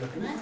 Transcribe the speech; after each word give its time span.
Merci. 0.00 0.38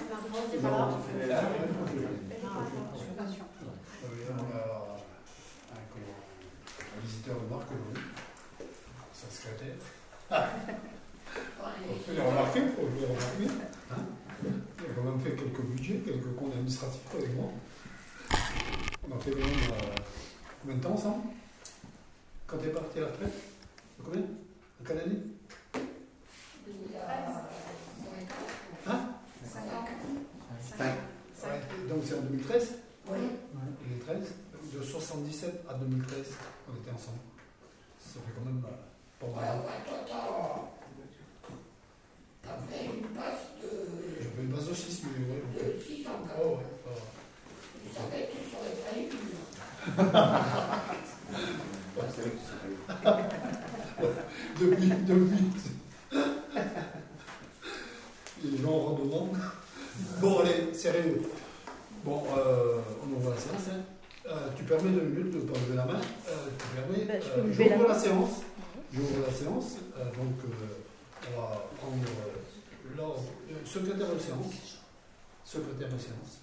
Secrétaire 75.43 75.87
séance. 75.89 76.41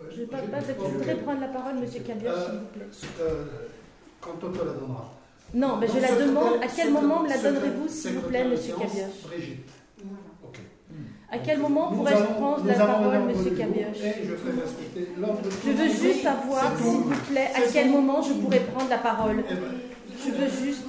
Ouais, 0.00 0.08
Je 0.14 0.20
ne 0.22 0.26
parle 0.26 0.48
pas, 0.48 0.58
je 0.60 0.72
voudrais 0.72 1.14
prendre 1.16 1.40
la 1.40 1.48
parole, 1.48 1.74
Monsieur 1.76 2.00
Cabioche, 2.00 2.34
s'il 2.34 2.58
vous 2.58 2.66
plaît. 2.66 2.86
Euh, 3.20 3.44
quand 4.20 4.34
on 4.42 4.50
te 4.52 4.58
la 4.58 4.72
donnera. 4.72 5.14
Non, 5.54 5.76
mais 5.78 5.88
je 5.88 5.98
la 6.00 6.14
demande. 6.14 6.62
À 6.62 6.66
quel 6.68 6.92
moment 6.92 7.22
me 7.22 7.28
la 7.28 7.38
donnerez-vous, 7.38 7.88
s'il 7.88 8.12
vous 8.14 8.28
plaît, 8.28 8.44
Monsieur 8.44 8.74
Cabioche 8.74 9.22
Brigitte. 9.26 9.68
Ok. 10.44 10.58
À 11.30 11.38
quel 11.38 11.58
moment 11.58 11.92
pourrais-je 11.92 12.24
prendre 12.34 12.66
la 12.66 12.74
parole, 12.74 13.18
Monsieur 13.24 13.50
Cabioche 13.50 13.96
je 15.64 15.70
veux 15.70 15.88
juste 15.88 16.22
savoir, 16.22 16.76
s'il 16.76 16.86
vous 16.86 17.14
plaît, 17.30 17.50
à 17.54 17.60
quel 17.72 17.90
moment 17.90 18.22
je 18.22 18.32
pourrais 18.34 18.60
prendre 18.60 18.90
la 18.90 18.98
parole. 18.98 19.44
Je 20.28 20.42
veux 20.42 20.66
juste 20.66 20.82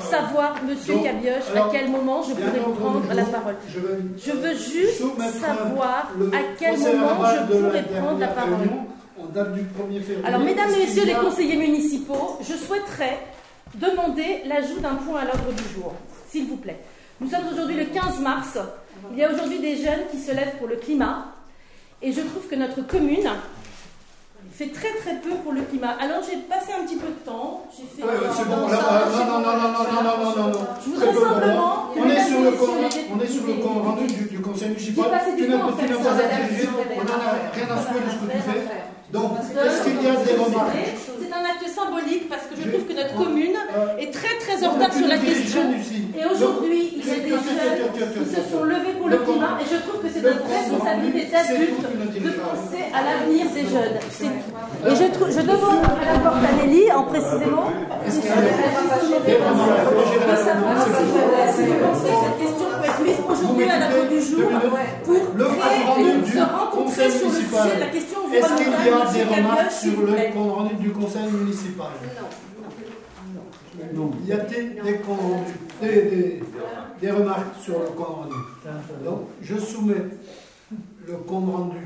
savoir, 0.00 0.62
Monsieur 0.64 0.94
Donc, 0.94 1.04
Cabioche, 1.04 1.54
à 1.54 1.68
quel 1.70 1.90
moment 1.90 2.22
je 2.22 2.34
pourrais 2.34 2.58
prendre 2.58 3.12
la 3.12 3.24
parole. 3.24 3.56
Je, 3.68 4.32
veux 4.32 4.54
juste 4.54 4.98
soumettre 4.98 5.34
savoir 5.34 6.10
le 6.18 6.26
à 6.28 6.38
quel 6.58 6.78
moment 6.78 7.24
je 7.26 7.52
pourrais 7.52 7.82
prendre 7.82 8.18
la 8.18 8.28
parole. 8.28 8.54
réunion 8.54 8.86
En 9.20 9.26
date 9.26 9.54
du 9.54 9.60
1er 9.60 10.00
février. 10.00 10.26
Alors, 10.26 10.40
mesdames 10.40 10.70
et 10.76 10.86
messieurs 10.86 11.04
les 11.04 11.14
conseillers 11.14 11.56
municipaux, 11.56 12.38
je 12.40 12.54
souhaiterais 12.54 13.18
demander 13.74 14.42
l'ajout 14.46 14.80
d'un 14.80 14.94
point 14.94 15.20
à 15.20 15.24
l'ordre 15.24 15.52
du 15.52 15.74
jour, 15.74 15.94
s'il 16.28 16.46
vous 16.46 16.56
plaît. 16.56 16.80
Nous 17.20 17.28
sommes 17.28 17.48
aujourd'hui 17.52 17.76
le 17.76 17.86
15 17.86 18.20
mars. 18.20 18.58
Il 19.12 19.18
y 19.18 19.24
a 19.24 19.32
aujourd'hui 19.32 19.58
des 19.58 19.76
jeunes 19.76 20.06
qui 20.10 20.18
se 20.18 20.32
lèvent 20.32 20.56
pour 20.58 20.68
le 20.68 20.76
climat. 20.76 21.26
Et 22.02 22.12
je 22.12 22.20
trouve 22.22 22.46
que 22.48 22.54
notre 22.54 22.86
commune 22.86 23.28
fait 24.60 24.68
très 24.68 24.92
très 25.00 25.16
peu 25.24 25.36
pour 25.42 25.52
le 25.52 25.62
climat. 25.62 25.96
Alors 25.98 26.20
j'ai 26.20 26.36
passé 26.44 26.72
un 26.76 26.84
petit 26.84 26.96
peu 26.96 27.08
de 27.08 27.24
temps. 27.24 27.64
J'ai 27.72 27.88
fait. 27.88 28.04
Ouais, 28.04 28.12
c'est 28.36 28.44
bon. 28.44 28.68
Ah, 28.68 29.08
non, 29.08 29.40
non, 29.40 29.56
non, 29.56 29.72
non, 29.72 29.84
non, 29.88 30.02
non, 30.04 30.30
non, 30.36 30.48
non, 30.52 30.66
Je 30.84 30.90
voudrais 30.90 31.14
simplement. 31.14 31.88
On 31.96 32.10
est 32.10 32.24
sur 32.28 32.40
le 32.44 32.52
compte, 32.52 32.94
on 33.14 33.20
est 33.20 33.26
sur 33.26 33.46
le 33.46 33.54
compte 33.54 33.82
rendu 33.82 34.06
du, 34.06 34.40
conseil 34.40 34.68
municipal. 34.68 35.04
Tu 35.36 35.48
n'as 35.48 35.58
pas 35.58 35.64
à. 35.64 35.70
On 35.70 35.84
n'en 37.04 37.16
rien 37.56 37.68
à 37.70 37.80
secouer 37.80 38.00
de 38.04 38.10
ce 38.10 38.18
que 38.20 38.32
tu 38.32 38.42
fais. 38.44 38.60
Donc, 39.12 39.32
est-ce 39.40 39.82
qu'il 39.82 40.02
y 40.02 40.06
a 40.06 40.16
des 40.16 40.36
remarques 40.36 40.76
C'est 41.20 41.32
un 41.32 41.44
acte 41.44 41.66
symbolique 41.66 42.28
parce 42.28 42.46
que 42.46 42.54
je 42.56 42.68
trouve 42.68 42.84
que 42.84 42.92
notre 42.92 43.14
commune 43.16 43.56
est 43.98 44.12
très 44.12 44.36
très 44.38 44.64
en 44.66 44.72
sur 44.92 45.08
la 45.08 45.18
question. 45.18 45.72
Et 46.16 46.24
aujourd'hui, 46.24 46.92
ils 46.96 47.02
des 47.02 47.28
jeunes, 47.28 47.38
qui 48.14 48.34
se 48.34 48.42
sont 48.50 48.64
levés 48.64 48.94
pour 48.98 49.08
le, 49.08 49.18
climat, 49.18 49.58
et 49.60 49.64
je 49.64 49.76
trouve 49.86 50.02
que 50.02 50.08
c'est 50.12 50.22
notre 50.22 50.46
responsabilité 50.46 51.30
d'adultes 51.30 52.24
de 52.24 52.30
penser 52.30 52.84
à 52.92 53.02
l'avenir 53.02 53.46
des 53.54 53.62
jeunes. 53.62 53.98
Et 54.86 54.94
je, 54.96 55.12
trouve, 55.12 55.30
je 55.30 55.40
demande 55.40 55.84
à 55.84 56.12
la 56.12 56.18
Portanelli, 56.18 56.90
en 56.92 57.04
précisément, 57.04 57.70
si 58.08 58.20
cette 58.20 58.26
question 62.38 62.66
peut 62.74 62.84
être 62.84 63.02
mise 63.02 63.20
aujourd'hui 63.28 63.70
à 63.70 63.78
l'ordre 63.78 64.08
du 64.08 64.20
jour 64.20 64.50
pour 65.04 65.14
se 65.14 66.40
rencontrer 66.40 67.10
sur 67.10 67.28
le 67.28 67.34
sujet 67.34 67.74
de 67.76 67.80
la 67.80 67.86
question. 67.86 68.18
Est-ce 68.32 68.54
qu'il 68.56 68.68
y 68.68 68.74
a 68.74 69.12
des 69.12 69.34
remarques 69.34 69.72
sur 69.72 70.00
le 70.00 70.32
compte 70.32 70.52
rendu 70.54 70.74
du 70.74 70.90
conseil 70.90 71.30
municipal? 71.30 71.88
Y 74.26 74.32
a-t-il 74.32 74.74
des, 74.82 74.98
des, 75.82 76.02
des, 76.10 76.42
des 77.00 77.10
remarques 77.10 77.62
sur 77.62 77.78
le 77.80 77.86
compte 77.88 78.06
rendu 78.08 78.34
Donc, 79.04 79.20
je 79.42 79.56
soumets 79.58 79.94
le 81.06 81.14
compte 81.16 81.52
rendu 81.54 81.76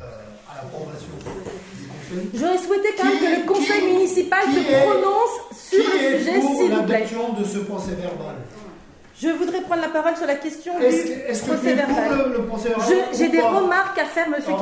euh, 0.00 0.04
à 0.50 0.56
l'approbation 0.62 1.08
du 1.18 1.86
conseil. 1.88 2.30
J'aurais 2.34 2.58
souhaité 2.58 2.88
quand 2.96 3.04
même 3.04 3.18
que 3.18 3.40
le 3.40 3.46
conseil 3.46 3.80
qui- 3.80 3.86
municipal 3.94 4.44
qui 4.46 4.54
se 4.64 4.70
est- 4.72 4.82
prononce 4.82 5.58
sur 5.68 5.78
le 5.78 6.18
sujet, 6.18 6.32
s'il 6.40 6.40
vous 6.42 6.82
plaît. 6.84 6.98
l'adoption 6.98 7.32
de 7.32 7.44
ce 7.44 7.58
procès 7.58 7.92
verbal 7.92 8.36
Je 9.18 9.28
voudrais 9.28 9.60
prendre 9.62 9.82
la 9.82 9.88
parole 9.88 10.16
sur 10.16 10.26
la 10.26 10.34
question 10.36 10.78
du 10.78 10.84
que, 11.04 11.30
est-ce 11.30 11.42
que 11.42 11.50
tu 11.50 11.56
procès 11.56 11.74
verbal. 11.74 12.18
le, 12.28 12.32
le 12.38 12.44
procès 12.44 12.68
verbal 12.68 12.86
Je- 13.12 13.18
J'ai 13.18 13.28
des 13.28 13.40
remarques 13.40 13.98
à 13.98 14.04
faire, 14.04 14.28
Monsieur 14.28 14.52
bon, 14.52 14.60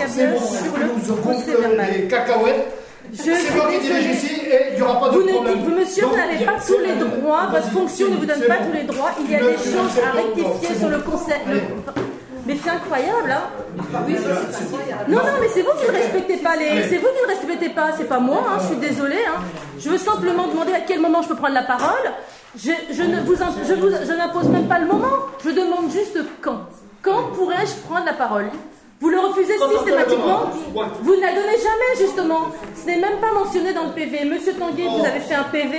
sur 1.05 1.15
le 1.17 1.21
procès 1.21 1.55
verbal. 1.55 1.91
les 1.93 2.09
cacahuètes. 2.09 2.67
C'est 3.15 3.55
moi 3.55 3.67
qui 3.71 3.81
dirige 3.81 4.07
ici 4.17 4.41
et 4.47 4.73
il 4.73 4.77
n'y 4.77 4.83
aura 4.83 5.01
pas 5.01 5.09
de 5.11 5.19
Vous, 5.19 5.27
problème. 5.29 5.59
vous, 5.65 5.71
monsieur, 5.77 6.07
vous 6.07 6.17
n'avez 6.17 6.45
pas 6.45 6.57
tous 6.67 6.79
les 6.79 6.95
droits, 6.95 7.47
votre 7.51 7.71
fonction 7.71 8.09
ne 8.09 8.17
vous 8.17 8.27
donne 8.27 8.43
pas 8.43 8.57
tous 8.59 8.73
les 8.73 8.85
droits. 8.85 9.11
Il 9.21 9.31
y 9.31 9.35
a 9.35 9.39
des 9.41 9.57
choses 9.57 9.99
à 10.07 10.13
rectifier 10.17 10.79
sur 10.79 10.89
le 10.89 10.99
conseil. 10.99 11.41
Mais 12.47 12.57
c'est 12.63 12.71
incroyable, 12.71 13.31
hein 13.31 13.43
Oui. 14.07 14.17
Non, 15.09 15.19
non, 15.19 15.23
mais 15.41 15.49
c'est 15.53 15.63
vous 15.63 15.73
qui 15.81 15.87
ne 15.87 15.97
respectez 15.97 16.37
pas 16.39 16.57
les. 16.57 16.83
C'est 16.89 16.97
vous 16.99 17.09
qui 17.09 17.23
ne 17.23 17.29
respectez 17.29 17.69
pas, 17.71 17.91
c'est 17.97 18.09
pas 18.09 18.19
moi, 18.19 18.43
hein, 18.49 18.59
je 18.63 18.67
suis 18.69 18.77
désolée. 18.77 19.25
Hein. 19.29 19.41
Je 19.79 19.89
veux 19.91 19.99
simplement 19.99 20.47
demander 20.49 20.73
à 20.73 20.81
quel 20.81 21.01
moment 21.01 21.23
je 21.23 21.29
peux 21.29 21.37
prendre 21.37 21.55
la 21.55 21.63
parole. 21.63 22.11
Je, 22.57 22.73
je 22.93 23.03
ne 23.03 23.21
vous, 23.21 23.35
je 23.37 23.75
vous, 23.75 23.89
je 23.91 24.13
n'impose 24.13 24.49
même 24.49 24.67
pas 24.67 24.79
le 24.79 24.87
moment. 24.87 25.13
Je 25.45 25.51
demande 25.51 25.91
juste 25.93 26.19
quand. 26.41 26.61
Quand 27.03 27.29
pourrais-je 27.35 27.75
prendre 27.89 28.07
la 28.07 28.13
parole? 28.15 28.47
Vous 29.01 29.09
le 29.09 29.19
refusez 29.19 29.55
systématiquement. 29.57 30.51
Vous 31.03 31.15
ne 31.17 31.21
la 31.21 31.35
donnez 31.35 31.57
jamais, 31.57 31.99
justement. 31.99 32.49
Ce 32.75 32.87
n'est 32.87 33.01
même 33.01 33.19
pas 33.21 33.33
mentionné 33.33 33.73
dans 33.73 33.87
le 33.87 33.93
PV. 33.93 34.25
Monsieur 34.27 34.53
Tanguay, 34.55 34.85
vous 34.85 35.05
avez 35.05 35.21
fait 35.21 35.35
un 35.35 35.45
PV. 35.45 35.79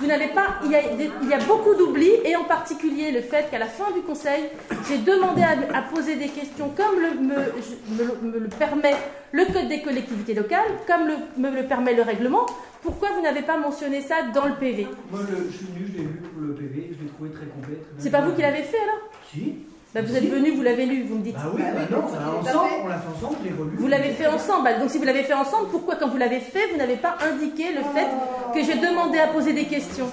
Vous 0.00 0.06
n'avez 0.06 0.28
pas. 0.28 0.46
Il 0.64 0.70
y, 0.70 0.76
a, 0.76 0.82
des- 0.82 1.10
il 1.22 1.28
y 1.28 1.34
a 1.34 1.38
beaucoup 1.38 1.74
d'oublis, 1.74 2.12
et 2.24 2.36
en 2.36 2.44
particulier 2.44 3.10
le 3.10 3.20
fait 3.20 3.48
qu'à 3.50 3.58
la 3.58 3.66
fin 3.66 3.90
du 3.92 4.00
conseil, 4.02 4.44
j'ai 4.88 4.98
demandé 4.98 5.42
à, 5.42 5.76
à 5.76 5.82
poser 5.82 6.14
des 6.14 6.28
questions 6.28 6.70
comme 6.76 7.00
le, 7.00 7.20
me, 7.20 7.34
je- 7.34 7.94
me 8.04 8.08
le- 8.08 8.32
me 8.32 8.38
le 8.38 8.48
permet 8.48 8.94
le 9.32 9.44
Code 9.46 9.66
des 9.68 9.82
collectivités 9.82 10.34
locales, 10.34 10.68
comme 10.86 11.08
le, 11.08 11.14
me 11.36 11.50
le 11.50 11.66
permet 11.66 11.94
le 11.94 12.02
règlement. 12.02 12.46
Pourquoi 12.82 13.08
vous 13.16 13.22
n'avez 13.22 13.42
pas 13.42 13.56
mentionné 13.56 14.00
ça 14.00 14.16
dans 14.32 14.44
le 14.46 14.54
PV 14.54 14.86
Moi, 15.10 15.20
le- 15.28 15.48
je 15.50 15.56
suis 15.56 15.66
venu, 15.66 15.86
je 15.90 15.96
l'ai 15.98 16.04
lu 16.04 16.20
pour 16.32 16.42
le 16.42 16.54
PV, 16.54 16.90
je 16.96 17.02
l'ai 17.02 17.10
trouvé 17.10 17.30
très 17.30 17.46
complet. 17.46 17.78
C'est 17.98 18.10
pas 18.10 18.20
vous 18.20 18.32
qui 18.34 18.42
l'avez 18.42 18.62
fait 18.62 18.78
alors? 18.78 19.08
Si. 19.32 19.54
Bah, 19.94 20.00
Vous 20.04 20.14
êtes 20.16 20.28
venu, 20.30 20.50
vous 20.52 20.62
l'avez 20.62 20.84
lu, 20.86 21.04
vous 21.08 21.16
me 21.16 21.22
dites. 21.22 21.34
Bah 21.36 21.50
oui, 21.54 21.62
Bah 21.62 21.80
bah 21.90 21.96
non, 21.96 22.04
on 22.08 22.12
l'a 22.44 22.50
ensemble, 22.52 22.68
fait. 22.68 22.80
on 22.84 22.88
l'a 22.88 22.98
fait 22.98 23.08
ensemble, 23.16 23.36
je 23.42 23.48
l'ai 23.48 23.54
relu. 23.56 23.70
Vous 23.78 23.86
l'avez 23.88 24.10
fait 24.10 24.26
ensemble. 24.26 24.64
Bah, 24.64 24.78
Donc 24.78 24.90
si 24.90 24.98
vous 24.98 25.04
l'avez 25.04 25.22
fait 25.22 25.32
ensemble, 25.34 25.68
pourquoi 25.70 25.96
quand 25.96 26.08
vous 26.08 26.18
l'avez 26.18 26.40
fait, 26.40 26.66
vous 26.72 26.76
n'avez 26.76 26.96
pas 26.96 27.16
indiqué 27.24 27.72
le 27.72 27.80
fait 27.96 28.08
que 28.54 28.62
j'ai 28.64 28.76
demandé 28.78 29.18
à 29.18 29.28
poser 29.28 29.54
des 29.54 29.64
questions? 29.64 30.08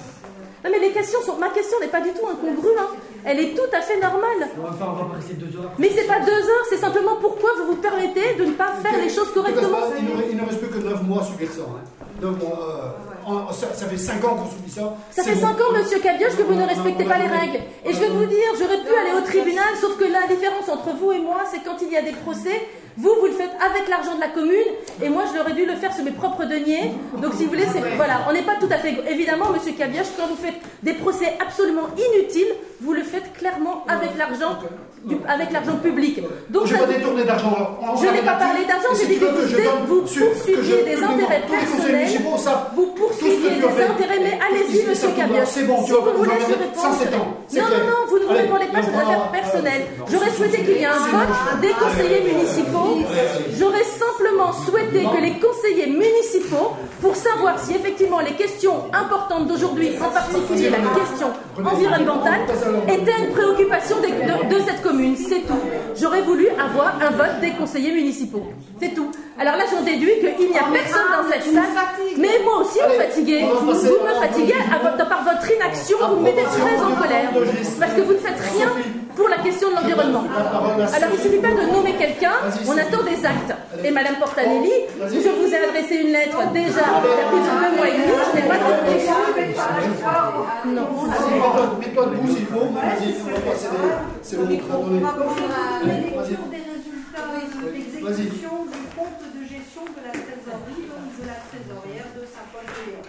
Non 0.64 0.70
mais 0.72 0.78
les 0.80 0.90
questions 0.92 1.20
sont... 1.20 1.36
Ma 1.36 1.50
question 1.50 1.78
n'est 1.80 1.88
pas 1.92 2.00
du 2.00 2.08
tout 2.10 2.26
incongrue. 2.26 2.72
hein. 2.80 2.88
Elle 3.24 3.38
est 3.40 3.54
tout 3.54 3.68
à 3.76 3.80
fait 3.82 4.00
normale. 4.00 4.48
On 4.58 4.62
va 4.62 4.70
pas, 4.72 4.88
on 4.88 5.02
va 5.04 5.04
pas 5.10 5.16
rester 5.16 5.34
deux 5.34 5.54
heures. 5.58 5.70
Mais 5.78 5.90
c'est 5.94 6.06
pas 6.06 6.20
deux 6.20 6.32
heures, 6.32 6.66
c'est 6.70 6.78
simplement 6.78 7.16
pourquoi 7.20 7.50
vous 7.58 7.66
vous 7.74 7.76
permettez 7.76 8.34
de 8.38 8.44
ne 8.46 8.52
pas 8.52 8.72
faire 8.82 8.98
les 8.98 9.10
choses 9.10 9.30
correctement. 9.34 9.78
Il 10.30 10.36
ne, 10.38 10.44
reste 10.46 10.60
plus 10.60 10.68
que 10.70 10.82
9 10.82 11.02
mois 11.02 11.22
subir 11.22 11.48
ça. 11.52 11.62
hein. 11.62 11.82
Donc, 12.22 12.36
euh, 12.42 12.88
ça, 13.52 13.74
ça 13.74 13.86
fait 13.86 13.96
5 13.98 14.24
ans 14.24 14.36
qu'on 14.36 14.50
subit 14.50 14.70
ça. 14.70 14.96
Ça 15.10 15.22
fait 15.22 15.34
bon. 15.34 15.40
5 15.40 15.48
ans, 15.60 15.72
monsieur 15.76 15.98
Cabioche, 15.98 16.36
que 16.36 16.42
vous 16.42 16.54
ne 16.54 16.60
Non, 16.60 16.66
respectez 16.66 17.04
non, 17.04 17.10
pas 17.10 17.18
les 17.18 17.26
règles. 17.28 17.60
Et 17.84 17.92
je 17.92 17.98
vais 18.00 18.08
vous 18.08 18.26
dire, 18.26 18.48
j'aurais 18.58 18.78
pu 18.78 18.94
aller 18.94 19.12
au 19.16 19.20
tribunal, 19.22 19.70
sauf 19.80 19.96
que 19.98 20.04
la 20.04 20.26
différence 20.26 20.68
entre 20.68 20.94
vous 20.96 21.12
et 21.12 21.18
moi, 21.20 21.42
c'est 21.50 21.62
quand 21.64 21.76
il 21.82 21.90
y 21.92 21.96
a 21.96 22.02
des 22.02 22.12
procès, 22.12 22.62
Vous, 22.98 23.12
vous 23.20 23.26
le 23.26 23.32
faites 23.32 23.52
avec 23.60 23.88
l'argent 23.90 24.14
de 24.14 24.20
la 24.20 24.28
commune, 24.28 24.70
et 25.02 25.10
moi, 25.10 25.24
je 25.30 25.36
l'aurais 25.36 25.52
dû 25.52 25.66
le 25.66 25.76
faire 25.76 25.92
sur 25.94 26.02
mes 26.02 26.12
propres 26.12 26.46
deniers. 26.46 26.92
Donc, 27.20 27.34
si 27.34 27.44
vous 27.44 27.50
voulez, 27.50 27.66
c'est 27.70 27.82
voilà, 27.94 28.24
on 28.26 28.32
n'est 28.32 28.40
pas 28.50 28.56
tout 28.58 28.70
à 28.70 28.78
fait. 28.78 28.96
Évidemment, 29.10 29.50
Monsieur 29.50 29.72
Cabioche, 29.72 30.06
quand 30.16 30.26
vous 30.28 30.36
faites 30.36 30.56
des 30.82 30.94
procès 30.94 31.34
absolument 31.38 31.88
inutiles, 31.92 32.54
vous 32.80 32.94
le 32.94 33.02
faites 33.02 33.34
clairement 33.34 33.84
avec 33.86 34.16
l'argent, 34.16 34.56
du- 35.06 35.16
avec 35.28 35.50
l'argent 35.52 35.76
public. 35.82 36.20
Donc, 36.50 36.66
Je 36.66 36.74
vais 36.74 36.80
pas 36.80 36.86
détourner 36.86 37.24
d'argent. 37.24 37.78
je 38.02 38.06
n'ai 38.08 38.22
pas 38.22 38.34
parlé 38.34 38.64
d'argent, 38.66 38.88
j'ai 38.98 39.06
dit 39.06 39.18
que 39.18 39.24
vous, 39.24 39.86
vous 39.86 40.02
poursuiviez 40.02 40.82
des 40.84 41.02
intérêts 41.02 41.42
personnels. 41.48 42.08
Vous 42.74 42.86
poursuiviez 42.98 43.50
des 43.50 43.64
intérêts, 43.64 44.20
mais 44.20 44.38
allez-y, 44.46 44.86
monsieur 44.86 45.08
Cabioche. 45.16 45.48
C'est 45.48 45.62
bon, 45.66 45.82
tu 45.84 45.92
vas 45.92 45.98
vous 46.00 46.18
voulez, 46.18 46.30
Non, 47.54 47.62
non, 47.62 47.86
non, 47.86 48.00
vous 48.08 48.18
ne 48.18 48.24
vous 48.24 48.32
répondez 48.34 48.66
pas 48.66 48.82
sur 48.82 48.90
des 48.92 48.96
on 48.98 49.00
affaires 49.08 49.30
personnelles. 49.30 49.82
euh, 50.00 50.04
J'aurais 50.10 50.30
souhaité 50.30 50.58
qu'il 50.58 50.76
y 50.78 50.82
ait 50.82 50.86
un 50.86 50.98
vote 50.98 51.60
des 51.60 51.68
conseillers 51.68 52.22
municipaux. 52.32 52.98
J'aurais 53.58 53.84
simplement 53.84 54.52
souhaité 54.52 55.04
que 55.04 55.20
les 55.22 55.34
conseillers 55.38 55.86
municipaux, 55.86 56.72
pour 57.00 57.14
savoir 57.14 57.58
si 57.60 57.72
effectivement 57.74 58.20
les 58.20 58.32
questions 58.32 58.84
importantes 58.92 59.46
d'aujourd'hui, 59.46 59.90
en 60.04 60.10
particulier 60.10 60.70
la 60.70 60.78
question 61.00 61.28
environnementale, 61.64 62.40
étaient 62.88 63.18
une 63.24 63.32
préoccupation 63.32 63.96
de 64.00 64.58
cette 64.66 64.82
commune. 64.82 64.95
C'est 65.16 65.46
tout. 65.46 65.58
J'aurais 66.00 66.22
voulu 66.22 66.48
avoir 66.50 66.94
un 67.00 67.10
vote 67.10 67.40
des 67.40 67.50
conseillers 67.50 67.92
municipaux. 67.92 68.42
C'est 68.80 68.94
tout. 68.94 69.10
Alors 69.38 69.56
là, 69.56 69.64
j'en 69.70 69.82
déduis 69.82 70.12
qu'il 70.20 70.50
n'y 70.50 70.58
a 70.58 70.64
personne 70.72 71.08
dans 71.12 71.30
cette 71.30 71.44
salle. 71.44 71.64
Mais 72.18 72.38
moi 72.44 72.60
aussi, 72.62 72.78
vous 72.86 73.00
fatiguez. 73.00 73.44
Vous 73.60 73.66
me 73.66 74.14
fatiguez 74.20 74.54
à 74.72 74.78
votre- 74.90 75.08
par 75.08 75.24
votre 75.24 75.50
inaction. 75.50 75.98
Vous 76.10 76.16
me 76.16 76.22
mettez 76.24 76.42
très 76.42 76.76
en 76.82 76.94
colère. 77.00 77.30
Parce 77.80 77.92
que 77.92 78.00
vous 78.00 78.12
ne 78.12 78.18
faites 78.18 78.40
rien 78.56 78.68
pour 79.16 79.28
la 79.28 79.38
question 79.38 79.70
de 79.70 79.74
l'environnement. 79.76 80.24
Alors 80.36 81.08
il 81.10 81.16
ne 81.16 81.22
suffit 81.22 81.38
pas 81.38 81.48
de 81.50 81.72
nommer 81.72 81.94
quelqu'un, 81.94 82.34
on 82.68 82.76
attend 82.78 83.02
des 83.02 83.24
actes. 83.24 83.54
Et 83.84 83.90
Madame 83.90 84.16
Portanelli, 84.16 84.70
je 85.00 85.30
vous 85.30 85.52
ai 85.52 85.56
adressé 85.64 85.96
une 85.96 86.12
lettre 86.12 86.38
déjà 86.52 86.84
il 87.02 87.10
y 87.10 87.22
a 87.24 87.28
plus 87.32 87.40
de 87.40 87.52
deux 87.62 87.72
mois 87.76 87.88
et 87.88 87.92
demi, 87.92 88.12
je 88.28 88.36
n'ai 88.36 88.46
pas 88.46 88.58
de 88.58 88.64
réponse. 88.68 89.64
Non. 90.66 90.88
S'il 92.28 92.46
faut. 92.46 92.66
Vas-y, 92.76 93.14
on 93.22 93.24
va 93.24 93.40
les- 93.40 93.56
C'est 94.22 94.36
donner. 94.36 94.60
La 94.60 95.94
lecture 95.94 96.46
des 96.50 96.62
résultats 96.68 97.26
de 97.26 98.04
Vas-y. 98.04 98.22
l'exécution 98.22 98.54
du 98.66 98.82
compte 98.96 99.22
de 99.34 99.42
gestion 99.46 99.84
de 99.96 100.00
la 100.04 100.12
trésorerie, 100.12 100.84
donc 100.90 101.06
de 101.16 101.24
la 101.26 101.38
trésorière 101.48 102.08
de 102.16 102.22
Saint-Paul-de-Léon. 102.26 103.02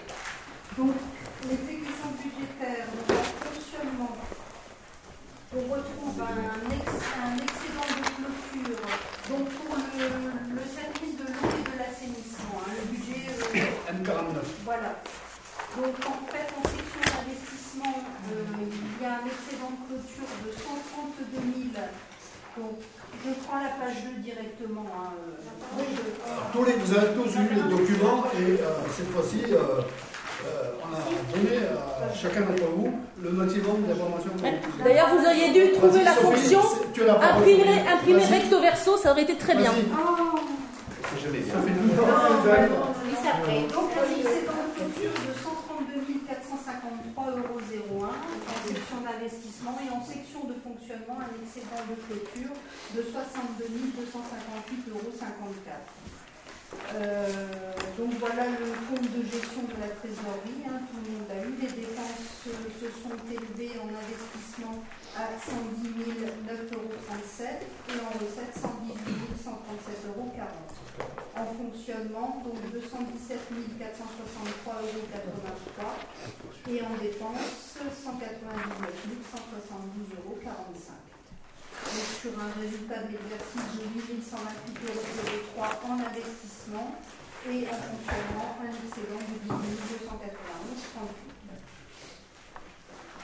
Donc, 0.78 0.94
l'exécution 1.50 2.08
budgétaire, 2.22 2.86
donc 2.94 3.08
en 3.18 3.24
fonctionnement, 3.44 4.14
on 5.58 5.62
retrouve 5.74 6.22
un, 6.22 6.72
ex- 6.72 7.08
un 7.18 7.36
excédent 7.42 7.90
de 7.98 8.04
clôture, 8.18 8.82
donc 9.30 9.46
pour 9.50 9.76
le, 9.78 10.08
le 10.54 10.64
service 10.70 11.16
de 11.18 11.26
l'eau 11.26 11.50
et 11.58 11.64
de 11.66 11.74
l'assainissement, 11.80 12.62
hein, 12.62 12.72
le 12.78 12.86
budget 12.94 13.26
euh, 13.34 13.94
M49. 13.94 14.38
voilà. 14.66 15.02
Donc 15.78 15.96
en 16.06 16.20
fait, 16.32 16.48
en 16.58 16.64
section 16.64 17.02
d'investissement, 17.06 17.96
euh, 18.32 18.44
il 18.62 19.02
y 19.02 19.06
a 19.06 19.22
un 19.22 19.26
excédent 19.26 19.72
de 19.74 19.82
clôture 19.88 20.30
de 20.46 20.52
132 20.52 21.74
000. 21.74 21.86
Donc 22.58 22.82
je 23.24 23.30
prends 23.46 23.62
la 23.62 23.70
page 23.78 24.02
2 24.16 24.22
directement. 24.22 24.86
hein, 24.90 25.14
euh, 25.14 25.78
oui, 25.78 25.86
je- 25.94 26.32
Alors, 26.32 26.50
tous 26.54 26.64
les- 26.66 26.74
vous 26.78 26.94
avez 26.98 27.14
tous 27.14 27.30
eu 27.38 27.48
les 27.54 27.70
documents 27.70 28.26
et 28.34 28.62
euh, 28.62 28.74
cette 28.96 29.12
fois-ci, 29.12 29.44
euh, 29.54 29.82
on 30.84 30.90
a 30.96 31.00
donné 31.36 31.58
à 31.58 32.14
chacun 32.14 32.42
d'entre 32.42 32.70
vous 32.76 32.92
le 33.22 33.30
maximum 33.32 33.84
d'informations. 33.88 34.32
D'ailleurs, 34.84 35.10
vous 35.10 35.26
auriez 35.26 35.50
dû 35.52 35.72
trouver 35.74 36.04
la 36.04 36.12
fonction 36.14 36.62
c'est- 36.96 37.10
imprimer, 37.10 37.82
imprimer 37.94 38.26
recto 38.26 38.60
verso, 38.62 38.98
ça 38.98 39.12
aurait 39.12 39.24
été 39.24 39.36
très 39.36 39.56
bien. 39.56 39.72
Vas-y. 39.72 39.86
Oh, 39.94 40.38
Sophie. 43.18 43.68
donc 43.68 43.92
un 43.98 44.08
excédent 44.08 44.60
de 44.64 44.72
clôture 44.76 45.12
de 45.12 45.34
132 45.34 46.04
453,01 46.28 47.28
euros 47.80 48.06
en 48.06 48.58
section 48.68 48.98
d'investissement 49.04 49.76
et 49.84 49.90
en 49.92 50.02
section 50.04 50.42
de 50.48 50.56
fonctionnement 50.64 51.18
un 51.20 51.32
excédent 51.42 51.82
de 51.90 51.96
clôture 52.08 52.54
de 52.96 53.02
62 53.02 53.68
258,54 53.98 54.92
euros. 54.92 55.12
Donc 57.98 58.14
voilà 58.22 58.46
le 58.46 58.78
compte 58.86 59.10
de 59.10 59.26
gestion 59.26 59.66
de 59.66 59.74
la 59.82 59.90
trésorerie, 59.90 60.62
hein, 60.70 60.86
tout 60.86 61.02
le 61.02 61.18
monde 61.18 61.34
a 61.34 61.42
eu. 61.42 61.58
Les 61.58 61.82
dépenses 61.82 62.46
euh, 62.46 62.70
se 62.78 62.94
sont 62.94 63.18
élevées 63.26 63.74
en 63.82 63.90
investissement 63.90 64.86
à 65.18 65.34
110 65.34 65.98
9,37 66.46 66.78
euros 66.78 66.94
et 66.94 67.98
en 67.98 68.14
recettes 68.22 68.54
118 68.54 69.02
137,40 69.42 70.14
euros. 70.14 70.30
En 71.34 71.46
fonctionnement, 71.58 72.46
donc 72.46 72.62
217 72.70 73.50
463,83 73.82 74.78
euros 74.78 75.10
et 76.70 76.78
en 76.86 76.94
dépenses 77.02 77.82
199 77.82 78.94
172,45 79.10 80.22
euros. 80.22 80.38
Sur 82.22 82.38
un 82.38 82.54
résultat 82.62 83.10
de 83.10 83.18
l'exercice 83.18 83.74
de 83.74 83.90
8128,03 83.90 85.66
euros 85.66 85.82
en 85.90 85.98
investissement 85.98 86.94
et 87.46 87.68
en 87.68 87.78
fonctionnement 87.78 88.58
de 88.62 88.68
18 88.68 89.06
291,38. 90.08 91.38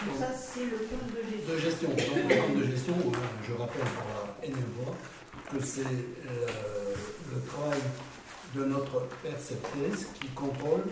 Donc 0.06 0.15
ça 0.19 0.30
c'est 0.33 0.65
le 0.65 0.77
compte 0.77 1.07
de 1.10 1.21
de 1.54 1.57
gestion. 1.60 1.89
gestion. 1.89 1.89
Donc, 1.89 2.56
le 2.56 2.62
de 2.62 2.65
gestion, 2.71 2.95
je 3.48 3.54
rappelle 3.54 3.81
pour 3.81 4.07
la 4.10 4.45
énième 4.45 4.74
que 5.51 5.60
c'est 5.63 5.81
euh, 5.81 6.95
le 7.33 7.42
travail 7.42 7.81
de 8.56 8.65
notre 8.65 9.07
perceptrice 9.21 10.07
qui 10.19 10.27
contrôle 10.30 10.83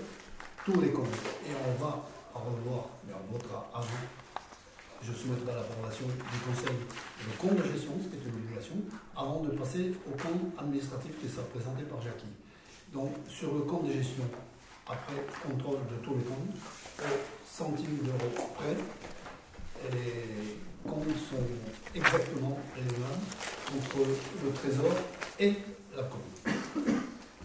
tous 0.65 0.79
les 0.81 0.91
comptes. 0.91 1.07
Et 1.45 1.51
on 1.67 1.83
va 1.83 2.06
revoir, 2.33 2.89
mais 3.07 3.13
on 3.13 3.33
votera 3.33 3.69
avant. 3.74 3.88
Je 5.01 5.13
soumettrai 5.13 5.53
l'approbation 5.56 6.06
du 6.06 6.39
conseil 6.45 6.77
le 7.25 7.33
compte 7.38 7.57
de 7.57 7.71
gestion, 7.71 7.91
ce 8.01 8.07
qui 8.07 8.15
est 8.17 8.29
une 8.29 8.35
obligation, 8.35 8.75
avant 9.15 9.41
de 9.41 9.50
passer 9.51 9.94
au 10.07 10.12
compte 10.12 10.53
administratif 10.59 11.12
qui 11.19 11.27
sera 11.27 11.44
présenté 11.47 11.83
par 11.83 12.01
Jackie. 12.01 12.29
Donc, 12.93 13.13
sur 13.29 13.53
le 13.53 13.61
compte 13.61 13.88
de 13.88 13.93
gestion, 13.93 14.23
après 14.85 15.13
contrôle 15.47 15.79
de 15.89 16.03
tous 16.03 16.15
les 16.15 16.23
comptes, 16.23 16.57
au 16.99 17.03
centime 17.49 17.99
d'euro 18.03 18.49
près, 18.55 18.75
et 19.85 19.95
les 19.95 20.57
comptes 20.83 21.07
sont 21.29 21.47
exactement 21.95 22.59
les 22.75 22.83
mêmes 22.83 23.77
entre 23.77 23.99
le 24.43 24.51
trésor 24.51 24.93
et 25.39 25.53
la 25.95 26.03
commune. 26.03 27.01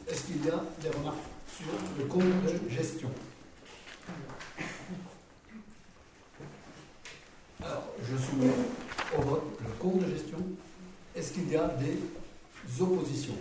Est-ce 0.09 0.25
qu'il 0.25 0.45
y 0.45 0.51
a 0.51 0.65
des 0.83 0.91
remarques 0.91 1.17
sur 1.57 1.73
le 1.97 2.05
compte 2.07 2.25
de 2.25 2.69
gestion? 2.69 3.11
Alors, 7.63 7.85
je 8.03 8.17
soumets 8.17 8.51
au 9.17 9.23
vote 9.23 9.61
le 9.61 9.71
compte 9.79 10.01
de 10.01 10.11
gestion. 10.11 10.39
Est-ce 11.15 11.33
qu'il 11.33 11.49
y 11.49 11.57
a 11.57 11.69
des 11.69 11.99
oppositions? 12.81 13.39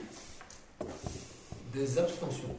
Des 1.75 1.99
abstentions 1.99 2.55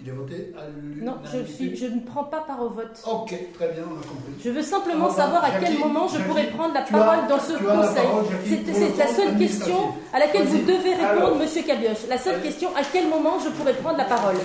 Il 0.00 0.08
est 0.08 0.12
voté 0.12 0.54
à 0.56 0.62
l'unanimité 0.70 1.04
Non, 1.04 1.16
je, 1.30 1.52
suis, 1.52 1.76
je 1.76 1.86
ne 1.86 2.00
prends 2.00 2.24
pas 2.24 2.40
part 2.40 2.62
au 2.62 2.70
vote. 2.70 2.96
Ok, 3.06 3.34
très 3.52 3.68
bien, 3.68 3.82
on 3.84 3.92
a 4.00 4.06
compris. 4.08 4.32
Je 4.42 4.48
veux 4.50 4.62
simplement 4.62 5.10
savoir 5.10 5.44
à 5.44 5.50
quel 5.60 5.78
moment 5.78 6.08
je 6.08 6.14
Jackie, 6.16 6.28
pourrais 6.28 6.46
prendre 6.50 6.72
la 6.72 6.80
as- 6.80 6.90
parole 6.90 7.26
dans 7.28 7.38
ce 7.40 7.52
conseil. 7.52 8.08
C'est 8.72 8.96
la 8.96 9.06
seule 9.06 9.36
question 9.36 9.76
à 10.14 10.18
laquelle 10.18 10.44
vous 10.46 10.58
devez 10.64 10.94
répondre, 10.94 11.26
Alors. 11.26 11.36
Monsieur 11.36 11.62
Cabioche. 11.62 12.06
La 12.08 12.16
seule 12.16 12.40
question, 12.40 12.70
à 12.74 12.80
quel 12.90 13.06
moment 13.08 13.38
je 13.38 13.50
pourrais 13.50 13.74
prendre 13.74 13.98
la 13.98 14.04
parole 14.04 14.36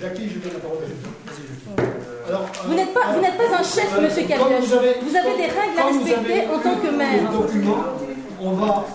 Jackie, 0.00 0.28
je 0.30 0.38
donne 0.38 0.54
la 0.54 0.60
parole 0.60 0.78
à 0.78 0.86
Jackie. 0.88 1.02
Vas-y, 1.26 1.44
Jackie. 1.48 2.28
Alors, 2.28 2.46
Vous 2.64 2.72
euh, 2.72 2.76
n'êtes 2.76 2.94
pas, 2.94 3.00
euh, 3.00 3.58
un 3.58 3.62
chef, 3.62 3.94
euh, 3.94 4.00
Monsieur 4.02 4.22
Cabioche. 4.26 4.64
Vous 4.64 4.74
avez, 4.74 4.94
Vous 5.02 5.16
avez 5.16 5.36
des 5.36 5.52
règles 5.52 5.78
à 5.78 5.84
respecter 5.86 6.46
en 6.48 6.58
tant 6.60 6.76
que 6.80 6.90
maire. 6.96 7.30
Document, 7.30 7.76
on 8.40 8.52
va 8.52 8.86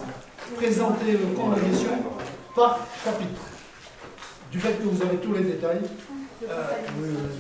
présenter 0.56 1.12
le 1.12 1.36
compte 1.36 1.56
de 1.56 1.72
gestion 1.72 1.92
par 2.56 2.80
chapitre. 3.06 3.42
Du 4.53 4.60
fait 4.60 4.74
que 4.74 4.83
vous 4.83 5.01
avez 5.01 5.17
tous 5.17 5.33
les 5.33 5.41
détails 5.45 5.81
euh, 6.48 6.63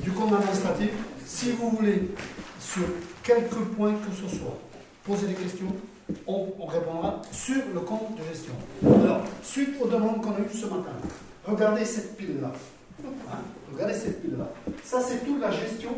du 0.01 0.09
compte 0.11 0.33
administratif, 0.33 0.89
si 1.23 1.51
vous 1.51 1.69
voulez, 1.69 2.09
sur 2.59 2.81
quelques 3.21 3.53
points 3.75 3.93
que 3.93 4.11
ce 4.15 4.35
soit, 4.35 4.57
poser 5.03 5.27
des 5.27 5.35
questions, 5.35 5.67
on, 6.25 6.47
on 6.59 6.65
répondra 6.65 7.21
sur 7.31 7.61
le 7.71 7.79
compte 7.81 8.17
de 8.17 8.23
gestion. 8.33 8.53
Alors, 8.83 9.21
suite 9.43 9.75
aux 9.79 9.87
demandes 9.87 10.23
qu'on 10.23 10.31
a 10.31 10.39
eues 10.39 10.51
ce 10.51 10.65
matin, 10.65 10.93
regardez 11.45 11.85
cette 11.85 12.17
pile-là. 12.17 12.51
Hein, 13.05 13.37
regardez 13.71 13.93
cette 13.93 14.19
pile-là. 14.23 14.49
Ça, 14.83 14.99
c'est 15.07 15.23
toute 15.23 15.39
la 15.39 15.51
gestion 15.51 15.91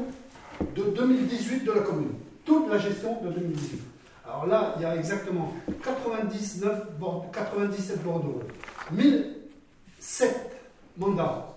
de 0.75 0.84
2018 0.84 1.63
de 1.63 1.72
la 1.72 1.81
commune. 1.81 2.12
Toute 2.43 2.69
la 2.69 2.77
gestion 2.77 3.22
de 3.24 3.29
2018. 3.31 3.79
Alors 4.27 4.48
là, 4.48 4.74
il 4.75 4.81
y 4.81 4.86
a 4.86 4.98
exactement 4.98 5.53
99 5.81 6.98
bord- 7.00 7.27
97 7.31 8.03
bordeaux, 8.03 8.41
1007 8.91 10.51
mandats, 10.98 11.54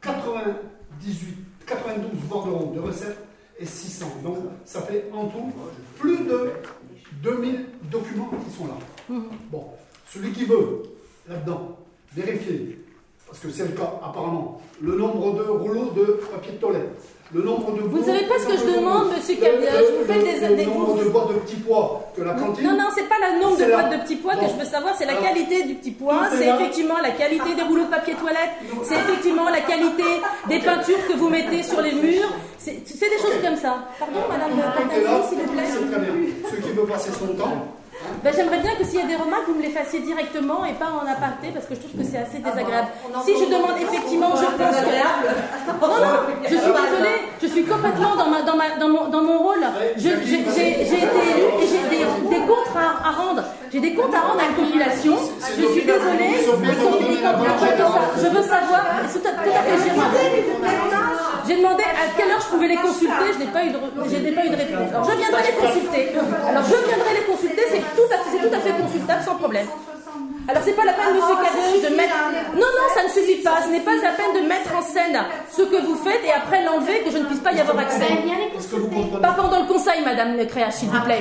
98, 0.00 1.36
92 1.66 2.20
bordeaux 2.28 2.72
de 2.74 2.80
recettes 2.80 3.18
et 3.58 3.66
600. 3.66 4.06
Donc 4.22 4.38
ça 4.64 4.82
fait 4.82 5.10
en 5.12 5.26
tout 5.26 5.52
plus 5.98 6.18
de 6.18 6.52
2000 7.22 7.66
documents 7.90 8.30
qui 8.44 8.56
sont 8.56 8.66
là. 8.66 8.74
Mhm. 9.08 9.24
Bon, 9.50 9.64
celui 10.10 10.32
qui 10.32 10.44
veut, 10.44 10.82
là-dedans, 11.28 11.78
vérifier, 12.14 12.84
parce 13.26 13.40
que 13.40 13.50
c'est 13.50 13.66
le 13.68 13.74
cas 13.74 14.00
apparemment, 14.02 14.60
le 14.80 14.96
nombre 14.96 15.34
de 15.34 15.42
rouleaux 15.42 15.90
de 15.90 16.20
papier 16.32 16.52
de 16.52 16.58
toilette, 16.58 17.02
le 17.34 17.42
nombre 17.42 17.72
de 17.72 17.80
Vous 17.82 17.98
ne 17.98 18.04
savez 18.04 18.24
pas 18.24 18.38
ce 18.38 18.46
que 18.46 18.56
je 18.56 18.64
demande, 18.78 19.08
monsieur 19.14 19.34
Cabiage. 19.36 19.84
Vous 20.00 20.06
faites 20.12 20.24
des- 20.24 20.64
le 20.64 20.70
nombre 20.70 20.96
de 21.04 21.08
boîtes 21.10 21.28
de 21.28 21.34
petits 21.34 21.56
pois 21.56 22.10
que 22.16 22.22
la 22.22 22.32
cantine. 22.34 22.64
Non, 22.64 22.72
non, 22.76 22.88
c'est 22.94 23.08
pas 23.08 23.16
le 23.20 23.40
nombre 23.42 23.58
de 23.58 23.64
boîtes 23.66 23.92
de 23.92 23.96
petits 24.02 24.16
pois 24.16 24.34
que 24.36 24.46
je 24.48 24.58
veux 24.58 24.64
savoir, 24.64 24.94
c'est 24.96 25.04
la 25.06 25.16
qualité 25.16 25.62
du 25.64 25.74
petit 25.74 25.90
pois, 25.90 26.28
c'est 26.32 26.48
effectivement 26.48 26.98
la 27.02 27.10
qualité 27.10 27.54
des 27.54 27.62
rouleaux 27.62 27.84
de 27.84 27.90
papier 27.90 28.14
toilette, 28.14 28.54
c'est 28.84 28.94
effectivement 28.94 29.48
la 29.50 29.60
qualité 29.60 30.04
des 30.48 30.58
peintures 30.60 31.06
que 31.06 31.12
vous 31.16 31.28
mettez 31.28 31.62
sur 31.62 31.80
les 31.82 31.92
murs, 31.92 32.32
c'est 32.58 32.72
des 32.84 33.18
choses 33.20 33.40
comme 33.44 33.56
ça. 33.56 33.84
Pardon, 33.98 34.20
madame 34.28 34.52
s'il 35.28 35.38
vous 35.38 35.52
plaît. 35.52 35.64
Ceux 36.50 36.56
qui 36.56 36.70
veulent 36.72 36.86
passer 36.86 37.10
son 37.12 37.34
temps, 37.34 37.66
Ben, 38.22 38.32
J'aimerais 38.34 38.58
bien 38.58 38.74
que 38.76 38.84
s'il 38.84 39.00
y 39.00 39.02
a 39.02 39.06
des 39.06 39.16
remarques, 39.16 39.46
vous 39.48 39.54
me 39.54 39.62
les 39.62 39.70
fassiez 39.70 40.00
directement 40.00 40.64
et 40.64 40.72
pas 40.74 40.86
en 40.90 41.06
aparté, 41.06 41.50
parce 41.52 41.66
que 41.66 41.74
je 41.74 41.80
trouve 41.80 41.98
que 42.00 42.06
c'est 42.06 42.18
assez 42.18 42.38
désagréable. 42.38 42.88
Si 43.24 43.32
je 43.38 43.44
demande 43.46 43.76
effectivement, 43.80 44.30
je 44.36 44.44
pense 44.56 44.76
que... 44.76 44.86
Non, 45.80 45.98
non, 45.98 46.14
je 46.44 46.48
suis 46.56 46.72
désolée, 46.72 47.18
je 47.42 47.46
suis 47.46 47.64
complètement 47.64 48.14
dans, 48.16 48.28
ma, 48.30 48.42
dans, 48.42 48.56
ma, 48.56 48.70
dans, 48.78 48.88
mon, 48.88 49.08
dans 49.08 49.22
mon 49.22 49.38
rôle. 49.38 49.64
J'ai 49.96 50.12
été 50.12 51.20
élue 51.34 51.50
et 51.62 51.66
j'ai 51.66 51.82
des, 51.90 52.04
des 52.30 52.42
comptes 52.46 52.74
à, 52.76 53.08
à 53.08 53.10
rendre. 53.12 53.42
J'ai 53.72 53.80
des 53.80 53.94
comptes 53.94 54.14
à 54.14 54.20
rendre 54.20 54.40
à 54.40 54.48
la 54.48 54.54
population. 54.54 55.16
Je 55.58 55.66
suis 55.66 55.82
désolée. 55.84 56.38
Je 58.22 58.28
veux 58.28 58.42
savoir, 58.42 58.82
c'est 59.08 59.20
tout 59.20 59.28
à 59.28 59.32
tout 59.42 59.50
à 59.50 59.62
fait 59.62 59.78
gérable. 59.84 60.16
J'ai 61.46 61.56
demandé 61.56 61.82
à 61.82 62.04
quelle 62.16 62.30
heure 62.30 62.40
je 62.40 62.46
pouvais 62.52 62.68
les 62.68 62.76
consulter, 62.76 63.32
je 63.32 63.38
n'ai 63.38 63.46
pas 63.50 63.64
eu 63.64 63.70
de, 63.70 63.78
re- 63.78 64.04
je 64.04 64.16
n'ai 64.16 64.32
pas 64.32 64.44
eu 64.44 64.50
de 64.50 64.56
réponse. 64.56 64.92
Alors 64.92 65.04
je 65.10 65.16
viendrai 65.16 65.42
les 65.48 65.56
consulter. 65.56 66.02
Alors 66.46 66.62
je 66.64 66.76
viendrai 66.88 67.12
les 67.14 67.24
consulter, 67.24 67.37
tout, 67.94 68.08
à 68.12 68.18
fait- 68.18 68.30
c'est 68.32 68.48
tout 68.48 68.54
à 68.54 68.58
fait 68.60 68.72
consultable 68.82 69.22
sans 69.24 69.34
problème. 69.36 69.66
Alors 70.48 70.62
c'est 70.64 70.72
pas 70.72 70.84
la 70.86 70.94
peine, 70.94 71.12
monsieur 71.14 71.36
Cadeau, 71.36 71.88
de 71.90 71.94
mettre. 71.94 72.14
Non, 72.54 72.60
non, 72.78 72.86
ça 72.94 73.02
ne 73.04 73.08
suffit 73.10 73.42
pas. 73.42 73.60
Ce 73.62 73.68
n'est 73.68 73.80
pas 73.80 73.94
la 74.02 74.12
peine 74.12 74.42
de 74.42 74.48
mettre 74.48 74.74
en 74.74 74.80
scène 74.82 75.18
ce 75.50 75.62
que 75.62 75.76
vous 75.84 75.96
faites 75.96 76.24
et 76.24 76.32
après 76.32 76.64
l'enlever 76.64 77.00
que 77.02 77.10
je 77.10 77.18
ne 77.18 77.24
puisse 77.24 77.40
pas 77.40 77.52
y 77.52 77.60
avoir 77.60 77.78
accès. 77.78 78.08
Pas 79.20 79.32
pendant 79.32 79.60
le 79.60 79.66
conseil, 79.66 80.02
madame 80.04 80.46
Créa, 80.46 80.70
s'il 80.70 80.88
vous 80.88 81.00
plaît. 81.02 81.20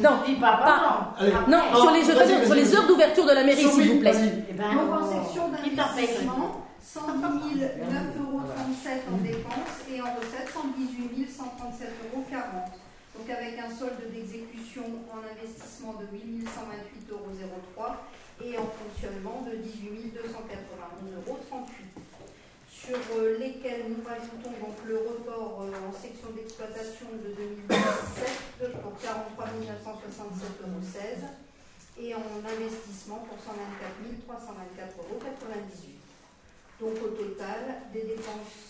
Non, 0.00 0.10
pas. 0.40 1.14
Allez, 1.18 1.32
Non, 1.48 1.58
sur 1.74 1.90
les, 1.90 2.02
je 2.02 2.12
veux 2.12 2.24
dire, 2.26 2.44
sur 2.44 2.54
les 2.54 2.74
heures 2.76 2.86
d'ouverture 2.86 3.24
de 3.26 3.32
la 3.32 3.42
mairie, 3.44 3.66
s'il 3.66 3.92
vous 3.94 3.98
plaît. 4.00 4.12
Donc 4.12 5.00
en 5.00 5.24
section 5.24 5.48
d'investissement, 5.48 6.62
110 6.80 7.60
009,37 7.60 8.20
euros 8.20 8.40
en 8.40 9.16
dépenses 9.22 9.78
et 9.92 10.00
en 10.00 10.04
recettes 10.04 10.52
118 10.54 11.28
137,40 11.28 11.40
euros. 12.14 12.24
Avec 13.28 13.58
un 13.58 13.68
solde 13.68 14.08
d'exécution 14.10 14.84
en 15.12 15.20
investissement 15.20 16.00
de 16.00 16.06
8 16.16 16.48
128,03 16.48 17.12
euros 17.12 17.92
et 18.42 18.56
en 18.56 18.64
fonctionnement 18.64 19.44
de 19.44 19.56
18 19.56 20.16
291,38 20.16 20.24
euros. 21.28 21.36
Sur 22.72 22.96
euh, 23.18 23.36
lesquels 23.38 23.84
nous 23.90 24.00
rajoutons 24.02 24.56
donc 24.64 24.80
le 24.86 24.96
report 24.96 25.60
euh, 25.60 25.88
en 25.88 25.92
section 25.92 26.30
d'exploitation 26.34 27.08
de 27.22 27.34
2017 27.68 28.80
pour 28.80 28.96
43 28.96 29.44
967,16 29.44 29.68
euros 30.64 31.28
et 32.00 32.14
en 32.14 32.24
investissement 32.48 33.26
pour 33.28 33.36
124 33.44 34.08
324,98 34.24 35.04
euros. 35.04 35.20
Donc 36.80 36.96
au 37.04 37.08
total, 37.08 37.60
des 37.92 38.04
dépenses 38.04 38.67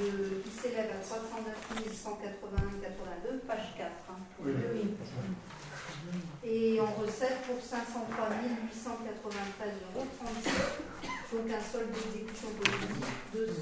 de, 0.00 0.40
qui 0.42 0.50
s'élèvent 0.50 0.90
à 0.90 1.00
309 1.02 1.54
181,82, 1.90 3.38
page 3.46 3.74
4. 3.76 3.90
hein. 4.10 4.18
Oui. 4.42 4.52
Et 6.44 6.80
en 6.80 6.86
recettes 6.86 7.42
pour 7.46 7.60
503 7.62 8.28
893,36 8.28 8.34
euros. 9.94 10.06
Donc 11.32 11.46
un 11.52 11.60
solde 11.62 11.92
d'exécution 11.92 12.48
positif 12.58 13.06
de 13.34 13.46
194 13.46 13.60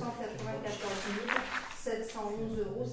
711,55 1.84 2.64
euros. 2.64 2.86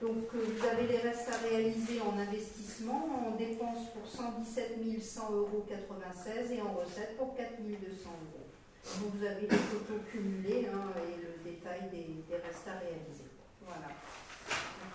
Donc 0.00 0.24
euh, 0.34 0.46
vous 0.56 0.66
avez 0.66 0.86
les 0.86 0.98
restes 0.98 1.28
à 1.28 1.36
réaliser 1.46 2.00
en 2.00 2.18
investissement, 2.18 3.28
en 3.28 3.36
dépenses 3.36 3.90
pour 3.92 4.06
117 4.10 4.78
100 5.02 5.30
euros 5.32 5.66
96 5.68 6.52
et 6.52 6.62
en 6.62 6.72
recettes 6.72 7.16
pour 7.18 7.36
4 7.36 7.60
200 7.60 7.76
euros. 8.08 8.39
Donc 8.84 9.12
vous 9.14 9.24
avez 9.24 9.42
les 9.42 9.56
photos 9.56 10.00
cumulées 10.10 10.68
hein, 10.72 10.90
et 10.98 11.16
le 11.22 11.50
détail 11.50 11.88
des, 11.90 12.24
des 12.28 12.36
restes 12.42 12.66
à 12.68 12.78
réaliser. 12.80 13.28
Voilà. 13.64 13.88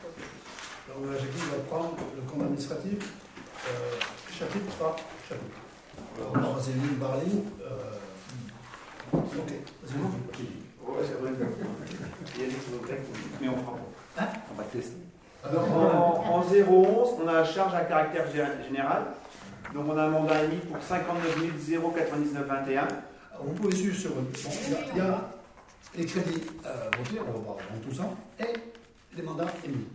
Donc, 0.04 0.16
Alors 0.90 1.12
là, 1.12 1.18
Jacqueline 1.18 1.50
va 1.52 1.64
prendre 1.70 1.96
le 2.16 2.22
compte 2.30 2.42
administratif, 2.44 3.14
euh, 3.68 4.00
chapitre 4.32 4.76
par 4.78 4.96
chapitre. 5.28 5.60
Alors, 6.18 6.32
on 6.36 6.40
va 6.52 6.56
passer 6.58 6.72
ligne 6.74 6.98
par 7.00 7.18
ligne. 7.18 7.44
euh, 7.62 9.18
ok, 9.18 9.52
vas-y. 9.84 9.96
Ouais, 10.86 11.04
c'est 11.04 11.20
vrai. 11.22 11.32
Il 12.36 12.42
y 12.42 12.44
a 12.44 12.48
des 12.48 12.54
choses 12.54 12.82
mais 13.42 13.48
on 13.50 13.58
fera 13.58 13.78
pas. 14.16 14.28
On 14.52 14.56
va 14.56 14.64
tester. 14.66 14.98
Alors, 15.44 15.72
En, 15.72 16.38
en 16.38 16.42
011, 16.42 17.10
on 17.24 17.28
a 17.28 17.34
la 17.34 17.44
charge 17.46 17.74
à 17.76 17.82
caractère 17.86 18.26
gé- 18.28 18.66
général. 18.68 19.06
Donc 19.74 19.86
on 19.90 19.98
a 19.98 20.04
un 20.04 20.10
mandat 20.10 20.44
émis 20.44 20.58
pour 20.58 20.82
59 20.82 21.38
099,21. 21.70 22.78
Alors, 22.78 22.88
Vous 23.42 23.54
pouvez 23.54 23.76
suivre 23.76 23.98
sur. 23.98 24.12
Bon, 24.12 24.24
il 24.94 24.98
y 24.98 25.02
a- 25.02 25.22
les 25.98 26.06
crédits 26.06 26.42
euh, 26.66 26.90
votés, 26.98 27.20
on 27.22 27.32
va 27.32 27.40
voir 27.40 27.56
dans 27.58 27.90
tout 27.90 27.96
ça, 27.96 28.10
et 28.40 28.54
les 29.16 29.22
mandats 29.24 29.48
émis. 29.64 29.88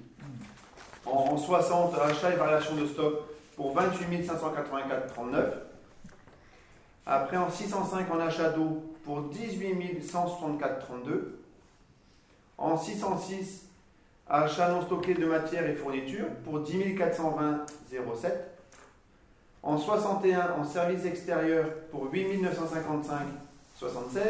En, 1.04 1.10
en 1.32 1.36
60, 1.36 1.94
achat 1.98 2.32
et 2.32 2.36
variation 2.36 2.74
de 2.76 2.86
stock 2.86 3.14
pour 3.56 3.74
28 3.74 4.26
584,39. 4.26 5.44
Après 7.04 7.36
en 7.36 7.50
605, 7.50 8.10
en 8.10 8.20
achat 8.20 8.50
d'eau 8.50 8.94
pour 9.04 9.22
18 9.22 10.00
164,32. 10.02 11.34
En 12.56 12.78
606, 12.78 13.66
achat 14.28 14.68
non 14.70 14.82
stocké 14.82 15.14
de 15.14 15.26
matières 15.26 15.66
et 15.68 15.74
fournitures 15.74 16.28
pour 16.44 16.60
10 16.60 16.94
420,07. 16.94 18.32
En 19.62 19.76
61, 19.78 20.54
en 20.58 20.64
service 20.64 21.04
extérieur 21.04 21.66
pour 21.90 22.10
8 22.10 22.42
955,76. 22.42 24.20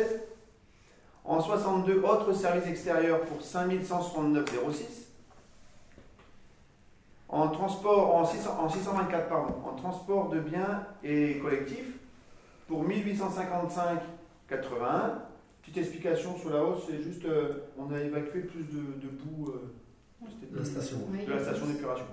En 1.24 1.40
62, 1.40 2.02
autres 2.02 2.32
services 2.32 2.66
extérieurs 2.68 3.20
pour 3.22 3.40
5 3.42 3.70
169,06. 3.72 5.06
En 7.28 7.48
transport, 7.48 8.14
en, 8.16 8.24
600 8.26 8.50
en 8.60 8.68
624, 8.68 9.28
pardon, 9.28 9.54
en 9.64 9.74
transport 9.76 10.30
de 10.30 10.40
biens 10.40 10.84
et 11.04 11.38
collectifs 11.38 11.94
pour 12.66 12.84
1855,81. 12.88 14.00
Petite 15.62 15.76
explication 15.76 16.36
sur 16.38 16.50
la 16.50 16.64
hausse, 16.64 16.82
c'est 16.88 17.00
juste, 17.02 17.24
euh, 17.24 17.68
on 17.78 17.92
a 17.94 18.00
évacué 18.00 18.40
plus 18.40 18.64
de, 18.64 18.80
de 19.00 19.08
boue 19.08 19.50
euh, 19.50 19.72
c'était- 20.28 20.58
La 20.58 20.64
station. 20.64 20.98
de 21.26 21.32
la 21.32 21.40
station 21.40 21.66
d'épuration. 21.66 22.06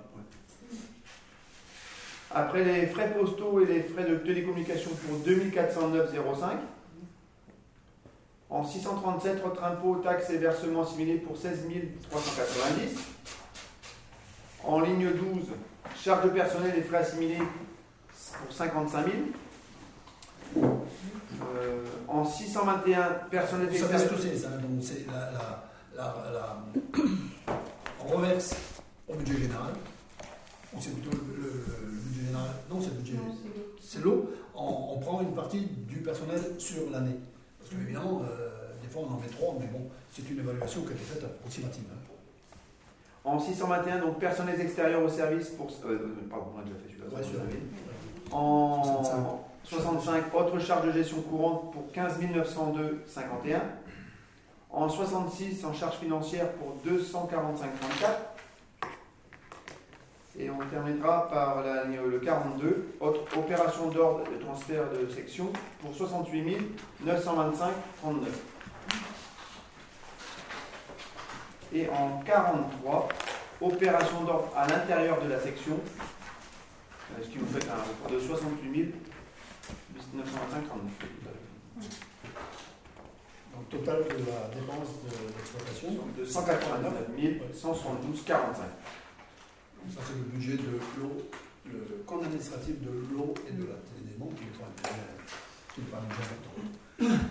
Après 2.33 2.63
les 2.63 2.87
frais 2.87 3.13
postaux 3.13 3.61
et 3.61 3.65
les 3.65 3.83
frais 3.83 4.03
de 4.05 4.15
télécommunication 4.17 4.91
pour 5.07 5.17
2409,05. 5.19 6.57
En 8.49 8.63
637, 8.63 9.43
autres 9.45 9.63
impôts, 9.63 9.95
taxes 9.97 10.29
et 10.29 10.37
versements 10.37 10.83
assimilés 10.83 11.17
pour 11.17 11.37
16 11.37 11.65
390. 12.09 12.97
En 14.63 14.79
ligne 14.81 15.09
12, 15.11 15.45
charges 16.01 16.25
de 16.25 16.29
personnel 16.29 16.73
et 16.77 16.81
frais 16.81 16.97
assimilés 16.97 17.37
pour 18.45 18.53
55 18.55 19.05
000. 20.55 20.65
Euh, 21.57 21.83
en 22.07 22.23
621, 22.25 23.03
personnel 23.29 23.67
ce 23.69 23.75
extérieur. 23.83 24.09
que 24.09 24.17
c'est, 24.21 24.37
ça 24.37 24.49
Donc, 24.49 24.81
c'est 24.81 25.05
la, 25.07 25.31
la, 25.31 25.63
la, 25.95 26.31
la- 26.33 26.57
On 28.05 28.15
reverse 28.17 28.55
au 29.09 29.15
budget 29.15 29.37
général. 29.41 29.73
C'est 30.79 30.93
plutôt 30.93 31.17
le, 31.17 31.41
le- 31.43 31.63
le 31.81 31.86
budget 31.86 31.86
général 32.27 32.49
Non, 32.69 32.77
c'est 32.81 32.89
le 32.89 32.95
budget. 32.95 33.17
c'est 33.81 34.03
l'eau. 34.03 34.31
On, 34.55 34.93
on 34.95 34.99
prend 34.99 35.21
une 35.21 35.33
partie 35.33 35.61
du 35.87 35.97
personnel 35.97 36.39
sur 36.57 36.89
l'année. 36.91 37.15
Parce 37.59 37.71
que, 37.71 37.75
évidemment, 37.81 38.21
euh, 38.23 38.49
des 38.81 38.87
fois, 38.89 39.03
on 39.09 39.13
en 39.13 39.19
met 39.19 39.27
trois, 39.27 39.55
mais 39.59 39.67
bon, 39.67 39.81
c'est 40.11 40.29
une 40.29 40.39
évaluation 40.39 40.81
qui 40.81 40.89
a 40.89 40.91
été 40.91 41.03
faite 41.03 41.23
approximative. 41.23 41.83
hein. 41.91 41.97
En 43.23 43.39
621, 43.39 43.99
donc 43.99 44.19
personnels 44.19 44.59
extérieurs 44.61 45.03
au 45.03 45.09
service 45.09 45.49
pour. 45.49 45.67
euh, 45.85 46.15
pardon, 46.29 46.45
on 46.55 46.59
a 46.59 46.63
déjà 46.63 46.75
fait 46.77 46.93
celui-là. 46.93 47.43
Ouais. 47.43 48.31
En 48.31 49.03
65, 49.63 50.33
autres 50.33 50.59
charges 50.59 50.87
de 50.87 50.91
gestion 50.93 51.21
courante 51.21 51.73
pour 51.73 51.91
15 51.91 52.19
902,51. 52.21 53.59
En 54.69 54.87
66, 54.89 55.65
en 55.65 55.73
charges 55.73 55.97
financières 55.97 56.51
pour 56.53 56.75
245,34. 56.89 57.25
Et 60.39 60.49
on 60.51 60.59
terminera 60.69 61.27
par 61.29 61.63
la 61.63 61.85
le 61.85 62.19
42, 62.19 62.89
autre 62.99 63.21
opération 63.37 63.87
d'ordre 63.89 64.23
de 64.29 64.37
transfert 64.43 64.83
de 64.91 65.09
section 65.09 65.51
pour 65.81 65.95
68 65.95 66.59
925,39. 67.03 68.27
Et 71.73 71.89
en 71.89 72.19
43, 72.25 73.09
opération 73.61 74.21
d'ordre 74.23 74.49
à 74.55 74.67
l'intérieur 74.67 75.19
de 75.23 75.29
la 75.29 75.39
section, 75.39 75.73
euh, 77.17 77.23
ce 77.23 77.27
qui 77.29 77.39
vous 77.39 77.47
fait 77.47 77.67
un 77.69 78.09
de 78.13 78.19
68 78.19 78.93
925,39. 79.93 80.21
Donc, 83.55 83.69
total 83.69 84.03
de 84.03 84.09
la 84.29 84.55
dépense 84.55 85.01
de- 85.03 85.33
d'exploitation. 85.35 85.89
De 86.15 86.23
189 86.23 86.93
172,45. 87.55 88.61
Ça, 89.93 90.01
c'est 90.05 90.17
le 90.17 90.25
budget 90.37 90.57
de 90.57 90.79
l'eau, 90.99 91.29
le 91.65 92.03
compte 92.05 92.23
administratif 92.23 92.81
de 92.81 92.89
l'eau 93.13 93.33
et 93.47 93.51
de 93.53 93.63
est 93.63 93.67
pas 94.59 94.67
qui 95.73 95.81
n'est 95.81 95.87
pas 95.87 96.01
bien 96.01 96.15
important. 96.25 97.25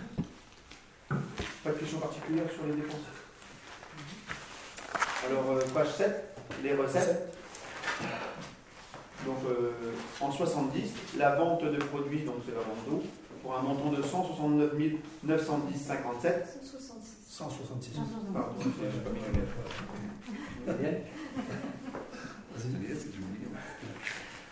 Pas 1.63 1.71
de 1.71 1.77
questions 1.77 1.99
particulières 1.99 2.51
sur 2.51 2.65
les 2.65 2.73
dépenses? 2.73 3.01
Alors, 5.27 5.51
euh, 5.51 5.61
page 5.73 5.91
7, 5.95 6.37
les 6.63 6.73
recettes. 6.75 7.33
Donc, 9.25 9.37
euh, 9.49 9.71
en 10.21 10.31
70, 10.31 10.93
la 11.17 11.35
vente 11.35 11.63
de 11.65 11.77
produits, 11.77 12.23
donc 12.23 12.35
c'est 12.45 12.53
la 12.53 12.61
vente 12.61 12.85
d'eau, 12.89 13.03
pour 13.43 13.57
un 13.57 13.61
montant 13.61 13.91
de 13.91 14.01
169 14.01 14.73
910,57. 15.25 15.43
166. 16.63 17.17
166. 17.27 17.91
Pardon, 18.33 18.55
j'ai 18.61 18.99
pas 20.65 20.73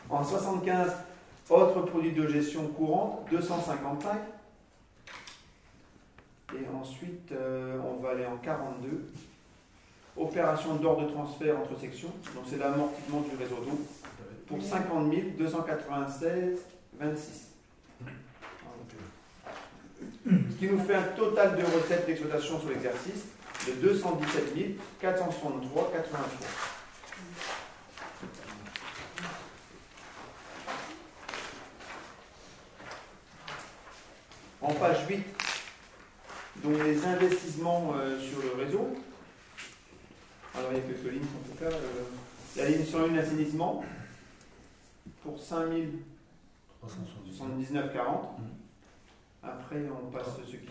En 0.09 0.23
75, 0.23 0.91
autres 1.49 1.81
produits 1.81 2.11
de 2.11 2.27
gestion 2.27 2.67
courante, 2.67 3.27
255. 3.31 4.17
Et 6.53 6.67
ensuite, 6.79 7.31
euh, 7.31 7.77
on 7.83 8.01
va 8.01 8.11
aller 8.11 8.25
en 8.25 8.37
42. 8.37 9.11
Opération 10.17 10.75
d'ordre 10.75 11.07
de 11.07 11.11
transfert 11.11 11.59
entre 11.59 11.77
sections. 11.79 12.11
Donc, 12.33 12.45
c'est 12.47 12.57
l'amortissement 12.57 13.21
du 13.21 13.35
réseau 13.35 13.57
d'eau 13.57 13.79
pour 14.47 14.61
50 14.61 15.11
296 15.37 16.59
26. 16.99 17.51
Ce 20.25 20.55
qui 20.57 20.67
nous 20.67 20.79
fait 20.79 20.95
un 20.95 21.03
total 21.15 21.57
de 21.57 21.63
recettes 21.63 22.05
d'exploitation 22.05 22.59
sur 22.59 22.69
l'exercice 22.69 23.25
de 23.67 23.73
217 23.73 24.77
463 24.99 25.91
83. 25.93 26.74
En 34.61 34.73
page 34.73 35.05
8, 35.07 35.23
donc 36.63 36.73
les 36.83 37.05
investissements 37.05 37.93
euh, 37.95 38.19
sur 38.19 38.39
le 38.41 38.63
réseau. 38.63 38.87
Alors 40.55 40.71
il 40.71 40.77
y 40.77 40.79
a 40.79 40.83
quelques 40.83 41.11
lignes 41.11 41.21
qu'on 41.25 41.49
peut 41.49 41.57
faire. 41.69 41.73
euh, 41.77 42.03
la 42.55 42.69
ligne 42.69 42.85
101 42.85 43.17
assainissement 43.17 43.83
pour 45.21 45.37
5 45.39 45.65
379. 46.81 47.93
79,40. 47.93 47.99
Après 49.43 49.75
on 49.91 50.09
passe 50.09 50.27
ceux 50.49 50.57
qui. 50.57 50.65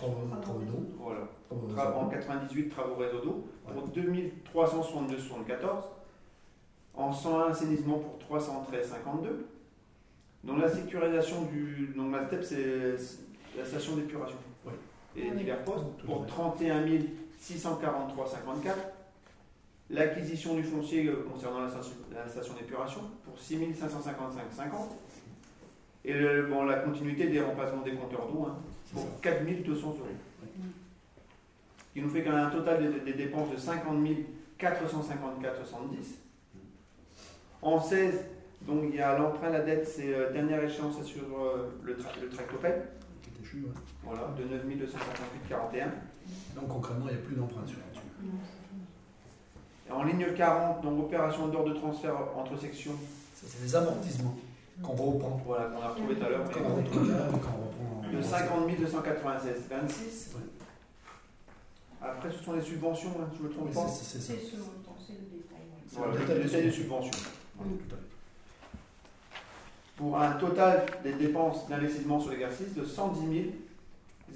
Voilà. 0.98 1.28
Travaux 1.48 1.68
Tra- 1.68 1.92
En 1.94 2.08
réseau. 2.08 2.10
98 2.10 2.68
travaux 2.70 2.94
réseau 2.96 3.20
d'eau 3.20 3.46
pour 3.66 3.86
2362,74. 3.88 5.84
En 6.96 7.12
101 7.12 7.50
assainissement 7.50 7.98
pour 7.98 8.38
313,52. 8.38 9.44
Donc 10.44 10.58
la 10.60 10.68
sécurisation 10.70 11.42
du. 11.42 11.92
Donc 11.96 12.12
la 12.12 12.26
STEP 12.26 12.42
c'est 12.44 12.96
la 13.56 13.64
station 13.64 13.96
d'épuration. 13.96 14.36
Et 15.16 15.30
Oui. 15.30 15.36
divers 15.36 15.62
postes 15.64 15.84
pour 16.04 16.22
fait. 16.22 16.26
31 16.26 16.86
643,54. 17.40 18.74
L'acquisition 19.90 20.54
du 20.54 20.62
foncier 20.64 21.06
euh, 21.08 21.26
concernant 21.30 21.60
la 21.60 21.70
station, 21.70 21.92
la 22.12 22.26
station 22.28 22.54
d'épuration 22.54 23.00
pour 23.24 23.38
6 23.38 23.56
555,50. 23.74 24.72
Et 26.06 26.12
le- 26.14 26.46
bon, 26.46 26.64
la 26.64 26.76
continuité 26.78 27.26
des 27.28 27.40
remplacements 27.40 27.82
des 27.82 27.92
compteurs 27.94 28.26
d'eau 28.28 28.46
hein, 28.48 28.56
pour 28.92 29.02
ça. 29.02 29.08
4 29.22 29.44
200 29.64 29.86
euros. 29.88 29.98
Ce 31.88 31.92
qui 31.92 32.02
nous 32.02 32.10
fait 32.10 32.24
quand 32.24 32.32
même 32.32 32.46
un 32.46 32.50
total 32.50 32.82
des, 32.92 33.00
des 33.00 33.12
dépenses 33.12 33.50
de 33.52 33.56
50 33.56 34.04
454,70. 34.58 36.16
En 37.62 37.80
16, 37.80 38.14
donc 38.62 38.84
il 38.88 38.96
y 38.96 39.00
a 39.00 39.16
l'emprunt, 39.18 39.50
la 39.50 39.60
dette, 39.60 39.86
c'est 39.86 40.12
euh, 40.14 40.32
dernière 40.32 40.62
échéance 40.64 41.02
sur 41.04 41.22
euh, 41.22 41.70
le, 41.82 41.96
tra 41.96 42.10
le 42.20 42.28
tractopelle, 42.28 42.88
Ouais. 43.62 43.70
voilà, 44.02 44.22
de 44.38 44.44
9 44.44 44.66
258,41. 44.66 45.88
Donc 46.56 46.68
concrètement, 46.68 47.06
il 47.08 47.12
n'y 47.16 47.20
a 47.20 47.22
plus 47.24 47.36
d'emprunt 47.36 47.66
sur 47.66 47.78
là-dessus. 47.78 48.00
Et 49.88 49.92
en 49.92 50.02
ligne 50.04 50.26
40, 50.34 50.82
donc 50.82 50.98
opération 51.04 51.48
d'ordre 51.48 51.70
de 51.70 51.74
transfert 51.78 52.14
entre 52.36 52.56
sections, 52.58 52.92
Ça, 53.34 53.46
c'est 53.48 53.62
les 53.62 53.76
amortissements 53.76 54.34
qu'on 54.82 54.92
reprend. 54.92 55.40
voilà, 55.46 55.66
qu'on 55.66 55.82
a 55.82 55.88
retrouvé 55.88 56.16
tout 56.16 56.24
à 56.24 56.28
l'heure, 56.30 56.50
Quand 56.50 56.60
on 56.64 56.74
retrouve 56.76 57.10
là, 57.10 57.26
quand 57.30 57.38
on 57.58 57.66
reprend. 57.66 58.10
de 58.16 58.22
50 58.22 58.70
296,26. 58.70 60.36
Après, 62.00 62.30
ce 62.30 62.38
sont 62.44 62.52
les 62.54 62.62
subventions, 62.62 63.10
hein, 63.20 63.28
je 63.36 63.42
ne 63.42 63.48
me 63.48 63.52
trompe 63.54 63.68
c'est 63.72 63.74
pas. 63.80 63.88
c'est- 63.88 64.04
c'est 64.04 64.20
ça. 64.20 64.32
C'est 64.40 64.46
ce 64.50 64.56
montant, 64.56 64.94
c'est 65.06 65.12
le 65.14 65.18
détail. 65.38 65.60
C'est 65.88 65.96
Voilà, 65.96 66.12
le 66.14 66.42
détail 66.44 66.62
des 66.64 66.70
subventions. 66.70 67.10
Ouais, 67.58 67.66
tout 67.88 67.94
à 67.94 67.98
fait. 67.98 68.13
Pour 69.96 70.18
un 70.20 70.32
total 70.32 70.86
des 71.02 71.12
dépenses 71.12 71.68
d'investissement 71.68 72.20
sur 72.20 72.30
l'exercice 72.30 72.74
de 72.74 72.84
110 72.84 73.50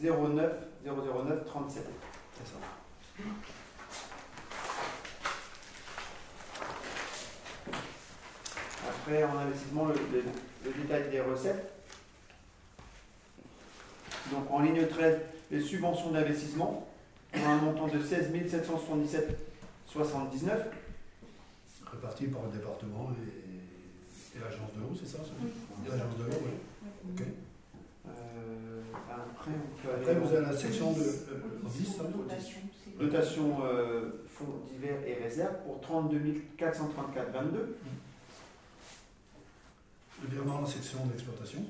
009 0.03 0.53
009 0.87 1.45
37. 1.47 1.85
C'est 2.37 2.53
ça. 2.53 2.59
Après, 8.89 9.25
en 9.25 9.37
investissement, 9.39 9.87
le, 9.87 9.95
le- 10.13 10.25
le 10.65 10.73
détail 10.83 11.11
des 11.11 11.21
recettes. 11.21 11.71
Donc 14.33 14.51
en 14.51 14.61
ligne 14.61 14.87
13, 14.87 15.19
les 15.51 15.61
subventions 15.61 16.11
d'investissement 16.11 16.87
pour 17.33 17.47
un 17.47 17.57
montant 17.57 17.87
de 17.89 18.01
16 18.03 18.31
777,79. 18.33 20.51
Réparti 21.91 22.27
par 22.27 22.43
le 22.45 22.51
département 22.59 23.11
et, 23.23 23.48
et 24.39 24.45
l'agence 24.45 24.73
de 24.75 24.81
l'eau, 24.81 24.93
c'est 24.99 25.07
ça 25.09 25.19
Oui. 25.43 25.51
L'agence 25.89 26.17
de 26.19 26.25
l'eau, 26.25 26.39
oui. 26.45 27.11
Ok. 27.13 27.27
Euh, 28.07 28.83
après, 29.11 29.51
on 29.51 29.87
peut 29.87 29.95
Après, 29.95 30.11
aller 30.13 30.21
vous 30.21 30.35
avez 30.35 30.47
la 30.47 30.57
section 30.57 30.93
de 30.93 31.01
euh, 31.01 31.69
10, 31.69 32.01
hein, 32.01 32.05
Dotation, 32.99 33.59
euh, 33.65 34.25
fonds 34.29 34.61
divers 34.73 35.01
et 35.07 35.15
réserves 35.23 35.57
pour 35.65 35.81
32 35.81 36.19
434,22. 36.59 37.77
le 40.23 40.29
virement 40.31 40.55
dans 40.55 40.61
la 40.63 40.67
section 40.67 41.05
d'exploitation 41.07 41.61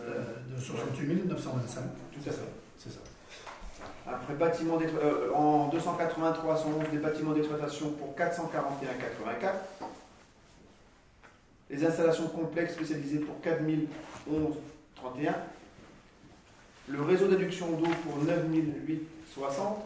Euh, 0.00 0.24
euh, 0.50 0.56
de 0.56 0.60
68 0.60 1.26
925. 1.26 1.82
Tout 2.12 2.28
à 2.28 2.32
fait. 2.32 2.40
C'est 2.78 2.90
ça. 2.90 3.00
Après, 4.06 4.34
bâtiment 4.34 4.78
euh, 4.80 5.32
en 5.32 5.68
283, 5.68 6.56
111 6.56 6.90
des 6.90 6.98
bâtiments 6.98 7.32
d'exploitation 7.32 7.90
pour 7.92 8.14
441,84. 8.16 9.52
Les 11.70 11.84
installations 11.86 12.26
complexes 12.28 12.74
spécialisées 12.74 13.20
pour 13.20 13.36
4011,31. 13.40 15.32
Le 16.88 17.02
réseau 17.02 17.28
d'adduction 17.28 17.70
d'eau 17.72 17.88
pour 18.04 18.18
9008,60. 18.24 19.76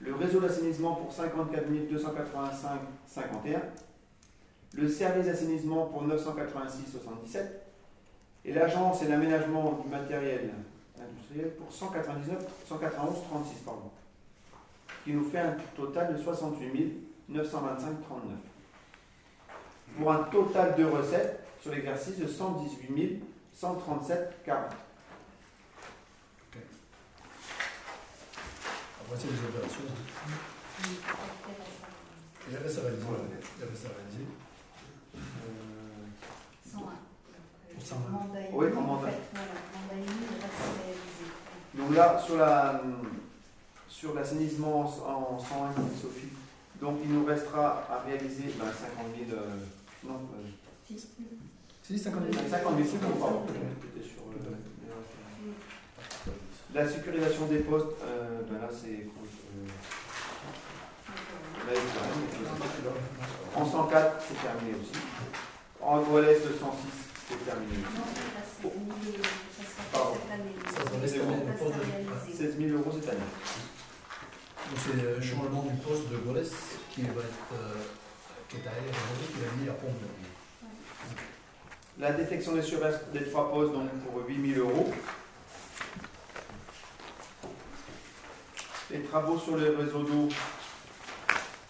Le 0.00 0.14
réseau 0.14 0.40
d'assainissement 0.40 0.96
pour 0.96 1.12
54 1.12 1.64
285,51. 1.70 3.60
Le 4.74 4.88
service 4.88 5.26
d'assainissement 5.26 5.86
pour 5.86 6.06
986,77. 6.08 7.38
Et 8.44 8.52
l'agence 8.52 9.02
et 9.02 9.08
l'aménagement 9.08 9.80
du 9.84 9.88
matériel 9.88 10.50
pour 11.58 11.72
199, 11.72 12.38
191, 12.66 13.14
36, 13.30 13.60
pardon. 13.64 13.90
Qui 15.04 15.12
nous 15.12 15.28
fait 15.28 15.40
un 15.40 15.56
total 15.76 16.16
de 16.16 16.22
68 16.22 17.12
925, 17.28 18.02
39. 18.02 18.38
Pour 19.98 20.12
un 20.12 20.22
total 20.24 20.74
de 20.76 20.84
recettes 20.84 21.40
sur 21.60 21.72
l'exercice 21.72 22.18
de 22.18 22.26
118 22.26 23.22
137, 23.54 24.42
40. 24.44 24.72
Après, 29.00 29.16
c'est 29.18 29.28
les 29.28 29.38
opérations. 29.38 29.82
Il 32.48 32.52
y 32.52 32.56
avait 32.56 32.68
ça 32.68 32.80
réalisé. 32.80 33.06
Il 33.56 33.60
y 33.60 33.64
avait 33.64 33.76
ça 33.76 33.88
réalisé. 33.88 34.24
Euh, 35.14 35.20
101. 36.72 37.01
Pour 37.88 37.98
101. 37.98 38.10
Mandat 38.10 38.40
Oui, 38.52 38.66
en 38.74 38.78
en 38.78 38.82
mandat. 38.82 39.08
fait, 39.08 39.20
voilà, 39.32 39.48
mandat. 39.74 40.12
Donc 41.74 41.96
là, 41.96 42.22
sur 42.24 42.36
la 42.36 42.80
sur 43.88 44.14
l'assainissement 44.14 44.80
en, 44.80 45.34
en 45.36 45.38
101 45.38 45.72
qui 45.74 45.80
dit 45.94 46.00
Sophie, 46.00 46.28
donc 46.80 46.98
il 47.04 47.12
nous 47.12 47.24
restera 47.24 47.84
à 47.90 48.02
réaliser 48.06 48.52
ben, 48.58 48.66
50 48.66 49.06
000. 49.28 49.38
euh, 49.38 49.56
non, 50.04 50.14
euh, 50.34 50.48
Si. 50.86 51.06
Si, 51.82 51.98
50 51.98 52.22
000. 52.32 52.48
50 52.50 52.76
000, 52.76 52.88
c'est 52.90 53.00
bon, 53.00 53.08
La 56.74 56.88
sécurisation 56.88 57.46
des 57.46 57.58
postes, 57.58 57.86
euh, 58.04 58.40
ben 58.50 58.60
là 58.60 58.68
c'est. 58.72 59.06
euh. 59.06 59.68
En 63.54 63.66
104, 63.66 64.16
c'est 64.26 64.42
terminé 64.42 64.74
aussi. 64.80 64.98
En 65.80 66.00
En 66.00 66.44
de 66.44 66.54
106, 66.58 67.01
c'est 67.32 67.44
terminé. 67.48 67.76
Non, 67.82 68.06
là, 68.36 68.42
c'est 68.44 68.68
1000 68.68 69.18
euros. 69.18 69.24
Ça 69.56 69.64
sera 69.64 69.84
Pardon. 69.92 70.16
cette 70.20 70.32
année. 70.32 70.54
Ça 70.64 70.70
sera 70.72 71.00
cette 71.00 71.10
Ça 71.10 71.22
année, 71.22 71.34
reste 71.34 71.48
le 71.48 71.54
poste 71.58 71.76
de- 71.76 71.82
à 71.82 71.84
réaliser. 71.96 72.36
16 72.38 72.56
000 72.58 72.78
euros 72.78 72.92
cette 73.00 73.08
année. 73.10 73.30
Donc 74.68 74.78
c'est 74.84 74.96
le 75.02 75.20
changement 75.20 75.62
du 75.64 75.76
poste 75.82 76.08
de 76.08 76.16
Goles 76.18 76.46
qui 76.94 77.02
va 77.02 77.08
être 77.22 77.48
euh, 77.54 77.74
qui 78.48 78.56
est 78.56 78.66
à 78.68 78.72
air 78.72 78.92
aujourd'hui, 78.92 79.26
qui 79.32 79.40
va 79.40 79.48
venir 79.56 79.72
à 79.72 79.74
Pont 79.76 79.94
La 81.98 82.12
détection 82.12 82.52
des 82.54 82.62
surfaces 82.62 83.00
des 83.12 83.24
trois 83.28 83.50
postes, 83.50 83.72
donc 83.72 83.90
pour 84.00 84.26
8 84.26 84.54
000 84.54 84.66
euros. 84.68 84.92
Les 88.90 89.02
travaux 89.04 89.38
sur 89.38 89.56
les 89.56 89.70
réseaux 89.70 90.02
d'eau 90.02 90.28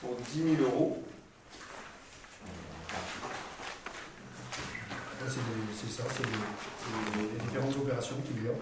pour 0.00 0.16
10 0.32 0.56
000 0.56 0.62
euros. 0.62 1.02
C'est 5.28 5.90
ça, 5.90 6.02
c'est 6.10 6.24
les, 6.26 7.38
différentes 7.46 7.76
opérations 7.76 8.16
qu'il 8.26 8.44
y 8.44 8.48
a. 8.48 8.52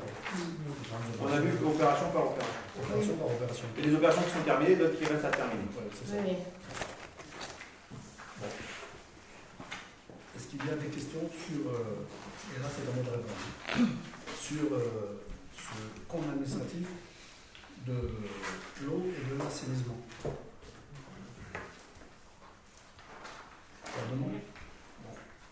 On 1.20 1.26
a 1.26 1.40
vu 1.40 1.52
opération 1.64 2.10
par 2.10 2.26
opération. 2.26 2.54
Opération 2.82 3.16
par 3.16 3.26
opération. 3.28 3.64
Et 3.78 3.82
les 3.82 3.94
opérations 3.94 4.22
qui 4.22 4.30
sont 4.30 4.44
terminées, 4.44 4.76
d'autres 4.76 4.98
qui 4.98 5.04
restent 5.06 5.24
à 5.24 5.30
terminer. 5.30 5.64
Ouais, 5.74 5.88
c'est 5.94 6.10
ça. 6.10 6.16
Oui. 6.22 6.36
Est-ce 10.36 10.46
qu'il 10.48 10.58
y 10.66 10.70
a 10.70 10.74
des 10.76 10.88
questions 10.88 11.30
sur, 11.30 11.70
euh, 11.70 12.56
et 12.56 12.62
là 12.62 12.68
c'est 12.74 12.84
de 12.84 12.90
répondre, 12.90 13.24
sur 14.40 14.74
euh, 14.74 15.22
ce 15.56 15.76
compte 16.08 16.24
administratif 16.30 16.86
de 17.86 17.98
l'eau 18.82 19.04
et 19.06 19.32
de 19.32 19.38
l'assainissement? 19.38 19.96
Pas 20.22 20.30
de 24.08 24.14
demande 24.14 24.40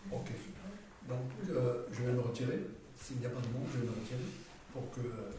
Bon, 0.09 0.17
ok. 0.17 0.29
Donc 1.09 1.17
euh, 1.49 1.85
je 1.91 2.03
vais 2.03 2.11
le 2.13 2.19
retirer. 2.19 2.59
S'il 2.95 3.17
n'y 3.17 3.25
a 3.25 3.29
pas 3.29 3.41
de 3.41 3.47
demande, 3.47 3.63
je 3.73 3.79
vais 3.79 3.85
le 3.85 3.91
retirer 3.91 4.29
pour 4.71 4.91
que 4.91 4.99
euh, 5.01 5.31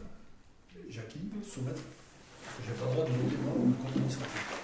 Jackie 0.89 1.31
soumette. 1.47 1.79
Je 2.61 2.71
n'ai 2.71 2.77
pas 2.77 2.85
le 2.87 2.91
droit 2.91 3.05
de 3.05 3.11
moi 3.11 3.53
le 3.55 3.73
compte 3.81 3.95
administratif. 3.95 4.61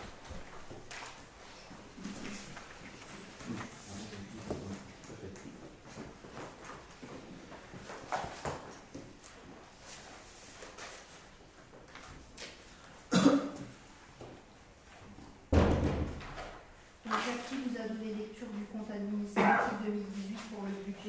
Jackie 17.05 17.55
vous 17.65 17.77
a 17.81 17.87
donné 17.87 18.13
lecture 18.13 18.47
du 18.47 18.65
compte 18.71 18.91
administratif 18.91 19.73
2018 19.85 19.87
pour 19.87 19.95
le 20.13 20.26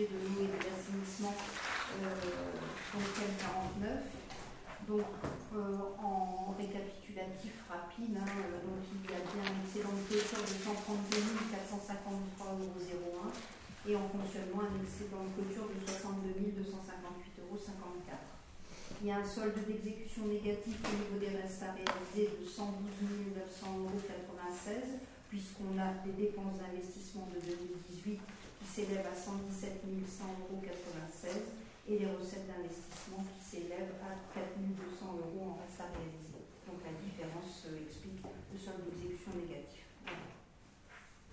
de 0.07 0.15
l'eau 0.15 0.47
et 0.47 0.53
de 0.55 0.61
l'assainissement 0.63 1.35
euh, 1.35 2.15
pour 2.93 3.03
lequel 3.03 3.35
49. 3.35 3.99
Donc, 4.87 5.11
euh, 5.53 5.99
en 5.99 6.55
récapitulatif 6.55 7.67
rapide, 7.67 8.15
hein, 8.15 8.25
euh, 8.25 8.63
donc 8.63 8.79
il 8.95 9.03
y 9.11 9.13
a 9.13 9.21
bien 9.27 9.43
un 9.43 9.59
excédent 9.67 9.91
de 9.91 10.07
clôture 10.07 10.39
de 10.39 10.55
132 10.55 11.19
453,01 11.51 12.95
euros 12.95 13.35
et 13.85 13.97
en 13.99 14.07
fonctionnement 14.07 14.71
un 14.71 14.79
excédent 14.81 15.27
de 15.27 15.35
clôture 15.35 15.67
de 15.67 15.83
62 15.83 16.63
258,54 16.63 17.43
euros. 17.43 17.59
Il 19.03 19.07
y 19.07 19.11
a 19.11 19.19
un 19.19 19.27
solde 19.27 19.59
d'exécution 19.67 20.27
négatif 20.27 20.79
au 20.87 20.95
niveau 20.95 21.19
des 21.21 21.37
restes 21.37 21.63
à 21.63 21.75
réaliser 21.75 22.39
de 22.39 22.47
112 22.47 23.35
900,96 23.35 23.67
euros 23.77 23.99
puisqu'on 25.29 25.77
a 25.77 26.01
des 26.07 26.17
dépenses 26.17 26.57
d'investissement 26.57 27.29
de 27.35 27.39
2018 27.45 28.21
qui 28.68 28.85
s'élèvent 28.85 29.07
à 29.11 29.16
117 29.16 29.81
100,96 29.81 29.88
euros 30.44 30.61
et 31.88 31.98
les 31.98 32.07
recettes 32.07 32.46
d'investissement 32.46 33.24
qui 33.24 33.40
s'élèvent 33.44 33.96
à 34.04 34.12
4 34.37 34.44
200 34.61 35.16
euros 35.16 35.57
en 35.57 35.64
reste 35.64 35.81
à 35.81 35.88
réaliser. 35.96 36.44
Donc 36.68 36.85
la 36.85 36.92
différence 37.00 37.64
euh, 37.72 37.81
explique 37.81 38.20
le 38.52 38.59
solde 38.59 38.85
d'exécution 38.85 39.33
négatif. 39.40 39.88
Voilà. 40.04 40.20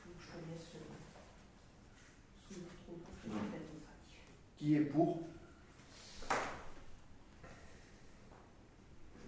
Donc 0.08 0.16
je 0.16 0.28
te 0.32 0.38
laisse 0.48 0.72
euh, 0.80 0.96
compte 2.88 3.52
administratif. 3.52 4.24
Qui 4.58 4.76
est 4.76 4.88
pour? 4.88 5.24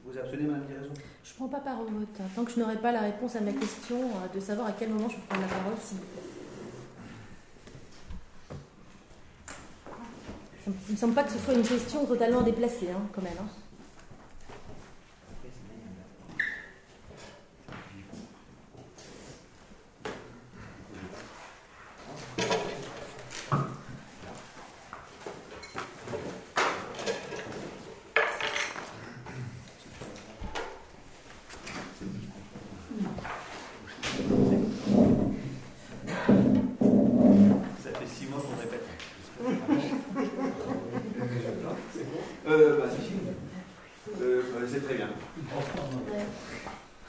Vous 0.05 0.17
abstenez, 0.17 0.43
Madame 0.47 0.67
Guérison 0.67 0.93
Je 1.25 1.31
ne 1.31 1.35
prends 1.35 1.49
pas 1.49 1.59
part 1.59 1.81
au 1.81 1.85
vote. 1.85 2.21
Tant 2.33 2.45
que 2.45 2.51
je 2.51 2.59
n'aurai 2.61 2.77
pas 2.79 2.93
la 2.93 3.01
réponse 3.01 3.35
à 3.35 3.41
ma 3.41 3.51
question, 3.51 3.99
euh, 3.99 4.27
de 4.33 4.39
savoir 4.39 4.67
à 4.67 4.71
quel 4.71 4.89
moment 4.89 5.09
je 5.09 5.15
peux 5.17 5.21
prendre 5.27 5.41
la 5.41 5.49
parole, 5.49 5.75
s'il 5.83 5.97
vous 5.97 6.05
plaît. 6.05 6.21
Ça 9.45 9.53
me- 10.53 10.56
Il 10.67 10.73
ne 10.87 10.91
me 10.91 10.97
semble 10.97 11.13
pas 11.13 11.23
que 11.23 11.31
ce 11.31 11.39
soit 11.39 11.53
une 11.53 11.63
question 11.65 12.05
totalement 12.05 12.41
déplacée, 12.41 12.89
hein, 12.91 13.01
quand 13.13 13.21
même. 13.21 13.37
hein. 13.39 13.47
Ça 37.83 37.89
fait 37.99 38.07
6 38.07 38.25
mois 38.29 38.39
qu'on 38.41 38.59
répète. 38.59 38.83
Euh, 42.47 42.79
bah, 42.79 42.85
si. 42.91 44.21
Euh, 44.21 44.41
bah, 44.53 44.65
c'est 44.71 44.83
très 44.85 44.95
bien. 44.95 45.09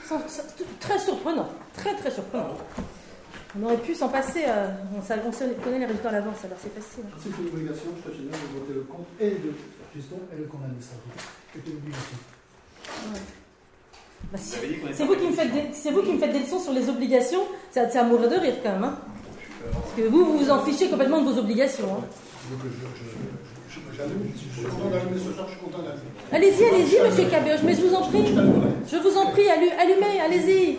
Sans- 0.06 0.18
sans- 0.28 0.42
tout- 0.56 0.64
Très 0.80 0.98
surprenant, 0.98 1.48
très 1.74 1.94
très 1.94 2.10
surprenant. 2.10 2.56
On 3.58 3.64
aurait 3.64 3.76
pu 3.78 3.94
s'en 3.94 4.08
passer, 4.08 4.44
euh, 4.46 4.68
on, 4.98 5.02
sa- 5.02 5.14
on 5.26 5.32
sait- 5.32 5.54
connaît 5.62 5.78
les 5.78 5.86
résultats 5.86 6.08
à 6.10 6.12
l'avance, 6.12 6.44
alors 6.44 6.58
c'est 6.60 6.74
facile. 6.74 7.04
C'est 7.22 7.30
une 7.30 7.48
obligation, 7.54 7.90
je 8.04 8.10
te 8.10 8.14
signale, 8.16 8.40
de 8.42 8.58
voter 8.58 8.74
le 8.74 8.80
compte 8.82 9.06
et 9.20 9.30
de 9.30 9.50
gestion 9.94 10.18
et 10.34 10.38
le 10.38 10.44
compte 10.44 10.64
administratif. 10.64 11.12
C'est 11.54 11.64
une 11.70 11.76
obligation. 11.78 12.18
Bah, 14.32 14.38
Vous 14.38 14.38
si- 14.38 14.56
C'est 14.94 15.04
vous, 15.04 15.14
qui 15.14 15.26
me 15.28 15.32
faites 15.32 15.52
des, 15.52 15.62
c'est 15.72 15.90
vous 15.92 16.02
qui 16.02 16.12
me 16.12 16.18
faites 16.18 16.32
des 16.32 16.40
leçons 16.40 16.58
sur 16.60 16.72
les 16.72 16.88
obligations, 16.88 17.42
c'est 17.70 17.96
à, 17.96 18.02
mourir 18.02 18.28
de 18.28 18.36
rire 18.36 18.54
quand 18.62 18.72
même. 18.72 18.84
hein. 18.84 18.98
Parce 19.72 19.94
que 19.96 20.02
vous, 20.08 20.24
vous 20.24 20.38
vous 20.38 20.50
en 20.50 20.64
fichez 20.64 20.88
complètement 20.88 21.20
de 21.22 21.30
vos 21.30 21.38
obligations. 21.38 21.86
hein. 21.86 22.04
Tu 22.04 22.54
veux 22.54 22.56
que 22.62 22.68
je, 22.74 22.80
je, 22.98 23.04
je, 23.04 23.80
je, 23.80 23.96
j'allume 23.96 24.30
Je 24.34 24.38
suis 24.60 24.62
content 24.68 24.88
d'allumer 24.90 25.18
ce 25.18 25.32
soir, 25.32 25.46
je 25.48 25.52
suis 25.54 25.60
content 25.64 25.82
d'allumer. 25.82 26.10
Allez-y, 26.32 26.64
allez-y, 26.64 27.00
monsieur 27.08 27.30
Cabioche, 27.30 27.60
mais 27.64 27.74
je 27.74 27.82
vous 27.82 27.94
en 27.94 28.02
prie. 28.08 28.24
Je 28.90 28.96
vous 28.96 29.16
en 29.16 29.26
prie, 29.30 29.48
allu- 29.48 29.70
allumez, 29.78 30.20
allez-y. 30.20 30.78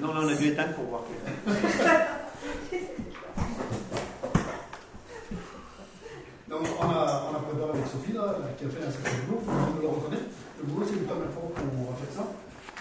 Non, 0.00 0.12
là, 0.14 0.20
on 0.24 0.28
a 0.28 0.34
dû 0.34 0.48
éteindre 0.48 0.74
pour 0.74 0.84
voir. 0.84 1.04
Donc, 6.56 6.68
on 6.80 6.84
a, 6.88 7.28
on 7.30 7.36
a 7.36 7.40
préparé 7.40 7.70
avec 7.70 7.86
Sophie, 7.86 8.12
là, 8.12 8.36
qui 8.58 8.64
a 8.64 8.68
fait 8.68 8.84
un 8.86 8.90
certain 8.90 9.16
boulot, 9.28 9.42
on 9.46 9.80
le 9.82 9.88
reconnaît. 9.88 10.24
Le 10.58 10.64
boulot, 10.64 10.86
c'est 10.88 10.96
une 10.96 11.04
première 11.06 11.30
fois 11.30 11.52
qu'on 11.54 11.90
va 11.90 11.96
faire 12.00 12.12
ça. 12.16 12.26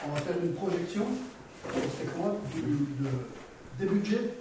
On 0.08 0.12
va 0.14 0.22
faire 0.22 0.36
une 0.44 0.54
projection, 0.54 1.06
c'est 1.74 2.62
du, 2.64 2.72
de- 2.72 3.26
des 3.80 3.86
budgets, 3.86 4.34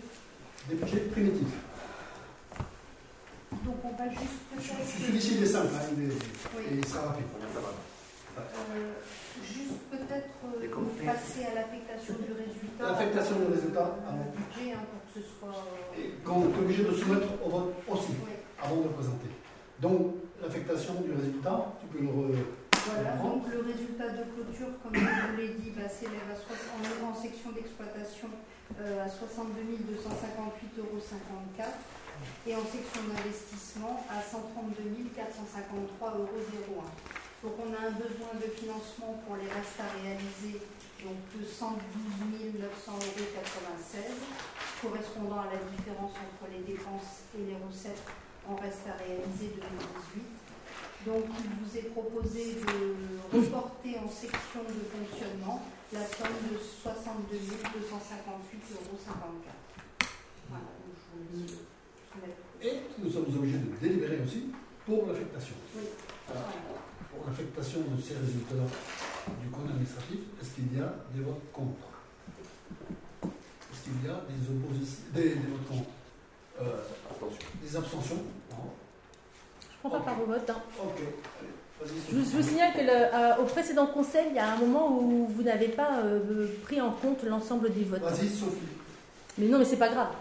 des 0.69 0.75
budgets 0.77 1.01
primitifs. 1.11 1.57
Donc 3.65 3.77
on 3.85 3.91
va 3.97 4.09
juste. 4.11 5.01
Celui-ci, 5.07 5.35
il 5.39 5.43
est 5.43 5.47
simple, 5.47 5.69
hein, 5.75 5.81
il 5.97 6.05
est, 6.05 6.13
Oui. 6.57 6.63
et 6.71 6.75
il 6.77 6.87
sera 6.87 7.09
rapide. 7.09 7.25
Euh, 8.37 8.93
juste 9.43 9.79
peut-être 9.91 10.35
euh, 10.45 11.07
passer 11.07 11.47
à 11.51 11.55
l'affectation 11.55 12.15
du 12.15 12.33
résultat. 12.35 12.83
L'affectation 12.91 13.37
du 13.39 13.47
résultat, 13.55 13.81
Euh, 13.81 14.09
avant. 14.09 14.35
budget, 14.37 14.73
hein, 14.73 14.81
pour 14.91 15.01
que 15.07 15.21
ce 15.21 15.23
soit. 15.39 15.55
euh, 15.55 16.01
Et 16.03 16.11
qu'on 16.25 16.43
est 16.43 16.59
obligé 16.59 16.83
de 16.85 16.93
soumettre 16.93 17.29
au 17.45 17.49
vote 17.51 17.75
aussi, 17.89 18.13
oui. 18.27 18.33
Avant 18.65 18.77
de 18.77 18.83
le 18.85 18.89
présenter. 18.91 19.31
Donc, 19.81 20.15
l'affectation 20.41 20.95
du 21.03 21.13
résultat, 21.13 21.73
tu 21.81 21.87
peux 21.93 22.01
le 22.03 22.09
re- 22.09 22.45
Voilà, 22.87 23.17
donc 23.17 23.45
le 23.53 23.61
résultat 23.61 24.09
de 24.17 24.25
clôture, 24.33 24.73
comme 24.83 24.95
je 24.95 25.01
vous 25.01 25.37
l'ai 25.37 25.49
dit, 25.61 25.71
va 25.71 25.89
s'élève 25.89 26.31
en, 26.33 27.11
en 27.11 27.15
section 27.15 27.53
d'exploitation 27.53 28.29
euh, 28.81 29.05
à 29.05 29.09
62 29.09 29.61
258,54 29.93 30.81
euros 30.81 31.01
et 32.47 32.55
en 32.55 32.65
section 32.65 33.03
d'investissement 33.11 34.05
à 34.09 34.23
132 34.23 34.81
453,01 35.13 36.09
euros. 36.09 36.85
Donc 37.43 37.55
on 37.61 37.69
a 37.77 37.89
un 37.89 37.93
besoin 38.01 38.33
de 38.41 38.49
financement 38.57 39.21
pour 39.27 39.37
les 39.37 39.51
restes 39.53 39.77
à 39.77 39.89
réaliser 40.01 40.65
donc 41.05 41.21
de 41.37 41.45
112 41.45 41.77
900,96 42.57 42.65
euros 42.65 44.25
correspondant 44.81 45.41
à 45.45 45.53
la 45.53 45.61
différence 45.69 46.13
entre 46.17 46.49
les 46.53 46.65
dépenses 46.65 47.29
et 47.37 47.45
les 47.45 47.57
recettes 47.61 48.01
en 48.49 48.57
reste 48.57 48.87
à 48.89 48.97
réaliser 49.03 49.57
2018. 49.57 50.25
Donc, 51.07 51.25
il 51.37 51.51
vous 51.61 51.77
est 51.77 51.91
proposé 51.93 52.55
de 52.65 53.37
reporter 53.37 53.99
en 53.99 54.09
section 54.09 54.65
de 54.65 54.81
fonctionnement 54.89 55.63
la 55.93 56.01
somme 56.01 56.41
de 56.51 56.57
62 56.59 57.37
258,54 57.37 58.73
euros. 58.73 58.99
Voilà, 60.49 60.65
donc 60.65 60.95
je 60.97 61.39
vous 61.39 62.67
Et 62.67 62.81
nous 62.99 63.11
sommes 63.11 63.27
obligés 63.37 63.59
de 63.59 63.77
délibérer 63.81 64.21
aussi 64.25 64.47
pour 64.87 65.07
l'affectation. 65.07 65.57
Oui. 65.77 65.85
Alors, 66.31 66.49
pour 67.13 67.27
l'affectation 67.29 67.81
de 67.81 68.01
ces 68.01 68.15
résultats 68.17 68.69
du 69.43 69.49
compte 69.51 69.69
administratif, 69.71 70.21
est-ce 70.41 70.55
qu'il 70.55 70.77
y 70.77 70.81
a 70.81 70.95
des 71.15 71.23
votes 71.23 71.53
contre? 71.53 71.89
Est-ce 73.25 73.85
qu'il 73.85 74.05
y 74.05 74.09
a 74.09 74.25
des 74.25 74.41
oppositions, 74.49 75.05
des, 75.13 75.29
des 75.37 75.49
votes 75.53 75.69
contre? 75.69 75.91
Euh, 76.63 76.81
Des 77.75 77.81
abstentions 77.81 78.15
Non. 78.53 78.71
Je 79.61 79.77
prends 79.81 79.91
pas 79.91 79.99
part 80.05 80.23
au 80.23 80.27
vote. 80.27 80.49
hein. 80.49 80.63
Ok, 80.81 80.93
allez, 80.97 81.49
vas-y. 81.81 81.99
Je 82.09 82.17
vous, 82.17 82.31
je 82.31 82.37
vous 82.37 82.49
signale 82.49 82.73
que 82.73 82.79
le, 82.83 82.89
euh, 82.89 83.37
au 83.43 83.47
précédent 83.47 83.89
conseil, 83.89 84.27
il 84.31 84.37
y 84.37 84.39
a 84.39 84.53
un 84.53 84.57
moment 84.59 84.97
où 84.97 85.27
vous 85.27 85.43
n'avez 85.43 85.69
pas 85.71 85.99
euh, 85.99 86.47
pris 86.63 86.81
en 86.81 86.93
compte 86.93 87.25
l'ensemble 87.25 87.73
des 87.75 87.83
votes. 87.83 88.01
Vas-y, 88.01 88.29
Sophie. 88.29 88.59
Mais 89.39 89.47
non, 89.49 89.59
mais 89.59 89.65
c'est 89.65 89.77
pas 89.79 89.89
grave. 89.89 90.13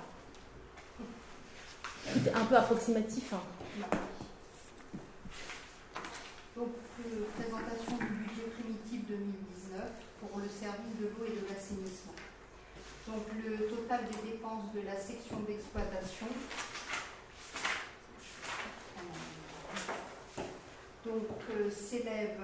C'était 2.11 2.33
un 2.33 2.43
peu 2.45 2.55
approximatif. 2.57 3.31
hein. 3.33 3.41
Donc, 6.55 6.69
euh, 7.05 7.23
présentation 7.39 7.97
du 7.97 8.13
budget 8.15 8.49
primitif 8.57 9.07
2019 9.09 9.91
pour 10.21 10.39
le 10.39 10.49
service 10.49 10.97
de 10.99 11.05
l'eau 11.05 11.25
et 11.27 11.39
de 11.39 11.47
l'assainissement. 11.53 12.13
Donc, 13.07 13.25
le 13.45 13.67
total 13.67 13.99
des 14.09 14.31
dépenses 14.31 14.73
de 14.73 14.81
la 14.87 14.97
section 14.99 15.39
d'exploitation. 15.47 16.25
Donc, 21.05 21.27
euh, 21.51 21.69
s'élève 21.69 22.39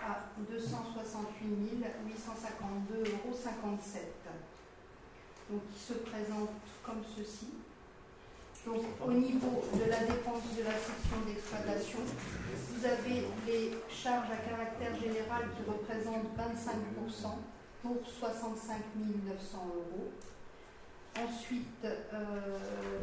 à 0.00 0.24
268 0.50 1.84
852,57 2.06 3.06
euros. 3.06 3.38
Donc, 5.50 5.60
qui 5.72 5.80
se 5.80 5.94
présente 5.94 6.50
comme 6.84 7.02
ceci. 7.16 7.46
Donc, 8.66 8.82
au 9.04 9.12
niveau 9.12 9.62
de 9.74 9.90
la 9.90 10.00
dépense 10.00 10.54
de 10.56 10.62
la 10.62 10.74
section 10.78 11.18
d'exploitation, 11.26 11.98
vous 12.70 12.84
avez 12.84 13.26
les 13.46 13.70
charges 13.88 14.30
à 14.30 14.36
caractère 14.36 14.94
général 14.94 15.50
qui 15.56 15.68
représentent 15.68 16.30
25% 16.38 17.38
pour 17.82 17.96
65 18.06 18.82
900 19.26 19.66
euros. 19.74 20.10
Ensuite, 21.12 21.84
euh, 21.84 22.58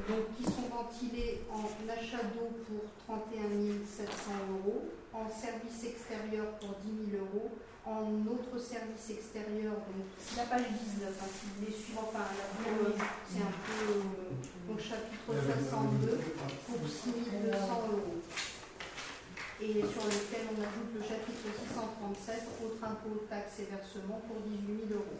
donc, 0.09 0.33
qui 0.35 0.43
sont 0.43 0.65
ventilés 0.73 1.41
en 1.53 1.61
achat 1.87 2.23
d'eau 2.33 2.49
pour 2.65 2.89
31 3.05 3.85
700 3.85 4.09
euros, 4.49 4.89
en 5.13 5.29
service 5.29 5.85
extérieur 5.85 6.57
pour 6.57 6.73
10 6.81 7.11
000 7.11 7.21
euros, 7.21 7.51
en 7.85 8.09
autres 8.25 8.57
services 8.57 9.09
extérieurs, 9.09 9.77
donc 9.85 10.09
c'est 10.17 10.37
la 10.37 10.49
page 10.49 10.73
19, 10.73 11.09
hein, 11.09 11.29
si 11.29 11.45
vous 11.45 11.53
voulez 11.61 11.73
suivre, 11.73 12.01
enfin, 12.09 12.25
la 12.33 12.49
c'est 13.29 13.45
un 13.45 13.55
peu 13.65 13.77
euh, 13.93 14.33
donc 14.67 14.79
chapitre 14.81 15.29
62 15.29 16.17
pour 16.65 16.81
6 16.89 17.13
200 17.45 17.93
euros. 17.93 18.17
Et 19.61 19.85
sur 19.85 20.05
lequel 20.07 20.49
on 20.49 20.57
ajoute 20.61 20.91
le 20.97 21.01
chapitre 21.01 21.45
637, 21.45 22.47
autres 22.65 22.83
impôts, 22.83 23.25
taxes 23.29 23.59
et 23.59 23.67
versements 23.69 24.21
pour 24.25 24.41
18 24.41 24.89
000 24.89 24.97
euros. 24.97 25.19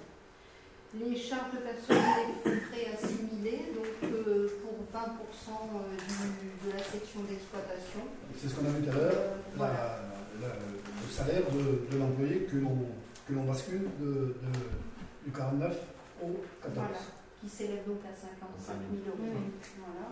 Les 0.98 1.16
charges 1.16 1.52
de 1.54 1.58
personnel 1.60 2.28
et 2.46 2.50
frais 2.68 2.88
assimilés, 2.98 3.74
donc 3.76 4.10
euh, 4.12 4.50
pour 4.64 4.74
20% 4.92 4.98
euh, 4.98 5.96
du- 6.42 6.68
de 6.68 6.74
la 6.76 6.84
section 6.84 7.22
d'exploitation. 7.30 8.02
C'est 8.36 8.50
ce 8.50 8.56
qu'on 8.56 8.66
a 8.66 8.70
vu 8.74 8.84
tout 8.84 8.90
à 8.90 8.94
l'heure, 8.96 9.14
Euh, 9.14 9.36
la- 9.52 9.58
voilà. 9.58 10.00
la- 10.42 10.48
le 10.48 11.12
salaire 11.12 11.44
de, 11.52 11.94
de 11.94 11.98
l'employé 12.00 12.48
que 12.50 12.58
l'on 12.58 12.76
que 13.28 13.34
l'on 13.34 13.44
bascule 13.44 13.86
de, 14.00 14.34
de- 14.42 15.26
du 15.26 15.32
49 15.32 15.78
au 16.24 16.42
14. 16.64 16.74
Voilà, 16.74 16.98
qui 17.40 17.48
s'élève 17.48 17.86
donc 17.86 18.02
à 18.02 18.16
55 18.18 18.74
000 18.90 19.06
euros. 19.14 19.38
Voilà. 19.78 20.10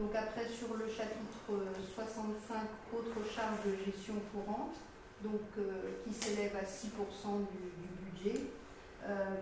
Donc 0.00 0.10
après 0.16 0.48
sur 0.50 0.74
le 0.74 0.88
chapitre 0.90 1.46
euh, 1.54 1.70
65, 1.94 2.66
autres 2.98 3.22
charges 3.30 3.62
de 3.64 3.78
gestion 3.86 4.14
courante, 4.34 4.74
donc 5.22 5.46
euh, 5.58 6.02
qui 6.02 6.12
s'élève 6.12 6.56
à 6.56 6.64
6% 6.66 7.46
du, 7.46 7.62
du 7.78 7.88
budget 8.10 8.40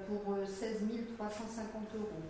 pour 0.06 0.34
euh, 0.34 0.44
16 0.46 0.82
350 1.16 1.94
euros. 1.96 2.22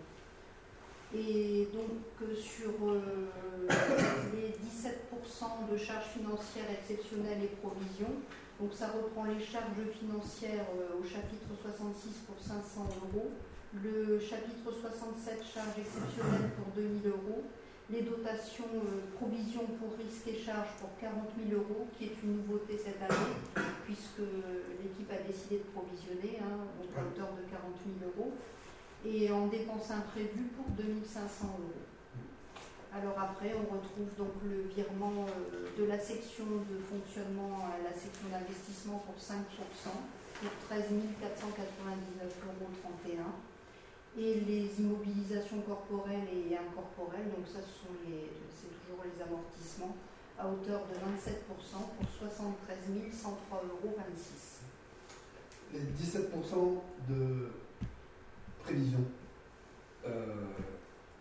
Et 1.15 1.69
donc 1.73 2.05
euh, 2.21 2.35
sur 2.35 2.73
euh, 2.87 3.29
les 4.35 4.53
17% 4.53 5.73
de 5.73 5.77
charges 5.77 6.09
financières 6.13 6.69
exceptionnelles 6.71 7.45
et 7.45 7.57
provisions, 7.65 8.13
donc 8.61 8.75
ça 8.75 8.89
reprend 8.89 9.25
les 9.25 9.41
charges 9.43 9.81
financières 9.99 10.67
euh, 10.77 11.01
au 11.01 11.05
chapitre 11.05 11.49
66 11.63 12.27
pour 12.27 12.37
500 12.37 12.89
euros, 13.09 13.31
le 13.73 14.21
chapitre 14.21 14.69
67 14.69 15.41
charges 15.43 15.79
exceptionnelles 15.81 16.51
pour 16.57 16.75
2000 16.77 17.09
euros, 17.09 17.45
les 17.91 18.03
dotations 18.03 18.69
euh, 18.75 19.01
provisions 19.17 19.65
pour 19.81 19.97
risques 19.97 20.29
et 20.29 20.37
charges 20.37 20.77
pour 20.79 20.91
40 21.01 21.25
000 21.49 21.57
euros, 21.61 21.89
qui 21.97 22.05
est 22.05 22.17
une 22.23 22.45
nouveauté 22.45 22.77
cette 22.77 23.01
année, 23.01 23.33
puisque 23.85 24.21
l'équipe 24.83 25.11
a 25.11 25.17
décidé 25.25 25.65
de 25.65 25.69
provisionner 25.73 26.37
hein, 26.45 26.69
donc 26.77 26.93
à 26.93 27.01
hauteur 27.01 27.33
de 27.33 27.49
40 27.49 27.73
000 28.01 28.13
euros, 28.13 28.33
et 29.07 29.33
en 29.33 29.47
dépenses 29.47 29.91
imprévues 29.91 30.53
pour 30.57 30.67
2500 30.77 31.47
euros. 31.49 31.73
Alors 32.93 33.17
après, 33.21 33.55
on 33.57 33.65
retrouve 33.73 34.13
donc 34.17 34.33
le 34.45 34.69
virement 34.69 35.25
euh, 35.25 35.69
de 35.79 35.85
la 35.85 35.99
section 35.99 36.45
de 36.45 36.79
fonctionnement 36.93 37.73
à 37.73 37.79
la 37.85 37.93
section 37.93 38.29
d'investissement 38.29 38.99
pour 39.05 39.17
5% 39.17 39.45
pour 40.41 40.51
13 40.69 40.85
499,31 40.85 40.93
euros. 43.25 43.33
Et 44.19 44.41
les 44.41 44.81
immobilisations 44.81 45.61
corporelles 45.61 46.27
et 46.35 46.57
incorporelles, 46.57 47.31
donc 47.31 47.47
ça 47.47 47.61
ce 47.63 47.87
sont 47.87 47.95
les, 48.05 48.27
c'est 48.51 48.67
toujours 48.83 49.05
les 49.05 49.23
amortissements, 49.23 49.95
à 50.37 50.49
hauteur 50.49 50.81
de 50.91 50.95
27% 50.95 51.39
pour 51.97 52.09
73 52.19 52.79
103,26 53.13 53.23
euros. 53.55 53.97
Les 55.73 55.81
17% 55.81 57.13
de 57.13 57.49
prévision, 58.65 59.05
euh, 60.07 60.35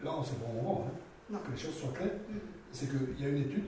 là 0.04 0.12
on 0.18 0.24
sait 0.24 0.36
pas 0.36 0.50
au 0.50 0.54
moment, 0.56 0.88
hein, 1.34 1.38
que 1.46 1.52
les 1.52 1.58
choses 1.58 1.76
soient 1.76 1.94
claires, 1.94 2.14
Mhm. 2.30 2.40
c'est 2.72 2.90
qu'il 2.90 3.22
y 3.22 3.26
a 3.26 3.30
une 3.30 3.44
étude, 3.44 3.66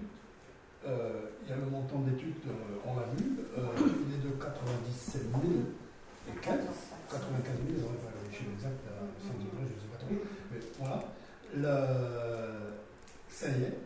euh, 0.88 1.30
il 1.44 1.50
y 1.50 1.54
a 1.54 1.58
le 1.58 1.66
montant 1.70 2.00
d'étude, 2.00 2.34
euh, 2.48 2.78
on 2.88 2.96
l'a 2.96 3.06
vu, 3.16 3.26
il 3.28 4.14
est 4.16 4.28
de 4.28 4.42
97 4.42 5.22
000 5.22 5.34
et 6.30 6.40
15, 6.42 6.58
95 7.12 7.58
000, 7.78 7.88
on 7.88 7.92
va 7.94 8.19
les 8.30 8.36
chiffres 8.38 8.52
exacts, 8.54 8.86
à 8.88 9.02
110 9.22 9.46
je 9.54 9.64
ne 9.64 9.80
sais 9.80 9.88
pas 9.92 9.98
trop, 9.98 10.16
mais 10.52 10.60
voilà. 10.80 11.04
Le- 11.56 12.74
ça 13.28 13.48
y 13.50 13.64
est, 13.64 13.78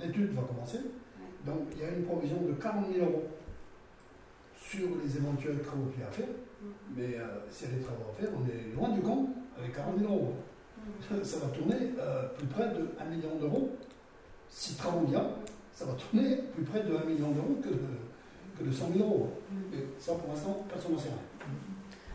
l'étude 0.00 0.34
va 0.34 0.42
commencer, 0.42 0.78
donc 1.46 1.58
il 1.72 1.82
y 1.82 1.84
a 1.84 1.90
une 1.90 2.04
provision 2.04 2.42
de 2.42 2.52
40 2.52 2.92
000 2.92 3.04
euros 3.06 3.24
sur 4.56 4.88
les 5.02 5.16
éventuels 5.16 5.60
travaux 5.62 5.86
qu'il 5.86 6.00
y 6.00 6.04
a 6.04 6.08
à 6.08 6.10
faire, 6.10 6.28
mais 6.96 7.14
euh, 7.16 7.26
s'il 7.50 7.70
y 7.70 7.72
a 7.72 7.76
des 7.76 7.82
travaux 7.82 8.04
à 8.10 8.20
faire, 8.20 8.28
on 8.36 8.44
est 8.46 8.74
loin 8.74 8.90
du 8.90 9.00
compte 9.00 9.30
avec 9.58 9.74
40 9.74 9.98
000 9.98 10.12
euros. 10.12 10.34
Mhm. 11.10 11.24
Ça 11.24 11.38
va 11.38 11.46
tourner 11.48 11.94
euh, 11.98 12.28
plus 12.36 12.46
près 12.46 12.68
de 12.68 12.88
1 13.00 13.04
million 13.06 13.36
d'euros. 13.36 13.70
Si 14.50 14.74
travaux 14.76 15.04
il 15.06 15.12
y 15.12 15.16
a, 15.16 15.24
ça 15.72 15.84
va 15.84 15.92
tourner 15.94 16.36
plus 16.54 16.64
près 16.64 16.82
de 16.82 16.94
1 16.96 17.04
million 17.04 17.30
d'euros 17.32 17.58
que 17.62 17.68
de, 17.68 17.78
que 18.58 18.64
de 18.64 18.70
100 18.72 18.92
000 18.94 19.04
euros. 19.04 19.30
Et 19.74 19.84
ça, 19.98 20.14
pour 20.14 20.28
l'instant, 20.32 20.64
personne 20.68 20.92
n'en 20.92 20.98
sait 20.98 21.08
rien. 21.08 21.48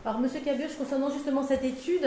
Alors, 0.04 0.20
Monsieur 0.20 0.40
Cabioche, 0.40 0.76
concernant 0.76 1.10
justement 1.10 1.42
cette 1.42 1.64
étude, 1.64 2.06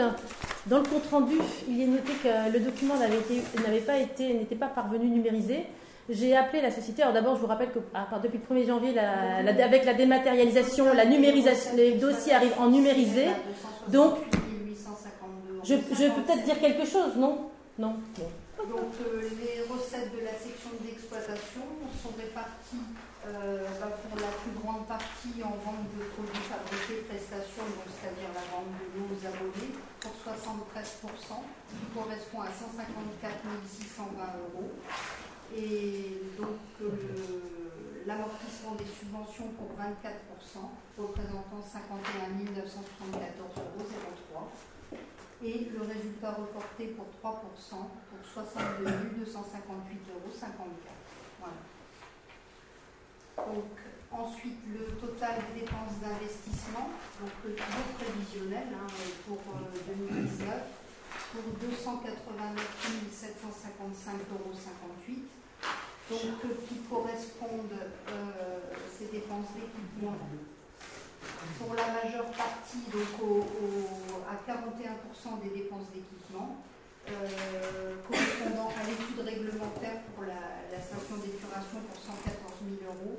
dans 0.66 0.78
le 0.78 0.84
compte 0.84 1.06
rendu, 1.10 1.34
il 1.68 1.82
est 1.82 1.86
noté 1.86 2.12
que 2.22 2.52
le 2.52 2.60
document 2.60 2.94
n'avait 2.96 3.80
pas 3.80 3.98
été, 3.98 4.34
n'était 4.34 4.54
pas 4.54 4.68
parvenu 4.68 5.06
numérisé. 5.08 5.64
J'ai 6.08 6.36
appelé 6.36 6.62
la 6.62 6.70
société. 6.70 7.02
Alors 7.02 7.12
d'abord, 7.12 7.34
je 7.34 7.40
vous 7.40 7.46
rappelle 7.48 7.70
que 7.72 7.80
part- 7.80 8.20
depuis 8.22 8.38
le 8.38 8.56
1er 8.56 8.66
janvier, 8.66 8.96
avec 8.98 9.84
la 9.84 9.94
dématérialisation, 9.94 10.94
la 10.94 11.04
numérisation, 11.06 11.72
les 11.76 11.92
dossiers 11.94 12.32
arrivent 12.34 12.58
en 12.58 12.68
numérisé. 12.70 13.26
Donc, 13.88 14.14
Je, 15.64 15.74
je 15.74 16.04
peux 16.06 16.22
peut-être 16.22 16.44
dire 16.44 16.60
quelque 16.60 16.86
chose, 16.86 17.16
non? 17.16 17.36
Non. 17.78 17.94
Bon. 18.16 18.24
Donc 18.68 18.92
euh, 19.00 19.24
les 19.40 19.64
recettes 19.64 20.12
de 20.12 20.20
la 20.20 20.36
section 20.36 20.76
d'exploitation 20.84 21.64
sont 22.04 22.12
réparties 22.20 22.84
euh, 23.24 23.64
bah, 23.80 23.96
pour 23.96 24.20
la 24.20 24.28
plus 24.44 24.52
grande 24.60 24.84
partie 24.84 25.40
en 25.40 25.56
vente 25.64 25.88
de 25.96 26.04
produits 26.12 26.44
fabriqués, 26.44 27.00
prestations, 27.08 27.64
c'est-à-dire 27.88 28.28
la 28.36 28.44
vente 28.52 28.68
de 28.76 28.84
l'eau 28.92 29.08
aux 29.08 29.22
abonnés, 29.24 29.72
pour 30.04 30.12
73%, 30.20 31.40
qui 31.72 31.86
correspond 31.96 32.44
à 32.44 32.52
154 32.52 33.40
620 33.64 34.20
euros. 34.52 34.76
Et 35.56 36.20
donc 36.36 36.60
euh, 36.84 36.92
l'amortissement 38.04 38.76
des 38.76 38.84
subventions 38.84 39.48
pour 39.56 39.72
24%, 39.80 40.68
représentant 41.00 41.64
51 41.64 42.36
974,03 42.52 43.64
euros 43.64 43.88
et 45.42 45.68
le 45.72 45.80
résultat 45.86 46.32
reporté 46.32 46.88
pour 46.98 47.06
3% 47.22 47.38
pour 47.70 48.20
62 48.34 48.84
258,54 48.84 49.30
euros. 50.14 50.34
Voilà. 51.38 51.60
Donc, 53.46 53.70
ensuite, 54.10 54.58
le 54.66 54.96
total 54.98 55.36
des 55.54 55.60
dépenses 55.60 56.00
d'investissement, 56.02 56.90
donc 57.20 57.30
euh, 57.46 57.54
toujours 57.54 57.90
prévisionnel 57.98 58.66
hein, 58.74 58.86
pour 59.26 59.38
euh, 59.54 59.94
2019, 59.94 60.48
pour 61.32 61.42
289 61.60 62.66
755,58 63.12 64.32
euros. 64.32 64.52
Donc, 66.10 66.44
euh, 66.44 66.56
qui 66.66 66.76
correspondent 66.88 67.78
euh, 68.08 68.60
ces 68.98 69.06
dépenses 69.06 69.52
d'équipement 69.54 70.16
pour 71.58 71.74
la 71.74 71.86
majeure 72.02 72.30
partie, 72.32 72.82
donc 72.92 73.12
au- 73.22 73.44
au- 73.44 74.22
à 74.28 74.36
41% 74.46 75.36
des 75.42 75.50
dépenses 75.50 75.88
d'équipement, 75.92 76.56
euh, 77.08 77.96
correspondant 78.06 78.68
à 78.68 78.82
l'étude 78.86 79.20
réglementaire 79.20 80.02
pour 80.14 80.24
la, 80.24 80.68
la 80.70 80.80
station 80.80 81.16
d'épuration 81.24 81.78
pour 81.88 81.96
114 81.98 82.60
000 82.80 82.92
euros. 82.92 83.18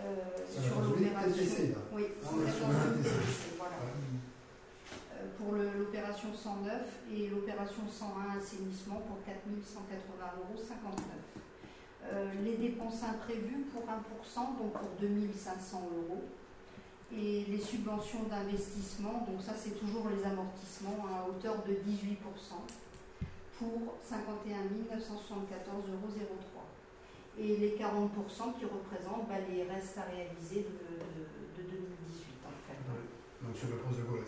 euh, 0.00 0.14
Ça 0.48 0.62
sur 0.62 0.80
l'opération. 0.80 1.44
Oui, 1.92 2.04
Ah, 2.22 2.28
on 2.32 2.46
est 2.46 2.50
sur 2.52 2.66
114 2.70 2.96
le 2.96 3.02
000 3.02 3.02
TTC. 3.02 3.18
TTC, 3.18 3.56
voilà. 3.58 3.78
Euh, 3.82 5.26
pour 5.36 5.52
l'opération 5.58 6.28
109 6.32 6.86
et 7.12 7.26
l'opération 7.28 7.82
101 7.90 8.38
assainissement 8.38 9.00
pour 9.06 9.18
4 9.26 9.42
180,59 9.44 10.38
euros. 10.38 10.62
Euh, 12.04 12.30
les 12.44 12.56
dépenses 12.56 13.02
imprévues 13.02 13.66
pour 13.74 13.82
1%, 13.82 14.54
donc 14.56 14.72
pour 14.72 14.88
2500 15.00 15.82
euros. 15.98 16.22
Et 17.10 17.44
les 17.48 17.58
subventions 17.60 18.24
d'investissement, 18.24 19.24
donc 19.26 19.40
ça 19.40 19.52
c'est 19.56 19.78
toujours 19.80 20.08
les 20.10 20.22
amortissements 20.24 21.06
à 21.08 21.26
hauteur 21.28 21.56
de 21.64 21.72
18% 21.72 22.16
pour 23.58 23.94
51 24.02 24.56
974,03 24.96 25.80
euros. 25.88 26.66
Et 27.38 27.56
les 27.56 27.70
40% 27.78 28.58
qui 28.58 28.64
représentent 28.66 29.28
bah, 29.28 29.40
les 29.48 29.62
restes 29.64 29.96
à 29.96 30.02
réaliser 30.02 30.66
de, 30.68 30.76
de- 31.00 31.62
de 31.62 31.70
2018 31.70 32.44
en 32.44 32.50
fait. 32.66 33.46
Donc 33.46 33.56
sur 33.56 33.68
le 33.68 33.76
poste 33.76 33.98
de 34.00 34.04
Gaules. 34.04 34.24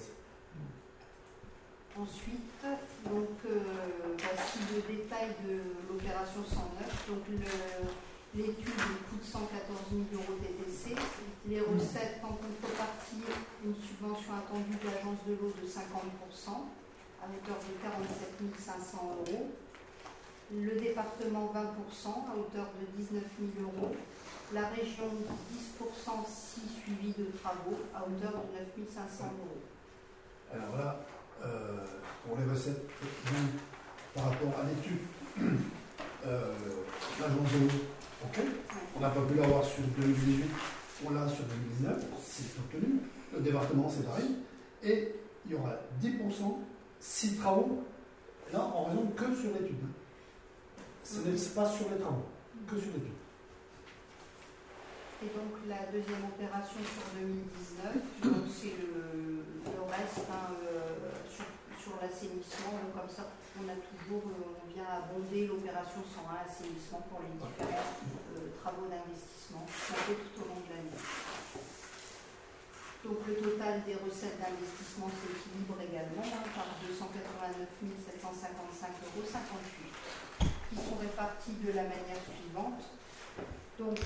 Ensuite, 1.98 2.62
donc, 3.04 3.28
euh, 3.46 3.60
voici 4.16 4.58
le 4.72 4.80
détail 4.96 5.28
de 5.44 5.58
l'opération 5.88 6.40
109. 6.44 7.08
Donc, 7.10 7.28
le- 7.28 7.88
l'étude 8.34 8.74
coûte 9.10 9.24
114 9.24 9.78
000 9.90 10.22
euros 10.22 10.38
TTC. 10.38 10.94
Les 11.48 11.60
recettes 11.60 12.20
en 12.22 12.38
contrepartie, 12.38 13.26
une 13.64 13.74
subvention 13.74 14.32
attendue 14.38 14.76
de 14.78 14.86
l'agence 14.86 15.18
de 15.26 15.32
l'eau 15.34 15.50
de 15.50 15.66
50% 15.66 16.70
à 17.20 17.26
hauteur 17.26 17.58
de 17.58 17.72
47 17.82 18.40
500 18.58 19.16
euros. 19.26 19.50
Le 20.52 20.80
département 20.80 21.52
20% 21.54 22.08
à 22.30 22.36
hauteur 22.36 22.68
de 22.78 23.02
19 23.02 23.22
000 23.56 23.70
euros. 23.70 23.94
La 24.52 24.68
région 24.68 25.06
10% 25.06 26.26
si 26.26 26.60
suivi 26.82 27.14
de 27.16 27.26
travaux 27.38 27.78
à 27.94 28.02
hauteur 28.02 28.32
de 28.32 28.82
9 28.82 28.88
500 28.92 29.24
euros. 29.24 29.62
Alors 30.52 30.76
là, 30.76 31.00
euh, 31.44 31.84
pour 32.26 32.36
les 32.36 32.44
recettes, 32.50 32.84
par 34.14 34.24
rapport 34.24 34.60
à 34.60 34.64
l'étude, 34.68 34.98
euh, 36.26 36.54
l'agence 37.20 37.52
de 37.52 37.58
l'eau, 37.58 37.80
on 38.96 39.00
n'a 39.00 39.10
pas 39.10 39.20
pu 39.22 39.34
l'avoir 39.34 39.64
sur 39.64 39.82
2018, 39.98 40.44
on 41.06 41.10
l'a 41.10 41.28
sur 41.28 41.44
2019, 41.44 42.04
c'est 42.22 42.58
obtenu. 42.58 43.00
Le 43.32 43.40
département, 43.40 43.88
c'est 43.88 44.04
pareil. 44.04 44.36
Et 44.82 45.14
il 45.46 45.52
y 45.52 45.54
aura 45.54 45.74
10%, 46.02 46.58
6 47.00 47.36
travaux, 47.36 47.84
là, 48.52 48.60
en 48.60 48.84
raison 48.84 49.06
que 49.16 49.34
sur 49.34 49.52
l'étude. 49.54 49.76
Ce 51.04 51.20
n'est 51.20 51.54
pas 51.54 51.68
sur 51.68 51.90
les 51.90 51.98
travaux, 51.98 52.26
que 52.66 52.76
sur 52.76 52.92
l'étude. 52.92 53.20
Et 55.22 55.26
donc 55.36 55.52
la 55.68 55.84
deuxième 55.92 56.24
opération 56.24 56.80
sur 56.80 57.20
2019, 57.20 58.24
donc 58.24 58.48
c'est 58.48 58.72
le, 58.80 59.44
reste 59.84 60.24
hein, 60.30 60.54
euh, 60.64 61.10
sur, 61.28 61.44
sur 61.78 61.92
l'assainissement. 62.00 62.72
Comme 62.94 63.10
ça, 63.10 63.28
on 63.60 63.68
a 63.68 63.76
toujours, 63.76 64.22
euh, 64.30 64.59
vient 64.74 64.90
abonder 64.90 65.46
l'opération 65.46 66.02
101 66.02 66.46
assainissement 66.46 67.02
pour 67.10 67.20
les 67.22 67.34
différents 67.34 67.98
euh, 68.36 68.54
travaux 68.62 68.86
d'investissement 68.86 69.66
fait 69.66 70.14
tout 70.14 70.42
au 70.42 70.46
long 70.46 70.60
de 70.62 70.70
l'année. 70.70 71.00
Donc 73.00 73.18
le 73.26 73.34
total 73.40 73.82
des 73.88 73.96
recettes 73.96 74.36
d'investissement 74.36 75.08
s'équilibre 75.08 75.80
également 75.80 76.22
hein, 76.22 76.44
par 76.52 76.68
289 76.84 77.66
755,58 77.80 79.00
euros 79.08 79.24
qui 80.70 80.76
sont 80.76 80.98
répartis 81.00 81.56
de 81.64 81.72
la 81.72 81.82
manière 81.88 82.22
suivante. 82.28 82.84
Donc, 83.80 83.96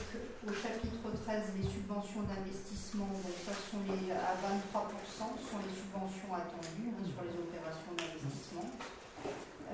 au 0.46 0.54
chapitre 0.54 1.02
13, 1.26 1.58
les 1.58 1.66
subventions 1.66 2.22
d'investissement, 2.22 3.10
donc 3.10 3.34
ça 3.42 3.50
sont 3.52 3.82
les, 3.90 4.14
à 4.14 4.38
23%, 4.38 5.34
sont 5.34 5.60
les 5.66 5.74
subventions 5.74 6.30
attendues 6.30 6.94
hein, 6.94 7.02
sur 7.02 7.26
les 7.26 7.34
opérations 7.34 7.90
d'investissement. 7.98 8.70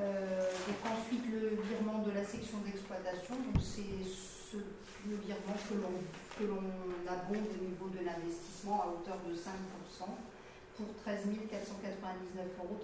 Euh, 0.00 0.48
donc 0.66 0.80
ensuite, 0.88 1.28
le 1.28 1.60
virement 1.60 2.00
de 2.00 2.12
la 2.16 2.24
section 2.24 2.64
d'exploitation, 2.94 3.34
donc 3.36 3.62
c'est 3.62 4.02
ce- 4.04 4.56
le 5.08 5.16
virement 5.16 5.56
que 5.68 5.74
l'on 5.74 5.96
que 6.38 6.44
l'on 6.44 6.64
abonde 7.08 7.48
au 7.52 7.64
niveau 7.64 7.88
de 7.88 8.04
l'investissement 8.04 8.82
à 8.82 8.86
hauteur 8.88 9.18
de 9.28 9.34
5% 9.34 10.16
pour 10.76 10.86
13 11.04 11.26
499,31 11.50 12.64
euros. 12.64 12.80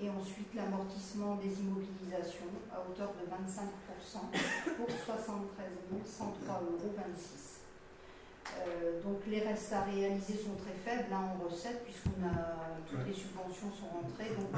Et 0.00 0.08
ensuite, 0.10 0.54
l'amortissement 0.54 1.36
des 1.36 1.58
immobilisations 1.60 2.46
à 2.72 2.80
hauteur 2.86 3.12
de 3.18 3.26
25% 3.26 4.30
pour 4.76 4.86
73 4.90 5.66
103,26 6.06 6.28
euros. 6.60 6.94
Euh, 8.66 9.02
donc 9.02 9.18
les 9.26 9.40
restes 9.40 9.72
à 9.72 9.82
réaliser 9.82 10.36
sont 10.36 10.54
très 10.56 10.72
faibles 10.84 11.10
là 11.10 11.20
en 11.20 11.48
recettes 11.48 11.84
puisqu'on 11.84 12.24
a 12.26 12.80
toutes 12.88 13.06
les 13.06 13.12
subventions 13.14 13.70
sont 13.72 13.88
rentrées. 14.00 14.30
Donc 14.36 14.48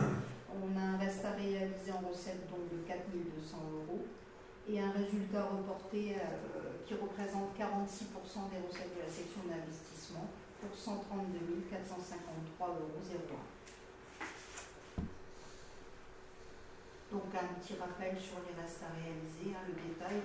on 0.58 0.76
a 0.76 0.82
un 0.94 0.98
reste 0.98 1.24
à 1.24 1.32
réaliser 1.32 1.92
en 1.92 2.08
recettes 2.08 2.48
donc 2.50 2.66
de 2.70 2.82
4 2.86 2.98
200 3.10 3.56
euros 3.72 4.04
et 4.68 4.80
un 4.80 4.90
résultat 4.90 5.44
reporté 5.46 6.14
euh, 6.14 6.78
qui 6.86 6.94
représente 6.94 7.54
46% 7.58 8.50
des 8.50 8.62
recettes 8.66 8.94
de 8.94 9.02
la 9.02 9.10
section 9.10 9.42
d'investissement 9.46 10.26
pour 10.60 10.74
132 10.76 11.66
453,01 11.70 12.66
euros. 12.66 13.00
Donc 17.10 17.26
un 17.34 17.48
petit 17.58 17.74
rappel 17.74 18.14
sur 18.14 18.38
les 18.46 18.54
restes 18.54 18.86
à 18.86 18.94
réaliser, 18.94 19.50
hein, 19.50 19.66
le 19.66 19.74
détail, 19.74 20.22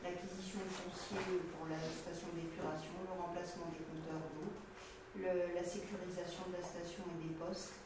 l'acquisition 0.00 0.64
de 0.64 0.72
foncier 0.72 1.44
pour 1.52 1.68
la 1.68 1.76
station 1.76 2.32
d'épuration, 2.32 3.04
le 3.04 3.12
remplacement 3.12 3.68
des 3.68 3.84
compteurs 3.84 4.24
d'eau, 4.32 4.48
la 5.20 5.64
sécurisation 5.64 6.48
de 6.48 6.56
la 6.56 6.64
station 6.64 7.04
et 7.12 7.28
des 7.28 7.34
postes, 7.36 7.76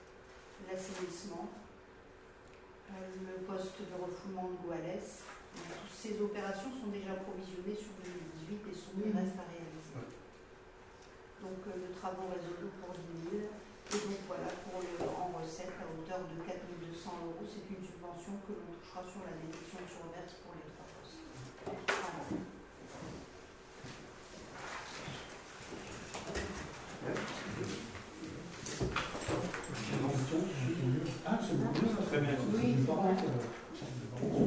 l'assainissement, 0.62 1.50
le 2.94 3.42
poste 3.46 3.78
de 3.82 3.94
refoulement 3.98 4.50
de 4.54 4.56
Goualès. 4.62 5.22
Donc, 5.56 5.64
Toutes 5.82 5.96
ces 5.98 6.14
opérations 6.20 6.70
sont 6.70 6.90
déjà 6.92 7.14
provisionnées 7.18 7.76
sur 7.76 7.92
2018 8.02 8.62
et 8.70 8.74
sont 8.76 8.94
des 9.00 9.10
restes 9.10 9.38
à 9.40 9.46
réaliser. 9.48 9.96
Donc 11.42 11.60
euh, 11.68 11.76
le 11.76 11.90
travaux 11.94 12.28
résolu 12.32 12.70
pour 12.80 12.94
10 12.94 13.30
000. 13.30 13.46
Et 13.46 14.00
donc 14.02 14.20
voilà, 14.26 14.50
pour 14.66 14.82
le, 14.82 14.98
en 15.06 15.30
recette 15.38 15.74
à 15.78 15.86
hauteur 15.86 16.26
de 16.26 16.36
4 16.42 16.58
200 16.58 17.10
euros, 17.22 17.46
c'est 17.46 17.66
une 17.70 17.82
subvention 17.84 18.34
que 18.42 18.52
l'on 18.54 18.74
touchera 18.80 19.02
sur 19.06 19.22
la 19.22 19.34
déduction 19.38 19.78
sur 19.86 20.10
reverse 20.10 20.34
pour 20.42 20.54
les 20.58 20.66
trois 20.74 20.90
postes. 20.90 21.22
Voilà. 21.64 22.46
Ah, 31.26 31.38
c'est 31.42 31.56
bon. 31.58 32.05
Très 32.16 32.24
bien. 32.24 32.34
Oui, 32.54 32.72
par 32.86 32.96
contre, 32.96 33.24
euh, 33.24 34.46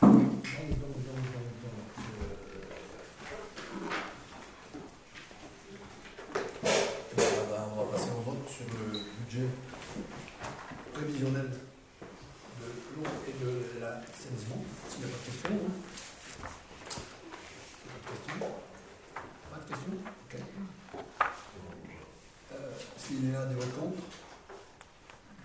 dans- 0.00 0.08
dans- 0.08 0.18
dans- 0.18 1.12
dans- 1.12 1.42
dans, 1.62 1.82
Eh 7.12 7.16
ben, 7.16 7.24
on 7.42 7.50
va- 7.50 7.68
on 7.72 7.84
va 7.84 7.92
passer 7.92 8.10
au 8.10 8.20
vote 8.22 8.48
sur 8.48 8.64
le 8.66 8.98
budget 9.24 9.48
prévisionnel 10.92 11.50
de 11.50 12.66
l'eau 12.96 13.08
et 13.28 13.32
de 13.44 13.80
l'assainissement. 13.80 14.62
S'il 14.88 15.00
n'y 15.00 15.04
a 15.04 15.08
pas 15.08 15.18
de 15.18 15.24
questions. 15.24 15.58
hein. 15.66 15.74
Pas 17.86 17.98
de 17.98 18.04
questions 18.10 18.52
Pas 19.50 19.58
de 19.58 19.66
questions 19.68 19.98
Ok. 20.24 20.34
Euh, 22.52 22.70
S'il 22.96 23.30
y 23.30 23.34
a 23.36 23.44
des 23.46 23.54
votes 23.54 23.74
contre 23.78 24.02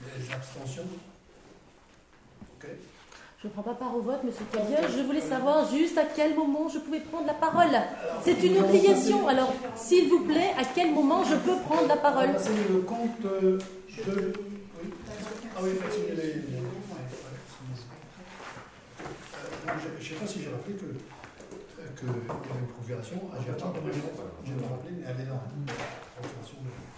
Des 0.02 0.34
abstentions 0.34 0.88
Ok. 2.60 2.68
Je 3.42 3.48
ne 3.48 3.54
prends 3.54 3.64
pas 3.64 3.76
part 3.76 3.87
au 3.98 4.02
vote, 4.02 4.24
monsieur. 4.24 4.46
Je 4.96 5.04
voulais 5.04 5.22
savoir 5.22 5.70
juste 5.70 5.98
à 5.98 6.04
quel 6.16 6.36
moment 6.36 6.68
je 6.70 6.80
pouvais 6.80 7.00
prendre 7.00 7.26
la 7.28 7.34
parole. 7.34 7.70
C'est 8.24 8.42
une 8.44 8.58
obligation. 8.60 9.28
Alors, 9.28 9.54
s'il 9.76 10.10
vous 10.10 10.22
plaît, 10.22 10.52
à 10.58 10.64
quel 10.66 10.94
moment 10.94 11.24
je 11.24 11.36
peux 11.36 11.58
prendre 11.68 11.88
la 11.88 11.98
parole 11.98 12.34
passer 12.34 12.52
le 12.70 12.80
compte 12.82 13.10
euh, 13.26 13.58
de. 14.08 14.34
Oui. 14.84 14.90
Ah 15.56 15.60
oui, 15.64 15.70
effectivement, 15.72 16.16
Euh, 19.68 19.72
je 19.82 19.88
ne 19.90 20.04
sais 20.10 20.16
pas 20.16 20.28
si 20.28 20.42
j'ai 20.42 20.50
rappelé 20.50 20.76
que 20.76 20.86
euh, 20.86 21.92
qu'il 22.00 22.08
y 22.08 22.12
avait 22.12 22.20
une 22.62 22.68
procuration 22.68 23.16
Gérard. 23.44 23.74
J'ai 24.46 24.54
pas 24.54 24.68
rappelé, 24.70 24.94
mais 24.98 25.04
elle 25.10 25.22
est 25.22 25.30
là. 25.30 25.42
Procuration 26.16 26.58
de- 26.64 26.97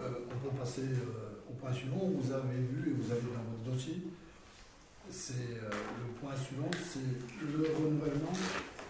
Euh, 0.00 0.26
on 0.30 0.38
peut 0.48 0.54
passer 0.58 0.82
euh, 0.82 1.42
au 1.50 1.54
point 1.54 1.72
suivant. 1.72 2.00
Vous 2.14 2.32
avez 2.32 2.56
vu 2.58 2.90
et 2.90 2.94
vous 2.94 3.10
avez 3.10 3.20
dans 3.22 3.42
votre 3.50 3.64
dossier. 3.74 4.02
C'est 5.10 5.58
euh, 5.64 5.70
le 5.72 6.08
point 6.20 6.36
suivant, 6.36 6.70
c'est 6.76 7.00
le 7.42 7.62
renouvellement 7.76 8.34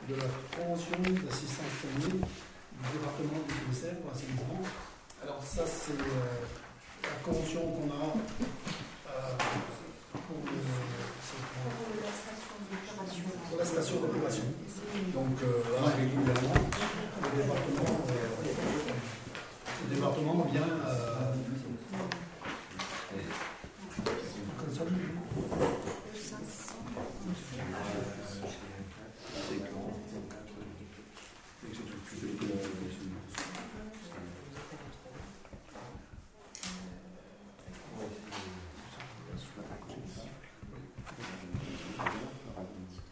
de 0.09 0.14
la 0.14 0.24
convention 0.57 0.97
d'assistance 1.01 1.74
technique 1.80 2.20
du 2.20 2.89
département 2.93 3.39
du 3.47 3.55
ministère 3.64 3.95
pour 4.03 4.11
l'assainissement. 4.11 4.61
Alors 5.22 5.43
ça, 5.43 5.62
c'est 5.66 5.97
la 5.99 7.16
convention 7.24 7.61
qu'on 7.72 7.91
a 7.91 8.14
pour, 10.12 10.39
le- 10.45 10.59
pour- 10.59 11.78
pour 13.49 13.59
la 13.59 13.64
station. 13.64 13.97
Donc 15.14 15.36
euh, 15.43 15.62
régulièrement, 15.97 16.55
le 16.59 16.62
département, 16.62 16.62
euh, 16.74 17.22
le 17.22 17.43
département 17.43 17.97
vient. 20.23 20.62
euh, 20.62 21.33
comme 24.59 24.75
ça, 24.75 24.83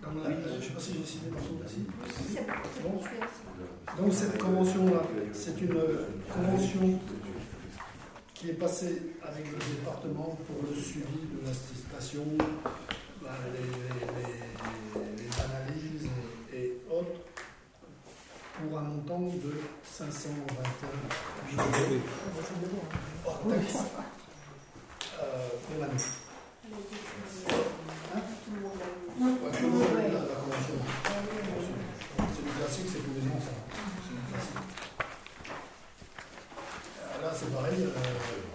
dans 0.02 0.12
la- 0.22 0.30
je 0.30 0.56
ne 0.56 0.60
sais 0.60 0.70
pas 0.70 0.80
si 0.80 0.92
j'ai 0.92 0.98
décidé 1.00 1.28
par 1.30 1.40
contre 1.42 1.64
aussi. 1.64 1.86
Bon. 2.82 4.02
Donc 4.02 4.12
cette 4.12 4.38
convention-là, 4.38 5.02
c'est 5.32 5.58
une 5.60 5.74
convention 6.32 7.00
qui 8.34 8.50
est 8.50 8.54
passée 8.54 9.02
avec 9.22 9.46
le 9.50 9.58
département 9.58 10.38
pour 10.46 10.68
le 10.70 10.76
suivi 10.76 11.26
de 11.32 11.46
la 11.46 11.52
station, 11.54 12.24
bah, 13.22 13.30
les, 13.52 13.60
les- 13.60 14.06
les- 15.16 15.16
les 15.22 15.30
analyses 15.40 16.08
et, 16.52 16.56
et 16.56 16.80
autres, 16.90 17.20
pour 18.58 18.78
un 18.78 18.82
montant 18.82 19.20
de 19.20 19.52
521 19.84 20.46
000 21.56 21.62
euros 21.62 22.84
hors 23.24 23.40
taxe 23.48 23.76
euh, 25.18 25.48
pour 25.66 25.80
l'année. 25.80 26.02
Hein 28.14 28.20
Ouais, 29.18 29.50
tout 29.58 29.62
le 29.62 29.68
monde 29.70 29.82
a 29.82 30.02
la, 30.02 30.08
la 30.08 30.18
convention. 30.36 30.76
C'est 32.18 32.44
du 32.44 32.50
classique, 32.50 32.86
c'est 32.92 32.98
tous 33.00 33.14
les 33.16 33.26
ans 33.28 33.40
ça. 33.40 33.52
C'est 34.04 34.14
du 34.14 34.20
classique. 34.30 34.60
Euh, 37.00 37.22
Là, 37.22 37.30
c'est 37.34 37.50
pareil, 37.54 37.80
euh, 37.84 37.90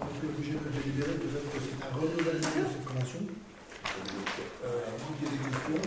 on 0.00 0.04
est 0.06 0.28
obligé 0.30 0.52
de 0.52 0.68
délibérer 0.70 1.14
du 1.14 1.28
fait 1.28 1.44
que 1.50 1.58
c'est 1.58 1.78
un 1.84 1.90
renouvellement 1.94 2.38
de 2.38 2.70
cette 2.70 2.84
convention. 2.84 3.20
Euh, 4.64 4.86
donc 4.86 5.14
il 5.18 5.24
y 5.24 5.26
a 5.26 5.30
des 5.32 5.40
questions. 5.50 5.80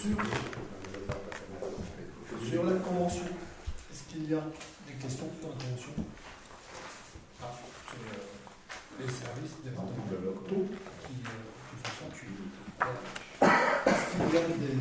Sur, 0.00 0.16
sur 2.48 2.62
la 2.64 2.72
convention, 2.78 3.24
est-ce 3.90 4.02
qu'il 4.12 4.24
y 4.30 4.34
a 4.34 4.44
des 4.86 4.94
questions 4.94 5.28
sur 5.40 5.48
la 5.48 5.54
convention 5.54 5.94
Ah, 7.42 7.44
c'est 7.90 7.96
euh, 7.98 8.26
les 9.00 9.08
services 9.12 9.56
départementaux 9.64 10.66
qui, 11.02 11.14
euh, 11.26 11.30
qui 11.68 11.76
font 11.82 12.10
ça. 12.10 12.26
Voilà. 12.78 12.98
Est-ce 13.86 14.04
qu'il 14.10 14.26
y 14.34 14.36
a 14.36 14.38
des, 14.48 14.76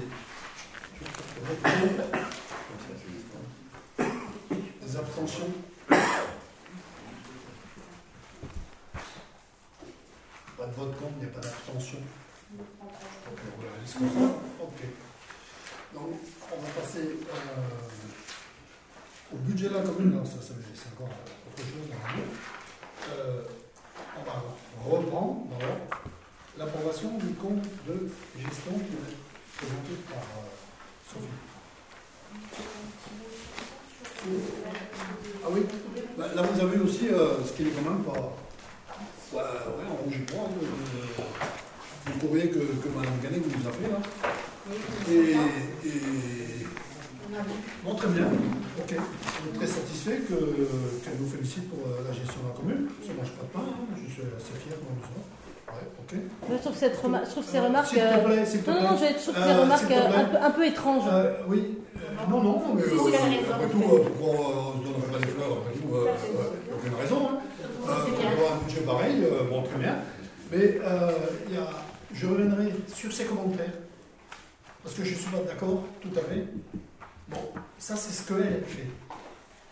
des 4.81 4.93
abstentions 4.97 5.51
Pas 10.57 10.65
de 10.67 10.71
vote 10.73 10.93
contre, 10.99 11.13
il 11.17 11.25
n'y 11.25 11.25
a 11.25 11.33
pas 11.33 11.39
d'abstention. 11.41 11.97
Ok, 12.59 13.39
voilà, 13.57 13.71
est-ce 13.83 13.90
que 13.90 13.90
ça 13.90 13.90
Ok. 14.05 14.81
Donc, 15.93 16.09
on 16.51 16.61
va 16.61 16.69
passer 16.81 16.99
euh, 16.99 17.73
au 19.33 19.37
budget 19.37 19.69
de 19.69 19.73
la 19.75 19.81
commune. 19.81 20.19
Ça, 20.25 20.37
c'est 20.41 20.53
encore 20.93 21.07
autre 21.47 21.57
chose 21.63 21.87
normalement. 21.89 22.33
Euh, 23.11 23.41
on 24.17 24.23
va 24.23 24.35
reprendre 24.97 25.47
l'approbation 26.57 27.17
du 27.17 27.33
compte 27.35 27.61
de 27.87 28.09
gestion 28.37 28.71
qui 28.73 28.93
est 28.95 29.17
présenté 29.57 29.93
par 30.09 30.17
euh, 30.17 30.49
Sophie. 31.07 31.39
Ah 35.43 35.47
oui, 35.51 35.61
Bah, 36.17 36.25
là 36.35 36.41
vous 36.43 36.59
avez 36.61 36.77
aussi 36.79 37.07
euh, 37.09 37.43
ce 37.45 37.53
qui 37.53 37.63
est 37.63 37.71
quand 37.71 37.89
même 37.89 38.03
pas 38.03 38.11
ouais, 39.33 39.41
ouais, 39.41 39.85
en 39.89 39.95
rouge 40.03 40.15
et 40.15 40.31
blanc, 40.31 40.45
hein, 40.47 40.51
le, 40.61 42.13
le 42.13 42.19
courrier 42.19 42.49
que, 42.49 42.59
que 42.59 42.89
Mme 42.89 43.19
Ganet 43.23 43.39
vous 43.39 43.49
nous 43.59 43.67
a 43.67 43.71
fait 43.71 43.89
là. 43.89 43.99
Et, 45.09 45.87
et- 45.87 46.65
bon, 47.83 47.90
très 48.01 48.09
bien, 48.09 48.25
ok. 48.25 48.95
On 48.97 49.55
est 49.55 49.57
très 49.57 49.67
satisfait 49.67 50.17
que- 50.27 51.03
qu'elle 51.03 51.17
nous 51.19 51.29
félicite 51.29 51.69
pour 51.69 51.79
euh, 51.87 52.01
la 52.07 52.13
gestion 52.13 52.41
de 52.43 52.47
la 52.49 52.55
commune. 52.55 52.87
Ça 53.05 53.13
ne 53.13 53.17
mange 53.17 53.31
pas 53.37 53.43
de 53.45 53.51
pain, 53.53 53.65
hein. 53.69 53.85
je 54.07 54.11
suis 54.13 54.21
assez 54.23 54.53
fier. 54.57 54.75
Ouais, 55.69 55.85
ok. 56.01 56.11
Moi, 56.49 56.57
je 56.57 56.63
trouve, 56.63 56.77
cette 56.77 56.97
remar- 56.97 57.25
je 57.25 57.31
trouve 57.31 57.45
ces 57.45 57.59
remarques. 57.59 57.97
Euh, 57.97 58.17
plaît, 58.25 58.43
Non, 58.67 58.73
non, 58.73 58.81
non, 58.91 58.97
je 58.97 59.23
trouve 59.23 59.35
ces 59.35 59.51
Euh, 59.51 59.61
remarques 59.61 59.91
un 59.91 60.25
peu, 60.25 60.37
un 60.41 60.51
peu 60.51 60.65
étranges. 60.65 61.03
Euh, 61.11 61.33
oui, 61.47 61.77
non, 62.29 62.41
non, 62.43 62.61
mais 62.75 62.81
euh, 62.81 63.53
après 63.53 63.69
tout, 63.69 63.79
pourquoi 63.79 64.73
on 64.75 64.79
se 64.79 64.83
donne 64.85 65.01
pas 65.11 65.19
des 65.19 65.31
fleurs 65.31 65.57
Après 65.61 65.73
tout, 65.73 65.87
il 65.87 65.93
n'y 65.93 66.71
a 66.71 66.75
aucune 66.75 66.95
raison. 67.01 67.29
Hein. 67.29 67.37
On 67.83 67.85
doit 68.39 68.51
un 68.53 68.65
budget 68.65 68.81
pareil, 68.81 69.15
bon, 69.49 69.63
très 69.63 69.79
bien. 69.79 69.95
Mais 70.51 70.79
il 71.47 71.53
y 71.55 71.57
a, 71.57 71.67
je 72.13 72.27
reviendrai 72.27 72.73
sur 72.93 73.11
ces 73.13 73.25
commentaires, 73.25 73.73
parce 74.83 74.95
que 74.95 75.03
je 75.05 75.11
ne 75.11 75.15
suis 75.15 75.29
pas 75.31 75.37
d'accord 75.47 75.83
tout 76.01 76.09
à 76.17 76.21
fait. 76.21 76.45
Bon, 77.31 77.53
ça 77.77 77.95
c'est 77.95 78.11
ce 78.11 78.27
qu'elle 78.27 78.63
fait. 78.65 78.87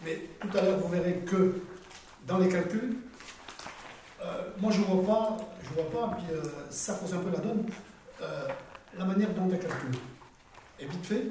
Mais 0.06 0.30
tout 0.40 0.58
à 0.58 0.62
l'heure, 0.62 0.80
vous 0.80 0.88
verrez 0.88 1.16
que 1.26 1.62
dans 2.26 2.38
les 2.38 2.48
calculs, 2.48 2.96
euh, 4.22 4.50
moi 4.60 4.72
je 4.72 4.80
ne 4.80 4.86
vois 4.86 5.06
pas, 5.06 5.38
je 5.62 5.70
vois 5.74 5.92
pas, 5.92 6.16
puis 6.16 6.34
euh, 6.34 6.42
ça 6.70 6.94
pose 6.94 7.14
un 7.14 7.18
peu 7.18 7.32
la 7.32 7.40
donne, 7.40 7.66
euh, 8.22 8.48
la 8.98 9.04
manière 9.04 9.34
dont 9.34 9.50
elle 9.52 9.60
calcule. 9.60 10.00
Et 10.80 10.86
vite 10.86 11.06
fait, 11.06 11.24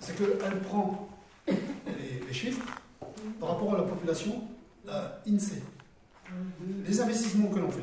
c'est 0.00 0.16
qu'elle 0.16 0.60
prend 0.62 1.08
les, 1.46 2.32
chiffres 2.32 2.64
par 3.38 3.50
rapport 3.50 3.74
à 3.74 3.78
la 3.78 3.84
population 3.84 4.42
INSEE. 5.26 5.62
Les 6.84 7.00
investissements 7.00 7.48
que 7.48 7.58
l'on 7.58 7.70
fait, 7.70 7.80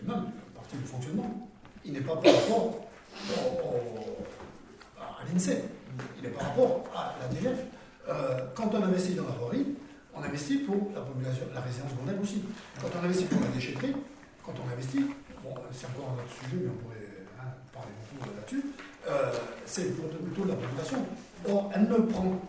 et 0.00 0.06
même 0.06 0.30
partie 0.54 0.76
du 0.76 0.84
fonctionnement, 0.84 1.48
il 1.84 1.92
n'est 1.92 2.00
pas 2.00 2.16
par 2.16 2.34
rapport 2.34 2.86
à 4.98 5.24
l'INSEE, 5.24 5.64
il 6.18 6.26
est 6.26 6.30
par 6.30 6.48
rapport 6.48 6.84
à 6.94 7.14
la 7.20 7.28
DGF. 7.28 7.58
Euh, 8.08 8.46
quand 8.54 8.74
on 8.74 8.82
investit 8.82 9.14
dans 9.14 9.24
la 9.24 9.34
voirie, 9.34 9.66
on 10.14 10.22
investit 10.22 10.58
pour 10.58 10.90
la 10.94 11.00
population, 11.00 11.44
la 11.54 11.60
résidence 11.60 11.90
secondaire 11.90 12.20
aussi. 12.20 12.42
Quand 12.80 12.88
on 13.00 13.04
investit 13.04 13.24
pour 13.24 13.40
la 13.40 13.48
déchetterie, 13.48 13.94
quand 14.44 14.52
on 14.58 14.72
investit, 14.72 15.04
bon, 15.44 15.54
c'est 15.72 15.86
encore 15.86 16.10
un 16.10 16.22
autre 16.22 16.34
sujet, 16.42 16.62
mais 16.64 16.70
on 16.70 16.82
pourrait 16.82 17.08
hein, 17.38 17.52
parler 17.72 17.92
beaucoup 18.12 18.34
là-dessus, 18.36 18.64
euh, 19.08 19.32
c'est 19.66 19.96
pour 19.96 20.08
plutôt 20.08 20.44
la 20.44 20.54
population. 20.54 20.98
Or, 21.48 21.70
elle 21.74 21.88
ne 21.88 21.96
prend 21.96 22.40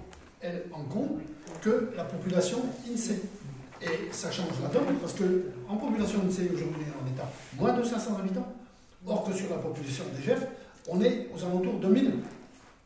elle, 0.42 0.64
en 0.74 0.84
compte 0.84 1.22
que 1.62 1.92
la 1.96 2.04
population 2.04 2.60
INSEE. 2.90 3.22
Et 3.82 4.12
ça 4.12 4.32
change 4.32 4.62
la 4.62 4.70
donne 4.70 4.96
parce 5.00 5.14
que 5.14 5.46
en 5.68 5.76
population 5.76 6.20
INSEE 6.28 6.52
aujourd'hui 6.54 6.86
on 7.02 7.08
est 7.08 7.20
à 7.20 7.28
moins 7.60 7.74
de 7.74 7.84
500 7.84 8.18
habitants. 8.20 8.54
Or 9.08 9.24
que 9.24 9.34
sur 9.34 9.50
la 9.50 9.58
population 9.58 10.04
DGF, 10.16 10.46
on 10.88 11.02
est 11.02 11.30
aux 11.34 11.44
alentours 11.44 11.80
de 11.80 11.88
1000. 11.88 12.14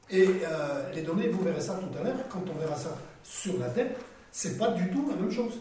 Et 0.10 0.28
euh, 0.44 0.94
les 0.94 1.02
données, 1.02 1.30
vous 1.30 1.44
verrez 1.44 1.62
ça 1.62 1.76
tout 1.76 1.98
à 1.98 2.04
l'heure, 2.04 2.16
quand 2.30 2.44
on 2.54 2.60
verra 2.60 2.76
ça 2.76 2.96
sur 3.24 3.60
la 3.60 3.70
dette, 3.70 3.98
c'est 4.32 4.58
pas 4.58 4.70
du 4.72 4.90
tout 4.92 5.08
la 5.10 5.16
même 5.16 5.32
chose. 5.32 5.54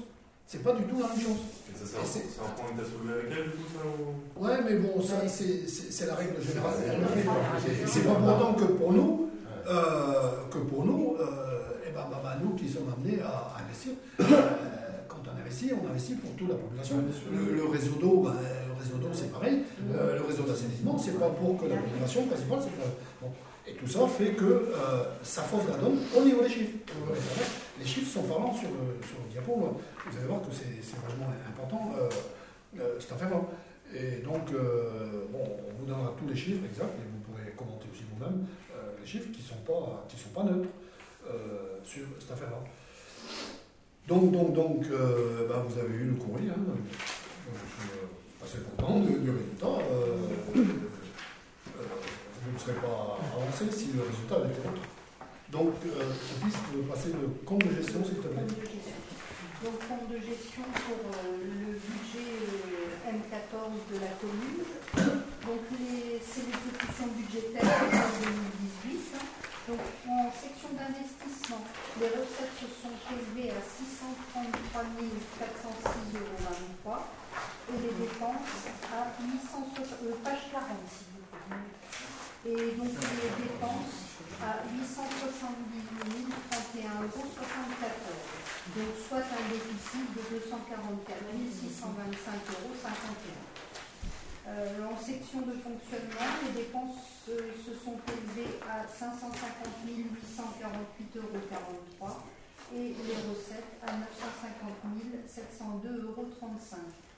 C'est 0.47 0.62
pas 0.62 0.72
du 0.72 0.84
tout 0.84 1.01
la 1.01 1.09
même 1.09 1.20
chose. 1.20 1.38
Et 1.70 1.78
ça, 1.78 1.99
c'est 2.05 2.20
un, 2.40 2.51
point 2.55 2.70
que 2.76 2.82
t'as 2.82 2.88
soulevé 2.88 3.20
avec 3.20 3.32
elle, 3.32 3.45
du 3.45 3.57
coup, 3.57 3.64
ça 3.72 3.80
ou... 3.88 4.45
Ouais, 4.45 4.59
mais 4.64 4.76
bon, 4.76 5.03
ça, 5.03 5.14
c'est 5.26 6.07
la 6.07 6.14
règle 6.14 6.42
générale. 6.42 6.74
C'est 7.86 8.05
pas 8.05 8.14
pour 8.14 8.28
autant 8.28 8.55
que 8.55 8.64
pour 8.64 8.92
nous, 8.92 9.30
euh, 9.66 10.30
que 10.51 10.59
pour 10.59 10.84
nous, 10.84 11.16
euh, 11.18 11.80
eh 11.88 11.92
ben, 11.92 12.05
bah, 12.11 12.20
bah, 12.22 12.36
nous 12.42 12.51
qui 12.55 12.68
sommes 12.68 12.92
amenés 12.92 13.22
à, 13.22 13.28
à 13.28 13.62
investir, 13.64 13.92
euh, 14.20 14.24
quand 15.09 15.22
on 15.26 15.40
investit, 15.40 15.70
on 15.72 15.88
investit 15.88 16.14
pour 16.16 16.30
toute 16.36 16.51
la 16.51 16.57
population. 16.57 16.97
Le, 17.32 17.55
le 17.57 17.64
réseau 17.66 17.92
d'eau, 17.99 18.20
bah, 18.24 18.34
le 18.68 18.74
réseau 18.74 18.99
d'eau, 18.99 19.09
c'est 19.14 19.32
pareil. 19.32 19.62
Euh, 19.95 20.18
le 20.18 20.24
réseau 20.24 20.42
d'assainissement, 20.42 20.99
c'est 20.99 21.18
pas 21.18 21.30
pour 21.30 21.57
que 21.59 21.66
la 21.66 21.76
population 21.76 22.26
principale, 22.26 22.59
c'est. 22.61 23.26
Et 23.66 23.72
tout 23.74 23.86
ça 23.86 24.06
fait 24.06 24.32
que 24.32 24.44
euh, 24.44 25.04
ça 25.22 25.42
fausse 25.42 25.62
la 25.70 25.76
donne 25.78 25.98
au 26.16 26.22
niveau 26.24 26.42
des 26.42 26.48
chiffres. 26.50 26.76
Les 27.78 27.84
chiffres 27.86 28.12
sont 28.12 28.22
parlants 28.24 28.54
sur 28.54 28.68
le, 28.68 29.06
sur 29.06 29.16
le 29.24 29.30
diapo. 29.32 29.58
là. 29.60 29.68
Vous 30.10 30.18
allez 30.18 30.26
voir 30.26 30.42
que 30.42 30.48
c'est 30.52 30.96
vraiment 30.96 31.32
important 31.48 31.92
euh, 31.98 32.08
euh, 32.80 33.00
cette 33.00 33.12
affaire-là. 33.12 33.40
Et 33.94 34.22
donc, 34.22 34.52
euh, 34.52 35.24
bon, 35.32 35.38
on 35.68 35.80
vous 35.80 35.86
donnera 35.86 36.12
tous 36.18 36.28
les 36.28 36.36
chiffres 36.36 36.64
exacts 36.66 36.92
et 36.98 37.06
vous 37.10 37.20
pourrez 37.32 37.52
commenter 37.56 37.86
aussi 37.92 38.02
vous-même 38.12 38.44
euh, 38.74 38.90
les 39.00 39.06
chiffres 39.06 39.30
qui 39.32 39.40
ne 39.40 39.46
sont, 39.46 39.62
pas- 39.66 40.04
sont 40.16 40.28
pas 40.34 40.42
neutres. 40.44 40.68
euh, 41.26 41.78
sur 41.84 42.02
cette 42.20 42.32
affaire-là. 42.32 42.60
Donc, 44.08 44.30
donc, 44.32 44.52
donc, 44.52 44.84
euh, 44.90 45.48
bah, 45.48 45.64
vous 45.66 45.78
avez 45.78 45.94
eu 45.94 46.04
le 46.08 46.14
courrier. 46.14 46.50
Hein. 46.50 46.74
Je 47.48 47.58
suis 47.82 47.90
euh, 47.98 48.44
assez 48.44 48.58
content 48.76 49.00
du 49.00 49.30
résultat. 49.30 49.78
Vous 52.45 52.53
ne 52.53 52.59
serez 52.59 52.76
pas 52.76 53.18
avancé 53.32 53.64
si 53.72 53.92
le 53.97 54.03
résultat 54.05 54.36
avait 54.36 54.53
été 54.53 54.61
autre. 54.68 54.84
Donc, 55.49 55.74
euh, 55.86 56.12
Sophie, 56.12 56.53
si 56.53 56.82
passer 56.84 57.11
le 57.16 57.28
compte 57.47 57.64
de 57.64 57.74
gestion, 57.80 58.05
s'il 58.05 58.20
te 58.20 58.28
plaît. 58.28 58.45
De. 58.45 59.64
Donc, 59.64 59.80
compte 59.88 60.09
de 60.12 60.18
gestion 60.20 60.64
pour 60.84 61.01
euh, 61.09 61.40
le 61.40 61.72
budget 61.80 62.28
euh, 62.45 63.09
M14 63.09 63.80
de 63.88 63.97
la 63.97 64.12
commune. 64.20 64.61
Donc, 65.47 65.62
c'est 66.20 66.45
l'exécution 66.45 67.07
budgétaire 67.16 67.64
pour 67.64 67.88
2018. 67.88 69.14
hein. 69.14 69.24
Donc, 69.68 69.80
en 70.05 70.28
section 70.28 70.68
d'investissement, 70.76 71.64
les 72.01 72.09
recettes 72.12 72.53
se 72.61 72.68
sont 72.84 72.92
élevées 73.09 73.49
à 73.57 73.61
633 73.64 74.84
406,23 75.40 76.92
euros 76.92 77.01
et 77.72 77.78
les 77.80 77.95
dépenses 78.05 78.68
à 78.92 79.09
860, 79.24 80.05
euh, 80.05 80.12
page 80.22 80.53
40 80.53 80.68
s'il 80.84 81.03
vous 81.03 81.03
plaît. 81.03 81.03
Et 82.47 82.76
donc 82.76 82.92
les 82.92 83.32
dépenses 83.40 84.20
à 84.36 84.68
878 84.68 85.64
031,74 86.05 86.84
euros. 86.84 87.40
Donc 88.76 88.92
soit 89.01 89.24
un 89.24 89.49
déficit 89.49 90.12
de 90.12 90.36
244 90.45 91.24
625,51 91.24 91.88
euros. 92.53 92.76
Euh, 94.47 94.84
en 94.84 94.97
section 95.01 95.40
de 95.40 95.57
fonctionnement, 95.57 96.36
les 96.45 96.53
dépenses 96.53 97.24
euh, 97.30 97.49
se 97.64 97.72
sont 97.80 97.97
élevées 98.12 98.61
à 98.68 98.84
550 98.92 99.40
848,43 99.88 101.16
euros 101.16 101.80
et 102.76 102.92
les 102.92 103.18
recettes 103.24 103.80
à 103.88 103.97
950 103.97 104.84
702,35 105.32 105.97
euros, 106.12 106.28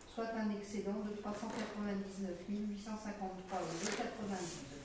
soit 0.06 0.30
un 0.38 0.54
excédent 0.54 1.02
de 1.02 1.18
399 1.18 2.30
853,92 2.48 4.06
euros. 4.06 4.75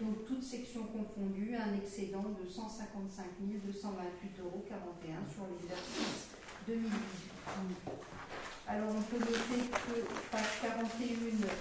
Donc, 0.00 0.24
toutes 0.26 0.42
sections 0.42 0.84
confondues, 0.90 1.54
un 1.54 1.72
excédent 1.74 2.34
de 2.34 2.48
155 2.48 3.24
228,41 3.46 4.42
euros 4.42 4.64
sur 5.30 5.46
l'exercice 5.46 6.34
2018. 6.66 6.90
Alors, 8.66 8.90
on 8.90 9.02
peut 9.02 9.20
noter 9.20 9.70
que, 9.70 10.02
page 10.32 10.62
41, 10.62 11.14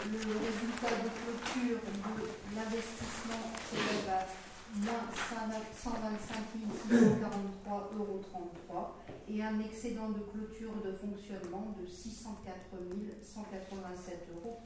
le 0.10 0.18
résultat 0.18 0.94
de 1.04 1.10
clôture 1.14 1.78
de 1.78 2.56
l'investissement 2.56 3.54
s'élève 3.70 4.10
à 4.10 4.26
moins 4.82 5.06
125 5.76 6.34
643,33 6.90 7.94
euros 8.00 8.22
et 9.30 9.44
un 9.44 9.60
excédent 9.60 10.10
de 10.10 10.20
clôture 10.20 10.74
de 10.84 10.92
fonctionnement 10.94 11.76
de 11.80 11.86
604 11.86 12.58
187,15 12.74 14.18
euros. 14.34 14.58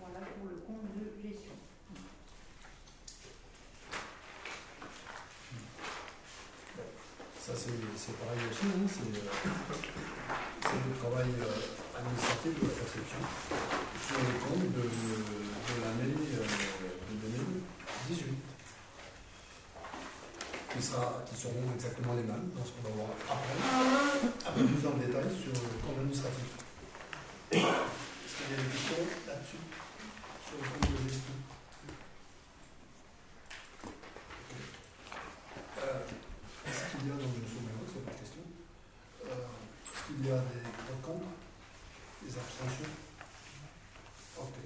Voilà 0.00 0.20
pour 0.38 0.48
le 0.48 0.56
compte 0.66 0.88
de 0.96 1.20
gestion. 1.20 1.52
Ça, 7.46 7.52
c'est 7.54 8.18
pareil 8.18 8.42
aussi, 8.50 8.66
hein, 8.66 8.82
c'est 8.90 9.06
euh, 9.06 9.22
le 10.66 10.94
travail 10.98 11.30
euh, 11.38 11.96
administratif 11.96 12.58
de 12.58 12.66
la 12.66 12.74
perception. 12.74 13.22
Sur 14.02 14.18
les 14.18 14.38
comptes 14.42 14.66
de, 14.74 14.82
de 14.82 15.74
l'année 15.78 16.10
euh, 16.34 16.42
de 16.42 17.14
2018, 18.08 18.34
qui, 20.74 20.82
sera, 20.82 21.22
qui 21.24 21.36
seront 21.40 21.70
exactement 21.72 22.14
les 22.14 22.24
mêmes 22.24 22.50
dans 22.56 22.64
ce 22.64 22.72
qu'on 22.72 22.88
va 22.90 22.94
voir 22.96 23.10
après, 23.30 23.54
un 24.50 24.52
peu 24.52 24.64
plus 24.66 24.82
en 24.88 24.96
détail 24.98 25.30
sur 25.30 25.52
le 25.54 25.78
compte 25.86 25.98
administratif. 26.02 26.50
Est-ce 27.52 27.62
qu'il 27.62 28.50
y 28.50 28.58
a 28.58 28.62
des 28.62 28.70
questions 28.74 29.06
là-dessus, 29.28 29.62
sur 30.42 30.56
le 30.58 30.66
compte 30.66 30.90
de 30.98 31.08
gestion? 31.08 31.36
Euh, 35.78 36.02
Est-ce 36.66 36.82
qu'il 36.90 37.06
y 37.08 37.10
a, 37.10 37.14
je 37.14 37.26
me 37.26 37.46
souviens, 37.46 37.78
c'est 37.86 38.04
pas 38.04 38.10
de 38.12 38.18
question, 38.18 38.44
Euh, 39.26 39.46
est-ce 39.86 40.02
qu'il 40.06 40.20
y 40.26 40.30
a 40.30 40.38
des 40.50 40.60
votes 40.66 41.02
contre, 41.02 41.30
des 42.56 42.64
abstentions 42.64 42.92
Ok. 44.38 44.56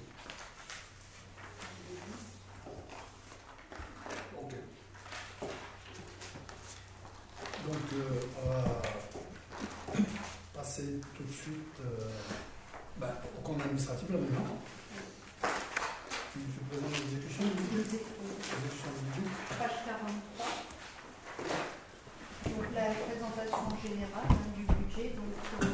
Ok. 4.43 4.53
Donc, 7.67 7.77
euh, 7.93 8.21
on 8.43 8.49
va 8.49 8.83
passer 10.55 11.01
tout 11.17 11.23
de 11.25 11.33
suite 11.33 11.81
euh, 11.85 12.11
ben, 12.99 13.15
au 13.39 13.41
compte 13.43 13.61
administratif 13.63 14.09
là 14.11 14.17
maintenant. 14.19 14.59
Tu, 16.33 16.39
tu 16.39 16.61
présentes 16.71 16.93
l'exécution 16.93 17.45
du 17.45 17.51
budget 17.63 17.99
L'exécution 18.01 18.91
du 18.91 19.21
budget 19.21 19.35
Page 19.59 19.79
43. 19.87 20.47
Donc 22.47 22.65
la 22.75 22.87
présentation 22.95 23.65
générale 23.83 24.29
hein, 24.31 24.51
du 24.57 24.63
budget, 24.65 25.11
donc, 25.11 25.35
euh, 25.63 25.67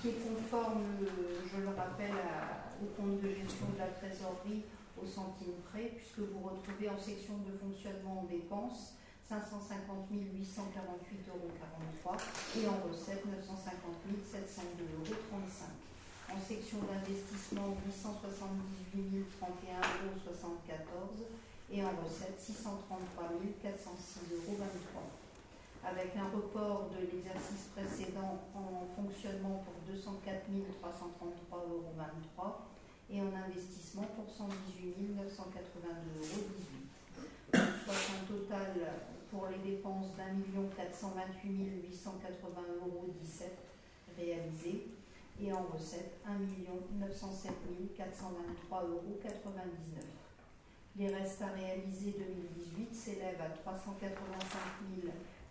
qui 0.00 0.08
est 0.08 0.18
conforme, 0.20 0.82
euh, 1.02 1.40
je 1.50 1.56
le 1.60 1.68
rappelle, 1.68 2.12
à- 2.12 2.74
au 2.82 2.86
compte 3.00 3.20
de 3.22 3.28
gestion 3.28 3.66
de 3.74 3.78
la 3.78 3.86
trésorerie 3.88 4.64
au 5.00 5.06
centime 5.06 5.58
près, 5.70 5.92
puisque 5.96 6.20
vous 6.20 6.42
retrouvez 6.42 6.88
en 6.88 6.98
section 6.98 7.38
de 7.46 7.52
fonctionnement 7.58 8.20
en 8.20 8.24
dépenses 8.24 8.94
550 9.28 10.10
848,43 10.12 11.32
euros 11.32 11.48
et 12.56 12.68
en 12.68 12.76
recettes 12.86 13.24
950 13.24 14.04
702,35 14.04 14.84
euros. 14.92 15.16
En 16.30 16.40
section 16.40 16.78
d'investissement 16.84 17.76
878 17.86 19.26
031,74 19.40 20.84
euros 20.92 21.28
et 21.72 21.82
en 21.82 21.92
recettes 22.04 22.40
633 22.40 23.32
406,23 23.62 24.28
euros. 24.32 24.60
Avec 25.84 26.16
un 26.16 26.28
report 26.34 26.88
de 26.90 27.00
l'exercice 27.00 27.68
précédent 27.76 28.40
en 28.54 28.86
fonctionnement 28.96 29.64
pour 29.64 29.74
204 29.86 30.48
333,23 30.48 31.60
euros 31.68 32.73
et 33.10 33.20
en 33.20 33.32
investissement 33.34 34.06
pour 34.16 34.30
118 34.30 35.16
982,18 35.16 35.24
euros. 36.20 36.48
Soit 37.52 38.02
un 38.16 38.24
total 38.26 38.72
pour 39.30 39.48
les 39.48 39.70
dépenses 39.70 40.14
d'un 40.16 40.32
million 40.32 40.68
428 40.76 41.84
880,17 41.90 42.64
euros 42.86 43.14
réalisés 44.16 44.86
et 45.40 45.52
en 45.52 45.62
recettes 45.62 46.20
1 46.26 46.38
907 47.00 47.52
423,99 47.98 48.72
euros. 48.72 49.18
Les 50.96 51.08
restes 51.08 51.42
à 51.42 51.48
réaliser 51.48 52.14
2018 52.18 52.94
s'élèvent 52.94 53.40
à 53.40 53.48
385 53.50 54.14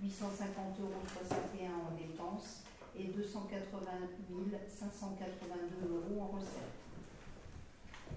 850,61 0.02 0.80
euros 0.80 0.94
en 1.88 1.96
dépenses 1.98 2.64
et 2.98 3.06
280 3.06 3.92
582 4.70 5.90
euros 5.90 6.22
en 6.22 6.38
recettes. 6.38 6.83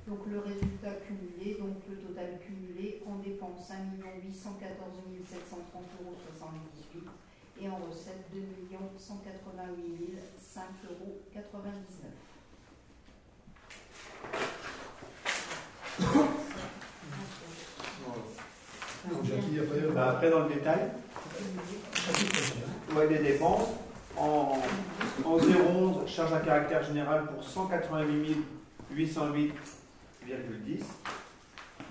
Donc 0.07 0.21
le 0.31 0.39
résultat 0.39 0.95
cumulé, 1.05 1.59
donc 1.59 1.83
le 1.91 1.97
total 1.97 2.39
cumulé 2.39 3.03
en 3.07 3.17
dépenses 3.19 3.71
1 3.73 3.75
814 4.23 5.03
730,78 5.27 5.35
euros 6.05 6.15
et 7.61 7.69
en 7.69 7.77
recettes 7.77 8.31
2 8.33 8.41
188 8.97 10.19
5,99 10.41 10.61
euros. 10.91 11.19
Bah, 19.93 20.11
après, 20.11 20.31
dans 20.31 20.41
le 20.41 20.55
détail, 20.55 20.91
voyez 22.91 23.19
les 23.19 23.33
dépenses. 23.33 23.71
En, 24.17 24.59
en 25.25 25.37
011, 25.37 26.07
charge 26.09 26.33
à 26.33 26.41
caractère 26.41 26.83
général 26.85 27.27
pour 27.27 27.43
188 27.43 28.37
808,10. 30.27 30.83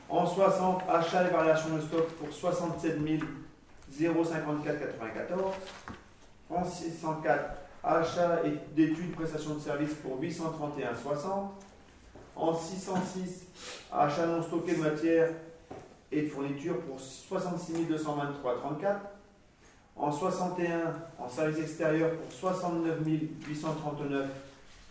En 0.10 0.26
60, 0.26 0.84
achat 0.90 1.28
et 1.28 1.32
variation 1.32 1.76
de 1.76 1.82
stock 1.82 2.08
pour 2.14 2.32
67 2.32 3.00
054,94. 3.92 5.54
En 6.50 6.64
604, 6.64 7.50
achat 7.84 8.42
et 8.46 8.60
d'études, 8.76 9.14
prestations 9.16 9.56
de 9.56 9.60
services 9.60 9.96
pour 9.96 10.22
831,60. 10.22 11.50
En 12.36 12.54
606, 12.54 13.48
achat 13.92 14.26
non 14.28 14.44
stocké 14.44 14.76
de 14.76 14.82
matière 14.82 15.30
et 16.12 16.24
de 16.24 16.30
fourniture 16.30 16.82
pour 16.82 17.00
66 17.00 17.88
223,34. 17.90 18.98
En 19.96 20.12
61, 20.12 20.94
en 21.18 21.30
service 21.30 21.60
extérieur 21.60 22.12
pour 22.18 22.30
69 22.32 23.00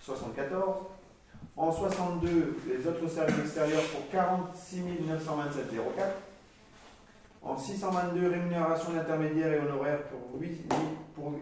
839,74. 0.09 0.94
En 1.57 1.71
62, 1.71 2.59
les 2.67 2.87
autres 2.87 3.09
services 3.09 3.39
extérieurs 3.39 3.85
pour 3.85 4.11
46 4.11 4.81
927,04. 4.81 6.03
En 7.43 7.57
622, 7.57 8.29
rémunération 8.29 8.93
d'intermédiaires 8.93 9.53
et 9.53 9.61
honoraires 9.61 10.03
pour 10.05 10.41
8 10.41 10.49
000 10.69 10.81
pour 11.15 11.33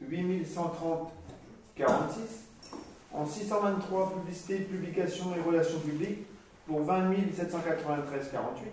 8130 0.00 1.12
46. 1.74 2.50
En 3.14 3.24
623, 3.24 4.12
publicité, 4.14 4.58
publication 4.58 5.34
et 5.36 5.40
relations 5.40 5.80
publiques 5.80 6.26
pour 6.66 6.82
20 6.82 7.14
793 7.34 8.30
48. 8.30 8.72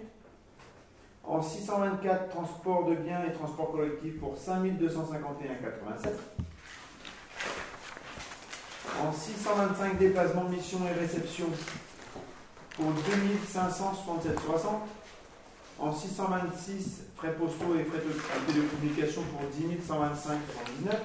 En 1.24 1.42
624, 1.42 2.30
transport 2.30 2.86
de 2.86 2.96
biens 2.96 3.22
et 3.28 3.34
transport 3.34 3.72
collectif 3.72 4.20
pour 4.20 4.38
5 4.38 4.78
251 4.78 5.56
87. 5.56 6.20
En 8.98 9.14
625, 9.14 9.98
déplacement, 9.98 10.44
mission 10.46 10.80
et 10.88 11.00
réception 11.00 11.46
pour 12.76 12.92
2567 12.92 14.40
60. 14.40 14.82
En 15.80 15.94
626, 15.94 17.04
frais 17.16 17.34
postaux 17.34 17.76
et 17.80 17.86
frais 17.86 18.00
de 18.00 18.52
télécommunication 18.52 19.22
pour 19.24 19.48
10 19.50 19.86
125 19.88 20.40
79. 20.84 21.02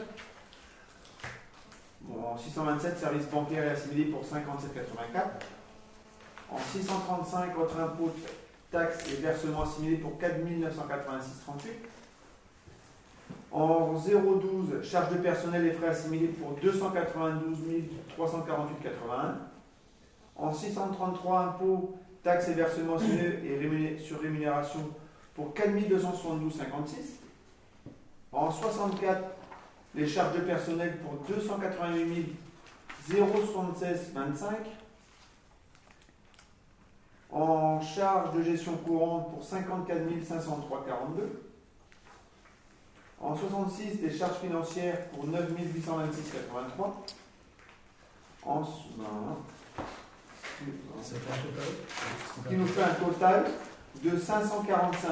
Bon, 2.00 2.24
en 2.32 2.38
627, 2.38 2.98
services 2.98 3.26
bancaires 3.26 3.64
et 3.64 3.70
assimilés 3.70 4.06
pour 4.06 4.22
57,84. 4.22 5.20
En 6.50 6.58
635, 6.58 7.54
votre 7.56 7.78
impôt, 7.78 8.12
taxes 8.72 9.04
et 9.12 9.22
versements 9.22 9.62
assimilés 9.62 9.96
pour 9.98 10.18
4 10.18 10.38
986,38. 10.40 11.93
En 13.54 13.92
012, 13.92 14.82
charges 14.82 15.12
de 15.12 15.18
personnel 15.18 15.64
et 15.64 15.70
frais 15.70 15.90
assimilés 15.90 16.26
pour 16.26 16.56
292 16.60 17.58
348,81. 18.18 19.34
En 20.34 20.52
633, 20.52 21.40
impôts, 21.40 21.96
taxes 22.24 22.48
et 22.48 22.54
versements 22.54 22.98
et 22.98 23.96
sur 24.00 24.20
rémunération 24.20 24.80
pour 25.36 25.54
4 25.54 25.68
272,56. 25.68 27.20
En 28.32 28.50
64, 28.50 29.22
les 29.94 30.08
charges 30.08 30.34
de 30.34 30.40
personnel 30.40 30.98
pour 30.98 31.24
288 31.32 32.36
076 33.08 34.10
25. 34.14 34.56
En 37.30 37.80
charge 37.80 38.34
de 38.34 38.42
gestion 38.42 38.76
courante 38.78 39.30
pour 39.32 39.44
54 39.44 40.00
503 40.24 40.84
42. 40.88 41.43
En 43.24 43.34
66, 43.34 44.00
des 44.02 44.14
charges 44.14 44.36
financières 44.36 45.08
pour 45.08 45.26
9 45.26 45.48
826 45.56 46.30
83. 46.30 47.04
En, 48.44 48.60
non, 48.60 48.66
ce 51.02 51.14
qui 52.48 52.54
nous 52.54 52.66
fait 52.66 52.82
un 52.82 52.94
total 52.94 53.46
de 54.02 54.18
545 54.18 55.08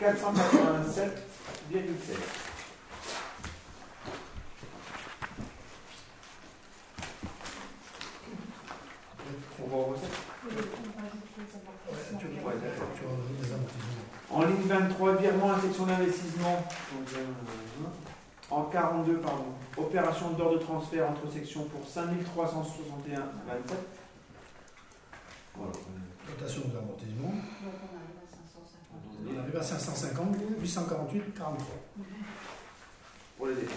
487,7. 0.00 1.10
En 14.34 14.42
ligne 14.46 14.66
23, 14.66 15.14
virement 15.14 15.52
à 15.52 15.60
section 15.60 15.86
d'investissement. 15.86 16.64
En 18.50 18.64
42, 18.64 19.18
pardon. 19.18 19.44
Opération 19.76 20.30
d'ordre 20.32 20.58
de 20.58 20.64
transfert 20.64 21.08
entre 21.08 21.32
sections 21.32 21.64
pour 21.66 21.86
5361 21.88 23.20
27. 23.46 23.78
Voilà. 25.54 25.72
Dotation 26.26 26.62
aux 26.62 26.76
amortissements. 26.76 27.34
On 29.24 29.38
arrive 29.38 29.56
à 29.56 29.62
550, 29.62 30.36
848, 30.60 31.34
43. 31.38 31.66
Pour 33.38 33.46
les 33.46 33.54
dépenses. 33.54 33.76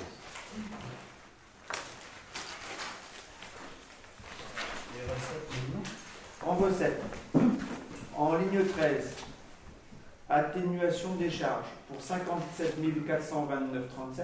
En 6.45 6.55
recette, 6.55 7.01
en 8.15 8.35
ligne 8.37 8.65
13, 8.65 9.26
atténuation 10.29 11.15
des 11.15 11.29
charges 11.29 11.67
pour 11.87 12.01
57 12.01 12.77
429,37. 13.07 14.23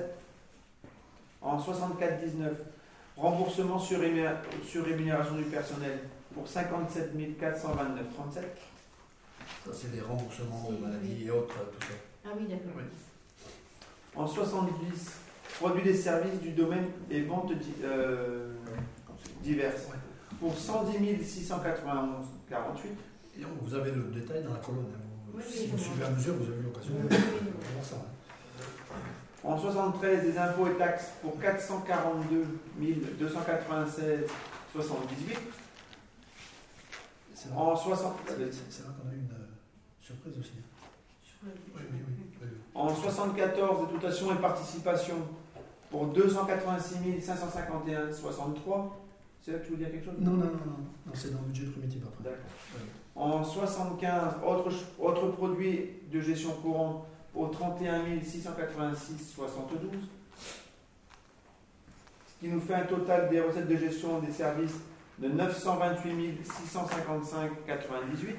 En 1.42 1.58
64,19, 1.58 2.50
remboursement 3.18 3.80
sur, 3.80 4.00
rémunération 4.00 5.36
du 5.36 5.44
personnel 5.44 6.00
pour 6.34 6.48
57 6.48 7.16
429,37. 7.40 8.42
Ça, 9.66 9.72
c'est 9.74 9.92
des 9.92 10.02
remboursements 10.02 10.70
de 10.72 10.78
maladies 10.78 11.26
et 11.26 11.32
autres, 11.32 11.56
tout 11.80 11.88
ça. 11.88 11.94
Ah 12.26 12.30
oui, 12.38 12.48
d'accord. 12.48 12.82
En 14.16 14.28
70, 14.28 15.20
produits 15.60 15.84
des 15.84 15.96
services 15.96 16.40
du 16.40 16.52
domaine 16.52 16.86
et 17.10 17.22
ventes 17.22 17.52
euh, 17.84 18.54
diverses 19.42 19.88
pour 20.40 20.58
110 20.58 21.24
691 21.24 22.26
48. 22.50 22.92
Et 23.40 23.42
vous 23.62 23.74
avez 23.74 23.92
le 23.92 24.04
détail 24.04 24.44
dans 24.44 24.54
la 24.54 24.60
colonne. 24.60 24.86
Si 25.42 25.68
vous 25.68 25.78
suivez 25.78 26.06
à 26.06 26.10
mesure, 26.12 26.36
vous 26.36 26.52
avez 26.52 26.62
l'occasion 26.62 26.94
de 26.94 27.10
voir 27.10 27.84
ça. 27.84 27.96
En 29.44 29.58
73, 29.58 30.24
des 30.24 30.38
impôts 30.38 30.68
et 30.68 30.78
taxes 30.78 31.12
pour 31.22 31.40
442 31.40 32.46
296 33.20 34.26
78. 34.74 35.38
En 37.56 37.76
60... 37.76 38.14
C'est 38.70 38.84
là 38.84 38.90
qu'on 38.90 39.10
a 39.10 39.14
eu 39.14 39.18
une 39.18 39.32
euh, 39.32 39.50
surprise 40.00 40.34
aussi. 40.40 40.54
Hein. 40.60 40.74
Oui, 41.44 41.52
oui, 41.76 41.82
oui, 42.42 42.48
en 42.74 42.96
74, 42.96 43.88
des 43.88 43.94
dotations 43.94 44.34
et 44.34 44.38
participations 44.38 45.28
pour 45.90 46.08
286 46.08 47.22
551 47.22 48.14
63. 48.14 49.00
C'est 49.42 49.52
là 49.52 49.58
que 49.60 49.66
tu 49.66 49.72
veux 49.72 49.78
dire 49.78 49.92
quelque 49.92 50.06
chose? 50.06 50.16
Non, 50.20 50.32
non, 50.32 50.46
non, 50.46 50.52
non. 50.66 50.78
non 51.06 51.12
c'est 51.14 51.34
dans 51.34 51.42
le 51.42 51.48
budget 51.48 51.66
primitif 51.66 52.02
après. 52.08 52.24
D'accord. 52.24 53.03
En 53.16 53.44
75, 53.44 54.36
autre, 54.46 54.72
autre 55.00 55.28
produit 55.32 55.90
de 56.12 56.20
gestion 56.20 56.52
courante 56.54 57.06
au 57.36 57.48
31 57.48 58.22
686 58.24 59.34
72. 59.36 59.92
Ce 62.28 62.40
qui 62.40 62.48
nous 62.48 62.60
fait 62.60 62.74
un 62.74 62.86
total 62.86 63.30
des 63.30 63.40
recettes 63.40 63.68
de 63.68 63.78
gestion 63.78 64.20
des 64.20 64.32
services 64.32 64.76
de 65.20 65.28
928 65.28 66.46
655 66.46 67.66
98. 67.68 68.36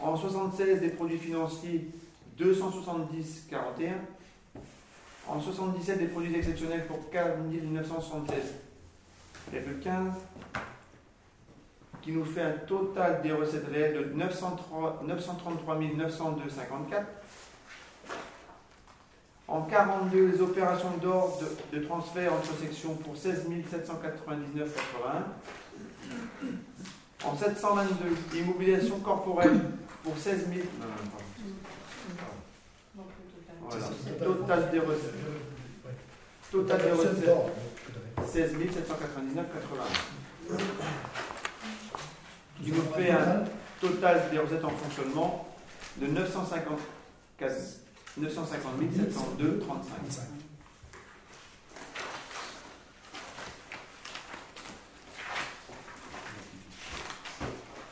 En 0.00 0.16
76, 0.16 0.80
des 0.80 0.90
produits 0.90 1.18
financiers 1.18 1.88
270 2.36 3.46
41. 3.50 3.94
En 5.26 5.40
77, 5.40 5.98
des 5.98 6.06
produits 6.06 6.34
exceptionnels 6.36 6.86
pour 6.86 7.10
4 7.10 7.38
976 7.38 8.54
15, 9.82 10.12
qui 12.08 12.14
nous 12.14 12.24
fait 12.24 12.40
un 12.40 12.56
total 12.66 13.20
des 13.20 13.32
recettes 13.32 13.68
réelles 13.70 13.98
de 13.98 14.04
933 14.14 15.02
902,54. 15.04 17.04
En 19.46 19.60
42, 19.60 20.28
les 20.28 20.40
opérations 20.40 20.96
d'ordre 21.02 21.42
de, 21.70 21.80
transfert 21.80 22.32
entre 22.32 22.56
sections 22.56 22.94
pour 22.94 23.14
16 23.14 23.50
799,81. 23.50 23.52
En 27.26 27.36
722, 27.36 28.38
immobilisation 28.38 29.00
corporelle 29.00 29.60
pour 30.02 30.16
16 30.16 30.48
000. 30.48 30.60
Total 34.18 34.70
des 34.70 34.78
recettes. 34.78 35.14
Total 36.50 36.80
des 36.80 36.90
recettes. 36.90 37.28
16 38.26 38.54
799,81. 38.54 38.56
Qui 42.62 42.72
nous 42.72 42.82
fait 42.94 43.10
un 43.10 43.44
total 43.80 44.30
des 44.30 44.38
recettes 44.38 44.64
en 44.64 44.70
fonctionnement 44.70 45.46
de 45.96 46.06
950, 46.06 46.78
950 48.16 48.72
702,35. 48.80 50.20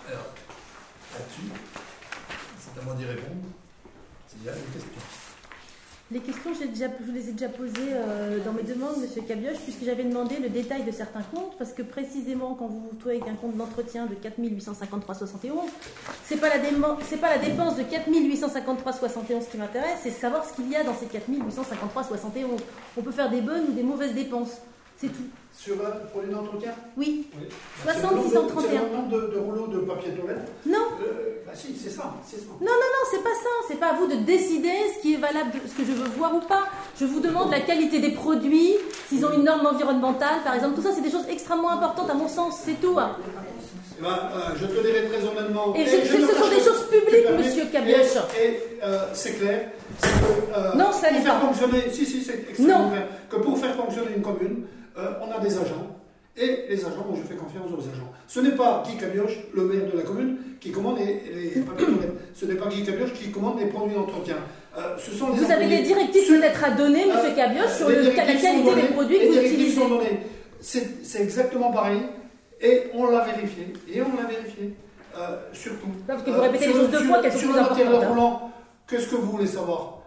Alors, 0.09 0.27
là-dessus, 1.13 1.53
c'est 2.59 2.81
à 2.81 2.83
moi 2.83 2.95
d'y 2.95 3.05
répondre. 3.05 3.31
S'il 4.29 4.45
y 4.45 4.49
a 4.49 4.53
des 4.53 4.61
questions. 4.61 5.26
Les 6.13 6.21
questions, 6.21 6.53
déjà, 6.53 6.87
je 7.01 7.05
vous 7.05 7.13
les 7.13 7.31
ai 7.31 7.33
déjà 7.33 7.49
posées 7.49 7.91
euh, 7.93 8.39
dans 8.45 8.53
mes 8.53 8.63
demandes, 8.63 8.97
Monsieur 9.01 9.23
Cabioche, 9.23 9.59
puisque 9.65 9.83
j'avais 9.83 10.05
demandé 10.05 10.37
le 10.39 10.49
détail 10.49 10.85
de 10.85 10.93
certains 10.93 11.23
comptes, 11.35 11.59
parce 11.59 11.73
que 11.73 11.83
précisément, 11.83 12.55
quand 12.55 12.69
vous 12.69 12.79
vous 12.79 12.97
trouvez 12.97 13.17
avec 13.17 13.29
un 13.29 13.35
compte 13.35 13.57
d'entretien 13.57 14.07
de 14.07 14.15
4 14.15 14.39
853,71, 14.39 15.51
c'est 16.25 16.37
pas 16.37 16.49
la 16.49 16.63
c'est 17.09 17.17
pas 17.17 17.31
la 17.31 17.39
dépense 17.39 17.77
de 17.77 17.83
4 17.83 18.09
853,71 18.09 19.51
qui 19.51 19.57
m'intéresse, 19.57 19.99
c'est 20.05 20.13
savoir 20.13 20.45
ce 20.45 20.55
qu'il 20.55 20.71
y 20.71 20.77
a 20.77 20.85
dans 20.85 20.95
ces 20.95 21.07
4 21.07 21.29
853,71. 21.29 22.61
On 22.97 23.03
peut 23.03 23.11
faire 23.11 23.29
des 23.29 23.41
bonnes 23.41 23.65
ou 23.71 23.73
des 23.73 23.83
mauvaises 23.83 24.15
dépenses, 24.15 24.61
c'est 24.99 25.09
tout. 25.09 25.25
Sur 25.59 25.75
un 25.87 26.07
produit 26.13 26.31
d'entretien 26.31 26.73
Oui. 26.99 27.29
oui. 27.41 27.47
60 27.83 28.23
631. 28.25 28.63
C'est 28.71 28.75
le 28.91 28.97
nombre 28.97 29.31
de, 29.33 29.39
rouleaux 29.39 29.67
de 29.69 29.79
papier 29.81 30.11
toilette 30.13 30.53
Non. 30.67 30.85
Euh, 31.01 31.41
bah, 31.47 31.53
si, 31.55 31.75
c'est 31.83 31.89
ça, 31.89 32.13
ça. 32.27 32.37
Non, 32.61 32.67
non, 32.67 32.67
non, 32.67 33.03
c'est 33.11 33.23
pas 33.23 33.31
ça. 33.31 33.49
C'est 33.67 33.81
pas 33.81 33.87
à 33.89 33.95
vous 33.95 34.07
de 34.07 34.17
décider 34.17 34.69
ce 34.95 35.01
qui 35.01 35.15
est 35.15 35.17
valable, 35.17 35.53
ce 35.67 35.73
que 35.75 35.83
je 35.87 35.93
veux 35.93 36.09
voir 36.19 36.35
ou 36.35 36.41
pas. 36.41 36.65
Je 37.01 37.07
vous 37.07 37.21
demande 37.21 37.51
la 37.51 37.61
qualité 37.61 38.01
des 38.01 38.11
produits, 38.11 38.75
s'ils 39.09 39.25
ont 39.25 39.33
une 39.33 39.45
norme 39.45 39.65
environnementale, 39.67 40.43
par 40.45 40.55
exemple. 40.55 40.75
Tout 40.77 40.83
ça, 40.83 40.91
c'est 40.95 41.01
des 41.01 41.11
choses 41.11 41.25
extrêmement 41.31 41.71
importantes 41.71 42.11
à 42.11 42.15
mon 42.15 42.29
sens. 42.29 42.61
C'est 42.63 42.79
tout. 42.79 42.99
hein. 42.99 43.17
Eh 43.99 44.03
ben, 44.03 44.09
euh, 44.11 44.55
je 44.61 44.67
te 44.67 44.73
dirai 44.87 45.07
très 45.09 45.27
honnêtement. 45.27 45.75
Et 45.75 45.81
et 45.81 45.87
je- 45.87 46.05
je 46.05 46.27
ce 46.27 46.35
sont 46.35 46.51
des 46.51 46.61
choses 46.61 46.85
publiques, 46.91 47.31
monsieur 47.35 47.65
Cabioche. 47.73 47.97
Et, 48.39 48.45
et, 48.45 48.61
euh, 48.85 48.99
c'est 49.15 49.39
clair. 49.39 49.71
que, 50.03 50.07
euh, 50.07 50.75
Non, 50.75 50.93
ça 50.93 51.09
pour 51.09 51.13
n'est 51.17 51.25
faire 51.25 51.41
pas. 51.41 51.47
fonctionner, 51.47 51.85
si, 51.91 52.05
si, 52.05 52.23
c'est 52.23 52.45
extrêmement 52.51 52.79
Non. 52.83 52.91
clair. 52.91 53.09
Que 53.31 53.37
pour 53.37 53.57
faire 53.59 53.75
fonctionner 53.75 54.09
une 54.15 54.23
commune, 54.23 54.67
euh, 54.99 55.13
on 55.23 55.31
a 55.35 55.39
des 55.41 55.57
agents. 55.59 55.87
Et 56.39 56.67
les 56.69 56.85
agents, 56.85 57.05
moi 57.09 57.17
je 57.17 57.23
fais 57.27 57.35
confiance 57.35 57.65
aux 57.73 57.81
agents. 57.81 58.13
Ce 58.27 58.41
n'est 58.41 58.51
pas 58.55 58.83
Guy 58.87 58.97
Cabioche, 58.99 59.39
le 59.55 59.63
maire 59.65 59.91
de 59.91 59.97
la 59.97 60.03
commune, 60.05 60.37
qui 60.61 60.71
commande 60.71 60.99
les, 60.99 61.23
les 61.55 61.61
papiers 61.63 61.87
toilettes. 61.87 62.13
Ce 62.35 62.45
n'est 62.45 62.57
pas 62.57 62.67
Guy 62.67 62.83
Cabioche 62.85 63.15
qui 63.15 63.31
commande 63.31 63.59
les 63.59 63.67
produits 63.67 63.95
d'entretien. 63.95 64.37
Euh, 64.77 64.99
ce 64.99 65.13
sont 65.13 65.29
Vous 65.29 65.51
avez 65.51 65.67
des 65.67 65.83
directives 65.83 66.29
peut-être 66.29 66.63
à 66.65 66.71
donner, 66.73 67.07
monsieur 67.07 67.31
Euh, 67.31 67.35
Cabioche, 67.35 67.73
sur 67.73 67.89
le- 67.89 68.03
la 68.03 68.11
qualité 68.11 68.49
des 68.55 68.83
produits 68.93 69.17
que 69.17 69.23
les 69.23 69.27
vous 69.29 69.33
directives 69.33 69.59
utilisez. 69.61 69.81
sont 69.81 69.89
données. 69.89 70.21
C'est 70.61 71.21
exactement 71.23 71.71
pareil. 71.73 72.01
Et 72.61 72.83
on 72.93 73.07
l'a 73.11 73.25
vérifié. 73.25 73.73
Et 73.91 74.03
on 74.03 74.15
l'a 74.21 74.29
vérifié. 74.29 74.75
Euh, 75.19 75.37
surtout. 75.55 75.87
parce 76.07 76.23
que 76.23 76.31
vous 76.31 76.41
répétez 76.43 76.65
sur 76.65 76.75
les 76.75 76.81
choses 76.83 76.91
deux 76.91 76.99
fois 77.05 77.31
Sur 77.31 77.49
le 77.53 77.61
matériel 77.63 77.89
hein. 77.95 78.09
roulant, 78.09 78.51
qu'est-ce 78.87 79.07
que 79.09 79.15
vous 79.17 79.31
voulez 79.31 79.47
savoir? 79.47 80.01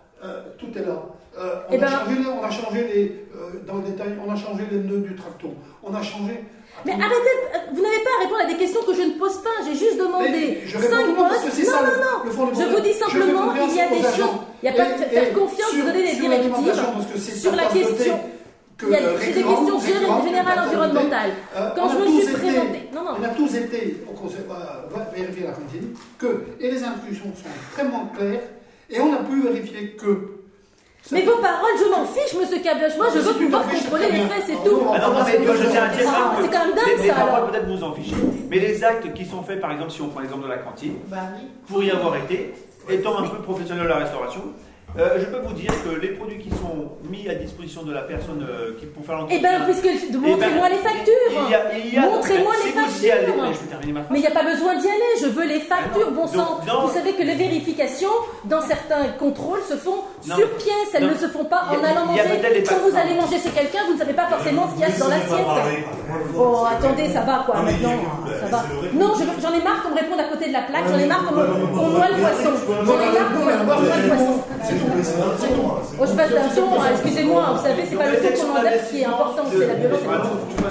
Tout 0.59 0.67
est 0.77 0.85
là. 0.85 1.01
Euh, 1.39 1.55
on, 1.69 1.73
Eh 1.73 1.75
a 1.77 1.79
ben- 1.79 1.87
changé, 1.87 2.15
les- 2.19 2.27
on 2.27 2.43
a 2.43 2.49
changé 2.51 2.79
les. 2.93 3.03
euh, 3.35 3.59
dans 3.65 3.75
le 3.75 3.83
détail, 3.83 4.09
on 4.25 4.31
a 4.31 4.35
changé 4.35 4.63
les 4.69 4.77
nœuds 4.79 4.99
du 5.07 5.15
tracton. 5.15 5.53
On 5.83 5.93
a 5.95 6.01
changé. 6.01 6.43
Mais 6.85 6.91
arrêtez, 6.93 7.35
euh, 7.55 7.57
vous 7.73 7.81
n'avez 7.81 7.99
pas 8.03 8.09
à 8.19 8.23
répondre 8.23 8.41
à 8.43 8.47
des 8.47 8.55
questions 8.57 8.81
que 8.83 8.93
je 8.93 9.01
ne 9.01 9.11
pose 9.17 9.37
pas. 9.41 9.55
J'ai 9.65 9.75
juste 9.75 9.97
demandé 9.97 10.59
je 10.65 10.77
réponds 10.77 10.95
5 10.95 11.07
non, 11.07 11.15
postes. 11.15 11.59
Non, 12.37 12.45
non, 12.45 12.53
Je 12.53 12.75
vous 12.75 12.81
dis 12.81 12.93
simplement 12.93 13.53
qu'il 13.53 13.75
y 13.75 13.81
a 13.81 13.87
des 13.89 14.01
choses. 14.01 14.35
Il 14.63 14.69
n'y 14.71 14.79
a 14.79 14.83
pas 14.83 14.91
de 14.91 15.03
faire 15.03 15.33
confiance, 15.33 15.73
vous 15.73 15.81
donner 15.85 16.11
des 16.11 16.19
directives. 16.19 17.33
Sur 17.37 17.55
la 17.55 17.65
question. 17.65 18.19
Il 18.81 18.89
y 18.89 18.95
a 18.95 18.99
c'est 19.19 19.33
des 19.33 19.43
questions 19.43 19.79
générales 20.23 20.59
environnementales. 20.67 21.31
Quand 21.75 21.85
on 21.85 21.89
je 21.89 21.97
me 22.15 22.21
suis 22.21 22.33
présentée. 22.33 22.89
Non, 22.93 23.03
non. 23.03 23.11
On 23.19 23.23
a 23.23 23.29
tous 23.29 23.53
été 23.55 24.03
au 24.09 24.13
conseil, 24.13 24.39
euh, 24.49 24.95
va 24.95 25.03
vérifier 25.13 25.43
à 25.45 25.47
la 25.49 25.53
cantine 25.53 25.93
que, 26.17 26.43
et 26.61 26.71
les 26.71 26.81
instructions 26.83 27.25
sont 27.35 27.49
extrêmement 27.61 28.05
claires, 28.17 28.41
et 28.89 28.99
on 29.01 29.13
a 29.13 29.17
pu 29.17 29.41
vérifier 29.41 29.95
que. 29.97 30.38
Mais 31.12 31.22
vos 31.24 31.38
paroles, 31.38 31.72
je 31.80 31.89
m'en 31.89 32.06
fiche, 32.06 32.34
monsieur 32.39 32.60
Cabioche. 32.62 32.97
Moi, 32.97 33.08
je 33.14 33.20
veux 33.20 33.34
pouvoir 33.34 33.64
contrôler 33.68 34.12
les 34.12 34.20
faits, 34.22 34.43
c'est 34.45 34.54
tout. 34.70 34.82
Ah 34.93 35.00
non, 35.00 35.14
non, 35.14 35.24
mais 35.26 35.34
je 35.34 35.70
tiens 35.70 35.84
à 35.84 35.88
dire 35.88 36.06
Ah, 36.08 36.36
que 36.38 36.43
c'est 36.43 36.50
quand 36.52 36.66
même 36.66 36.76
dingue, 36.76 36.97
les, 36.97 37.04
les 37.04 37.10
ça, 37.10 37.16
paroles, 37.16 37.50
peut-être 37.52 37.68
vous 37.68 37.84
en 37.84 37.93
fichez, 37.93 38.16
mais 38.50 38.60
les 38.60 38.84
actes 38.84 39.14
qui 39.14 39.26
sont 39.26 39.41
faits, 39.41 39.60
par 39.60 39.72
exemple, 39.72 39.91
si 39.91 40.02
on 40.02 40.10
prend 40.10 40.20
l'exemple 40.20 40.43
de 40.43 40.50
la 40.50 40.58
cantine, 40.58 40.95
Bah 41.08 41.18
oui. 41.36 41.47
pour 41.68 41.84
y 41.84 41.89
avoir 41.89 42.16
été, 42.18 42.54
étant 42.89 43.18
un 43.18 43.28
peu 43.28 43.38
professionnel 43.41 43.84
de 43.86 43.89
la 43.89 43.95
restauration, 43.97 44.41
euh, 44.97 45.17
je 45.19 45.25
peux 45.25 45.39
vous 45.45 45.53
dire 45.53 45.71
que 45.83 45.99
les 46.01 46.09
produits 46.09 46.39
qui 46.39 46.49
sont 46.49 46.89
mis 47.09 47.27
à 47.29 47.35
disposition 47.35 47.83
de 47.83 47.93
la 47.93 48.01
personne 48.01 48.45
euh, 48.47 48.71
qui 48.79 48.85
pour 48.87 49.05
faire 49.05 49.15
Eh 49.29 49.39
l'entretien. 49.39 49.57
bien, 49.57 49.65
puisque. 49.65 49.85
eh 49.85 50.11
ben, 50.11 50.19
Montrez-moi 50.19 50.69
les 50.69 50.77
factures. 50.77 51.31
Montrez-moi 52.01 52.53
si 52.61 52.67
les 52.67 52.73
vous 52.73 53.05
y 53.05 53.11
allez- 53.11 53.25
factures. 53.25 53.43
mais 53.43 53.53
je 53.53 53.59
vais 53.59 53.67
terminer 53.69 53.93
ma 53.93 53.99
phrase. 54.01 54.11
Mais 54.11 54.19
il 54.19 54.21
n'y 54.21 54.27
a 54.27 54.31
pas 54.31 54.43
besoin 54.43 54.75
d'y 54.75 54.87
aller, 54.87 55.13
je 55.21 55.27
veux 55.27 55.45
les 55.45 55.59
factures, 55.59 56.11
bon 56.11 56.25
donc, 56.25 56.33
sang. 56.35 56.59
non. 56.67 56.87
Vous 56.87 56.93
savez 56.93 57.13
que 57.13 57.23
les 57.23 57.35
vérifications, 57.35 58.15
dans 58.45 58.61
certains 58.61 59.05
contrôles, 59.19 59.61
se 59.69 59.75
font 59.75 60.01
Non. 60.27 60.35
sur 60.35 60.49
pièce, 60.57 60.89
elles 60.95 61.05
Non. 61.05 61.11
ne 61.13 61.17
se 61.17 61.27
font 61.27 61.45
pas 61.45 61.63
en 61.69 61.83
allant 61.83 62.05
manger. 62.05 62.21
Quand 62.67 62.75
vous 62.81 62.89
factures. 62.91 62.97
allez 62.99 63.13
manger 63.15 63.37
chez 63.39 63.49
quelqu'un, 63.51 63.79
vous 63.87 63.93
ne 63.93 63.99
savez 63.99 64.13
pas 64.13 64.27
forcément 64.27 64.67
ce 64.69 64.71
qu'il 64.73 64.81
y 64.81 64.85
a 64.85 64.97
dans 64.97 65.07
l'assiette. 65.07 65.47
Bon, 66.33 66.63
attendez, 66.65 67.07
ça 67.09 67.21
va 67.21 67.43
quoi, 67.45 67.61
maintenant, 67.61 67.93
ça 68.41 68.47
va. 68.47 68.63
Non, 68.93 69.13
je- 69.15 69.41
j'en 69.41 69.53
ai 69.53 69.61
marre 69.63 69.83
qu'on 69.83 69.89
me 69.91 69.99
réponde 70.01 70.19
à 70.19 70.23
côté 70.25 70.47
de 70.47 70.53
la 70.53 70.61
plaque, 70.63 70.85
j'en 70.89 70.97
ai 70.97 71.05
marre 71.05 71.25
qu'on 71.25 71.35
noie 71.35 72.07
le 72.09 72.17
poisson. 72.21 72.51
J'en 72.85 72.99
ai 72.99 73.11
marre 73.13 73.29
qu'on 73.33 73.45
me 73.45 73.51
qu'on 73.59 73.63
noie 73.81 73.97
le 74.01 74.07
poisson. 74.09 74.43
Oh, 75.99 76.05
je 76.05 76.13
passe 76.13 76.30
d'un 76.32 76.47
ton, 76.55 76.69
excusez-moi, 76.91 77.55
vous 77.55 77.63
savez, 77.63 77.84
c'est 77.89 77.95
pas 77.95 78.09
le 78.09 78.17
ton 78.17 78.41
qu'on 78.41 78.53
m'endette 78.53 78.89
qui 78.89 79.01
est 79.01 79.05
important, 79.05 79.43
c'est 79.51 79.67
la 79.67 79.73
violence. 79.75 79.99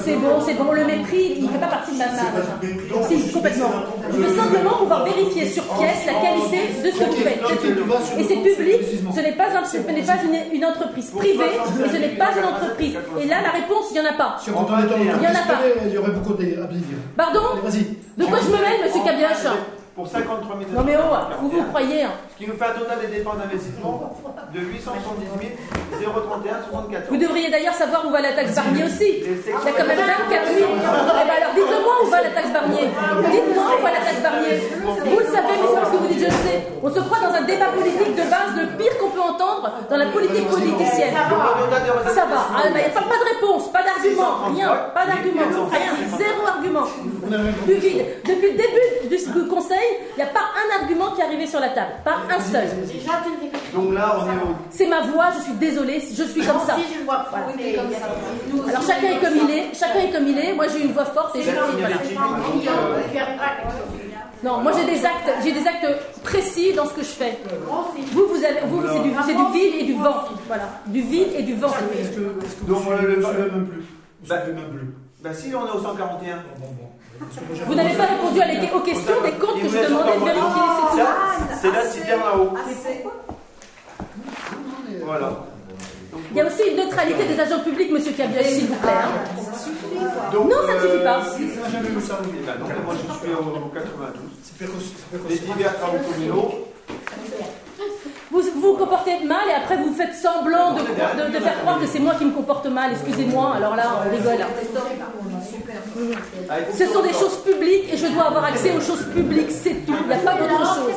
C'est 0.04 0.16
bon, 0.16 0.40
c'est 0.44 0.54
bon, 0.54 0.72
le 0.72 0.84
mépris, 0.84 1.34
il 1.36 1.44
ne 1.44 1.48
fait 1.48 1.59
pas 1.59 1.66
partie 1.66 1.92
de 1.92 1.98
ma 1.98 2.06
marge. 2.06 3.09
Si, 3.09 3.32
complètement. 3.32 3.70
Je 4.11 4.16
veux 4.16 4.36
simplement 4.36 4.76
pouvoir 4.78 5.04
vérifier 5.04 5.46
sur 5.46 5.64
pièce 5.64 6.06
la 6.06 6.14
qualité 6.14 6.82
de 6.82 6.90
ce 6.90 6.98
que 6.98 7.04
vous 7.04 7.22
faites. 7.22 7.40
Et 8.18 8.24
c'est 8.24 8.36
public, 8.36 8.80
ce 9.14 9.20
n'est 9.20 9.32
pas, 9.32 9.48
une, 10.52 10.64
entreprise 10.64 11.11
privée, 11.11 11.44
et 11.84 11.88
ce 11.90 11.96
n'est 11.96 12.16
pas 12.16 12.30
une 12.36 12.44
entreprise. 12.44 12.94
Et 13.20 13.26
là, 13.26 13.36
la 13.42 13.50
réponse, 13.50 13.86
il 13.90 14.00
n'y 14.00 14.06
en 14.06 14.11
a 14.11 14.14
pas. 14.14 14.36
On 14.46 14.50
Il 14.50 15.22
y 15.22 15.26
en 15.26 15.30
a 15.30 15.46
pas. 15.46 15.61
il 15.86 15.92
y 15.92 15.98
aurait 15.98 16.11
beaucoup 16.11 16.32
à. 16.32 16.68
Pardon. 17.16 17.40
De 18.16 18.24
quoi 18.24 18.38
je 18.42 18.48
me 18.48 18.61
mêle, 18.61 18.84
monsieur 18.84 19.02
Cabioche? 19.04 19.78
Pour 19.99 20.07
53 20.07 20.62
000 20.62 20.70
Non 20.78 20.84
mais 20.86 20.94
oh, 20.94 21.42
où 21.42 21.49
vous 21.49 21.62
croyez 21.74 22.05
hein 22.05 22.14
Ce 22.30 22.38
qui 22.38 22.46
nous 22.46 22.55
fait 22.55 22.70
un 22.70 22.78
total 22.78 23.01
des 23.03 23.18
dépenses 23.18 23.34
d'investissement 23.34 24.14
de 24.55 24.61
870 24.61 25.59
031 25.90 26.62
74. 26.70 27.11
Vous 27.11 27.16
devriez 27.16 27.51
d'ailleurs 27.51 27.74
savoir 27.74 28.07
où 28.07 28.11
va 28.11 28.20
la 28.22 28.30
taxe 28.30 28.55
Barnier 28.55 28.84
aussi. 28.84 29.26
Il 29.26 29.42
y 29.42 29.51
a 29.51 29.74
quand 29.74 29.90
même 29.90 29.99
24 29.99 30.55
000. 30.55 30.70
Eh 30.70 31.26
ben 31.26 31.34
alors 31.34 31.51
dites-moi 31.51 31.94
où 31.99 32.07
va 32.07 32.22
la 32.22 32.30
taxe 32.30 32.53
Barnier. 32.55 32.86
Dites-moi 32.86 33.64
où 33.74 33.82
va 33.82 33.90
la 33.90 33.99
taxe 34.07 34.22
Barnier. 34.22 34.55
Vous 34.86 35.18
le 35.18 35.26
savez, 35.34 35.55
mais 35.59 35.66
c'est 35.66 35.80
parce 35.82 35.90
que 35.90 35.96
vous 35.96 36.07
dites 36.07 36.20
je 36.20 36.30
le 36.30 36.38
sais. 36.46 36.59
On 36.80 36.94
se 36.94 37.01
croit 37.01 37.18
dans 37.18 37.34
un 37.34 37.42
débat 37.42 37.74
politique 37.74 38.14
de 38.14 38.22
base, 38.30 38.55
le 38.55 38.78
pire 38.78 38.94
qu'on 39.03 39.11
peut 39.11 39.20
entendre 39.20 39.66
dans 39.90 39.96
la 39.96 40.07
politique 40.14 40.46
politicienne. 40.46 41.11
Ça 42.07 42.22
va. 42.22 42.46
Ah, 42.55 42.70
mais 42.72 42.86
pas, 42.94 43.03
pas 43.03 43.18
de 43.18 43.34
réponse, 43.34 43.66
pas 43.72 43.82
d'argument, 43.82 44.46
rien, 44.55 44.78
pas 44.94 45.07
d'argument, 45.11 45.66
rien, 45.74 45.90
zéro 46.16 46.46
argument. 46.46 46.86
Du 47.66 47.74
vide. 47.74 48.07
Depuis 48.22 48.53
le 48.53 48.59
début 48.62 48.99
du 49.26 49.49
conseil, 49.49 49.88
il 50.12 50.16
n'y 50.16 50.22
a 50.22 50.26
pas 50.32 50.41
un 50.41 50.80
argument 50.80 51.12
qui 51.12 51.20
est 51.20 51.24
arrivé 51.24 51.47
sur 51.47 51.61
la 51.61 51.68
table, 51.70 51.93
pas 52.05 52.16
un 52.28 52.41
seul. 52.41 52.66
Ne 52.66 53.76
Donc 53.78 53.95
là, 53.95 54.16
on 54.20 54.26
est 54.26 54.34
au. 54.43 54.55
C'est 54.70 54.86
ma 54.86 55.01
voix, 55.03 55.26
je 55.36 55.43
suis 55.45 55.53
désolée, 55.55 56.01
je 56.01 56.22
suis 56.24 56.45
comme 56.45 56.61
ça. 56.66 56.76
Alors 58.68 58.82
chacun 58.86 59.09
est 59.09 59.20
comme 59.20 59.36
il 59.49 59.51
est, 59.57 59.74
chacun 59.74 60.01
est 60.01 60.11
comme 60.11 60.26
il 60.26 60.39
est. 60.39 60.55
Moi 60.55 60.66
j'ai 60.68 60.84
une 60.84 60.93
voix 60.93 61.05
forte 61.07 61.36
et 61.36 61.43
je 61.43 61.51
voilà. 61.51 61.97
Non, 64.45 64.59
moi 64.59 64.70
j'ai 64.72 64.84
des 64.84 65.05
actes, 65.05 65.30
j'ai 65.43 65.51
des 65.53 65.66
actes 65.66 65.86
précis 66.22 66.72
dans 66.72 66.86
ce 66.86 66.95
que 66.95 67.01
je 67.03 67.07
fais. 67.09 67.39
Vous, 68.12 68.26
vous 68.28 68.45
avez, 68.45 68.61
vous, 68.66 68.82
c'est 68.86 69.03
du, 69.03 69.11
c'est 69.26 69.34
du 69.34 69.53
vide 69.53 69.74
et 69.80 69.84
du 69.84 69.95
vent. 69.95 70.14
Voilà, 70.47 70.62
du 70.86 71.01
vide 71.01 71.28
et 71.36 71.43
du 71.43 71.55
vent. 71.55 71.66
Donc, 72.68 72.78
vous 72.84 72.91
le- 72.93 72.99
suivez 72.99 73.16
le- 73.16 73.51
même 73.51 73.66
plus 73.66 73.80
Vous 74.22 74.28
Bah- 74.28 74.43
suivez 74.45 74.61
même 74.61 74.70
plus. 74.70 74.95
Bah 75.22 75.30
si, 75.34 75.52
on 75.54 75.66
est 75.66 75.70
au 75.70 75.80
141. 75.82 76.36
Bon, 76.58 76.66
bon. 76.66 76.88
Parce 77.18 77.34
que 77.34 77.40
moi, 77.40 77.54
j'ai 77.56 77.64
Vous 77.64 77.74
n'avez 77.74 77.94
pas 77.94 78.04
répondu 78.06 78.40
à 78.40 78.46
les- 78.46 78.70
aux 78.70 78.80
questions 78.80 79.20
des 79.24 79.32
comptes 79.32 79.60
que 79.60 79.68
je 79.68 79.88
demandais 79.88 80.14
de 80.14 80.24
vérifier, 80.24 80.62
c'est 80.76 80.90
tout. 80.90 80.96
Ça, 80.98 81.82
C'est 81.82 81.98
citerne 81.98 82.20
là-haut. 82.20 82.50
Voilà. 85.04 85.32
Il 86.30 86.36
y 86.36 86.40
a 86.40 86.46
aussi 86.46 86.62
une 86.70 86.76
neutralité 86.76 87.24
des 87.24 87.40
agents 87.40 87.60
publics, 87.60 87.90
monsieur 87.90 88.12
Cabioche, 88.12 88.44
s'il 88.46 88.66
vous 88.66 88.74
plaît. 88.76 88.90
hein. 88.90 90.32
Non, 90.34 90.50
ça 90.66 90.74
ne 90.74 90.80
suffit 90.80 91.02
pas. 91.02 91.18
euh, 91.18 91.22
J'ai 91.38 91.72
jamais 91.72 91.88
vu 91.88 92.00
ça. 92.00 92.18
ben, 92.22 92.54
donc, 92.60 92.84
moi, 92.84 92.94
je 92.94 93.26
suis 93.26 93.34
au, 93.34 93.66
au 93.66 93.68
92. 93.68 94.22
C'est 94.42 94.56
précoce. 94.56 94.92
c'est 95.10 95.28
Les 95.30 95.38
divers 95.38 95.76
travaux 95.78 95.98
communaux. 95.98 96.54
Vous 98.31 98.43
vous 98.57 98.74
comportez 98.76 99.24
mal 99.24 99.49
et 99.49 99.55
après 99.55 99.76
vous 99.79 99.95
faites 99.95 100.14
semblant 100.14 100.72
de, 100.74 100.81
croire- 100.83 101.16
de- 101.16 101.33
de 101.35 101.41
faire 101.41 101.59
croire 101.61 101.81
que 101.81 101.87
c'est 101.87 101.99
moi 101.99 102.14
qui 102.14 102.24
me 102.26 102.33
comporte 102.33 102.66
mal. 102.66 102.93
Excusez-moi, 102.93 103.55
alors 103.57 103.74
là 103.74 103.85
on 104.07 104.11
rigole. 104.14 104.45
Ah, 106.51 106.55
Ce 106.76 106.87
sont 106.87 107.03
des 107.03 107.12
choses 107.14 107.39
publiques 107.45 107.93
et 107.93 107.97
je 107.97 108.07
dois 108.09 108.24
avoir 108.26 108.45
accès 108.45 108.72
aux 108.76 108.81
choses 108.81 109.05
publiques, 109.14 109.51
c'est 109.51 109.87
tout. 109.87 109.95
Il 110.03 110.07
n'y 110.09 110.12
a 110.12 110.18
pas 110.18 110.35
d'autre 110.35 110.74
chose. 110.74 110.93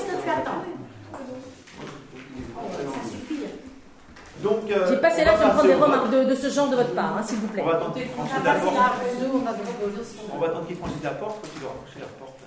Donc, 4.44 4.72
euh, 4.72 4.88
J'ai 4.90 4.98
passé 4.98 5.24
là 5.24 5.34
me 5.34 5.38
prendre 5.38 5.62
des 5.64 5.76
remarques 5.76 6.10
de, 6.10 6.24
de 6.24 6.34
ce 6.36 6.50
genre 6.50 6.68
de 6.70 6.76
votre 6.76 6.96
part, 6.96 7.16
hein, 7.18 7.22
s'il 7.24 7.38
vous 7.38 7.48
plaît. 7.48 7.62
On 7.64 7.70
va 7.70 7.76
tenter 7.76 8.06
de 8.06 8.10
franchir 8.10 8.38
la 8.44 8.54
porte. 8.56 8.76
On 10.34 10.40
va 10.40 10.50
tenter 10.50 10.74
de 10.74 10.80
franchir 10.80 10.98
la 11.04 11.12
porte. 11.12 11.36
parce 11.42 11.54
qu'il 11.54 11.62
doit 11.62 11.76
franchir 11.84 12.02
la 12.02 12.08
porte. 12.18 12.40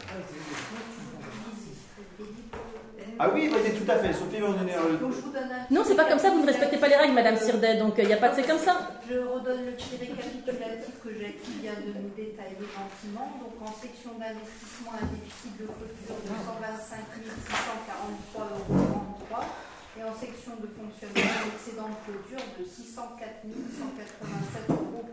Ah 3.19 3.31
oui, 3.33 3.49
bah, 3.51 3.59
tout 3.63 3.91
à 3.91 3.97
fait. 3.99 4.13
Sophie 4.13 4.41
va 4.41 4.49
nous 4.49 4.55
donner 4.59 4.75
un- 4.75 4.95
Donc 5.01 5.13
je 5.15 5.21
vous 5.21 5.31
donne 5.31 5.51
un 5.51 5.67
Non, 5.75 5.83
c'est 5.85 5.95
pas 5.95 6.05
comme 6.07 6.19
ça, 6.19 6.31
vous 6.31 6.41
ne 6.41 6.47
respectez 6.47 6.77
pas 6.79 6.89
les 6.89 6.97
règles, 6.97 7.15
Madame 7.15 7.37
Sirdet, 7.37 7.77
donc 7.79 7.95
il 7.99 8.07
n'y 8.07 8.13
a 8.13 8.17
pas 8.19 8.29
de 8.31 8.35
c'est 8.37 8.47
comme 8.47 8.59
ça. 8.59 8.91
Je 9.09 9.19
redonne 9.19 9.65
le 9.67 9.73
petit 9.73 9.97
récapitulatif 10.01 10.95
que 11.03 11.11
j'ai 11.15 11.33
qui 11.43 11.53
vient 11.63 11.75
de 11.79 11.93
nous 11.95 12.11
détailler 12.17 12.57
gentiment. 12.59 13.29
Donc 13.39 13.55
en 13.63 13.73
section 13.81 14.13
d'investissement, 14.19 14.93
un 15.01 15.07
déficit 15.15 15.53
de 15.61 15.67
clôture 15.67 16.19
de 16.25 16.33
125 16.33 16.99
643,33 18.35 18.51
euros. 18.51 19.45
Et 19.97 20.03
en 20.03 20.11
section 20.19 20.59
de 20.59 20.67
fonctionnement, 20.75 21.23
un 21.39 21.47
excédent 21.55 21.87
de 21.87 21.99
clôture 22.03 22.43
de 22.59 22.65
604 22.67 23.47
187,15 23.47 24.75
euros. 24.75 25.07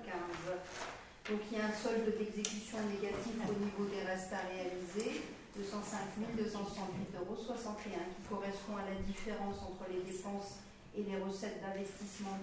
Donc 1.30 1.39
il 1.52 1.58
y 1.58 1.62
a 1.62 1.66
un 1.70 1.76
solde 1.78 2.10
d'exécution 2.18 2.78
négatif 2.89 3.38
au 3.45 3.54
niveau 3.62 3.86
des 3.93 4.02
restes 4.10 4.34
à 4.34 4.41
réaliser 4.49 5.22
de 5.58 5.64
105 5.64 5.99
268,61 6.38 7.20
euros 7.20 7.36
qui 7.36 8.22
correspond 8.30 8.78
à 8.78 8.86
la 8.88 8.95
différence 9.04 9.58
entre 9.64 9.89
les 9.91 10.02
dépenses 10.02 10.64
et 10.95 11.04
les 11.04 11.18
recettes 11.24 11.62
d'investissement 11.62 12.36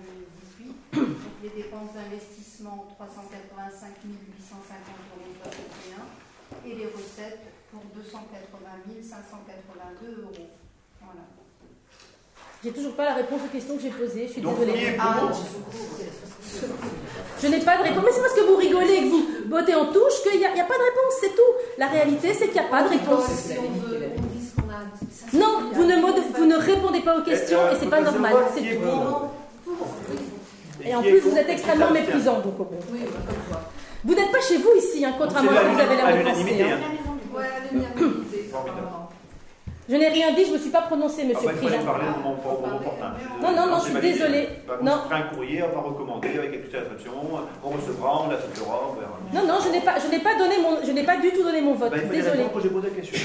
2018. 0.53 0.77
Donc 0.93 1.17
les 1.43 1.51
dépenses 1.51 1.93
d'investissement 1.95 2.87
385 2.97 3.93
850,61 4.05 4.85
euros 5.97 6.09
et 6.65 6.75
les 6.75 6.87
recettes 6.87 7.45
pour 7.71 7.85
280 7.95 9.03
582 9.03 10.23
euros. 10.23 10.49
J'ai 12.65 12.71
toujours 12.73 12.93
pas 12.95 13.05
la 13.05 13.15
réponse 13.15 13.41
aux 13.47 13.53
questions 13.53 13.77
que 13.77 13.83
j'ai 13.83 13.91
posées, 13.91 14.27
je 14.27 14.33
suis 14.33 14.41
Donc, 14.41 14.59
désolée. 14.59 14.97
Ah, 14.99 15.31
Je 17.41 17.47
n'ai 17.47 17.61
pas 17.61 17.77
de 17.79 17.83
réponse. 17.85 18.03
Mais 18.05 18.11
c'est 18.13 18.21
parce 18.21 18.35
que 18.35 18.41
vous 18.41 18.57
rigolez 18.57 18.95
et 18.95 19.03
que 19.05 19.09
vous 19.11 19.27
bottez 19.47 19.75
en 19.77 19.87
touche 19.87 20.23
qu'il 20.25 20.39
n'y 20.41 20.45
a, 20.45 20.51
il 20.51 20.57
y 20.59 20.61
a 20.61 20.65
pas 20.65 20.75
de 20.75 20.83
réponse, 20.83 21.15
c'est 21.21 21.35
tout. 21.37 21.53
La 21.79 21.87
réalité, 21.87 22.35
c'est 22.35 22.47
qu'il 22.49 22.61
n'y 22.61 22.67
a 22.67 22.71
pas 22.71 22.83
de 22.83 22.89
réponse. 22.89 23.27
Non, 25.35 25.71
vous 25.73 25.85
ne, 25.85 25.97
mod- 26.01 26.23
vous 26.37 26.47
ne 26.47 26.57
répondez 26.57 27.01
pas 27.01 27.19
aux 27.19 27.23
questions 27.23 27.59
Euh, 27.61 27.73
et 27.73 27.77
c'est 27.79 27.87
pas 27.91 28.01
normal. 28.01 28.33
C'est 28.55 28.61
tout. 28.63 29.73
Et 30.85 30.95
en 30.95 31.03
plus, 31.03 31.21
vous 31.21 31.37
êtes 31.37 31.49
extrêmement 31.51 31.91
méprisant, 31.91 32.41
donc 32.41 32.57
bon. 32.57 32.69
Oui, 32.93 33.01
bah, 33.05 33.19
comme 33.27 33.37
toi. 33.51 33.61
Vous 34.05 34.15
n'êtes 34.15 34.33
pas 34.33 34.41
chez 34.41 34.57
vous 34.57 34.71
ici, 34.79 35.05
hein, 35.05 35.15
contrairement 35.19 35.51
à 35.51 35.55
ce 35.55 35.61
que 35.61 35.69
vous 35.75 35.81
avez 35.81 35.97
l'air 35.97 36.07
de 36.07 36.31
penser. 36.31 36.63
hein. 36.63 36.79
Ouais, 37.37 37.45
l'unanimité. 37.71 38.51
Je 39.91 39.97
n'ai 39.97 40.09
rien 40.09 40.33
dit, 40.35 40.45
je 40.45 40.51
ne 40.51 40.55
me 40.55 40.59
suis 40.59 40.71
pas 40.71 40.83
prononcée, 40.83 41.23
Ah 41.25 41.29
monsieur 41.29 41.47
bah, 41.49 41.53
il 41.55 41.59
fallait 41.61 41.77
Prigent. 41.79 41.85
parler 41.93 42.05
au 42.15 42.19
moment 42.21 42.77
opportun. 42.77 43.15
Non, 43.41 43.53
non, 43.57 43.67
non, 43.71 43.79
je 43.79 43.85
suis 43.85 43.93
validé. 43.95 44.13
désolée. 44.13 44.49
Bah, 44.67 44.75
on 44.81 44.85
Non. 44.85 44.99
un 45.11 45.23
courrier, 45.23 45.63
on 45.63 45.75
va 45.75 45.81
recommander 45.89 46.29
avec 46.39 46.53
exceptions. 46.53 47.13
On 47.65 47.69
recevra, 47.71 48.23
on 48.27 48.29
l'acceptera. 48.31 48.81
on 48.91 49.01
verra. 49.01 49.19
Non, 49.33 49.47
non, 49.51 49.59
je 49.65 49.71
n'ai 49.71 49.81
pas, 49.81 49.95
je 49.99 50.11
n'ai 50.11 50.19
pas 50.19 50.37
donné 50.39 50.57
mon, 50.61 50.85
je 50.85 50.93
n'ai 50.93 51.05
pas 51.05 51.17
du 51.17 51.31
tout 51.33 51.43
donné 51.43 51.63
mon 51.63 51.73
vote. 51.75 51.91
Bah, 51.91 51.97
Désolée. 51.99 52.31
répondre 52.31 52.51
quand 52.53 52.61
j'ai 52.61 52.69
posé 52.69 52.89
la 52.91 52.95
question. 52.97 53.19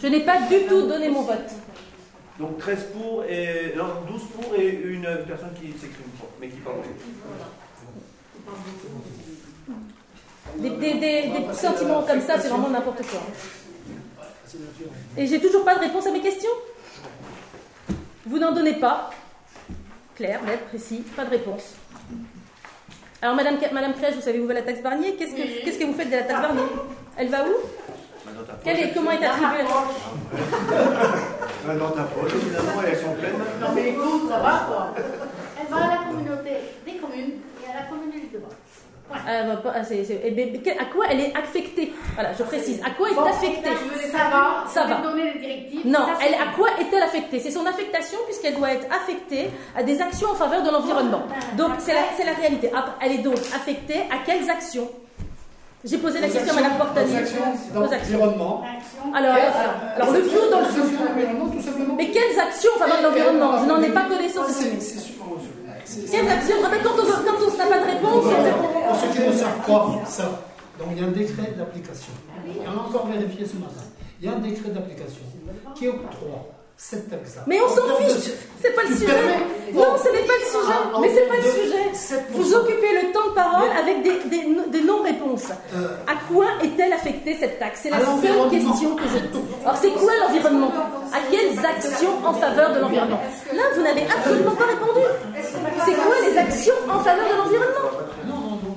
Je 0.00 0.06
n'ai 0.06 0.20
pas 0.20 0.38
du 0.42 0.66
tout 0.68 0.82
donné 0.86 1.08
mon 1.08 1.22
vote. 1.22 1.50
Donc 2.38 2.58
13 2.58 2.86
pour 2.92 3.24
et. 3.24 3.74
Non, 3.76 3.84
12 4.08 4.22
pour 4.34 4.54
et 4.54 4.68
une 4.84 5.08
personne 5.26 5.50
qui 5.60 5.66
s'exprime 5.72 6.10
pas, 6.20 6.26
mais 6.40 6.48
qui 6.48 6.58
parle. 6.60 6.76
Des, 10.58 10.70
des- 10.70 10.94
des- 10.94 11.54
sentiments 11.54 12.02
comme 12.02 12.20
ça, 12.20 12.38
c'est 12.38 12.48
vraiment 12.48 12.68
n'importe 12.70 13.02
quoi. 13.08 13.20
Et 15.16 15.26
j'ai 15.26 15.40
toujours 15.40 15.64
pas 15.64 15.74
de 15.74 15.80
réponse 15.80 16.06
à 16.06 16.10
mes 16.10 16.20
questions. 16.20 16.50
Vous 18.26 18.38
n'en 18.38 18.52
donnez 18.52 18.74
pas. 18.74 19.10
Clair, 20.16 20.42
net, 20.44 20.66
précis, 20.68 21.04
pas 21.16 21.24
de 21.24 21.30
réponse. 21.30 21.74
Alors, 23.20 23.34
Madame, 23.36 23.56
Madame 23.72 23.94
Crèche, 23.94 24.14
vous 24.14 24.20
savez 24.20 24.40
où 24.40 24.46
va 24.46 24.54
la 24.54 24.62
taxe 24.62 24.82
Barnier? 24.82 25.16
Qu'est-ce 25.16 25.34
que, 25.34 25.64
qu'est-ce 25.64 25.78
que 25.78 25.84
vous 25.84 25.94
faites 25.94 26.10
de 26.10 26.16
la 26.16 26.22
taxe 26.22 26.42
Barnier? 26.42 26.62
Elle 27.16 27.28
va 27.28 27.44
où? 27.44 27.54
Quelle 28.62 28.80
est, 28.80 28.92
Comment 28.92 29.12
est 29.12 29.24
attribuée 29.24 29.64
la 31.66 31.74
Dans 31.78 31.90
ta 31.90 32.02
poche, 32.04 32.32
évidemment, 32.34 32.82
elles 32.86 32.96
sont 32.96 33.14
pleines. 33.14 33.32
Non, 33.60 33.68
mais 33.74 33.88
écoute, 33.90 34.28
ça 34.28 34.38
va 34.38 34.64
quoi 34.68 34.94
Elle 35.58 35.66
va 35.70 35.76
à 35.76 35.88
la 35.88 35.96
communauté 36.08 36.50
des 36.84 36.96
communes 36.96 37.40
et 37.62 37.70
à 37.70 37.82
la 37.82 37.86
communauté 37.86 38.30
de 38.32 38.38
base. 38.38 38.63
Pas- 39.08 39.84
c'est- 39.84 40.02
c'est- 40.04 40.20
eh 40.24 40.30
ben, 40.30 40.48
À 40.80 40.84
quoi 40.86 41.04
elle 41.10 41.20
est 41.20 41.32
affectée? 41.36 41.92
Voilà, 42.14 42.30
je 42.32 42.42
précise. 42.42 42.80
À 42.84 42.90
quoi 42.90 43.10
est 43.10 43.14
Bon, 43.14 43.22
affectée? 43.24 43.70
Ça 44.10 44.18
va, 44.30 44.64
Ça 44.66 44.84
va. 44.86 44.94
te 44.96 45.02
donner 45.02 45.32
les 45.34 45.38
directives. 45.38 45.86
Non, 45.86 45.98
Ça, 46.00 46.14
elle, 46.26 46.34
à 46.34 46.52
quoi 46.56 46.68
est-elle 46.80 47.02
affectée? 47.02 47.38
C'est 47.38 47.50
son 47.50 47.66
affectation 47.66 48.18
puisqu'elle 48.26 48.56
doit 48.56 48.72
être 48.72 48.86
affectée 48.94 49.50
à 49.76 49.82
des 49.82 50.00
actions 50.00 50.30
en 50.30 50.34
faveur 50.34 50.62
de 50.62 50.70
l'environnement. 50.70 51.22
Donc 51.56 51.72
c'est 51.78 51.92
la, 51.94 52.00
c'est 52.16 52.24
la 52.24 52.32
réalité. 52.32 52.70
Après, 52.74 52.92
Elle 53.02 53.12
est 53.12 53.18
donc 53.22 53.36
affectée 53.54 54.00
à 54.10 54.24
quelles 54.24 54.48
actions? 54.50 54.90
J'ai 55.84 55.98
posé 55.98 56.18
la 56.18 56.28
question 56.28 56.52
à 56.52 56.60
Madame 56.62 56.78
Portani. 56.78 57.12
aux 57.12 57.16
actions. 57.18 57.44
Action. 57.92 59.14
Alors, 59.14 59.36
alors 59.96 60.12
le 60.14 60.22
flou 60.22 60.40
dans 60.50 60.60
le. 60.60 60.64
L'environnement, 60.64 61.62
simplement. 61.62 61.94
Mais 61.98 62.08
quelles 62.08 62.38
actions 62.40 62.70
en 62.76 62.78
faveur 62.78 62.98
de 62.98 63.02
l'environnement? 63.04 63.58
Je 63.62 63.66
n'en 63.66 63.82
ai 63.82 63.90
pas 63.90 64.04
connaissance. 64.08 64.58
Quelles 66.10 66.28
actions? 66.28 66.56
Mais 66.70 66.78
Quand 66.82 66.90
on 66.98 67.04
n'a 67.04 67.66
pas 67.66 67.78
de 67.80 67.90
réponse, 67.90 68.24
on- 68.24 68.73
Pour 68.94 69.12
ceux 69.12 69.20
qui 69.20 69.26
ne 69.28 69.32
savent 69.32 69.60
pas 69.66 69.88
ça, 70.06 70.22
donc 70.78 70.88
il 70.92 71.00
y 71.00 71.04
a 71.04 71.06
un 71.06 71.10
décret 71.10 71.52
d'application. 71.56 72.12
On 72.66 72.78
a 72.78 72.82
encore 72.88 73.06
vérifié 73.06 73.46
ce 73.46 73.54
matin. 73.56 73.82
Il 74.20 74.26
y 74.26 74.32
a 74.32 74.36
un 74.36 74.38
décret 74.38 74.70
d'application 74.70 75.22
qui 75.74 75.88
octroie 75.88 76.46
cette 76.76 77.08
taxe. 77.08 77.38
mais 77.46 77.58
on 77.60 77.68
s'en 77.68 77.86
fiche. 77.96 78.32
C'est 78.60 78.74
pas 78.74 78.82
le 78.82 78.94
sujet. 78.96 79.06
Non, 79.72 79.94
ce 79.96 80.08
n'est 80.10 80.26
pas 80.26 80.38
le 80.42 80.46
sujet. 80.54 80.78
Mais 81.00 81.10
c'est 81.14 81.28
pas 81.28 81.36
le 81.36 81.42
sujet. 81.42 82.22
Vous 82.32 82.54
occupez 82.54 82.92
le 83.00 83.12
temps 83.12 83.28
de 83.28 83.34
parole 83.34 83.68
avec 83.78 84.02
des, 84.02 84.18
des, 84.28 84.44
des 84.70 84.82
non-réponses. 84.84 85.50
À 85.52 86.14
quoi 86.32 86.46
est-elle 86.64 86.92
affectée 86.92 87.36
cette 87.38 87.58
taxe? 87.60 87.80
C'est 87.84 87.90
la 87.90 88.00
seule 88.00 88.50
question 88.50 88.96
que 88.96 89.02
je. 89.04 89.64
Alors 89.64 89.76
c'est 89.76 89.90
quoi 89.92 90.12
l'environnement? 90.26 90.72
À 91.12 91.18
quelles 91.30 91.58
actions 91.64 92.10
en 92.26 92.34
faveur 92.34 92.72
de 92.74 92.80
l'environnement? 92.80 93.20
Là, 93.52 93.62
vous 93.76 93.82
n'avez 93.82 94.02
absolument 94.10 94.56
pas 94.56 94.64
répondu. 94.64 95.06
C'est 95.84 95.94
quoi 95.94 96.14
les 96.28 96.36
actions 96.38 96.74
en 96.90 96.98
faveur 97.00 97.24
de 97.24 97.36
l'environnement? 97.38 97.90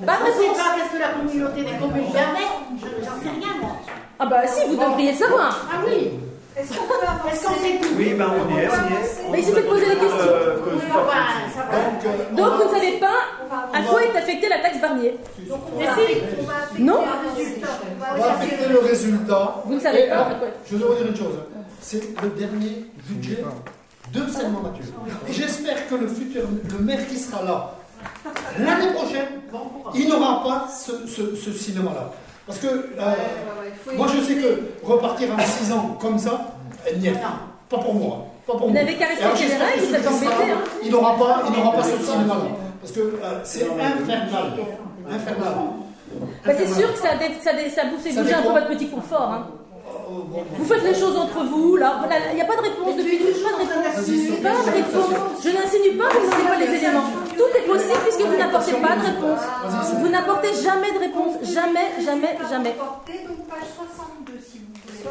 Pas 0.08 0.16
de 0.24 0.32
Je 0.32 0.32
sais 0.40 0.48
pas, 0.56 0.70
qu'est-ce 0.76 0.92
que 0.96 1.00
la 1.04 1.08
communauté 1.12 1.60
des 1.68 1.76
communes 1.78 2.12
jamais 2.12 2.48
Je- 2.80 3.04
J'en 3.04 3.16
sais 3.20 3.28
rien 3.36 3.52
moi. 3.60 3.76
Ah 4.18 4.26
bah 4.26 4.46
si, 4.46 4.66
vous 4.66 4.76
devriez 4.76 5.12
savoir. 5.14 5.66
Ah 5.70 5.76
oui 5.86 6.10
Est-ce 6.56 6.70
qu'on 6.74 6.86
peut 6.88 6.94
Est-ce 7.30 7.44
qu'on 7.44 7.52
avancer 7.52 7.68
sait 7.72 7.78
tout 7.78 7.94
Oui, 7.98 8.14
ben 8.18 8.26
on 8.32 8.56
y 8.56 8.58
est, 8.60 8.68
on 8.68 8.72
y 8.72 8.94
est. 8.96 9.30
Mais 9.30 9.38
il 9.40 9.44
suffit 9.44 9.62
de 9.62 9.66
poser 9.68 9.84
les 9.86 9.96
questions. 9.96 10.32
Euh, 10.32 10.56
que 10.64 10.70
Oui, 10.70 10.80
ce 10.80 10.86
bah, 10.86 10.92
soit- 10.94 11.04
bah, 11.04 11.12
ça 11.54 11.60
va. 11.60 11.78
Donc, 11.84 12.04
euh, 12.04 12.08
on 12.42 12.56
vous 12.56 12.64
ne 12.64 12.74
savez 12.80 12.92
pas 12.98 13.18
à 13.74 13.82
quoi 13.82 14.02
est 14.02 14.16
affectée 14.16 14.48
la 14.48 14.58
taxe 14.60 14.80
Barnier. 14.80 15.14
Donc 15.48 15.60
on 15.76 15.78
va 15.78 15.84
on 15.92 16.42
va 16.42 16.54
Non. 16.78 17.00
On 17.04 18.18
va 18.20 18.26
on 18.26 18.30
affecter 18.34 18.68
le 18.72 18.78
résultat. 18.78 19.54
Vous 19.66 19.74
ne 19.74 19.80
savez 19.80 20.08
pas 20.08 20.24
quoi. 20.24 20.48
Je 20.70 20.76
dois 20.78 20.88
vous 20.88 20.94
dire 20.96 21.06
une 21.06 21.16
chose. 21.16 21.38
C'est 21.80 22.02
le 22.22 22.28
dernier 22.30 22.86
budget 23.08 23.44
de 24.12 24.20
cette 24.30 24.50
mandature. 24.50 24.84
Et 25.28 25.32
j'espère 25.32 25.86
que 25.88 25.94
le 25.94 26.08
futur, 26.08 26.42
le 26.72 26.84
maire 26.84 27.06
qui 27.08 27.16
sera 27.18 27.42
là 27.44 27.74
l'année 28.58 28.92
prochaine, 28.92 29.26
il 29.94 30.08
n'aura 30.08 30.42
pas 30.42 30.68
ce, 30.68 31.06
ce- 31.06 31.34
ce 31.36 31.52
cinéma-là. 31.52 32.10
Parce 32.46 32.58
que 32.60 32.66
euh, 32.66 33.12
moi 33.96 34.06
je 34.14 34.22
sais 34.22 34.34
que 34.36 34.60
repartir 34.82 35.28
en 35.34 35.38
6 35.38 35.72
ans 35.72 35.96
comme 36.00 36.18
ça, 36.18 36.54
elle 36.86 36.98
n'y 36.98 37.08
est 37.08 37.12
pas. 37.12 37.40
Pas 37.68 37.78
pour 37.78 37.94
moi. 37.94 38.24
Pas 38.46 38.52
pour 38.54 38.68
Vous 38.68 38.72
moi. 38.72 38.82
n'avez 38.82 38.96
qu'à 38.96 39.06
respecter 39.06 39.46
les 39.48 39.54
règles, 39.56 39.96
hein. 40.06 40.58
Il 40.82 40.90
n'aura 40.90 41.16
pas, 41.16 41.42
il 41.46 41.52
n'aura 41.58 41.76
pas 41.76 41.82
ce 41.82 41.98
cinéma-là. 41.98 42.40
Parce 42.80 42.92
que 42.92 43.00
euh, 43.00 43.40
c'est 43.44 43.64
infernal. 43.64 44.52
Infernal. 45.10 45.52
Bah, 46.46 46.52
c'est 46.56 46.68
sûr 46.68 46.92
que 46.94 46.98
ça, 46.98 47.16
dé- 47.16 47.34
ça, 47.42 47.52
dé- 47.52 47.68
ça 47.68 47.82
vous 47.90 47.98
fait 47.98 48.12
Ça 48.12 48.22
bouger 48.22 48.34
un 48.34 48.42
peu 48.42 48.48
votre 48.48 48.68
petit 48.68 48.88
confort. 48.88 49.30
hein. 49.30 49.46
Vous 50.56 50.64
faites 50.64 50.82
les 50.82 50.94
choses 50.94 51.16
entre 51.16 51.44
vous, 51.44 51.76
là. 51.76 52.00
Il 52.30 52.36
n'y 52.36 52.40
a 52.40 52.44
pas 52.44 52.56
de 52.56 52.62
réponse 52.62 52.96
depuis 52.96 53.18
tout. 53.18 53.24
Pas 53.44 53.52
de 53.52 53.58
réponse. 53.58 54.06
Pas 54.42 54.50
de 54.50 54.70
réponse. 54.70 55.14
Je 55.44 55.50
n'insinue 55.50 55.96
pas, 55.96 56.08
vous 56.08 56.28
n'avez 56.30 56.44
pas 56.48 56.56
les 56.58 56.72
éléments. 56.78 57.08
Tout 57.36 57.50
est 57.56 57.66
possible 57.66 58.00
puisque 58.04 58.22
vous 58.22 58.36
n'apportez 58.36 58.72
pas 58.72 58.96
de 58.96 59.02
réponse. 59.06 59.40
Vous 60.00 60.08
n'apportez 60.08 60.54
jamais 60.62 60.92
de 60.92 60.98
réponse. 60.98 61.34
Jamais, 61.42 61.92
jamais, 62.04 62.36
jamais. 62.48 62.74
Donc 62.78 63.46
page 63.48 63.68
62 63.76 64.40
si 64.40 64.58
vous 64.58 64.72
voulez. 64.86 65.02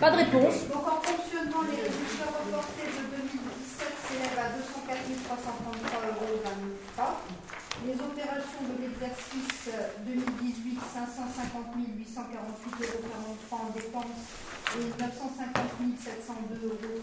Pas 0.00 0.10
de 0.10 0.16
réponse. 0.16 0.54
Donc 0.70 0.86
en 0.86 1.00
fonctionnement, 1.02 1.62
les 1.66 1.82
résultats 1.82 2.30
reportés 2.30 2.86
de 2.86 3.02
2017 3.18 3.88
s'élèvent 4.06 4.38
à 4.38 4.54
204 4.54 4.78
333,23 4.88 6.08
euros. 6.08 6.38
Les 7.86 7.94
opérations 7.94 8.62
de 8.66 8.74
l'exercice 8.82 9.70
2018, 10.06 10.67
550 10.88 11.76
848,43 11.76 12.82
euros 12.82 13.04
en 13.52 13.70
dépenses 13.70 14.24
et 14.76 14.88
950 15.00 15.68
702,35 16.00 16.64
euros 16.64 16.98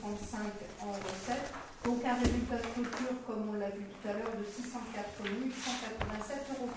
en 0.82 0.92
recettes. 0.92 1.54
Donc 1.84 2.04
un 2.04 2.16
résultat 2.16 2.58
de 2.58 2.68
clôture, 2.74 3.16
comme 3.28 3.50
on 3.50 3.54
l'a 3.54 3.70
vu 3.70 3.86
tout 3.86 4.08
à 4.10 4.14
l'heure, 4.14 4.34
de 4.38 4.44
604 4.44 5.22
187,15 5.22 6.58
euros. 6.58 6.70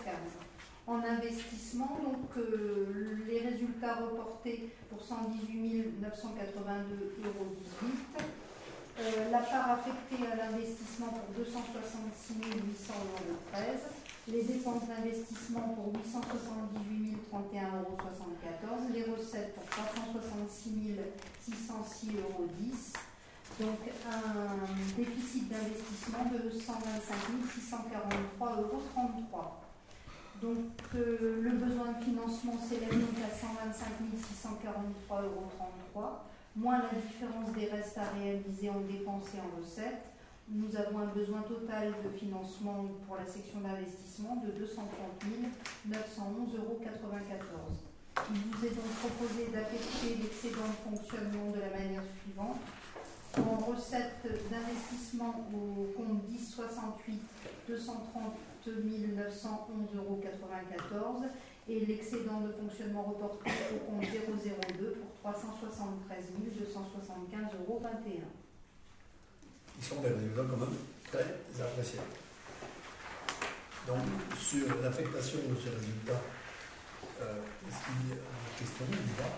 En 0.87 1.05
investissement, 1.05 1.99
donc 2.03 2.37
euh, 2.37 3.19
les 3.27 3.41
résultats 3.41 3.97
reportés 3.97 4.71
pour 4.89 5.03
118 5.03 6.01
982,18 6.01 6.05
euros. 7.25 7.57
Euh, 9.01 9.31
la 9.31 9.39
part 9.39 9.71
affectée 9.71 10.27
à 10.27 10.37
l'investissement 10.37 11.09
pour 11.09 11.45
266 11.45 12.35
800,13 12.35 12.99
euros. 13.29 13.98
Les 14.31 14.43
dépenses 14.43 14.87
d'investissement 14.87 15.75
pour 15.75 15.93
878 15.95 17.17
031,74 17.33 17.63
euros. 17.63 18.89
Les 18.93 19.05
recettes 19.05 19.55
pour 19.55 19.65
366 19.65 20.97
606,10 21.49 22.17
euros. 22.19 22.49
Donc 23.59 23.81
un 24.07 24.97
déficit 24.97 25.49
d'investissement 25.49 26.25
de 26.31 26.51
125 26.51 27.17
643,33 28.39 28.59
euros. 28.59 28.83
Donc 30.43 30.57
euh, 30.95 31.41
le 31.43 31.51
besoin 31.51 31.93
de 31.93 32.05
financement 32.05 32.59
s'élève 32.69 32.93
donc 32.93 33.19
à 33.25 33.35
125 33.35 33.89
643,33 35.11 35.25
euros, 35.25 35.49
moins 36.55 36.79
la 36.79 37.01
différence 37.01 37.51
des 37.53 37.67
restes 37.67 37.99
à 37.99 38.11
réaliser 38.21 38.69
en 38.69 38.81
dépenses 38.81 39.35
et 39.35 39.41
en 39.41 39.61
recettes. 39.61 40.18
Nous 40.51 40.75
avons 40.77 41.01
un 41.01 41.13
besoin 41.13 41.43
total 41.43 41.93
de 42.03 42.09
financement 42.17 42.87
pour 43.07 43.17
la 43.17 43.27
section 43.27 43.61
d'investissement 43.61 44.37
de 44.37 44.51
230 44.59 44.89
911,94 45.87 46.57
euros. 46.57 46.81
Il 48.33 48.41
vous 48.51 48.65
est 48.65 48.71
donc 48.71 48.89
proposé 48.97 49.53
d'affecter 49.53 50.17
l'excédent 50.17 50.65
de 50.73 50.89
fonctionnement 50.89 51.51
de 51.53 51.61
la 51.61 51.69
manière 51.69 52.03
suivante. 52.25 52.57
En 53.37 53.57
recettes 53.61 54.25
d'investissement 54.51 55.37
au 55.53 55.93
compte 55.93 56.27
1068 56.31 57.21
230 57.69 58.33
911,94 58.67 60.01
euros 60.97 61.23
et 61.69 61.85
l'excédent 61.85 62.41
de 62.41 62.53
fonctionnement 62.53 63.03
reporté 63.03 63.51
au 63.75 63.79
compte 63.85 64.05
002 64.05 64.97
pour 64.97 65.33
373 65.33 66.25
275,21 66.57 67.53
euros. 67.61 67.83
Ils 69.79 69.85
sont 69.85 70.01
des 70.01 70.09
résultats 70.09 70.43
quand 70.51 70.57
même 70.57 70.77
très 71.11 71.63
appréciables. 71.63 72.09
Donc, 73.87 73.99
sur 74.39 74.67
l'affectation 74.83 75.39
de 75.49 75.55
ces 75.55 75.71
résultats, 75.71 76.21
euh, 77.23 77.41
est-ce 77.69 77.79
qu'il 77.85 78.09
y 78.09 78.13
a 78.13 78.17
des 78.17 78.53
questions 78.59 78.87
ou 78.91 79.15
pas? 79.23 79.33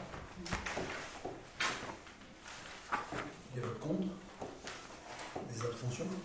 Il 3.54 3.60
y 3.60 3.62
a 3.62 3.66
votre 3.66 3.80
compte? 3.80 4.06
Des 5.52 5.60
abstentions? 5.64 6.06
Bon. 6.06 6.20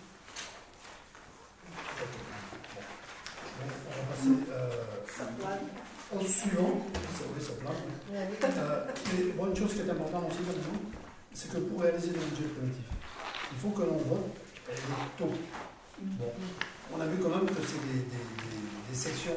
On 3.58 3.92
va 3.92 4.02
passer 4.10 4.34
euh, 4.50 6.18
au 6.18 6.20
suivant. 6.20 6.72
Ça. 7.16 7.52
Euh, 8.58 8.84
mais 9.12 9.22
bon, 9.32 9.46
une 9.46 9.56
chose 9.56 9.72
qui 9.74 9.80
est 9.80 9.90
importante 9.90 10.30
aussi 10.30 10.38
c'est 11.34 11.52
que 11.52 11.58
pour 11.58 11.80
réaliser 11.82 12.08
le 12.08 12.18
budget 12.18 12.48
primitif, 12.48 12.84
il 13.52 13.58
faut 13.58 13.70
que 13.70 13.82
l'on 13.82 13.96
vote 13.98 14.30
les 14.68 14.74
taux. 15.18 15.32
Bon. 15.98 16.32
On 16.92 17.00
a 17.00 17.06
vu 17.06 17.18
quand 17.22 17.30
même 17.30 17.46
que 17.46 17.62
c'est 17.66 17.80
des, 17.86 18.96
sections 18.96 19.36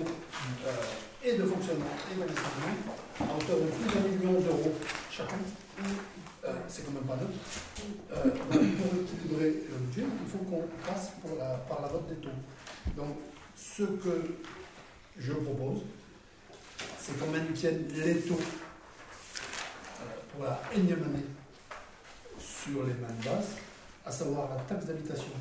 euh, 0.66 0.72
et 1.22 1.38
de 1.38 1.44
fonctionnement 1.44 1.86
et 2.10 2.18
d'administration 2.18 2.64
à 3.20 3.36
hauteur 3.36 3.58
de 3.58 3.66
plus 3.66 3.94
d'un 3.94 4.08
million 4.08 4.40
d'euros 4.40 4.74
chacun. 5.12 5.36
Euh, 6.46 6.54
c'est 6.70 6.86
quand 6.86 6.94
même 6.94 7.04
pas 7.04 7.18
neutre. 7.18 7.34
Euh, 8.14 8.30
pour 8.32 9.02
équilibrer 9.02 9.64
le 9.70 9.78
budget, 9.78 10.04
il 10.04 10.30
faut 10.30 10.38
qu'on 10.46 10.64
passe 10.88 11.12
par 11.68 11.82
la 11.82 11.88
vote 11.90 12.08
des 12.08 12.16
taux. 12.16 12.30
Donc, 12.96 13.18
ce 13.58 13.84
que 13.84 14.38
je 15.18 15.34
propose, 15.34 15.82
c'est 16.98 17.20
qu'on 17.20 17.28
maintienne 17.28 17.86
les 17.94 18.22
taux 18.22 18.40
euh, 18.40 20.04
pour 20.32 20.46
la 20.46 20.62
énième 20.74 21.04
année 21.04 21.26
sur 22.40 22.84
les 22.84 22.94
mêmes 22.94 23.20
bases, 23.24 23.58
à 24.10 24.12
savoir 24.12 24.50
la 24.50 24.56
taxe 24.64 24.88
d'habitation 24.88 25.34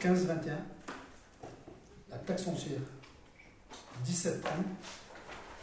15-21, 0.00 0.52
la 2.10 2.16
taxe 2.16 2.44
foncière 2.44 2.80
17 4.02 4.46
ans 4.46 4.64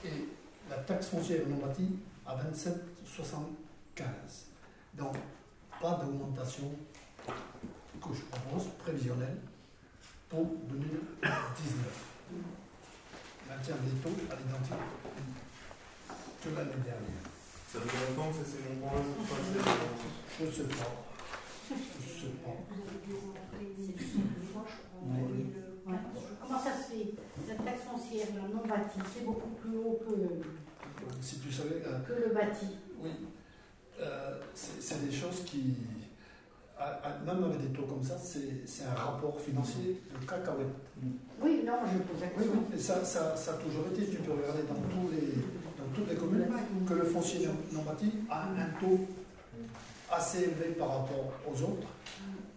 et 0.05 0.27
la 0.69 0.75
taxe 0.75 1.07
foncière 1.07 1.41
non 1.47 1.57
bâtie 1.57 1.97
à 2.23 2.35
27,75. 2.35 4.03
Donc, 4.93 5.15
pas 5.81 5.95
d'augmentation 5.95 6.69
que 7.25 8.13
je 8.13 8.21
propose, 8.25 8.67
prévisionnelle, 8.77 9.37
pour 10.29 10.45
2019. 10.69 11.33
Maintien 13.49 13.75
des 13.75 13.99
taux 14.01 14.15
à 14.29 14.35
l'identique 14.35 14.85
que 16.43 16.49
l'année 16.49 16.83
dernière. 16.85 17.25
Ça 17.73 17.79
fait 17.79 18.15
longtemps 18.15 18.29
que 18.29 18.45
c'est 18.45 18.61
sont 18.61 19.23
passés 19.35 19.71
Je 20.39 20.45
ne 20.45 20.51
sais 20.51 20.75
pas. 20.75 21.06
Je 21.69 21.73
ne 21.73 22.31
sais 22.31 22.35
pas. 22.43 22.55
Ouais. 25.03 25.97
Comment 26.41 26.59
ça 26.59 26.71
se 26.77 26.91
fait 26.93 27.13
La 27.47 27.55
taxe 27.55 27.81
foncière, 27.83 28.27
non 28.35 28.61
bâtie, 28.67 28.99
c'est 29.13 29.25
beaucoup 29.25 29.49
plus 29.61 29.77
haut 29.77 29.99
que, 30.05 30.13
Si 31.21 31.39
tu 31.39 31.51
savais, 31.51 31.81
euh, 31.85 31.99
que 32.07 32.13
le 32.27 32.33
bâti. 32.33 32.67
oui, 33.01 33.09
euh, 33.99 34.39
c'est 34.53 35.05
des 35.05 35.11
choses 35.11 35.43
qui, 35.45 35.75
à- 36.77 36.99
à- 37.07 37.19
même 37.25 37.43
avec 37.43 37.61
des 37.61 37.67
taux 37.77 37.83
comme 37.85 38.03
ça, 38.03 38.17
c'est 38.17 38.83
un 38.85 38.93
rapport 38.93 39.39
financier 39.39 40.01
de 40.21 40.25
cacahuète. 40.25 40.67
Oui, 41.41 41.63
non, 41.65 41.73
je 41.91 41.97
pose 41.99 42.21
la 42.21 42.27
Oui, 42.27 42.33
question. 42.35 42.53
oui, 42.69 42.75
et 42.75 42.79
ça, 42.79 43.03
ça, 43.03 43.35
ça 43.35 43.51
a 43.51 43.57
toujours 43.57 43.85
été, 43.93 44.07
tu 44.09 44.17
peux 44.17 44.31
regarder 44.31 44.63
dans, 44.63 44.75
tous 44.89 45.09
les, 45.11 45.27
dans 45.77 45.93
toutes 45.95 46.09
les 46.09 46.15
communes, 46.15 46.47
que 46.87 46.93
le 46.93 47.03
foncier 47.03 47.45
non- 47.47 47.77
non 47.79 47.83
bâti 47.83 48.11
a 48.29 48.47
un 48.49 48.69
taux 48.79 48.99
assez 50.11 50.39
élevé 50.43 50.75
par 50.77 50.87
rapport 50.89 51.31
aux 51.47 51.61
autres. 51.63 51.87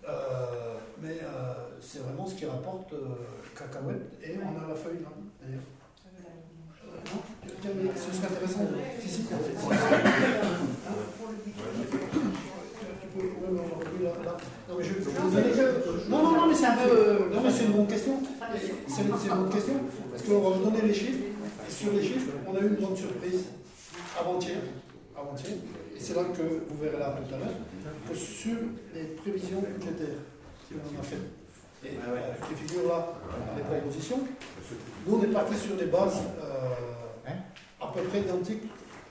Euh, 0.09 0.77
mais 1.03 1.19
euh, 1.23 1.55
c'est 1.81 2.01
vraiment 2.01 2.27
ce 2.27 2.35
qui 2.35 2.47
rapporte 2.47 2.93
euh, 2.93 3.15
cacahuète, 3.57 4.13
et 4.23 4.37
on 4.43 4.65
a 4.65 4.69
la 4.69 4.75
feuille 4.75 5.01
là, 5.03 5.11
d'ailleurs. 5.43 5.63
Euh, 6.87 6.99
non, 7.65 7.71
mais 7.85 7.91
ce 7.95 8.17
serait 8.17 8.29
intéressant. 8.33 8.67
Si, 9.01 9.09
si, 9.09 9.23
là. 9.31 9.37
Non, 14.69 14.77
mais 14.79 14.85
je, 14.85 14.89
je 14.95 14.99
vais 14.99 15.01
vous 15.21 15.31
donner- 15.31 16.09
non, 16.09 16.23
non, 16.23 16.33
non, 16.37 16.47
mais 16.49 16.55
c'est 16.55 16.67
un 16.67 16.77
peu. 16.77 16.89
euh, 16.91 17.19
Non, 17.35 17.41
mais 17.43 17.51
c'est 17.51 17.65
une 17.65 17.73
bonne 17.73 17.87
question. 17.87 18.21
C'est 18.89 19.03
une, 19.03 19.09
bonne 19.09 19.51
question. 19.51 19.75
Parce 20.11 20.23
qu'on 20.23 20.41
va 20.41 20.57
vous 20.57 20.65
donner 20.65 20.83
les 20.83 20.95
chiffres. 20.95 21.25
Et 21.69 21.71
sur 21.73 21.93
les 21.93 22.03
chiffres, 22.03 22.33
on 22.47 22.57
a 22.57 22.61
eu 22.61 22.69
une 22.69 22.75
grande 22.77 22.97
surprise 22.97 23.45
avant-hier. 24.19 24.59
Avant-hier. 25.17 25.57
Et 26.01 26.03
c'est 26.03 26.15
là 26.15 26.25
que 26.25 26.43
vous 26.43 26.83
verrez 26.83 26.99
là 26.99 27.15
tout 27.15 27.35
à 27.35 27.39
l'heure. 27.39 27.55
Que 28.09 28.15
sur 28.15 28.57
les 28.95 29.05
prévisions 29.21 29.61
budgétaires 29.61 30.17
qu'on 30.71 30.99
a 30.99 31.03
faites. 31.03 31.19
Et 31.85 31.89
euh, 31.89 32.33
qui 32.49 32.55
figurent 32.55 32.89
là 32.89 33.13
dans 33.29 33.57
les 33.57 33.63
propositions, 33.63 34.21
nous 35.07 35.17
on 35.17 35.23
est 35.23 35.29
parti 35.29 35.57
sur 35.57 35.77
des 35.77 35.87
bases 35.87 36.21
euh, 36.43 37.31
à 37.81 37.87
peu 37.89 38.03
près 38.03 38.21
identiques 38.21 38.65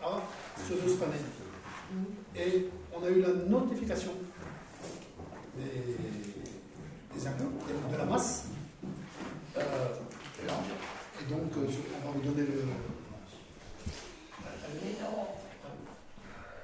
à 0.04 0.22
ceux 0.68 0.76
de 0.76 0.90
cette 0.90 1.04
année. 1.04 1.24
Et 2.36 2.70
on 2.96 3.04
a 3.04 3.10
eu 3.10 3.22
la 3.22 3.34
notification 3.48 4.12
des, 5.58 5.96
des 7.16 7.28
impôts, 7.28 7.52
de 7.92 7.98
la 7.98 8.06
masse. 8.06 8.46
Euh. 9.58 9.62
Et 11.22 11.30
donc, 11.30 11.52
on 11.56 12.08
va 12.08 12.14
vous 12.14 12.22
donner 12.22 12.48
le. 12.48 12.64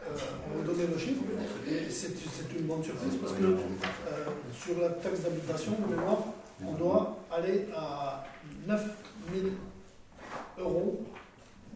Euh, 0.07 0.11
on 0.47 0.49
va 0.57 0.61
vous 0.61 0.71
donner 0.71 0.87
le 0.87 0.97
chiffre. 0.97 1.21
Et 1.67 1.89
c'est 1.89 2.13
c'est 2.17 2.53
une 2.59 2.65
bonne 2.67 2.83
surprise 2.83 3.15
parce 3.21 3.33
que 3.33 3.43
euh, 3.43 3.57
sur 4.53 4.79
la 4.79 4.89
taxe 4.89 5.21
d'habitation, 5.21 5.71
de 5.73 5.95
mémoire, 5.95 6.19
on 6.65 6.73
doit 6.73 7.17
aller 7.31 7.67
à 7.75 8.23
9 8.67 8.83
000 9.33 9.47
euros 10.59 11.03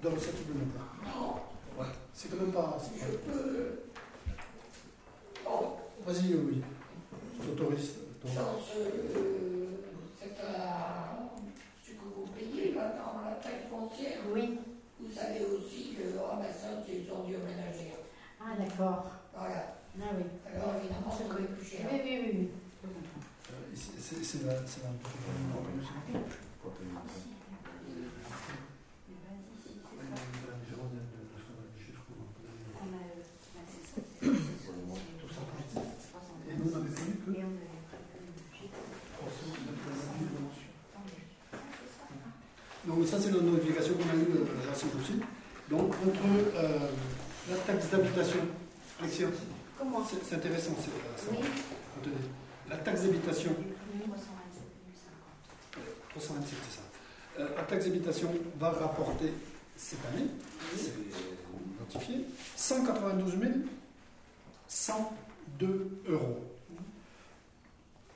de 0.04 0.08
recettes 0.08 0.38
supplémentaires. 0.38 1.42
Ouais, 1.80 1.86
c'est 2.14 2.30
quand 2.30 2.38
même 2.44 2.52
pas. 2.52 2.78
c'est 2.82 3.00
pas- 3.26 3.34
Vas-y, 6.06 6.34
euh, 6.34 6.38
oui. 6.48 6.62
Je 7.42 7.48
t'autorise. 7.50 7.92
ton- 8.22 8.28
Dans 8.30 8.60
ce, 8.60 8.80
euh, 8.80 9.66
c'est 10.20 10.38
un- 10.46 11.30
ce 11.84 11.92
que 11.92 12.04
vous 12.16 12.26
payez 12.38 12.74
là, 12.74 12.94
dans 12.98 13.20
la 13.30 13.36
taxe 13.36 13.68
foncière, 13.70 14.20
Oui. 14.34 14.58
vous 15.00 15.12
savez 15.14 15.46
aussi 15.46 15.94
que 15.96 16.04
le 16.14 16.20
ramassage 16.22 16.86
des 16.88 17.10
ordures 17.12 17.40
ménagères. 17.40 17.89
Ah, 18.42 18.56
d'accord. 18.58 19.06
Voilà. 19.36 19.76
Ah 20.02 20.06
oui. 20.18 20.24
Alors 20.54 20.76
évidemment, 20.80 21.12
ça 21.12 21.24
coûte 21.26 21.48
plus 21.58 21.66
cher. 21.66 21.82
Oui, 21.92 22.00
oui, 22.04 22.20
oui. 22.24 22.32
oui. 22.34 22.50
Euh, 23.52 23.76
C'est 23.76 24.24
c'est 24.24 24.46
la. 24.46 24.54
c'est 24.66 24.84
la-. 24.84 24.90
Donc 42.88 43.06
ça 43.08 43.18
c'est 43.20 43.32
la 43.32 43.42
notification 43.42 43.94
qu'on 43.94 44.10
a 44.10 44.16
eue 44.16 44.34
euh, 44.34 44.46
la 44.68 44.74
semaine 44.74 44.94
possible. 44.96 45.24
Donc 45.70 45.94
entre 45.94 46.26
euh, 46.56 46.90
la 47.50 47.56
taxe 47.66 47.90
d'habitation, 47.90 48.40
Alexia, 49.00 49.28
Comment 49.78 50.04
c'est 50.06 50.36
intéressant, 50.36 50.72
c'est 50.78 51.26
ça. 51.26 51.32
Oui. 51.32 51.38
La 52.70 52.76
taxe 52.78 53.04
d'habitation, 53.04 53.56
327 56.10 56.58
c'est 56.70 56.76
ça. 56.76 56.82
Euh, 57.40 57.56
la 57.56 57.64
taxe 57.64 57.86
d'habitation 57.86 58.30
va 58.60 58.72
rapporter 58.72 59.34
cette 59.78 60.00
année, 60.14 60.28
c'est 60.76 60.92
notifié, 61.80 62.26
192 62.58 63.36
102 64.68 66.02
euros. 66.10 66.44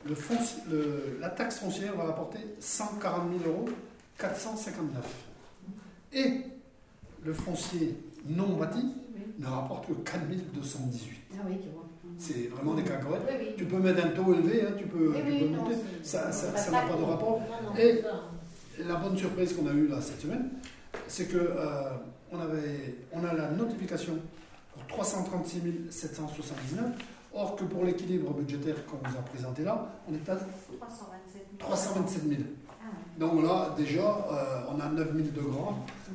Le 0.05 0.15
fonci- 0.15 0.57
le- 0.69 1.17
la 1.21 1.29
taxe 1.29 1.59
foncière 1.59 1.95
va 1.95 2.03
rapporter 2.03 2.39
140 2.59 3.39
000 3.41 3.49
euros 3.49 3.69
459. 4.17 5.05
Et 6.11 6.41
le 7.23 7.33
foncier 7.33 7.95
non 8.25 8.57
bâti 8.57 8.83
ne 9.39 9.47
rapporte 9.47 9.87
que 9.87 9.93
4 9.93 10.19
218. 10.53 11.11
Ah 11.33 11.37
oui, 11.47 11.57
tu 11.61 11.69
vois. 11.69 11.83
C'est 12.17 12.47
vraiment 12.49 12.73
des 12.75 12.83
cacahuètes. 12.83 13.21
Oui, 13.27 13.35
oui. 13.39 13.53
Tu 13.57 13.65
peux 13.65 13.79
mettre 13.79 14.05
un 14.05 14.09
taux 14.09 14.33
élevé, 14.33 14.61
hein, 14.67 14.73
tu 14.77 14.85
peux, 14.85 15.09
Oui, 15.09 15.15
tu 15.25 15.31
oui, 15.31 15.39
peux 15.39 15.47
non, 15.55 15.63
monter. 15.63 15.75
Ça 16.03 16.31
ça- 16.31 16.51
c'est 16.55 16.57
ça 16.65 16.71
pas 16.71 16.83
n'a 16.85 16.91
pas 16.93 16.97
de 16.97 17.03
rapport. 17.03 17.39
Non, 17.39 17.69
non, 17.71 17.75
Et-. 17.77 18.03
La 18.87 18.95
bonne 18.95 19.15
surprise 19.17 19.53
qu'on 19.53 19.67
a 19.67 19.71
eue 19.73 19.87
là 19.87 20.01
cette 20.01 20.19
semaine, 20.21 20.49
c'est 21.07 21.27
que 21.27 21.37
euh, 21.37 21.91
on, 22.31 22.39
avait, 22.39 22.95
on 23.11 23.23
a 23.23 23.31
la 23.33 23.51
notification 23.51 24.13
pour 24.73 24.87
336 24.87 25.61
779, 25.91 26.83
or 27.35 27.55
que 27.55 27.63
pour 27.65 27.83
l'équilibre 27.83 28.33
budgétaire 28.33 28.75
qu'on 28.87 28.97
vous 28.97 29.15
a 29.17 29.21
présenté 29.21 29.63
là, 29.63 29.87
on 30.09 30.13
est 30.15 30.27
à 30.29 30.35
327 30.35 31.45
000. 31.59 31.59
327 31.59 32.23
000. 32.29 32.41
Ah, 32.81 32.85
ouais. 32.85 33.19
Donc 33.19 33.43
là, 33.43 33.75
déjà, 33.77 34.01
euh, 34.01 34.61
on 34.75 34.79
a 34.79 34.89
9000 34.89 35.33
degrés 35.33 35.51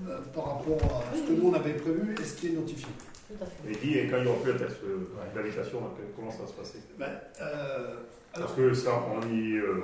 euh, 0.08 0.18
par 0.34 0.44
rapport 0.56 0.78
à 0.82 1.16
ce 1.16 1.22
que 1.22 1.32
nous 1.40 1.48
on 1.50 1.54
avait 1.54 1.74
prévu 1.74 2.14
et 2.20 2.24
ce 2.24 2.34
qui 2.34 2.48
est 2.48 2.52
notifié. 2.52 2.88
Tout 3.28 3.44
à 3.44 3.46
fait. 3.46 3.70
Et 3.70 3.76
dis, 3.86 3.98
et 3.98 4.06
quand 4.08 4.16
il 4.18 4.22
n'y 4.24 4.28
aura 4.28 4.40
plus 4.42 4.52
la 4.52 4.58
taxe 4.58 4.74
euh, 4.84 5.08
d'habitation, 5.34 5.80
là, 5.80 5.86
comment 6.16 6.30
ça 6.30 6.42
va 6.42 6.46
se 6.48 6.54
passer 6.54 6.78
Ben, 6.98 7.10
euh, 7.42 7.94
alors, 8.34 8.46
Parce 8.48 8.58
que 8.58 8.72
ça, 8.74 8.90
on 9.10 9.20
y. 9.34 9.56
euh, 9.58 9.80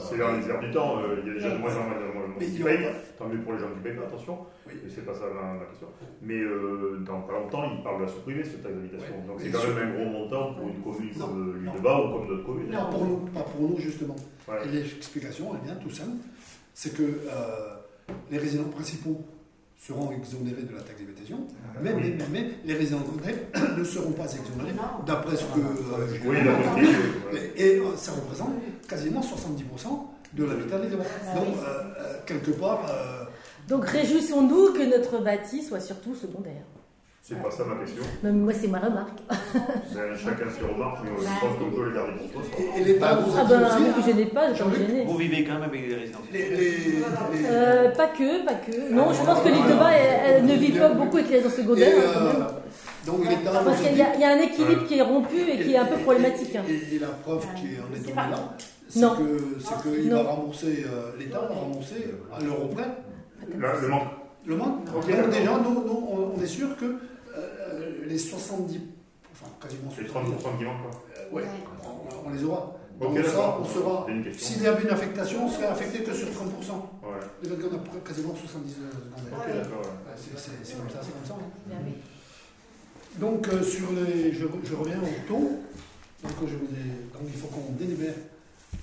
c'est 0.00 0.16
dans 0.18 0.32
les 0.36 0.48
airs 0.48 0.60
du 0.60 0.70
temps, 0.72 0.98
euh, 0.98 1.16
il 1.22 1.28
y 1.28 1.30
a 1.30 1.34
déjà 1.34 1.50
de 1.50 1.58
moins 1.58 1.74
en 1.76 1.84
moins 1.84 1.94
de 1.96 2.00
gens 2.02 2.38
qui 2.54 2.62
payent. 2.62 2.88
Tant 3.18 3.26
mieux 3.28 3.38
pour 3.40 3.52
les 3.54 3.58
gens 3.60 3.66
qui 3.74 3.80
payent 3.80 3.96
pas, 3.96 4.02
attention. 4.04 4.38
Oui. 4.66 4.74
C'est 4.88 5.04
pas 5.04 5.14
ça 5.14 5.22
ma, 5.34 5.54
ma 5.60 5.64
question. 5.66 5.88
Mais 6.22 6.38
euh, 6.40 6.98
dans 7.06 7.20
pas 7.22 7.32
longtemps, 7.34 7.64
ils 7.76 7.82
parlent 7.82 7.98
de 8.00 8.04
la 8.06 8.08
sous-privée, 8.10 8.44
cette 8.44 8.62
taxe 8.62 8.74
d'habitation. 8.74 9.14
Ouais. 9.20 9.26
Donc 9.26 9.40
c'est 9.40 9.50
quand 9.50 9.74
même 9.74 9.88
un 9.88 9.94
gros 9.94 10.10
montant 10.10 10.54
pour 10.54 10.68
une 10.68 10.80
commune 10.82 11.10
Non, 11.18 11.26
comme 11.26 11.54
l'île 11.56 11.64
non. 11.64 11.74
de 11.74 11.80
Bas 11.80 12.00
ou 12.00 12.12
comme 12.18 12.28
d'autres 12.28 12.46
communes. 12.46 12.70
pas 12.70 12.84
pour 12.84 13.04
nous, 13.04 13.16
pas 13.34 13.42
pour 13.42 13.68
nous 13.68 13.78
justement. 13.78 14.16
Ouais. 14.48 14.56
Et 14.66 14.68
l'explication, 14.68 15.52
elle 15.54 15.60
bien 15.66 15.74
tout 15.76 15.90
simple, 15.90 16.16
c'est 16.74 16.96
que 16.96 17.02
euh, 17.02 17.74
les 18.30 18.38
résidents 18.38 18.70
principaux 18.70 19.20
seront 19.86 20.12
exonérés 20.12 20.62
de 20.62 20.74
la 20.74 20.80
taxe 20.82 21.00
d'habitation, 21.00 21.38
mais, 21.82 21.92
mais, 22.30 22.50
les 22.64 22.74
résidents 22.74 23.00
secondaires 23.04 23.34
ne 23.78 23.82
seront 23.82 24.12
pas 24.12 24.24
exonérés, 24.32 24.76
d'après 25.04 25.36
ce 25.36 25.42
que 25.44 25.58
euh, 25.58 26.06
j'ai 26.12 26.28
Oui, 26.28 26.36
entendu. 26.38 26.46
d'accord. 26.46 26.76
Ouais. 27.32 27.52
Et, 27.56 27.66
et, 27.66 27.78
euh, 27.80 27.96
ça 27.96 28.12
représente 28.12 28.50
quasiment 28.88 29.20
70% 29.20 30.34
de 30.34 30.44
l'habitat 30.44 30.78
des 30.78 30.88
Donc, 30.88 31.00
euh, 31.00 31.82
euh, 31.98 32.14
quelque 32.26 32.52
part, 32.52 32.86
euh, 32.88 33.24
Donc 33.68 33.84
réjouissons-nous 33.86 34.72
que 34.72 34.88
notre 34.88 35.22
bâti 35.22 35.62
soit 35.62 35.80
surtout 35.80 36.14
secondaire. 36.14 36.62
C'est 37.24 37.40
pas 37.40 37.50
ça 37.52 37.62
ma 37.64 37.76
question. 37.76 38.02
Mais 38.24 38.32
moi, 38.32 38.52
c'est 38.52 38.66
ma 38.66 38.80
remarque. 38.80 39.18
Chacun 39.94 40.50
ses 40.50 40.66
remarques, 40.66 40.98
mais 41.04 41.10
je 41.20 41.24
pense 41.40 41.56
qu'on 41.56 41.70
peut 41.76 41.88
les 41.88 41.94
garder 41.94 42.12
pour 42.32 42.42
toi. 42.42 42.58
et, 42.76 42.80
et 42.80 42.84
l'État 42.84 43.14
nous 43.24 43.32
Ah 43.38 43.44
ben, 43.48 43.62
aussi, 43.64 43.76
vous 43.78 43.84
hein, 43.84 43.94
ne 43.96 44.02
gênez 44.02 44.26
pas, 44.26 44.52
je 44.52 44.56
gêner. 44.76 45.04
Vous 45.04 45.16
vivez 45.18 45.44
quand 45.44 45.54
même 45.54 45.62
avec 45.62 45.88
les 45.88 45.94
résidents. 45.94 46.18
les, 46.32 46.50
les, 46.50 46.56
les- 46.56 47.02
Euh, 47.48 47.90
pas 47.90 48.08
que, 48.08 48.44
pas 48.44 48.54
que. 48.54 48.92
Non, 48.92 49.12
je 49.12 49.24
pense 49.24 49.40
que 49.40 49.48
l'île 49.48 49.66
de 49.72 49.78
Bas, 49.78 49.92
elle, 49.92 50.44
ne 50.46 50.54
vit 50.54 50.72
pas 50.72 50.88
beaucoup 50.88 51.18
avec 51.18 51.30
les 51.30 51.36
résidents 51.38 51.54
et, 51.54 51.62
secondaires. 51.62 51.94
hein, 51.96 52.22
euh, 52.26 53.06
donc 53.06 53.28
l'État 53.28 53.50
Parce 53.64 53.80
qu'il 53.82 53.94
y, 53.94 53.98
y 53.98 54.24
a 54.24 54.28
un 54.32 54.38
équilibre 54.40 54.84
qui 54.86 54.98
est 54.98 55.02
rompu 55.02 55.36
et 55.48 55.58
qui 55.62 55.74
est 55.74 55.78
un 55.78 55.84
peu 55.86 55.96
problématique. 55.98 56.56
hein. 56.56 56.62
Et, 56.68 56.96
et 56.96 56.98
la 56.98 57.06
preuve 57.06 57.46
qui 57.54 57.66
en 57.78 57.94
est 57.94 58.00
tombée 58.00 58.12
pas- 58.14 58.30
là, 58.30 58.56
c'est 58.88 58.98
Non. 59.00 59.14
que 59.14 59.98
qu'il 60.00 60.08
Non. 60.10 60.24
va 60.24 60.30
rembourser, 60.30 60.84
euh, 60.92 61.12
l'État 61.20 61.38
va 61.38 61.54
rembourser 61.54 62.14
à 62.36 62.40
l'euro 62.42 62.66
près 62.66 62.82
Là, 63.60 63.72
le 63.80 63.88
manque. 63.88 64.08
le 64.44 64.56
manque. 64.56 64.84
Donc 64.92 65.06
déjà, 65.06 65.52
nous, 65.62 65.84
nous, 65.86 66.08
on, 66.10 66.32
on 66.36 66.42
est 66.42 66.46
sûr 66.46 66.76
que 66.76 66.84
euh, 66.84 66.98
les 68.04 68.18
70, 68.18 68.80
enfin 69.32 69.46
quasiment 69.60 69.90
70, 69.90 70.10
30% 70.32 70.58
qui 70.58 70.64
manquent. 70.64 70.82
quoi. 70.82 71.02
euh, 71.18 71.34
ouais, 71.34 71.44
on, 71.84 72.28
on 72.28 72.30
les 72.32 72.44
aura. 72.44 72.76
Donc 73.00 73.16
ça, 73.16 73.22
d'accord. 73.22 73.58
on 73.60 73.64
sera. 73.64 74.06
Une 74.08 74.22
question. 74.24 74.46
S'il 74.54 74.62
y 74.62 74.66
avait 74.66 74.82
une 74.84 74.90
affectation, 74.90 75.46
on 75.46 75.50
serait 75.50 75.66
affecté 75.66 76.02
que 76.04 76.12
sur 76.14 76.28
30%. 76.28 76.30
Ouais. 76.30 77.08
Les 77.42 77.50
mecs, 77.50 77.58
on 77.72 77.74
a 77.96 78.00
quasiment 78.06 78.34
70 78.34 78.70
secondaires. 78.70 78.92
Ok, 79.32 79.46
d'accord. 79.46 79.80
ouais. 79.80 79.86
Ouais, 79.86 80.16
c'est- 80.16 80.76
comme 80.76 80.90
ça, 80.90 81.00
c'est 81.02 81.12
comme 81.12 81.26
ça. 81.26 81.34
hein. 81.34 81.74
Donc 83.18 83.48
euh, 83.48 83.62
sur 83.62 83.92
les, 83.92 84.32
je, 84.32 84.46
je 84.64 84.74
reviens 84.74 84.98
au 85.00 85.28
taux. 85.28 85.58
Donc, 86.22 86.32
je 86.46 86.54
vous 86.56 86.64
ai- 86.66 87.12
donc 87.12 87.22
il 87.26 87.32
faut 87.40 87.48
qu'on 87.48 87.72
délibère 87.72 88.14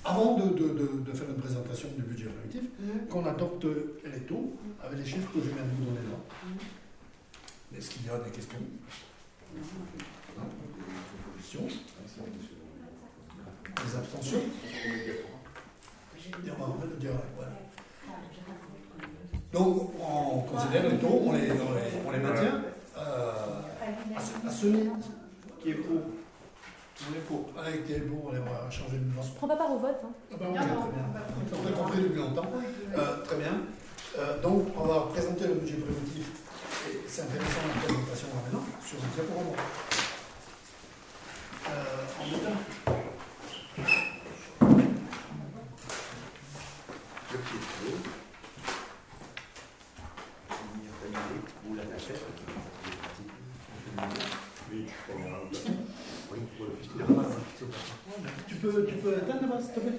avant 0.04 0.34
de, 0.38 0.50
de- 0.54 0.68
de- 0.68 1.00
de 1.10 1.12
faire 1.16 1.28
une 1.30 1.40
présentation 1.40 1.88
du 1.96 2.02
budget 2.02 2.26
primitif, 2.26 2.70
qu'on 3.08 3.24
adopte 3.26 3.64
les 4.04 4.20
taux 4.20 4.52
avec 4.84 4.98
les 4.98 5.04
chiffres 5.06 5.28
que 5.32 5.38
je 5.40 5.46
viens 5.46 5.64
de 5.64 5.70
vous 5.78 5.84
donner 5.86 6.06
là. 6.10 6.18
Est-ce 7.78 7.90
qu'il 7.90 8.06
y 8.06 8.10
a 8.10 8.18
des 8.18 8.30
questions? 8.30 8.58
Des 13.76 13.96
abstentions 13.96 14.38
Et 14.38 14.42
on 16.58 16.64
va 16.64 16.86
le 16.86 16.96
direct, 16.96 17.18
voilà. 17.36 17.52
Donc 19.52 19.92
on 20.00 20.40
considère 20.42 20.88
les 20.88 20.98
taux, 20.98 21.22
on 21.26 21.32
les, 21.32 21.50
on 21.50 21.74
les, 21.74 21.90
on 22.06 22.10
les 22.12 22.18
maintient 22.18 22.62
euh, 22.96 23.32
à 24.16 24.20
ce, 24.20 24.46
à 24.46 24.50
ce 24.50 24.66
niveau. 24.66 24.96
Qui 25.60 25.70
est 25.70 25.74
pour? 25.74 26.00
On 27.02 27.12
est 27.14 27.24
pour? 27.26 27.48
Avec 27.58 27.86
des 27.86 28.00
bons, 28.00 28.24
on 28.28 28.32
va 28.32 28.70
changer 28.70 28.98
de 28.98 29.04
nom. 29.04 29.22
Je 29.22 29.30
prends 29.36 29.48
pas 29.48 29.56
part 29.56 29.72
au 29.72 29.78
vote. 29.78 29.96
hein. 30.04 30.10
Ah 30.32 30.36
ben, 30.38 30.46
ok, 30.48 30.54
très 30.54 30.66
bien. 30.92 31.04
On 31.64 31.66
a 31.66 31.72
compris 31.72 32.02
depuis 32.02 32.18
longtemps. 32.20 32.50
Euh, 32.96 33.24
très 33.24 33.36
bien. 33.36 33.54
Euh, 34.18 34.40
donc, 34.42 34.66
on 34.76 34.84
va 34.84 35.00
présenter 35.12 35.46
le 35.48 35.54
budget 35.54 35.76
préventif. 35.76 36.39
Et 36.88 36.98
c'est 37.06 37.22
intéressant 37.22 37.60
la 37.68 37.74
présentation 37.82 38.28
là 38.28 38.34
maintenant 38.42 38.64
sur 38.84 38.96
un 38.98 39.08
très 39.12 39.22
pour 39.24 39.42
moi. 39.42 39.56
Euh, 41.68 42.06
en 42.18 42.24
mettant. 42.24 42.58
Le 47.32 47.38
pied 47.38 47.58
de 47.58 47.90
l'eau. 47.90 47.98
Vous 51.66 51.74
l'attachez. 51.74 52.14
Oui, 54.72 54.86
pour 56.56 56.66
le 56.66 56.72
fixer. 56.80 57.04
Tu 58.48 58.54
peux, 58.54 58.86
tu 58.86 58.94
peux 58.94 59.12
éteindre 59.12 59.42
là-bas, 59.42 59.60
s'il 59.60 59.74
te 59.74 59.80
plaît 59.80 59.98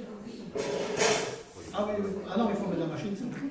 Ah 1.74 1.88
oui. 1.88 1.94
Ah 2.28 2.38
non, 2.38 2.50
il 2.50 2.56
faut 2.56 2.68
mettre 2.68 2.80
la 2.80 2.88
machine, 2.88 3.16
s'il 3.16 3.30
te 3.30 3.36
plaît. 3.36 3.50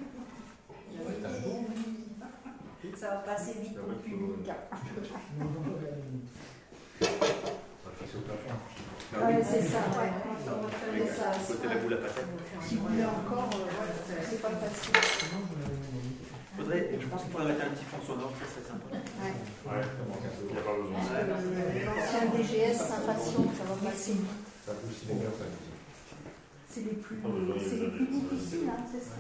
Ça 3.01 3.09
va 3.09 3.16
passer 3.16 3.55
vite 3.62 3.78
pour 3.78 3.88
le 3.88 3.94
public. 3.96 4.51
Ah 9.12 9.26
Ouais, 9.26 9.42
c'est 9.42 9.62
ça, 9.62 9.79
ouais. 9.99 10.12
On 10.46 10.62
va 10.62 10.68
faire 10.68 11.16
ça. 11.16 11.33
Côté 11.49 11.66
la 11.68 11.76
boule 11.76 11.95
à 11.95 11.96
patates. 11.96 12.24
Si 12.68 12.76
vous 12.76 12.87
voulez 12.87 13.04
encore, 13.04 13.49
euh, 13.54 13.64
ouais, 13.64 14.22
c'est 14.29 14.42
pas 14.42 14.50
facile. 14.50 14.95
Faudrait, 16.57 16.91
je 17.00 17.07
pense 17.07 17.22
qu'il 17.22 17.30
faudrait 17.33 17.49
mettre 17.49 17.64
un 17.64 17.70
petit 17.70 17.84
fond 17.87 18.03
sonore, 18.07 18.33
ça 18.38 18.45
serait 18.46 18.68
sympa. 18.68 18.87
Ouais. 18.92 19.72
Ouais, 19.72 19.83
il 20.46 20.53
n'y 20.53 20.58
a 20.58 20.62
pas 20.62 20.76
besoin. 20.76 21.00
L'ancien 21.88 22.24
DGS 22.37 22.76
Saint-Patient, 22.76 23.45
ça 23.57 23.64
va 23.64 23.91
passer 23.91 24.12
vite. 24.12 24.30
C'est 26.68 26.80
les 26.83 26.96
plus, 27.00 27.16
c'est 27.58 27.76
les 27.76 27.88
plus 27.88 28.07
difficiles, 28.07 28.68
hein, 28.68 28.84
c'est 28.92 29.03
ça. 29.03 29.16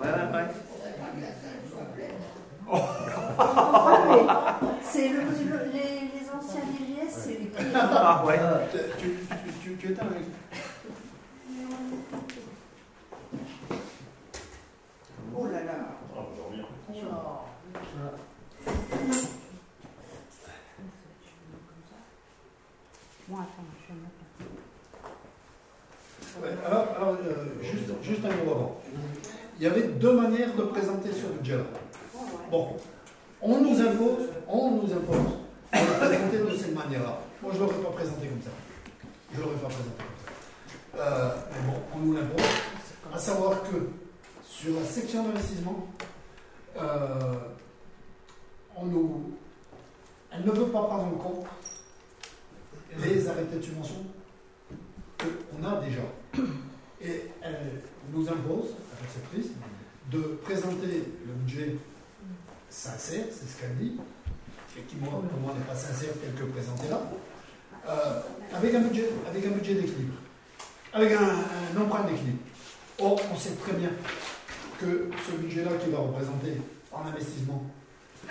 Ouais, 0.00 0.10
ouais, 0.10 0.28
ouais. 0.34 0.48
C'est 4.82 5.08
le, 5.08 5.20
le- 5.20 5.72
les, 5.72 6.00
les 6.14 6.30
anciens 6.30 6.60
DGS, 6.60 7.10
c'est 7.10 7.30
les 7.40 7.46
plus. 7.46 7.66
Ah 7.74 8.24
ouais. 8.26 8.38
Tu, 8.72 8.78
tu, 8.98 9.08
tu, 9.62 9.76
tu, 9.76 9.94
tu. 9.94 10.00
Oh 15.36 15.46
là 15.46 15.64
là. 15.64 15.72
Ah, 16.14 16.16
on 16.16 16.20
va 16.20 16.36
dormir. 16.36 16.66
Bon, 23.28 23.36
attends, 23.36 23.48
je 23.80 23.94
vais 23.94 24.00
mettre. 24.00 24.22
Ouais, 26.42 26.66
alors, 26.66 26.86
alors, 26.96 27.16
euh, 27.24 27.62
juste, 27.62 27.90
juste 28.02 28.24
un 28.24 28.44
mot 28.44 28.50
avant. 28.52 28.80
Il 29.58 29.62
y 29.64 29.66
avait 29.66 29.82
deux 29.88 30.12
manières 30.20 30.54
de 30.54 30.62
présenter 30.64 31.10
ce 31.12 31.26
budget-là. 31.26 31.62
Bon, 32.50 32.76
on 33.40 33.60
nous 33.60 33.80
impose, 33.80 34.28
on 34.48 34.70
nous 34.72 34.92
impose 34.92 35.16
de 35.72 35.78
le 35.78 36.06
présenter 36.06 36.38
de 36.38 36.56
cette 36.56 36.74
manière-là. 36.74 37.18
Moi, 37.42 37.52
je 37.54 37.58
ne 37.58 37.64
l'aurais 37.64 37.82
pas 37.82 37.90
présenté 37.90 38.26
comme 38.28 38.42
ça. 38.42 38.50
Je 39.32 39.38
ne 39.38 39.44
l'aurais 39.44 39.56
pas 39.56 39.68
présenté 39.68 39.90
comme 39.98 40.96
ça. 40.96 41.02
Euh, 41.02 41.34
mais 41.50 41.72
bon, 41.72 41.78
on 41.94 41.98
nous 42.00 42.12
l'impose. 42.14 42.44
À 43.12 43.18
savoir 43.18 43.62
que 43.62 43.88
sur 44.44 44.74
la 44.78 44.84
section 44.84 45.24
d'investissement, 45.24 45.88
euh, 46.76 47.34
on 48.76 48.86
nous, 48.86 49.32
elle 50.32 50.44
ne 50.44 50.50
veut 50.50 50.66
pas 50.66 50.82
prendre 50.82 51.04
en 51.04 51.10
compte 51.10 51.46
les 52.98 53.28
arrêtés 53.28 53.56
de 53.56 53.62
subvention 53.62 54.04
qu'on 55.18 55.64
a 55.64 55.80
déjà. 55.80 56.02
Et 57.00 57.30
elle 57.42 57.82
nous 58.12 58.28
impose, 58.28 58.74
avec 58.96 59.10
cette 59.12 59.24
prise, 59.24 59.50
de 60.10 60.38
présenter 60.44 61.04
le 61.26 61.32
budget 61.32 61.76
sincère, 62.74 63.24
c'est 63.30 63.48
ce 63.48 63.60
qu'elle 63.60 63.76
dit, 63.76 63.96
moi, 65.00 65.22
pour 65.30 65.40
moi 65.40 65.54
n'est 65.56 65.64
pas 65.64 65.76
sincère 65.76 66.10
tel 66.20 66.34
que 66.34 66.50
présenté 66.50 66.88
là, 66.88 67.00
euh, 67.88 68.20
avec 68.52 68.74
un 68.74 68.80
budget, 68.80 69.08
avec 69.28 69.46
un 69.46 69.50
budget 69.50 69.74
d'équilibre, 69.74 70.14
avec 70.92 71.12
un, 71.12 71.22
un 71.22 71.80
emprunt 71.80 72.02
d'équilibre. 72.04 72.38
Or, 72.98 73.20
on 73.32 73.36
sait 73.36 73.54
très 73.54 73.74
bien 73.74 73.90
que 74.80 75.08
ce 75.26 75.36
budget-là 75.36 75.70
qui 75.82 75.90
va 75.90 75.98
représenter 75.98 76.60
en 76.92 77.06
investissement 77.06 77.62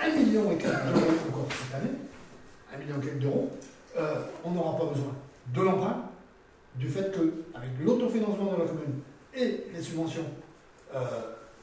1 0.01 0.09
million 0.09 0.51
et 0.51 0.57
quelques 0.57 0.73
d'euros 0.73 1.11
encore 1.29 1.47
cette 1.49 1.81
année, 1.81 1.93
1 2.75 2.77
million 2.79 3.01
et 3.01 3.05
quelques 3.05 3.19
d'euros, 3.19 3.49
euh, 3.97 4.25
on 4.43 4.51
n'aura 4.51 4.77
pas 4.77 4.85
besoin 4.87 5.15
de 5.53 5.61
l'emprunt, 5.61 6.09
du 6.75 6.89
fait 6.89 7.11
qu'avec 7.13 7.69
l'autofinancement 7.81 8.51
de 8.53 8.59
la 8.59 8.65
commune 8.65 8.99
et 9.33 9.67
les 9.73 9.81
subventions 9.81 10.25
euh, 10.95 10.99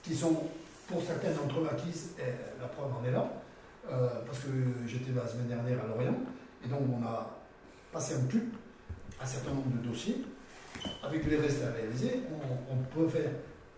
qui 0.03 0.15
sont 0.15 0.45
pour 0.91 1.03
certaines 1.03 1.35
d'entre 1.35 1.61
eux 1.61 1.69
la 2.61 2.67
preuve 2.67 2.93
en 2.93 3.05
est 3.07 3.13
là, 3.13 3.31
euh, 3.91 4.09
parce 4.27 4.41
que 4.41 4.51
j'étais 4.87 5.13
la 5.15 5.27
semaine 5.27 5.47
dernière 5.47 5.85
à 5.85 5.87
Lorient, 5.87 6.19
et 6.65 6.69
donc 6.69 6.81
on 6.93 7.05
a 7.07 7.39
passé 7.93 8.17
en 8.17 8.27
cube 8.27 8.53
un 9.23 9.27
certain 9.27 9.51
nombre 9.51 9.71
de 9.81 9.89
dossiers, 9.89 10.25
avec 11.03 11.27
les 11.27 11.37
restes 11.37 11.63
à 11.63 11.73
réaliser, 11.73 12.21
on, 12.71 12.77
peut 12.95 13.09
faire 13.09 13.31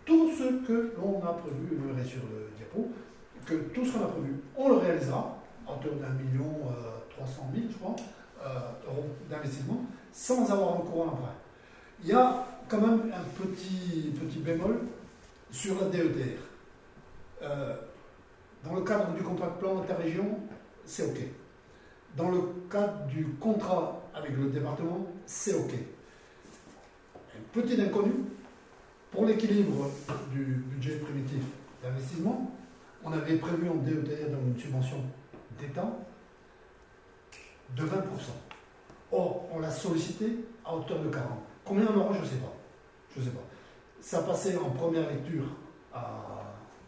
tout 0.05 0.31
ce 0.33 0.67
que 0.67 0.95
l'on 0.97 1.23
a 1.25 1.33
prévu, 1.35 1.69
je 1.71 1.75
le 1.75 1.93
verrai 1.93 2.09
sur 2.09 2.23
le 2.23 2.51
diapo, 2.57 2.89
que 3.45 3.55
tout 3.75 3.85
ce 3.85 3.93
qu'on 3.93 4.05
a 4.05 4.09
prévu, 4.09 4.41
on 4.57 4.69
le 4.69 4.77
réalisera 4.77 5.39
à 5.67 5.73
hauteur 5.73 5.95
d'un 5.95 6.11
million 6.11 6.73
trois 7.11 7.27
cent 7.27 7.51
mille, 7.53 7.69
je 7.71 7.77
crois, 7.77 7.97
euh, 8.45 8.89
euros 8.89 9.07
d'investissement, 9.31 9.85
sans 10.13 10.51
avoir 10.51 10.79
recours 10.79 11.03
à 11.03 11.07
l'emprunt. 11.07 11.35
Il 12.03 12.09
y 12.09 12.13
a 12.13 12.47
quand 12.69 12.81
même 12.81 13.13
un 13.13 13.45
petit, 13.45 14.13
petit 14.21 14.39
bémol 14.39 14.81
sur 15.51 15.81
la 15.81 15.89
DETR. 15.89 16.52
Euh, 17.43 17.77
dans 18.64 18.74
le 18.74 18.82
cadre 18.82 19.12
du 19.14 19.23
contrat 19.23 19.48
de 19.48 19.59
plan 19.59 19.82
interrégion, 19.82 20.39
c'est 20.85 21.05
OK. 21.05 21.19
Dans 22.16 22.31
le 22.31 22.40
cadre 22.70 23.06
du 23.06 23.27
contrat 23.40 24.02
avec 24.14 24.36
le 24.36 24.51
département, 24.51 25.06
c'est 25.27 25.55
OK. 25.55 25.73
Un 27.14 27.43
petit 27.52 27.81
inconnu, 27.81 28.12
pour 29.10 29.27
l'équilibre 29.27 29.90
du 30.31 30.44
budget 30.44 30.98
primitif 30.98 31.43
d'investissement, 31.82 32.51
on 33.05 33.12
avait 33.12 33.36
prévu 33.36 33.69
en 33.69 33.74
DETR 33.77 34.31
dans 34.31 34.40
une 34.47 34.59
subvention 34.59 34.98
d'État 35.59 35.90
de 37.77 37.82
20%. 37.82 37.89
Or, 39.10 39.48
on 39.52 39.59
l'a 39.59 39.70
sollicité 39.70 40.27
à 40.64 40.74
hauteur 40.74 41.01
de 41.01 41.09
40. 41.09 41.27
Combien 41.64 41.86
on 41.94 41.98
aura, 41.98 42.14
je 42.14 42.20
ne 42.20 42.24
sais 42.24 42.36
pas. 42.36 42.55
Je 43.16 43.23
sais 43.23 43.31
pas. 43.31 43.44
Ça 44.01 44.23
passait 44.23 44.56
en 44.56 44.70
première 44.70 45.09
lecture 45.09 45.44
à, 45.93 46.32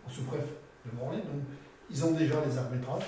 au 0.06 0.10
sous-préfet 0.10 0.58
de 0.86 0.96
Morlaix, 0.96 1.18
donc 1.18 1.42
ils 1.90 2.04
ont 2.04 2.12
déjà 2.12 2.36
les 2.44 2.56
arbitrages. 2.58 3.06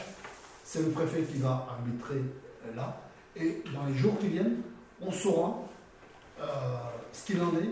C'est 0.64 0.82
le 0.82 0.90
préfet 0.90 1.22
qui 1.22 1.38
va 1.38 1.66
arbitrer 1.70 2.16
euh, 2.16 2.74
là. 2.74 3.00
Et 3.36 3.62
dans 3.72 3.84
les 3.86 3.94
jours 3.94 4.18
qui 4.18 4.28
viennent, 4.28 4.62
on 5.00 5.10
saura 5.10 5.62
euh, 6.40 6.44
ce 7.12 7.26
qu'il 7.26 7.40
en 7.40 7.52
est 7.56 7.70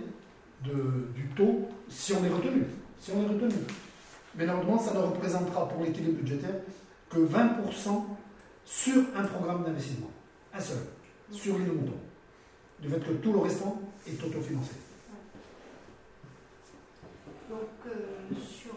du 0.62 1.26
taux 1.36 1.68
si 1.88 2.12
on 2.14 2.24
est 2.24 2.28
retenu. 2.28 2.64
Si 2.98 3.10
on 3.12 3.22
est 3.22 3.26
retenu. 3.26 3.54
Mais 4.36 4.46
normalement, 4.46 4.78
ça 4.78 4.94
ne 4.94 4.98
représentera 4.98 5.68
pour 5.68 5.82
l'équilibre 5.82 6.18
budgétaire 6.18 6.56
que 7.10 7.18
20% 7.18 8.04
sur 8.64 9.02
un 9.16 9.24
programme 9.24 9.64
d'investissement. 9.64 10.10
Un 10.52 10.60
seul. 10.60 10.78
Sur 11.30 11.58
l'île 11.58 11.72
Mouton. 11.72 11.98
Du 12.80 12.88
fait 12.88 13.00
que 13.00 13.12
tout 13.12 13.32
le 13.32 13.40
restant 13.40 13.80
est 14.06 14.22
autofinancé. 14.22 14.74
Donc, 17.48 17.58
euh, 17.86 18.34
sur 18.40 18.74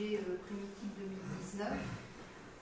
budget 0.00 0.16
euh, 0.18 0.40
primitif 0.46 0.88
2019, 0.96 1.68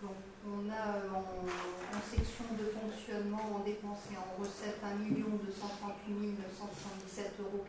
donc, 0.03 0.19
on 0.47 0.71
a 0.71 0.99
euh, 0.99 1.11
en, 1.15 1.23
en 1.47 2.03
section 2.03 2.45
de 2.59 2.67
fonctionnement 2.71 3.43
en 3.55 3.61
dépenses 3.65 4.11
et 4.13 4.17
en 4.17 4.41
recettes 4.41 4.83
1 4.83 5.15
238 5.15 6.39
977,84 7.15 7.43
euros 7.43 7.65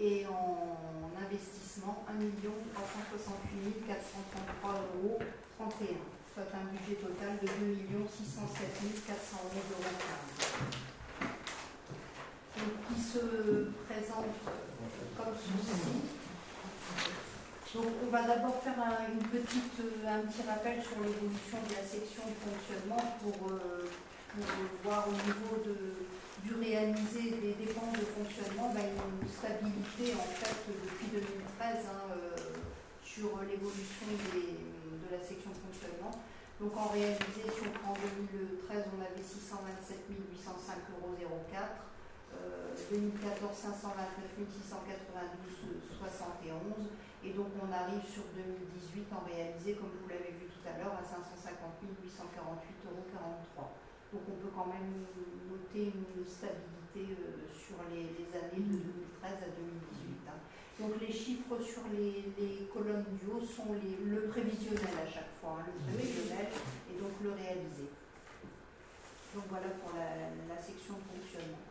et 0.00 0.26
en 0.26 1.12
investissement 1.20 2.04
1 2.08 2.12
368 2.74 3.88
433,31 3.88 4.76
euros, 4.96 5.18
soit 6.34 6.48
un 6.52 6.64
budget 6.72 6.96
total 6.96 7.38
de 7.40 7.46
2 7.46 7.52
607 8.08 8.80
411,40 9.08 9.20
euros. 9.72 9.92
Donc, 12.56 12.72
qui 12.88 13.00
se 13.00 13.22
présente 13.88 14.36
comme 15.16 15.34
ceci. 15.36 16.22
Donc, 17.72 17.88
on 18.04 18.12
va 18.12 18.28
d'abord 18.28 18.60
faire 18.60 18.76
euh, 18.76 19.08
un 19.08 20.20
petit 20.28 20.44
rappel 20.44 20.76
sur 20.84 21.00
l'évolution 21.00 21.56
de 21.64 21.72
la 21.72 21.80
section 21.80 22.20
de 22.28 22.36
fonctionnement 22.36 23.00
pour, 23.24 23.48
euh, 23.48 23.88
voir 24.84 25.08
au 25.08 25.12
niveau 25.12 25.56
du 25.64 26.52
réalisé 26.52 27.40
des 27.40 27.56
dépenses 27.56 27.96
de 27.96 28.04
fonctionnement 28.12 28.68
ben, 28.76 28.92
une 28.92 29.24
stabilité 29.24 30.12
en 30.12 30.28
fait 30.36 30.68
depuis 30.68 31.16
2013 31.16 31.88
hein, 31.88 32.12
euh, 32.12 32.36
sur 33.04 33.40
l'évolution 33.40 34.08
de 34.20 35.08
la 35.08 35.24
section 35.24 35.56
de 35.56 35.60
fonctionnement. 35.64 36.12
Donc 36.60 36.76
en 36.76 36.92
réalisé, 36.92 37.48
si 37.48 37.64
on 37.64 37.72
prend 37.72 37.96
2013, 37.96 38.84
on 38.92 39.00
avait 39.00 39.24
627 39.24 40.12
805,04 40.12 40.92
euros. 40.92 41.16
Euh, 42.36 42.68
2014, 42.92 43.48
529 43.48 44.44
692,71. 44.60 46.92
Et 47.24 47.30
donc 47.30 47.54
on 47.54 47.70
arrive 47.70 48.02
sur 48.02 48.26
2018 48.34 49.06
en 49.14 49.22
réalisé, 49.22 49.78
comme 49.78 49.94
vous 49.94 50.08
l'avez 50.10 50.34
vu 50.34 50.50
tout 50.50 50.66
à 50.66 50.74
l'heure, 50.78 50.98
à 50.98 51.04
550 51.06 51.62
848,43 52.02 52.90
euros. 52.90 53.70
Donc 54.12 54.22
on 54.28 54.36
peut 54.42 54.52
quand 54.54 54.66
même 54.66 55.06
noter 55.48 55.94
une 55.94 56.26
stabilité 56.26 57.16
euh, 57.16 57.46
sur 57.48 57.78
les, 57.88 58.12
années 58.34 58.66
de 58.66 58.76
2013 59.22 59.38
à 59.38 59.50
2018. 59.54 60.28
hein. 60.28 60.36
Donc 60.80 61.00
les 61.00 61.12
chiffres 61.12 61.56
sur 61.62 61.86
les, 61.94 62.66
colonnes 62.74 63.06
du 63.16 63.26
haut 63.30 63.40
sont 63.40 63.72
le 63.72 64.28
prévisionnel 64.28 64.92
à 64.98 65.06
chaque 65.06 65.32
fois, 65.40 65.62
hein, 65.62 65.70
le 65.70 65.94
prévisionnel 65.94 66.48
et 66.90 66.98
donc 67.00 67.12
le 67.22 67.32
réalisé. 67.32 67.88
Donc 69.34 69.44
voilà 69.48 69.68
pour 69.80 69.96
la, 69.96 70.60
section 70.60 70.94
de 71.00 71.06
fonctionnement. 71.08 71.64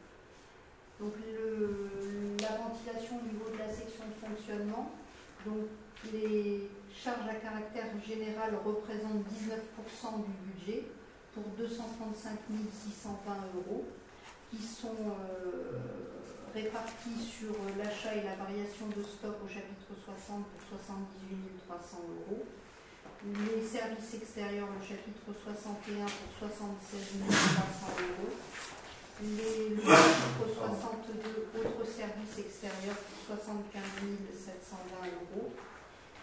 Donc 0.99 1.14
la 2.41 2.57
ventilation 2.57 3.19
au 3.19 3.26
niveau 3.26 3.49
de 3.53 3.57
la 3.57 3.69
section 3.69 4.06
de 4.10 4.18
fonctionnement, 4.18 4.91
donc 5.45 5.68
les 6.13 6.69
charges 6.93 7.27
à 7.30 7.35
caractère 7.35 7.88
général 8.05 8.53
représentent 8.65 9.26
19% 9.26 10.26
du 10.26 10.34
budget 10.51 10.85
pour 11.34 11.43
235 11.57 12.31
620 12.85 13.18
euros 13.55 13.85
qui 14.49 14.61
sont 14.61 14.97
euh, 15.07 15.80
répartis 16.53 17.22
sur 17.23 17.55
l'achat 17.77 18.15
et 18.15 18.23
la 18.23 18.35
variation 18.35 18.88
de 18.88 19.01
stock 19.01 19.35
au 19.43 19.47
chapitre 19.47 19.95
60 20.03 20.43
pour 20.43 20.80
78 20.80 21.38
300 21.68 21.97
euros. 22.27 22.43
Les 23.23 23.61
services 23.61 24.15
extérieurs 24.15 24.68
au 24.68 24.81
chapitre 24.84 25.22
61 25.30 26.05
pour 26.05 26.49
76 26.49 27.22
300 27.30 28.01
euros. 28.01 28.34
Les, 29.22 29.76
le 29.76 29.81
chapitre 29.81 30.49
62 30.49 31.61
autres 31.61 31.85
services 31.85 32.38
extérieurs 32.39 32.98
pour 32.98 33.38
75 33.38 33.81
720 34.34 35.14
euros. 35.22 35.52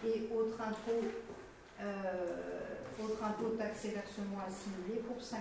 Et 0.05 0.29
autres 0.33 0.59
impôts, 0.61 1.07
euh, 1.81 3.03
autres 3.03 3.23
impôts, 3.23 3.55
taxes 3.57 3.85
et 3.85 3.95
versements 3.95 4.43
assimilés 4.47 5.01
pour 5.07 5.21
5 5.21 5.39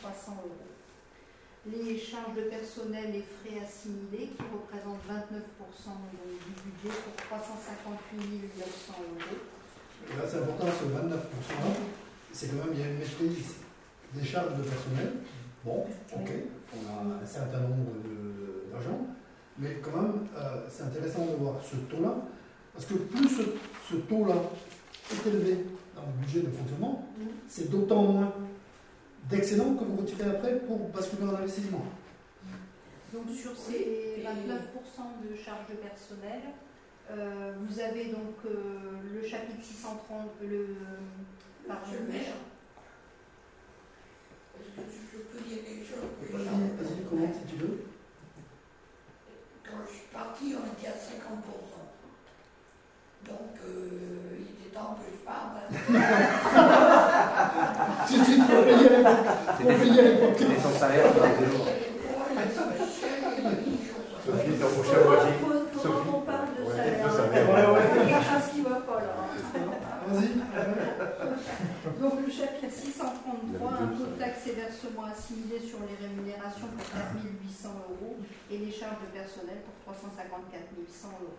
300 0.00 0.32
euros 0.44 0.68
les 1.66 1.98
charges 1.98 2.34
de 2.36 2.42
personnel 2.42 3.14
et 3.14 3.24
frais 3.40 3.60
assimilés 3.64 4.30
qui 4.32 4.44
représentent 4.52 5.04
29% 5.04 5.44
donc 5.84 6.38
du 6.40 6.52
budget 6.62 6.96
pour 7.04 7.14
358 7.28 8.58
900 8.58 8.94
euros. 8.96 9.38
Là, 10.16 10.24
c'est 10.26 10.38
important, 10.38 10.66
ce 10.66 10.84
29%, 10.86 11.18
c'est 12.32 12.48
quand 12.48 12.64
même, 12.64 12.74
il 12.74 12.80
y 12.80 12.82
a 12.82 12.86
une 12.88 12.98
maîtrise 12.98 13.54
des 14.14 14.24
charges 14.24 14.56
de 14.56 14.62
personnel. 14.62 15.12
Bon, 15.64 15.86
ok, 16.14 16.30
on 16.74 17.10
a 17.10 17.22
un 17.22 17.26
certain 17.26 17.60
nombre 17.60 17.92
d'agents, 18.72 19.06
mais 19.58 19.76
quand 19.82 20.00
même, 20.00 20.26
euh, 20.36 20.66
c'est 20.68 20.84
intéressant 20.84 21.26
de 21.26 21.36
voir 21.36 21.54
ce 21.62 21.76
taux-là, 21.76 22.14
parce 22.74 22.86
que 22.86 22.94
plus 22.94 23.28
ce, 23.28 23.42
ce 23.90 23.96
taux-là 23.96 24.34
est 25.10 25.28
élevé 25.28 25.64
dans 25.94 26.02
le 26.02 26.12
budget 26.24 26.40
de 26.40 26.50
fonctionnement, 26.50 27.06
c'est 27.48 27.70
d'autant 27.70 28.02
moins 28.02 28.32
d'excédents 29.28 29.74
que 29.74 29.84
vous 29.84 29.96
retirez 29.96 30.30
après 30.30 30.58
pour 30.60 30.88
basculer 30.88 31.24
dans 31.26 31.32
l'investissement. 31.32 31.84
Donc 33.12 33.24
sur 33.34 33.56
ces 33.56 34.22
29% 34.22 35.28
de 35.28 35.34
charges 35.34 35.68
de 35.70 35.76
personnel, 35.76 36.42
euh, 37.10 37.52
vous 37.66 37.80
avez 37.80 38.06
donc 38.06 38.36
euh, 38.44 38.50
le 39.14 39.26
chapitre 39.26 39.62
630, 39.62 40.28
le, 40.42 40.76
pardon, 41.66 41.82
Monsieur 41.86 42.00
le 42.06 42.12
je 45.12 45.18
peux 45.18 45.40
dire 45.48 45.58
quelque 45.64 45.86
chose 45.86 46.08
Vas-y, 46.32 46.44
vas-y, 46.44 47.02
comment 47.08 47.30
si 47.32 47.42
tu 47.52 47.56
veux. 47.62 47.76
Quand 49.64 49.80
je 49.86 49.92
suis 49.92 50.06
parti, 50.12 50.44
on 50.56 50.64
était 50.72 50.88
à 50.88 50.96
50%. 50.96 50.98
Donc, 53.28 53.54
euh, 53.66 54.38
il 54.38 54.48
était 54.66 54.72
temps 54.74 54.96
que 54.98 55.06
je 55.12 55.20
parte. 55.24 55.56
Si, 58.08 58.14
si, 58.24 58.34
tu 58.34 58.38
vas 58.40 58.62
payer. 58.62 58.88
Tu 58.88 59.64
vas 59.64 59.74
payer 59.74 60.00
à 60.00 60.02
l'époque. 60.02 60.40
Et 60.40 60.60
son 60.62 60.72
salaire, 60.78 61.04
c'est 61.12 61.20
des 61.44 61.50
jours. 61.52 61.66
Sophie, 64.24 64.52
ton 64.58 64.68
prochain 64.68 65.00
moitié. 65.04 65.32
Faudra 65.72 65.98
qu'on 66.00 66.20
parle 66.20 66.48
de 66.56 66.62
Ouais, 66.62 66.76
salaire. 66.76 67.04
de 67.04 67.10
salaire. 67.10 67.46
Il 67.46 68.10
y 68.10 68.12
a 68.14 68.18
quelque 68.18 68.24
chose 68.24 68.46
qui 68.52 68.58
ne 68.60 68.64
va 68.64 68.76
pas 68.76 68.98
là. 69.00 69.12
Vas-y. 70.06 70.07
Donc 72.00 72.26
le 72.26 72.30
chapitre 72.30 72.72
633, 72.72 73.70
impôts, 73.70 74.04
taxes 74.18 74.46
et 74.48 74.52
versements 74.52 75.04
assimilés 75.04 75.60
sur 75.60 75.78
les 75.80 75.94
rémunérations 76.06 76.66
pour 76.68 76.86
4 76.90 77.22
800 77.22 77.68
euros 77.90 78.16
et 78.50 78.58
les 78.58 78.70
charges 78.70 79.00
de 79.06 79.18
personnel 79.18 79.58
pour 79.64 79.94
354 79.94 80.62
100 80.90 81.08
euros. 81.22 81.38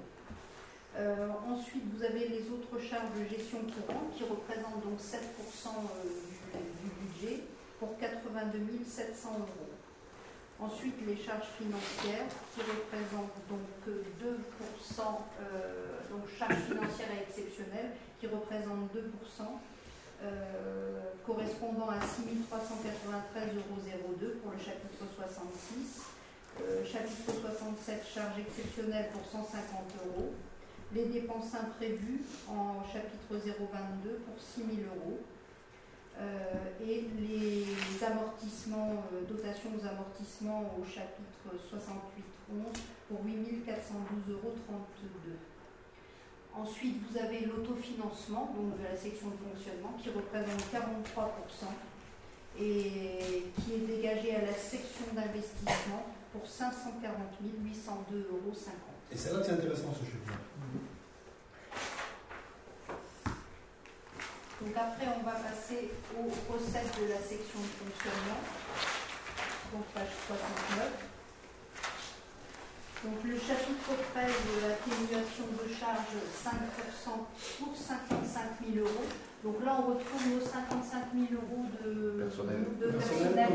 Euh, 0.97 1.27
ensuite, 1.47 1.83
vous 1.93 2.03
avez 2.03 2.27
les 2.27 2.49
autres 2.49 2.79
charges 2.81 3.13
de 3.19 3.23
gestion 3.29 3.59
courante 3.59 4.11
qui 4.15 4.23
représentent 4.23 4.83
donc 4.83 4.99
7% 4.99 5.21
euh, 5.69 6.57
du, 6.57 6.59
du 6.59 6.89
budget 6.99 7.43
pour 7.79 7.97
82 7.97 8.59
700 8.85 9.29
euros. 9.39 9.69
Ensuite, 10.59 10.95
les 11.07 11.15
charges 11.15 11.47
financières 11.57 12.27
qui 12.53 12.59
représentent 12.59 13.39
donc 13.47 13.63
2%, 13.87 15.01
euh, 15.39 15.99
donc 16.11 16.27
charges 16.37 16.67
financières 16.67 17.07
et 17.15 17.23
exceptionnelles 17.29 17.91
qui 18.19 18.27
représentent 18.27 18.91
2%, 18.93 19.59
euh, 20.21 20.99
correspondant 21.25 21.89
à 21.89 22.01
6 22.01 22.23
393,02 22.51 23.47
euros 23.95 24.35
pour 24.43 24.51
le 24.51 24.59
chapitre 24.59 25.07
66. 25.15 26.03
Euh, 26.59 26.83
chapitre 26.83 27.31
67, 27.39 28.03
charges 28.05 28.39
exceptionnelles 28.39 29.09
pour 29.13 29.23
150 29.25 29.55
euros. 30.05 30.33
Les 30.93 31.05
dépenses 31.05 31.55
imprévues 31.55 32.25
en 32.49 32.83
chapitre 32.83 33.31
022 33.31 34.19
pour 34.25 34.35
6 34.37 34.61
000 34.61 34.89
euros. 34.95 35.19
Euh, 36.19 36.83
et 36.85 37.07
les 37.17 38.03
amortissements, 38.03 39.05
dotations 39.29 39.69
aux 39.71 39.85
amortissements 39.87 40.75
au 40.77 40.83
chapitre 40.83 41.47
68.11 41.71 42.59
pour 43.07 43.23
8 43.23 43.63
412,32 43.65 44.33
euros. 44.33 44.55
Ensuite, 46.55 46.97
vous 47.09 47.17
avez 47.17 47.41
l'autofinancement, 47.41 48.53
donc 48.55 48.77
de 48.77 48.83
la 48.83 48.95
section 48.97 49.27
de 49.29 49.37
fonctionnement, 49.37 49.93
qui 50.01 50.09
représente 50.09 50.59
43% 50.73 51.69
et 52.59 53.45
qui 53.55 53.73
est 53.73 53.87
dégagé 53.87 54.35
à 54.35 54.41
la 54.41 54.53
section 54.53 55.05
d'investissement 55.13 56.05
pour 56.33 56.45
540 56.45 57.15
802,50 57.41 58.21
euros. 58.29 58.53
Et 59.11 59.17
c'est 59.17 59.33
là 59.33 59.39
que 59.39 59.45
c'est 59.45 59.53
intéressant 59.53 59.93
ce 59.93 60.05
chiffre. 60.05 60.17
Donc 64.61 64.75
après, 64.75 65.07
on 65.17 65.23
va 65.23 65.31
passer 65.31 65.89
aux 66.17 66.53
recettes 66.53 66.99
de 66.99 67.07
la 67.07 67.19
section 67.19 67.59
de 67.59 67.87
fonctionnement. 67.87 68.41
Donc 69.71 69.85
page 69.93 70.09
69. 70.27 71.08
Donc 73.03 73.23
le 73.23 73.37
chapitre 73.39 73.95
13 74.13 74.27
de 74.27 74.67
l'atténuation 74.67 75.45
de 75.55 75.73
charge 75.73 76.19
5% 76.43 77.63
pour 77.63 77.75
55 77.75 78.41
000 78.73 78.85
euros. 78.85 79.07
Donc 79.41 79.63
là, 79.63 79.79
on 79.79 79.93
retrouve 79.95 80.27
nos 80.35 80.41
55 80.45 81.15
000 81.15 81.25
euros 81.39 81.63
de 81.79 82.23
Personnel. 82.23 82.65
de 82.77 82.91
personnel 82.91 83.49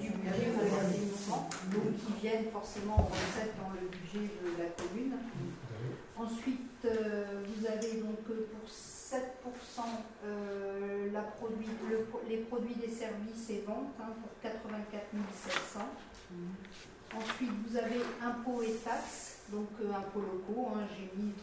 du 0.00 0.10
budget 0.10 0.50
de 0.54 0.70
l'assainissement, 0.70 1.50
donc 1.74 1.96
qui 1.98 2.12
viennent 2.22 2.50
forcément 2.52 2.94
en 2.94 3.10
recettes 3.10 3.54
dans 3.58 3.74
le 3.74 3.88
budget 3.90 4.30
de 4.38 4.62
la 4.62 4.68
commune. 4.70 5.16
Ensuite, 6.16 6.84
euh, 6.84 7.42
vous 7.44 7.66
avez 7.66 8.00
donc 8.00 8.22
euh, 8.30 8.46
pour 8.54 8.68
7% 8.70 9.82
euh, 10.24 11.10
la 11.12 11.22
produit, 11.22 11.66
le- 11.90 12.06
les 12.28 12.38
produits 12.38 12.76
des 12.76 12.88
services 12.94 13.50
et 13.50 13.64
ventes 13.66 13.94
hein, 14.00 14.14
pour 14.22 14.30
84 14.40 15.02
700. 15.34 15.80
Ensuite, 17.16 17.50
vous 17.66 17.76
avez 17.76 18.00
impôts 18.22 18.62
et 18.62 18.74
taxes, 18.84 19.38
donc 19.50 19.68
euh, 19.80 19.88
impôts 19.94 20.20
locaux, 20.20 20.68
hein, 20.76 20.84
j'ai 20.92 21.08
mis 21.16 21.32
33%. 21.32 21.40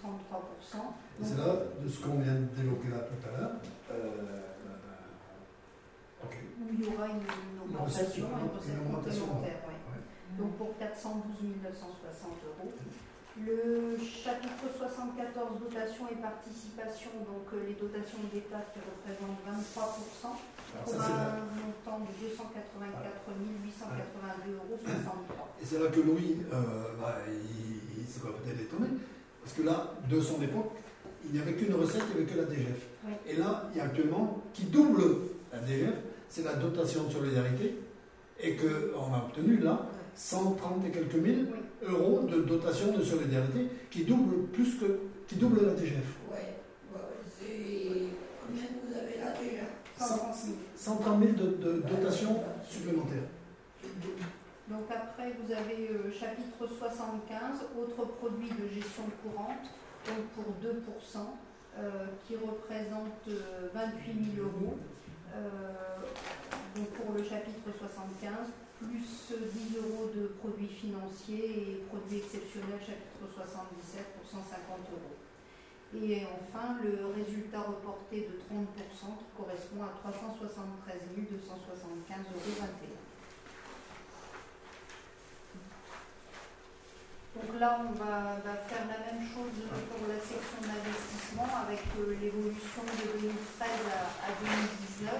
Et 1.21 1.25
c'est 1.25 1.37
là, 1.37 1.55
de 1.81 1.89
ce 1.89 1.99
qu'on 1.99 2.19
vient 2.19 2.35
d'évoquer 2.55 2.89
là 2.89 2.99
tout 3.09 3.27
à 3.27 3.37
l'heure, 3.37 3.51
euh, 3.91 4.41
ok. 6.23 6.35
où 6.61 6.65
il 6.73 6.83
y 6.85 6.87
aura 6.93 7.07
une, 7.07 7.25
une 7.25 7.59
augmentation, 7.63 8.05
une 8.05 8.11
supplémentaire, 8.11 8.53
recette 8.53 8.75
une 8.75 8.81
augmentation, 8.85 9.25
complémentaire. 9.25 9.61
ouais. 9.65 10.37
Donc 10.37 10.51
pour 10.57 10.77
412 10.77 11.61
960 11.63 12.31
euros. 12.47 12.73
Le 13.41 13.97
chapitre 13.97 14.69
74, 14.77 15.57
dotations 15.59 16.05
et 16.13 16.21
participations, 16.21 17.17
donc 17.25 17.49
euh, 17.53 17.65
les 17.65 17.73
dotations 17.73 18.21
d'État 18.31 18.61
qui 18.69 18.77
représentent 18.77 19.41
23%, 19.41 20.29
Alors 20.29 20.37
pour 20.83 20.93
ça, 20.93 21.05
un 21.05 21.45
montant 21.55 21.99
de 22.05 22.11
284 22.27 23.23
882,63 23.33 24.53
euros. 24.53 24.79
Et 25.61 25.65
c'est 25.65 25.79
là 25.79 25.87
que 25.87 25.99
Louis, 25.99 26.37
euh, 26.51 26.55
bah, 26.99 27.17
il, 27.27 28.01
il 28.01 28.07
s'est 28.07 28.19
peut-être 28.21 28.61
étonné, 28.61 28.87
parce 29.43 29.55
que 29.55 29.63
là, 29.63 29.93
de 30.09 30.19
son 30.21 30.41
époque, 30.41 30.71
il 31.25 31.31
n'y 31.31 31.39
avait 31.39 31.53
qu'une 31.53 31.73
recette, 31.75 32.03
il 32.09 32.15
n'y 32.17 32.23
avait 32.23 32.31
que 32.33 32.37
la 32.37 32.45
DGF. 32.45 32.87
Oui. 33.05 33.13
Et 33.27 33.35
là, 33.37 33.69
il 33.73 33.77
y 33.77 33.81
a 33.81 33.85
actuellement, 33.85 34.41
qui 34.53 34.63
double 34.65 35.03
la 35.51 35.59
DGF, 35.59 35.95
c'est 36.29 36.43
la 36.43 36.53
dotation 36.55 37.03
de 37.05 37.11
solidarité, 37.11 37.75
et 38.39 38.55
qu'on 38.57 39.13
a 39.13 39.17
obtenu 39.17 39.57
là 39.57 39.87
130 40.15 40.85
et 40.87 40.91
quelques 40.91 41.15
mille 41.15 41.47
euros 41.81 42.21
de 42.23 42.41
dotation 42.41 42.91
de 42.97 43.03
solidarité, 43.03 43.67
qui 43.89 44.03
double 44.03 44.47
plus 44.47 44.75
que, 44.79 44.99
qui 45.27 45.35
double 45.35 45.65
la 45.65 45.73
DGF. 45.75 46.17
C'est. 47.39 48.09
Combien 48.45 48.63
vous 48.85 48.93
avez 48.93 49.17
là 49.19 49.31
déjà? 49.39 49.63
130 50.07 50.35
000. 50.35 50.55
130 50.75 51.19
000 51.23 51.31
de, 51.33 51.57
de 51.57 51.71
dotation 51.81 52.43
supplémentaire. 52.69 53.23
Donc 54.67 54.85
après, 54.89 55.33
vous 55.39 55.51
avez 55.51 55.89
euh, 55.91 56.11
chapitre 56.11 56.67
75, 56.67 57.67
autres 57.79 58.05
produits 58.17 58.49
de 58.49 58.67
gestion 58.73 59.03
courante, 59.21 59.67
donc 60.07 60.23
pour 60.35 60.53
2%, 60.63 61.19
euh, 61.77 62.05
qui 62.25 62.35
représente 62.35 63.27
euh, 63.27 63.69
28 63.73 64.35
000 64.35 64.47
euros. 64.47 64.77
Euh, 65.35 65.71
donc 66.75 66.87
pour 66.89 67.13
le 67.13 67.23
chapitre 67.23 67.69
75, 67.77 68.31
plus 68.79 69.33
euh, 69.33 69.49
10 69.51 69.77
euros 69.77 70.09
de 70.15 70.27
produits 70.39 70.67
financiers 70.67 71.45
et 71.79 71.83
produits 71.89 72.17
exceptionnels, 72.17 72.79
chapitre 72.79 73.25
77 73.35 74.05
pour 74.17 74.25
150 74.29 74.79
euros. 74.91 75.15
Et 75.95 76.25
enfin, 76.41 76.77
le 76.81 77.05
résultat 77.13 77.61
reporté 77.61 78.25
de 78.25 78.33
30% 78.49 79.13
qui 79.19 79.29
correspond 79.37 79.83
à 79.83 79.93
373 80.01 81.05
275,21 81.13 82.17
euros. 82.33 82.73
Donc 87.35 87.59
là, 87.59 87.81
on 87.81 87.93
va, 87.93 88.41
faire 88.67 88.85
la 88.89 88.99
même 89.05 89.25
chose 89.25 89.65
pour 89.89 90.07
la 90.07 90.19
section 90.19 90.61
d'investissement 90.61 91.49
avec 91.65 91.81
euh, 91.97 92.15
l'évolution 92.21 92.83
de 92.85 93.21
2013 93.21 93.69
à, 93.89 94.01
à 94.21 94.33
2019, 94.41 95.13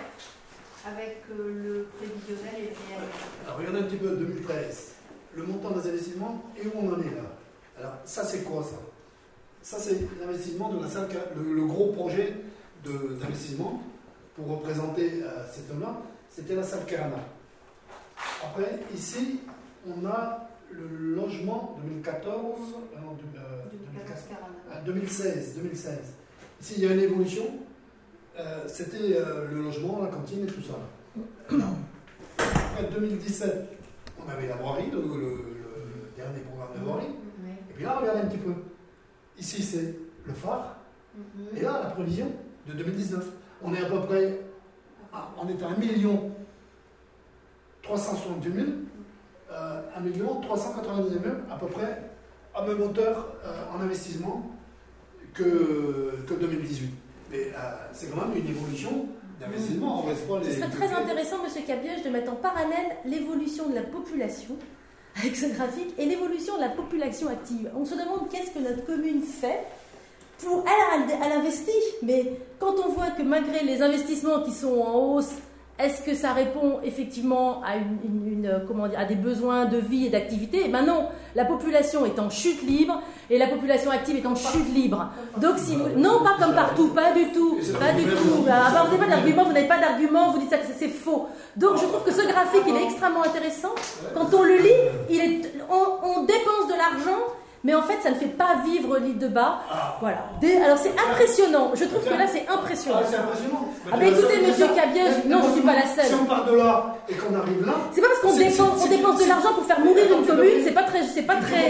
avec 0.86 1.24
euh, 1.32 1.64
le 1.64 1.88
prévisionnel 1.98 2.54
et 2.58 2.70
le 2.70 2.78
réel. 2.88 3.10
Alors 3.46 3.58
regardez 3.58 3.80
un 3.80 3.84
petit 3.84 3.98
peu 3.98 4.16
2013, 4.16 4.92
le 5.36 5.44
montant 5.44 5.72
des 5.72 5.90
investissements 5.90 6.44
et 6.56 6.68
où 6.68 6.72
on 6.76 6.94
en 6.94 7.02
est 7.02 7.16
là? 7.16 7.30
Alors 7.80 7.94
ça 8.06 8.24
c'est 8.24 8.44
quoi 8.44 8.64
ça? 8.64 8.93
Ça 9.64 9.78
c'est 9.80 9.98
l'investissement 10.20 10.70
de 10.74 10.82
la 10.84 10.88
salle, 10.90 11.08
le, 11.36 11.54
le 11.54 11.66
gros 11.66 11.92
projet 11.94 12.36
d'investissement 12.86 13.82
pour 14.36 14.48
représenter 14.48 15.24
euh, 15.24 15.44
cette 15.52 15.70
là 15.80 16.02
c'était 16.30 16.56
la 16.56 16.64
salle 16.64 16.86
Carana. 16.86 17.18
Après 18.44 18.80
ici 18.94 19.40
on 19.88 20.06
a 20.06 20.50
le 20.72 20.88
logement 21.16 21.78
2014, 21.84 22.60
euh, 22.96 23.00
non, 23.00 23.14
de- 23.14 23.38
euh, 23.38 23.64
2014, 23.94 24.20
ah, 24.72 24.82
2016, 24.86 25.56
2016. 25.58 25.98
Ici 26.62 26.74
il 26.78 26.84
y 26.84 26.88
a 26.88 26.94
une 26.94 27.00
évolution. 27.00 27.44
Euh, 28.40 28.64
c'était 28.68 28.98
euh, 29.18 29.48
le 29.52 29.62
logement, 29.64 30.02
la 30.02 30.10
cantine 30.10 30.44
et 30.44 30.48
tout 30.48 30.62
ça. 30.64 30.74
Après 32.40 32.90
2017, 32.92 33.68
on 34.26 34.30
avait 34.30 34.48
la 34.48 34.56
voirie, 34.56 34.90
le, 34.92 34.98
le- 34.98 35.04
le 35.04 36.18
dernier 36.18 36.40
programme 36.40 36.70
de 36.80 36.84
voirie. 36.84 37.06
Et 37.70 37.74
puis 37.76 37.84
là, 37.84 38.00
regardez 38.00 38.22
un 38.22 38.26
petit 38.26 38.38
peu. 38.40 38.54
Ici, 39.40 39.62
c'est 39.64 39.96
le 40.26 40.34
phare. 40.34 40.78
Et 41.56 41.62
là, 41.62 41.82
la 41.84 41.90
prévision 41.92 42.32
de 42.68 42.74
2019. 42.74 43.26
On 43.64 43.74
est 43.74 43.82
à 43.82 43.86
peu 43.90 44.00
près. 44.02 44.40
ah, 45.14 45.30
on 45.42 45.48
est 45.48 45.62
à 45.64 45.68
1 45.70 45.78
million 45.78 46.32
368 47.84 48.54
000. 48.54 48.66
euh, 49.52 49.82
1 49.98 50.00
million 50.02 50.40
399 50.42 51.24
000, 51.24 51.36
à 51.52 51.58
peu 51.58 51.68
près 51.68 52.10
à 52.56 52.66
même 52.66 52.82
hauteur 52.82 53.36
euh, 53.46 53.64
en 53.76 53.82
investissement 53.82 54.50
que, 55.34 56.16
que 56.28 56.34
2018. 56.34 56.90
Mais 57.32 57.38
euh, 57.48 57.60
c'est 57.94 58.10
quand 58.12 58.28
même 58.28 58.38
une 58.38 58.48
évolution 58.48 59.08
d'investissement. 59.40 60.06
Les. 60.42 60.52
Ce 60.52 60.60
serait 60.60 60.70
très 60.70 60.94
intéressant, 60.94 61.44
Monsieur 61.44 61.62
Cabiège, 61.66 62.04
de 62.04 62.10
mettre 62.10 62.32
en 62.32 62.36
parallèle 62.36 62.98
l'évolution 63.06 63.70
de 63.70 63.76
la 63.76 63.82
population 63.82 64.56
avec 65.18 65.36
ce 65.36 65.46
graphique 65.48 65.94
et 65.98 66.06
l'évolution 66.06 66.56
de 66.56 66.62
la 66.62 66.70
population 66.70 67.30
active. 67.30 67.70
On 67.76 67.86
se 67.86 67.94
demande 67.94 68.30
qu'est-ce 68.32 68.52
que 68.52 68.60
notre 68.60 68.86
commune 68.86 69.22
fait 69.22 69.60
pour. 70.40 70.66
Elle, 70.68 71.10
elle, 71.10 71.32
elle 71.32 71.52
mais 72.02 72.40
quand 72.60 72.76
on 72.86 72.90
voit 72.90 73.12
que 73.12 73.24
malgré 73.24 73.64
les 73.64 73.82
investissements 73.82 74.42
qui 74.44 74.52
sont 74.52 74.80
en 74.80 75.16
hausse, 75.16 75.34
est-ce 75.84 76.02
que 76.02 76.14
ça 76.16 76.34
répond 76.34 76.80
effectivement 76.84 77.62
à, 77.64 77.76
une, 77.78 77.98
une- 78.04 78.34
une- 78.34 78.62
comment 78.68 78.88
dire, 78.88 79.00
à 79.00 79.06
des 79.06 79.16
besoins 79.16 79.66
de 79.66 79.78
vie 79.78 80.06
et 80.08 80.10
d'activité? 80.10 80.64
Eh 80.66 80.70
ben 80.70 80.84
non, 80.84 81.08
la 81.36 81.46
population 81.46 82.06
est 82.06 82.18
en 82.20 82.30
chute 82.30 82.62
libre 82.64 83.02
et 83.30 83.38
la 83.38 83.48
population 83.48 83.92
active 83.92 84.16
est 84.18 84.26
en 84.26 84.36
chute 84.36 84.74
libre. 84.74 85.10
Donc 85.38 85.56
si 85.58 85.76
vous- 85.76 85.90
non, 85.98 86.20
pas 86.24 86.36
comme 86.44 86.56
partout, 86.56 86.90
pas 86.90 87.12
du 87.14 87.32
tout, 87.32 87.58
pas 87.80 87.92
du 87.94 88.04
tout. 88.04 88.46
Ah, 88.50 88.86
vous 88.86 88.96
n'avez 88.96 88.98
pas 88.98 89.16
d'argument, 89.16 89.44
vous 89.46 89.54
n'avez 89.54 89.68
pas 89.68 89.80
d'argument, 89.80 90.32
vous 90.32 90.40
dites 90.40 90.50
ça, 90.50 90.58
c'est 90.66 90.74
c'est 90.80 90.90
faux. 90.90 91.28
Donc 91.56 91.78
je 91.78 91.86
trouve 91.86 92.04
que 92.04 92.12
ce 92.12 92.26
graphique 92.28 92.64
il 92.68 92.76
est 92.76 92.84
extrêmement 92.86 93.24
intéressant. 93.24 93.74
Quand 94.14 94.34
on 94.34 94.44
le 94.44 94.58
lit, 94.58 94.82
il 95.10 95.20
est, 95.20 95.42
on, 95.70 96.08
on 96.10 96.24
dépense 96.24 96.68
de 96.68 96.74
l'argent, 96.78 97.22
Mais 97.66 97.74
en 97.74 97.82
fait, 97.82 97.96
ça 98.04 98.10
ne 98.10 98.16
fait 98.16 98.26
pas 98.26 98.56
vivre 98.66 98.98
l'île 98.98 99.18
de 99.18 99.28
Bas. 99.30 99.60
Voilà. 100.02 100.26
Des- 100.42 100.58
alors 100.58 100.78
c'est 100.78 100.92
impressionnant. 101.00 101.72
Je 101.74 101.86
trouve 101.86 102.04
que 102.04 102.10
là, 102.14 102.28
c'est 102.28 102.46
impressionnant. 102.48 103.00
Ah, 103.02 103.06
c'est 103.10 103.16
impressionnant. 103.16 103.66
Ah, 103.92 103.96
mais 103.98 104.10
écoutez, 104.10 104.42
monsieur 104.46 104.68
Cabiège, 104.76 105.24
non, 105.28 105.40
je 105.44 105.48
ne 105.48 105.54
suis 105.54 105.62
pas 105.62 105.74
la 105.76 105.86
Si 105.88 105.96
seule. 106.10 106.20
on 106.22 106.26
part 106.26 106.44
de 106.46 106.56
là 106.58 106.96
et 107.08 107.14
qu'on 107.14 107.34
arrive 107.36 107.66
là. 107.66 107.74
C'est 107.94 108.02
pas 108.02 108.08
parce 108.08 108.20
qu'on 108.20 108.36
dépense, 108.38 108.80
c'est- 108.80 108.86
on 108.86 108.90
dépense 108.98 109.24
de 109.24 109.30
l'argent 109.30 109.54
pour 109.54 109.64
faire 109.66 109.80
mourir 109.80 110.04
une 110.12 110.26
commune, 110.26 110.60
c'est 110.64 110.72
pas 110.74 110.84
très, 110.84 111.04
c'est 111.04 111.22
pas 111.24 111.36
très, 111.36 111.64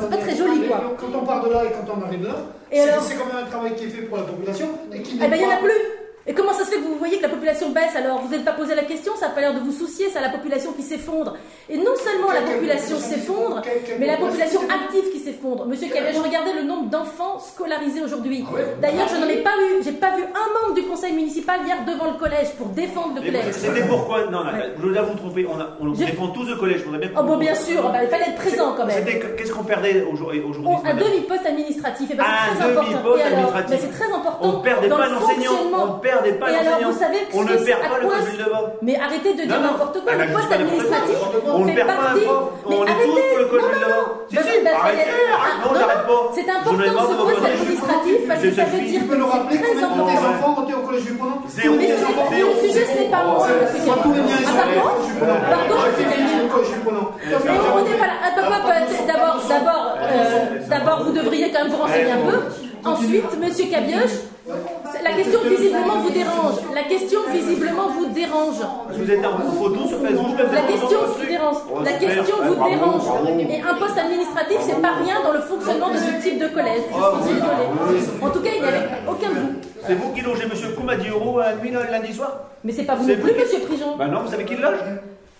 c'est 0.00 0.10
pas 0.10 0.16
très 0.16 0.36
joli 0.36 0.66
quoi. 0.66 0.80
Quand 0.98 1.18
on 1.20 1.24
part 1.24 1.44
de 1.44 1.50
là 1.52 1.64
et 1.64 1.70
quand 1.70 1.86
on 1.96 2.04
arrive 2.04 2.26
là, 2.26 2.34
c'est 2.72 3.14
quand 3.14 3.26
même 3.26 3.44
un 3.44 3.48
travail 3.48 3.74
qui 3.76 3.84
est 3.84 3.88
fait 3.88 4.02
pour 4.02 4.16
la 4.18 4.24
population 4.24 4.66
et 4.92 5.00
qui 5.02 5.14
Eh 5.22 5.28
ben, 5.28 5.36
il 5.36 5.46
n'y 5.46 5.46
en 5.46 5.56
a 5.56 5.58
plus. 5.58 6.07
Et 6.28 6.34
comment 6.34 6.52
ça 6.52 6.64
se 6.66 6.70
fait 6.70 6.76
que 6.76 6.82
vous 6.84 6.98
voyez 6.98 7.16
que 7.16 7.22
la 7.22 7.30
population 7.30 7.70
baisse 7.70 7.96
alors? 7.96 8.20
Vous 8.20 8.28
n'êtes 8.30 8.44
pas 8.44 8.52
posé 8.52 8.74
la 8.74 8.82
question, 8.82 9.14
ça 9.16 9.28
n'a 9.28 9.32
pas 9.34 9.40
l'air 9.40 9.54
de 9.54 9.60
vous 9.60 9.72
soucier, 9.72 10.06
c'est 10.12 10.20
la 10.20 10.28
population 10.28 10.72
qui 10.74 10.82
s'effondre. 10.82 11.34
Et 11.70 11.78
non 11.78 11.94
seulement 12.04 12.30
la 12.30 12.42
population 12.42 12.98
s'effondre, 12.98 13.62
mais 13.98 14.06
la 14.06 14.18
population 14.18 14.60
active 14.68 15.10
qui 15.10 15.20
s'effondre. 15.20 15.64
Monsieur 15.66 15.88
Calais, 15.88 16.12
je 16.14 16.20
regardais 16.20 16.52
le 16.52 16.64
nombre 16.64 16.90
d'enfants 16.90 17.38
scolarisés 17.38 18.02
aujourd'hui. 18.02 18.44
Ah 18.46 18.58
D'ailleurs, 18.82 19.08
je 19.08 19.16
n'en 19.16 19.26
ai 19.28 19.38
pas 19.38 19.54
eu, 19.58 19.82
j'ai 19.82 19.92
pas 19.92 20.14
vu 20.16 20.22
un 20.22 20.60
membre 20.60 20.74
du 20.74 20.82
conseil 20.82 21.14
municipal 21.14 21.60
hier 21.66 21.78
devant 21.86 22.12
le 22.12 22.18
collège 22.18 22.50
pour 22.58 22.66
défendre 22.68 23.14
le 23.16 23.22
collège. 23.22 23.52
C'était 23.54 23.86
pourquoi? 23.88 24.26
Non, 24.26 24.44
non, 24.44 24.50
je 24.76 24.82
voudrais 24.82 25.02
vous 25.04 25.14
tromper. 25.16 25.46
On, 25.50 25.58
a- 25.58 25.76
on 25.80 25.94
Je- 25.94 26.04
défend 26.04 26.28
tous 26.28 26.44
le 26.46 26.56
collège. 26.56 26.80
Je 26.80 26.84
voudrais 26.84 27.00
bien 27.00 27.10
Oh 27.18 27.22
bon, 27.22 27.38
bien 27.38 27.54
sûr, 27.54 27.82
bah, 27.90 28.02
il 28.04 28.08
fallait 28.10 28.28
être 28.28 28.36
présent 28.36 28.74
quand 28.76 28.84
même. 28.84 28.96
C'était 28.98 29.18
qu'est-ce 29.36 29.52
qu'on 29.52 29.64
perdait 29.64 30.04
aujourd'hui 30.12 30.42
aujourd'hui, 30.46 30.72
Oh, 30.76 30.86
un 30.86 30.94
demi-poste 30.94 31.46
administratif, 31.46 32.10
et 32.10 32.14
ben, 32.14 32.24
Un 32.24 32.52
c'est 32.52 32.58
très 32.60 32.70
important. 32.70 32.90
demi-poste 32.90 33.18
Et 33.18 33.22
alors? 33.22 33.38
administratif. 33.38 33.70
Mais 33.70 33.78
c'est 33.80 33.98
très 34.04 34.12
important. 34.14 34.38
On 34.42 34.60
perdait 34.60 34.88
dans 34.88 34.96
pas 34.98 35.06
le 35.08 35.14
d'enseignants. 35.14 35.52
On 35.72 35.98
pas 36.38 36.46
On 37.34 37.42
ne 37.42 37.56
perd 37.56 37.80
pas 37.80 37.98
le 38.00 38.08
code 38.08 38.32
de 38.32 38.44
devant. 38.44 38.64
Mais 38.82 38.96
arrêtez 38.96 39.34
de 39.34 39.42
dire 39.42 39.60
n'importe 39.60 40.02
quoi. 40.02 40.14
Le 40.14 40.32
poste 40.32 40.52
administratif 40.52 41.16
On 41.46 41.64
ne 41.64 41.74
perd 41.74 41.86
pas 41.88 41.92
un 41.92 42.18
prof. 42.20 42.42
On 42.66 42.84
est 42.84 42.98
tous 43.04 43.20
pour 43.28 43.38
le 43.38 43.44
code 43.46 43.60
de 43.60 43.78
non. 43.80 44.04
Si, 44.30 44.36
si, 44.36 44.66
arrêtez. 44.68 45.10
j'arrête 45.74 46.06
pas. 46.06 46.32
C'est 46.34 46.48
important 46.50 47.08
ce 47.08 47.14
poste 47.14 47.46
administratif 47.46 48.18
parce 48.28 48.42
que 48.42 48.50
ça 48.52 48.64
veut 48.64 48.80
dire 48.80 49.00
que 49.08 49.14
c'est 49.14 49.62
très 49.62 49.84
important. 49.84 50.06
enfants 50.06 50.66
au 50.68 50.86
collège 50.86 51.04
du 51.04 51.18
Zéro. 51.48 51.74
Le 51.76 52.68
sujet, 52.68 52.84
ce 52.86 53.02
n'est 53.02 53.08
pas 53.10 53.24
moi, 53.24 53.46
Ah, 53.48 53.96
pardon 55.50 55.74
on 57.74 57.82
n'est 57.84 57.96
pas 57.96 58.06
là. 58.06 58.18
Euh, 60.00 60.58
d'abord, 60.68 61.04
vous 61.04 61.12
devriez 61.12 61.50
quand 61.50 61.64
même 61.64 61.72
vous 61.72 61.76
renseigner 61.82 62.12
un 62.12 62.30
peu. 62.30 62.38
Ensuite, 62.84 63.38
Monsieur 63.40 63.66
Cabioche, 63.70 64.18
la 65.02 65.12
question 65.12 65.40
visiblement 65.48 65.98
vous 66.02 66.10
dérange. 66.10 66.54
La 66.74 66.82
question 66.84 67.20
visiblement 67.32 67.88
vous 67.88 68.06
dérange. 68.06 68.56
Vous 68.92 69.10
êtes 69.10 69.24
en 69.24 69.38
photo 69.50 69.86
sur 69.86 70.00
Facebook. 70.00 70.36
La 70.52 70.62
question 70.62 70.98
vous 71.06 71.26
dérange. 71.26 71.56
La 71.84 71.92
question 71.92 72.34
Ah, 72.42 72.48
vous 72.48 72.54
bravo, 72.54 72.70
dérange. 72.70 73.02
Et 73.50 73.60
un 73.60 73.74
poste 73.74 73.98
administratif, 73.98 74.58
c'est 74.62 74.80
pas 74.80 74.92
rien 75.04 75.22
dans 75.22 75.32
le 75.32 75.40
fonctionnement 75.40 75.90
de 75.90 75.96
ce 75.96 76.22
type 76.22 76.38
de 76.38 76.48
collège. 76.48 76.82
Je 76.88 77.26
suis 77.26 77.34
désolée. 77.34 78.22
En 78.22 78.30
tout 78.30 78.40
cas, 78.40 78.50
il 78.56 78.62
n'y 78.62 78.68
avait 78.68 78.88
aucun 79.06 79.28
bout. 79.30 79.52
C'est 79.86 79.94
vous 79.94 80.12
qui 80.12 80.20
logez 80.22 80.46
Monsieur 80.46 80.68
Koumadi 80.70 81.08
Euro 81.08 81.38
à 81.40 81.54
nuit 81.54 81.70
lundi 81.70 82.12
soir? 82.12 82.32
Mais 82.64 82.72
c'est 82.72 82.82
pas 82.84 82.94
vous 82.94 83.06
C'est 83.06 83.16
non 83.16 83.22
plus, 83.22 83.32
vous. 83.32 83.38
Monsieur 83.40 83.60
Prigent. 83.60 83.96
Bah 83.96 84.06
non, 84.06 84.20
vous 84.22 84.30
savez 84.30 84.44
qui 84.44 84.56
le 84.56 84.62
loge? 84.62 84.78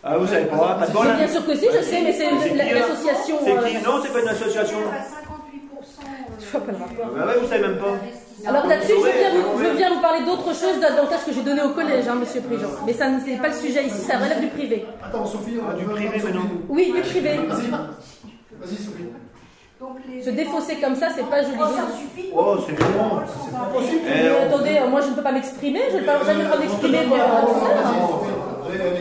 Ah, 0.04 0.16
vous 0.16 0.26
savez 0.26 0.44
pas 0.46 0.78
de 0.86 1.16
bien 1.16 1.28
sûr 1.28 1.44
que 1.44 1.54
si, 1.56 1.66
je 1.66 1.82
sais, 1.82 2.00
mais 2.02 2.12
c'est 2.12 2.28
C'est 2.42 2.50
qui, 2.50 2.56
là? 2.56 2.64
l'association. 2.72 3.36
C'est 3.44 3.52
euh, 3.58 3.62
qui 3.68 3.74
Non, 3.84 4.00
c'est 4.02 4.12
pas 4.12 4.20
une 4.20 4.28
association. 4.28 4.78
à 4.78 5.00
58%. 5.00 6.06
Je 6.40 6.50
vois 6.52 6.60
pas 6.60 6.72
le 6.72 6.78
rapport. 6.78 7.14
Bah 7.16 7.26
ouais, 7.26 7.40
vous 7.42 7.48
savez 7.48 7.62
même 7.62 7.78
pas. 7.78 7.96
Alors 8.46 8.66
là-dessus, 8.66 8.92
je 8.92 9.18
viens, 9.18 9.30
vous, 9.42 9.64
je 9.64 9.76
viens 9.76 9.94
vous 9.94 10.00
parler 10.00 10.24
d'autre 10.24 10.46
chose 10.54 10.78
d'avantage 10.80 11.24
que 11.26 11.32
j'ai 11.32 11.42
donné 11.42 11.62
au 11.62 11.70
collège, 11.70 12.06
hein, 12.08 12.14
Monsieur 12.14 12.40
Prigent. 12.40 12.68
Mais 12.86 12.92
ça 12.92 13.08
ne 13.08 13.18
c'est 13.24 13.36
pas 13.36 13.48
le 13.48 13.54
sujet 13.54 13.84
ici, 13.84 14.00
ça 14.02 14.18
relève 14.18 14.40
du 14.40 14.46
privé. 14.48 14.86
Attends, 15.04 15.26
Sophie, 15.26 15.58
on 15.60 15.70
Ah, 15.70 15.74
du 15.74 15.84
privé, 15.84 16.18
maintenant. 16.22 16.42
Oui, 16.68 16.92
du 16.94 17.00
privé. 17.00 17.30
Vas-y, 17.36 17.70
vas-y, 17.70 18.76
Sophie. 18.76 19.08
Donc 19.80 19.96
les 20.08 20.22
Se 20.22 20.30
défausser 20.30 20.76
comme 20.76 20.96
ça, 20.96 21.08
c'est 21.14 21.28
pas 21.28 21.42
joli. 21.42 21.54
Oh, 22.34 22.56
c'est 22.66 22.74
bon. 22.78 23.20
C'est 23.44 23.56
pas 23.56 23.64
possible. 23.72 24.00
Eh, 24.06 24.22
Mais 24.22 24.30
on- 24.30 24.46
attendez, 24.54 24.78
euh, 24.82 24.88
moi 24.88 25.00
je 25.00 25.08
ne 25.10 25.14
peux 25.14 25.22
pas 25.22 25.30
m'exprimer, 25.32 25.80
je 25.92 25.96
n'ai 25.98 26.02
pas 26.04 26.24
jamais 26.24 26.40
le 26.42 26.48
droit 26.48 26.58
d'exprimer 26.58 26.98
ça. 26.98 27.04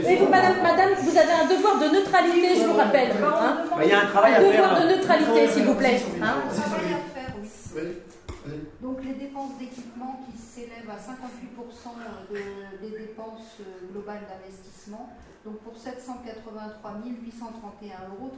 Mais 0.05 0.15
vous, 0.17 0.27
madame, 0.27 0.55
madame, 0.63 0.89
vous 1.01 1.17
avez 1.17 1.31
un 1.31 1.47
devoir 1.47 1.79
de 1.79 1.85
neutralité, 1.95 2.55
je 2.61 2.65
vous 2.67 2.77
rappelle. 2.77 3.09
hein. 3.11 3.57
Bah, 3.71 3.77
il 3.83 3.89
y 3.89 3.93
a 3.93 4.01
un 4.01 4.05
travail 4.05 4.33
Un 4.33 4.37
à 4.37 4.39
devoir 4.39 4.77
faire. 4.77 4.87
de 4.87 4.93
neutralité, 4.95 5.47
s'il 5.47 5.63
vous 5.65 5.73
plaît. 5.75 5.99
hein. 6.21 6.35
travail 6.51 6.93
à 6.93 7.19
faire, 7.19 7.33
oui. 7.41 7.47
Vas-y, 7.73 7.83
vas-y. 7.85 8.57
Donc 8.81 8.97
les 9.03 9.13
d'équipement 9.59 10.21
qui 10.29 10.37
s'élèvent 10.37 10.89
à 10.89 10.97
58% 10.97 11.95
de- 12.31 12.77
des 12.87 12.97
dépenses 12.97 13.57
euh, 13.61 13.91
globales 13.91 14.23
d'investissement, 14.27 15.09
donc 15.45 15.59
pour 15.59 15.77
783 15.77 16.91
831,37 17.05 18.09
euros. 18.09 18.31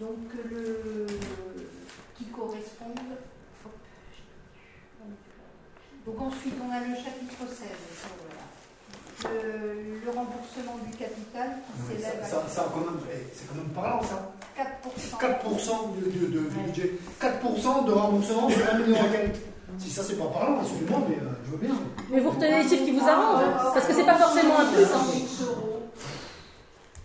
Donc 0.00 0.34
euh, 0.34 0.48
le, 0.50 1.06
qui 2.16 2.24
correspondent. 2.26 2.98
hop, 3.64 3.72
Donc 6.06 6.20
ensuite 6.20 6.54
on 6.66 6.70
a 6.70 6.80
le 6.80 6.94
chapitre 6.94 7.46
16. 7.46 7.56
ça, 7.94 8.08
voilà. 8.18 8.42
Le, 9.24 10.00
le 10.04 10.10
remboursement 10.10 10.78
du 10.84 10.96
capital 10.96 11.58
qui 11.66 11.92
Ouais, 11.92 11.96
s'élève 12.00 12.20
à 12.22 12.26
ça- 12.26 12.42
ça, 12.48 12.66
quand 12.72 12.80
même, 12.80 12.98
C'est 13.34 13.46
quand 13.48 13.54
même 13.54 13.68
parlant 13.74 14.02
ça. 14.02 14.32
4%. 14.56 15.18
4% 15.18 15.94
de, 15.96 16.04
de- 16.10 16.26
de- 16.26 16.48
du 16.48 16.56
budget. 16.66 16.92
4% 17.20 17.84
de 17.84 17.92
remboursement 17.92 18.48
sur 18.50 18.68
1 18.68 18.78
million. 18.78 18.96
Si 19.78 19.90
ça 19.90 20.02
c'est 20.02 20.16
pas 20.18 20.26
parlant, 20.26 20.60
excusez-moi, 20.62 21.00
mais 21.08 21.16
euh, 21.16 21.32
je 21.46 21.50
veux 21.52 21.56
bien. 21.58 21.74
Mais 22.10 22.20
vous 22.20 22.30
retenez 22.30 22.62
les 22.62 22.68
chiffres 22.68 22.84
qui 22.84 22.92
vous 22.98 23.08
arrangent, 23.08 23.72
parce 23.74 23.86
que 23.86 23.94
c'est 23.94 24.04
pas 24.04 24.18
forcément 24.18 24.58
un 24.58 24.66
plus. 24.72 24.84
hein. 24.84 25.04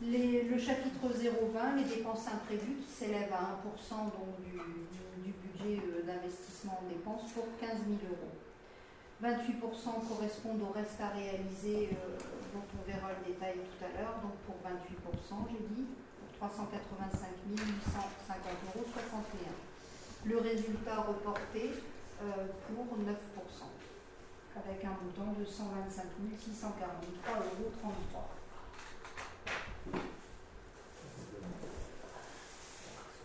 Les- 0.02 0.44
le 0.44 0.58
chapitre 0.60 1.02
020, 1.04 1.76
les 1.78 1.84
dépenses 1.84 2.26
imprévues 2.32 2.78
qui 2.86 2.94
s'élèvent 3.06 3.34
à 3.34 3.58
1% 3.58 4.06
donc 4.06 4.38
du, 4.46 4.52
du 5.26 5.34
budget 5.34 5.82
euh, 5.84 6.06
d'investissement 6.06 6.80
en 6.84 6.88
dépenses 6.90 7.32
pour 7.34 7.46
15 7.60 7.70
000 7.88 7.98
euros. 8.12 8.37
28% 9.24 10.08
correspondent 10.08 10.62
au 10.62 10.72
reste 10.74 11.02
à 11.02 11.10
réaliser, 11.10 11.90
euh, 11.98 12.18
dont 12.54 12.62
on 12.78 12.82
verra 12.86 13.10
le 13.18 13.34
détail 13.34 13.56
tout 13.66 13.82
à 13.82 13.90
l'heure, 13.98 14.22
donc 14.22 14.38
pour 14.46 14.62
28%, 14.62 15.50
j'ai 15.50 15.66
dit, 15.74 15.88
pour 16.38 16.50
385 16.50 17.26
850 17.50 17.58
euros 18.76 18.86
61. 18.94 19.50
Le 20.26 20.38
résultat 20.38 21.02
reporté 21.02 21.74
euh, 22.22 22.46
pour 22.70 22.86
9%, 22.86 23.10
avec 24.56 24.86
un 24.86 24.94
montant 25.02 25.34
de 25.34 25.46
125 25.46 26.04
643,33 26.38 27.42
euros. 27.42 27.74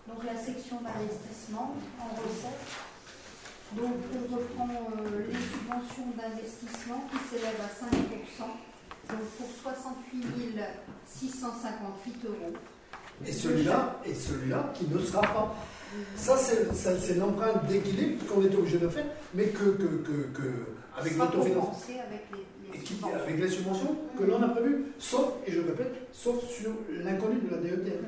Donc 0.08 0.24
la 0.24 0.36
section 0.36 0.80
d'investissement 0.80 1.76
en 2.00 2.08
recettes. 2.16 2.91
Donc 3.76 3.94
on 4.14 4.34
reprend 4.36 4.68
euh, 4.68 5.24
les 5.28 5.34
subventions 5.34 6.12
d'investissement 6.16 7.04
qui 7.10 7.18
s'élèvent 7.30 7.60
à 7.60 7.70
5%, 7.72 8.48
donc 9.08 9.24
pour 9.38 9.46
68 9.62 10.58
658 11.06 12.24
euros. 12.26 12.52
Et 13.26 13.32
celui-là, 13.32 14.00
et 14.04 14.14
celui-là 14.14 14.72
qui 14.74 14.86
ne 14.88 14.98
sera 14.98 15.22
pas. 15.22 15.54
Ça, 16.16 16.36
c'est 16.36 17.14
l'empreinte 17.14 17.66
d'équilibre 17.66 18.24
qu'on 18.26 18.42
était 18.42 18.56
obligé 18.56 18.78
de 18.78 18.88
faire, 18.88 19.06
mais 19.34 19.48
que, 19.48 19.64
que, 19.64 19.86
que, 20.02 20.22
que 20.34 20.48
avec 20.98 21.12
avec 21.14 21.32
les, 22.72 22.78
qui, 22.80 22.94
avec 23.04 23.38
les 23.38 23.48
subventions 23.48 23.96
que 24.18 24.24
l'on 24.24 24.42
a 24.42 24.48
prévues, 24.48 24.86
sauf, 24.98 25.34
et 25.46 25.52
je 25.52 25.60
répète, 25.60 25.94
sauf 26.12 26.42
sur 26.50 26.72
l'inconnu 27.04 27.40
de 27.40 27.50
la 27.50 27.56
DETR. 27.58 28.00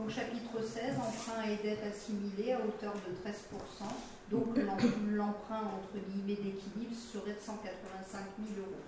Donc 0.00 0.08
chapitre 0.08 0.62
16, 0.64 0.96
emprunt 0.96 1.44
et 1.44 1.56
dette 1.62 1.82
assimilée 1.84 2.52
à 2.52 2.58
hauteur 2.58 2.94
de 2.94 3.12
13%. 3.20 3.84
Donc 4.30 4.56
l'em- 4.56 5.14
l'emprunt 5.14 5.60
entre 5.76 6.00
guillemets 6.08 6.40
d'équilibre 6.40 6.96
serait 6.96 7.34
de 7.34 7.40
185 7.40 8.20
000 8.56 8.60
euros. 8.64 8.80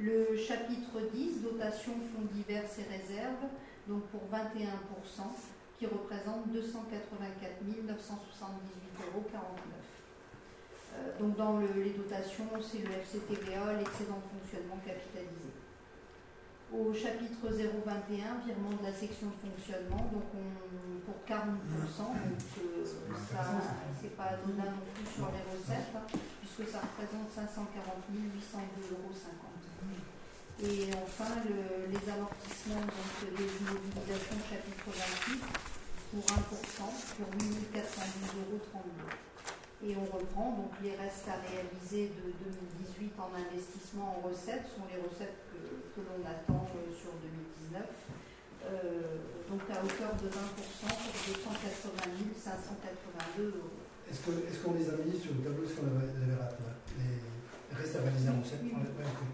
Le 0.00 0.36
chapitre 0.36 1.06
10, 1.14 1.42
dotation 1.42 1.92
fonds 2.10 2.26
divers 2.32 2.64
et 2.64 2.86
réserves, 2.98 3.46
donc 3.86 4.02
pour 4.10 4.22
21%, 4.32 5.30
qui 5.78 5.86
représente 5.86 6.48
284 6.50 7.62
978,49 7.62 9.14
euros. 9.14 9.24
Euh, 10.94 11.18
donc 11.20 11.36
dans 11.36 11.58
le- 11.58 11.80
les 11.82 11.90
dotations, 11.90 12.48
c'est 12.60 12.78
le 12.78 12.90
FCTVA, 12.90 13.74
l'excédent 13.78 14.18
de 14.18 14.28
fonctionnement 14.40 14.78
capitalisé. 14.84 15.47
Au 16.68 16.92
chapitre 16.92 17.48
021, 17.48 18.44
virement 18.44 18.76
de 18.76 18.84
la 18.84 18.92
section 18.92 19.32
de 19.32 19.38
fonctionnement, 19.40 20.04
donc 20.12 20.28
on, 20.36 21.00
pour 21.08 21.16
40%, 21.24 21.40
donc 21.40 22.44
euh, 22.60 22.84
ça, 22.84 23.40
c'est 23.96 24.12
pas 24.14 24.36
anodin 24.36 24.76
non 24.76 24.84
plus 24.92 25.08
sur 25.08 25.32
les 25.32 25.44
recettes, 25.48 25.96
hein, 25.96 26.04
puisque 26.12 26.68
ça 26.68 26.84
représente 26.84 27.32
540 27.32 27.72
802,50 28.12 28.92
euros. 28.92 29.16
Et 30.60 30.90
enfin, 30.92 31.40
le- 31.48 31.88
les 31.88 32.04
amortissements 32.12 32.84
donc, 32.84 33.16
des 33.32 33.48
immobilisations 33.64 34.36
chapitre 34.44 34.92
28, 34.92 35.40
pour 36.12 36.20
1%, 36.20 36.92
pour 37.16 37.28
8 37.48 37.72
412,32 37.72 38.44
euros. 38.44 38.60
Et 39.80 39.94
on 39.96 40.04
reprend 40.04 40.52
donc 40.52 40.72
les 40.82 40.96
restes 41.00 41.24
à 41.32 41.38
réaliser 41.48 42.12
de 42.12 42.34
2018 42.44 43.14
en 43.16 43.30
investissement 43.32 44.18
en 44.20 44.28
recettes, 44.28 44.66
sont 44.76 44.84
les 44.92 44.98
recettes 45.00 45.38
que, 45.98 46.06
l'on 46.06 46.22
attend 46.22 46.62
euh, 46.78 46.86
sur 46.94 47.10
2019, 47.18 47.82
euh, 47.82 49.18
donc 49.50 49.62
à 49.66 49.82
hauteur 49.82 50.14
de 50.22 50.28
20% 50.30 50.38
pour 50.86 51.14
280 51.34 52.38
582 52.38 53.58
euros. 53.58 53.82
Est-ce 54.06 54.20
que- 54.22 54.46
est-ce 54.46 54.62
qu'on 54.62 54.74
les 54.78 54.86
a 54.88 54.94
mis 55.02 55.18
sur 55.18 55.34
le 55.34 55.42
tableau 55.42 55.64
Est-ce 55.66 55.74
qu'on 55.74 55.90
avait 55.90 56.06
les 56.14 57.76
restes 57.76 57.96
à 57.96 58.00
réaliser 58.06 58.30
en 58.30 58.40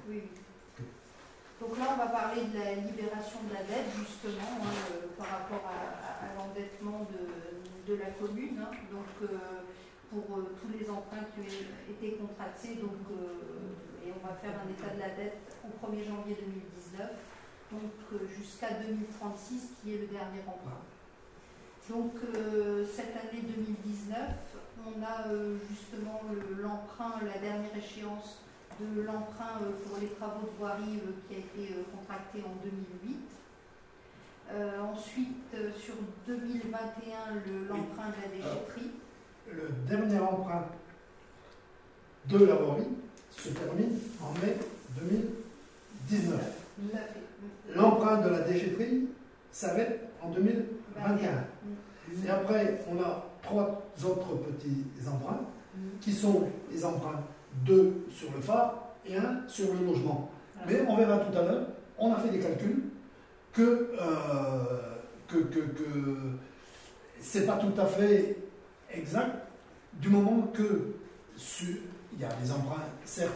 Oui. 0.09 0.23
Donc 1.61 1.79
là, 1.79 1.85
on 1.95 1.99
va 1.99 2.09
parler 2.09 2.43
de 2.51 2.59
la 2.59 2.75
libération 2.83 3.39
de 3.49 3.55
la 3.55 3.63
dette, 3.63 3.89
justement, 3.97 4.59
hein, 4.65 4.75
euh, 4.91 5.07
par 5.17 5.29
rapport 5.29 5.65
à, 5.71 5.79
à- 6.03 6.17
à 6.27 6.35
l'endettement 6.35 7.07
de, 7.13 7.23
de 7.93 7.95
la 8.01 8.11
commune. 8.19 8.59
hein. 8.59 8.73
Donc, 8.91 9.07
euh, 9.23 9.63
pour 10.11 10.27
euh, 10.39 10.53
tous 10.61 10.71
les 10.77 10.91
emprunts 10.91 11.25
qui 11.35 11.41
ont 11.47 11.93
été 11.95 12.17
contractés, 12.19 12.75
donc, 12.83 12.99
euh, 13.13 13.71
et 14.07 14.13
on 14.13 14.27
va 14.27 14.35
faire 14.35 14.53
un 14.61 14.69
état 14.71 14.95
de 14.95 15.01
la 15.01 15.09
dette 15.11 15.57
au 15.65 15.69
1er 15.87 16.05
janvier 16.07 16.37
2019, 16.41 17.11
donc 17.73 17.93
euh, 18.13 18.27
jusqu'à 18.37 18.71
2036, 18.87 19.73
qui 19.83 19.95
est 19.95 19.99
le 19.99 20.07
dernier 20.07 20.41
emprunt. 20.47 20.83
Donc, 21.91 22.13
euh, 22.35 22.85
cette 22.87 23.15
année 23.17 23.43
2019, 23.43 24.19
on 24.87 25.03
a 25.03 25.29
euh, 25.29 25.57
justement 25.71 26.21
le- 26.33 26.63
l'emprunt, 26.63 27.15
la 27.25 27.39
dernière 27.39 27.77
échéance 27.77 28.41
de 28.81 29.03
l'emprunt 29.03 29.59
pour 29.87 29.99
les 30.01 30.09
travaux 30.09 30.47
de 30.47 30.57
voirie 30.59 31.01
qui 31.29 31.35
a 31.35 31.39
été 31.39 31.75
contracté 31.95 32.43
en 32.43 32.55
2008. 32.65 33.19
Euh, 34.51 34.81
ensuite, 34.83 35.55
sur 35.79 35.95
2021, 36.27 37.35
le- 37.47 37.67
l'emprunt 37.69 38.09
de 38.09 38.23
la 38.23 38.29
déchetterie. 38.37 38.91
Le 39.51 39.69
dernier 39.87 40.19
emprunt 40.21 40.67
de 42.27 42.39
la 42.47 42.55
voirie 42.55 42.89
se 43.37 43.49
termine 43.51 43.99
en 44.23 44.33
mai 44.41 44.57
2019. 45.01 46.41
Tout 46.77 46.97
à 46.97 46.99
fait. 46.99 47.77
L'emprunt 47.77 48.21
de 48.21 48.29
la 48.31 48.41
déchetterie 48.41 49.09
s'arrête 49.51 50.01
en 50.23 50.31
2021. 50.31 51.31
Mm. 51.33 52.27
Et 52.27 52.31
après, 52.31 52.81
on 52.91 53.01
a 53.01 53.27
trois 53.43 53.83
autres 54.05 54.35
petits 54.37 54.85
emprunts 55.09 55.41
qui 56.01 56.13
sont 56.13 56.49
les 56.71 56.85
emprunts 56.85 57.21
deux 57.65 58.07
sur 58.11 58.31
le 58.35 58.41
phare 58.41 58.91
et 59.07 59.17
un 59.17 59.43
sur 59.49 59.73
le 59.75 59.85
logement. 59.87 60.31
Mais 60.67 60.83
on 60.89 60.97
verra 60.97 61.19
tout 61.19 61.37
à 61.37 61.43
l'heure, 61.43 61.67
on 61.99 62.13
a 62.13 62.19
fait 62.19 62.29
des 62.31 62.39
calculs 62.39 62.85
que, 63.53 63.91
euh, 64.01 64.97
que, 65.29 65.39
que, 65.39 65.61
que 65.61 65.85
c'est 67.21 67.47
pas 67.47 67.57
tout 67.57 67.73
à 67.81 67.87
fait 67.87 68.37
exact 68.93 69.49
du 69.95 70.09
moment 70.09 70.49
que 70.55 70.95
sur- 71.37 71.77
il 72.15 72.21
y 72.21 72.25
a 72.25 72.29
des 72.43 72.51
emprunts, 72.51 72.83
certes, 73.05 73.33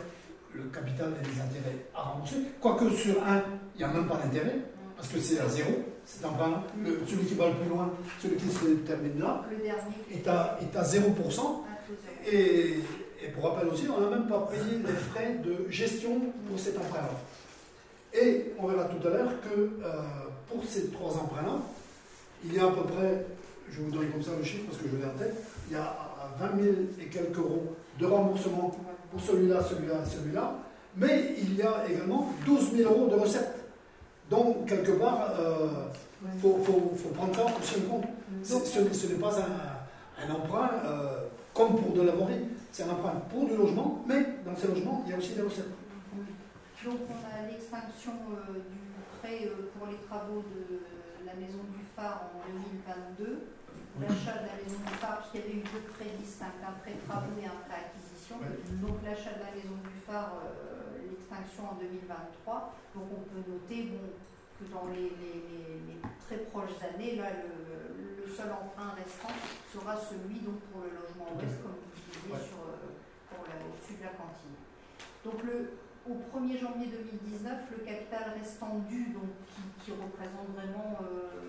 le 0.54 0.64
capital 0.64 1.12
et 1.22 1.26
les 1.26 1.40
intérêts 1.40 1.86
à 1.94 2.00
rembourser, 2.02 2.36
quoique 2.60 2.90
sur 2.90 3.22
un, 3.24 3.42
il 3.74 3.78
n'y 3.78 3.84
a 3.84 3.88
même 3.88 4.06
pas 4.06 4.16
d'intérêt, 4.16 4.56
parce 4.96 5.08
que 5.08 5.20
c'est 5.20 5.38
à 5.40 5.48
zéro, 5.48 5.70
cet 6.04 6.24
emprunt, 6.24 6.62
le- 6.82 7.00
celui 7.06 7.24
qui 7.26 7.34
va 7.34 7.48
le 7.48 7.54
plus 7.54 7.68
loin, 7.68 7.90
celui 8.22 8.36
qui 8.36 8.48
se 8.48 8.64
termine 8.86 9.18
là, 9.20 9.44
est 10.10 10.26
à, 10.26 10.58
est 10.62 10.76
à 10.76 10.82
0%. 10.82 10.96
à 11.00 11.06
taux 11.06 11.28
zéro. 11.36 11.56
Et, 12.32 12.80
et 13.24 13.28
pour 13.28 13.44
rappel 13.50 13.68
aussi, 13.68 13.86
on 13.88 14.00
n'a 14.00 14.10
même 14.16 14.26
pas 14.28 14.48
payé 14.50 14.78
les 14.78 14.92
frais 14.94 15.36
de 15.44 15.70
gestion 15.70 16.20
pour 16.48 16.58
cet 16.58 16.76
emprunt-là. 16.78 17.10
Et 18.18 18.52
on 18.58 18.66
verra 18.68 18.84
tout 18.84 19.06
à 19.06 19.10
l'heure 19.10 19.32
que 19.42 19.60
euh, 19.60 20.02
pour 20.48 20.64
ces 20.64 20.88
trois 20.90 21.10
emprunts-là, 21.12 21.58
il 22.44 22.54
y 22.54 22.58
a 22.58 22.64
à 22.64 22.70
peu 22.70 22.82
près, 22.84 23.26
je 23.70 23.80
vous 23.82 23.90
donne 23.90 24.10
comme 24.10 24.22
ça 24.22 24.30
le 24.38 24.44
chiffre 24.44 24.64
parce 24.66 24.78
que 24.82 24.88
je 24.90 24.96
l'ai 24.96 25.04
en 25.04 25.18
tête, 25.18 25.36
il 25.68 25.74
y 25.74 25.76
a 25.76 25.94
20 26.40 26.62
000 26.62 26.74
et 27.00 27.04
quelques 27.06 27.36
euros 27.36 27.76
de 27.98 28.06
remboursement 28.06 28.76
pour 29.10 29.20
celui-là, 29.20 29.62
celui-là 29.62 29.94
et 30.04 30.08
celui-là, 30.08 30.54
mais 30.96 31.34
il 31.38 31.56
y 31.56 31.62
a 31.62 31.84
également 31.88 32.28
12 32.46 32.72
000 32.76 32.92
euros 32.92 33.08
de 33.08 33.14
recettes. 33.16 33.54
Donc, 34.30 34.66
quelque 34.66 34.92
part, 34.92 35.32
il 36.34 36.40
faut, 36.40 36.58
faut- 36.64 36.92
faut 36.96 37.08
prendre 37.10 37.34
ça 37.34 37.46
aussi 37.58 37.76
en 37.86 37.90
compte. 37.90 38.04
C'est- 38.42 38.66
Ce, 38.66 38.80
n'est- 38.80 38.92
ce 38.94 39.06
n'est 39.06 39.18
pas 39.18 39.34
un, 39.38 40.26
un 40.28 40.34
emprunt 40.34 40.70
euh, 40.84 41.20
comme 41.54 41.76
pour 41.80 41.92
de 41.94 42.02
la 42.02 42.12
voirie, 42.12 42.44
c'est 42.72 42.82
un 42.84 42.90
emprunt 42.90 43.14
pour 43.30 43.46
du 43.46 43.56
logement, 43.56 44.04
mais 44.06 44.26
dans 44.44 44.54
ces 44.56 44.68
logements, 44.68 45.02
il 45.06 45.10
y 45.12 45.14
a 45.14 45.18
aussi 45.18 45.32
des 45.34 45.42
recettes. 45.42 45.70
Donc 46.84 46.98
on 47.10 47.20
a 47.26 47.50
l'extinction 47.50 48.12
euh, 48.30 48.52
du 48.52 48.78
prêt 49.20 49.46
euh, 49.46 49.70
pour 49.76 49.88
les 49.88 49.96
travaux 50.08 50.42
de 50.46 50.78
la 51.26 51.34
maison 51.34 51.58
du 51.74 51.82
phare 51.96 52.30
en 52.34 52.38
2022, 53.18 53.40
l'achat 54.00 54.38
de 54.42 54.46
la 54.46 54.56
maison 54.62 54.78
du 54.84 54.94
phare, 55.00 55.16
parce 55.18 55.30
qu'il 55.30 55.40
y 55.40 55.44
avait 55.44 55.58
eu 55.60 55.64
deux 55.66 55.84
prêts 55.94 56.12
distincts, 56.18 56.54
un 56.66 56.76
prêt 56.82 56.96
travaux 57.08 57.34
et 57.40 57.46
un 57.46 57.58
prêt 57.66 57.80
acquisition. 57.88 58.36
Donc 58.82 59.02
l'achat 59.04 59.34
de 59.38 59.42
la 59.44 59.52
maison 59.56 59.76
du 59.82 59.98
phare, 60.06 60.38
euh, 60.44 61.02
l'extinction 61.08 61.70
en 61.70 61.74
2023. 61.80 62.74
Donc 62.94 63.06
on 63.12 63.22
peut 63.30 63.42
noter 63.46 63.90
bon, 63.92 64.04
que 64.58 64.64
dans 64.72 64.86
les, 64.90 65.10
les- 65.18 65.42
les- 65.48 65.80
les 65.86 65.98
très 66.26 66.38
proches 66.50 66.76
années, 66.82 67.16
là, 67.16 67.30
le, 67.30 68.22
le 68.22 68.26
seul 68.28 68.50
emprunt 68.52 68.94
restant 68.98 69.32
sera 69.72 69.96
celui 69.96 70.40
donc, 70.42 70.60
pour 70.70 70.82
le 70.82 70.90
logement 70.98 71.30
ouest, 71.38 71.62
comme 71.62 71.78
vous 71.78 71.94
disiez, 71.94 72.32
Ouais. 72.32 72.42
sur, 72.44 72.60
euh, 72.66 72.92
pour 73.30 73.46
la- 73.48 73.56
au-dessus 73.64 73.96
de 73.98 74.04
la 74.04 74.12
cantine. 74.18 74.56
Donc 75.24 75.38
le, 75.46 75.78
au 76.08 76.16
1er 76.32 76.58
janvier 76.58 76.88
2019, 76.88 77.70
le 77.70 77.84
capital 77.84 78.32
restant 78.38 78.80
dû, 78.88 79.12
donc, 79.16 79.30
qui, 79.48 79.62
qui 79.84 79.90
représente 79.92 80.48
vraiment 80.56 80.98
euh, 81.02 81.46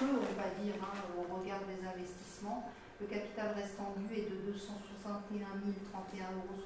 peu, 0.00 0.16
on 0.16 0.32
va 0.32 0.48
dire, 0.56 0.80
hein, 0.80 0.96
au 1.12 1.28
regard 1.28 1.60
des 1.68 1.76
investissements, 1.84 2.72
le 3.00 3.06
capital 3.06 3.52
restant 3.52 3.92
dû 4.00 4.08
est 4.16 4.32
de 4.32 4.48
261 4.48 5.60
031,66 5.60 6.24
euros, 6.32 6.56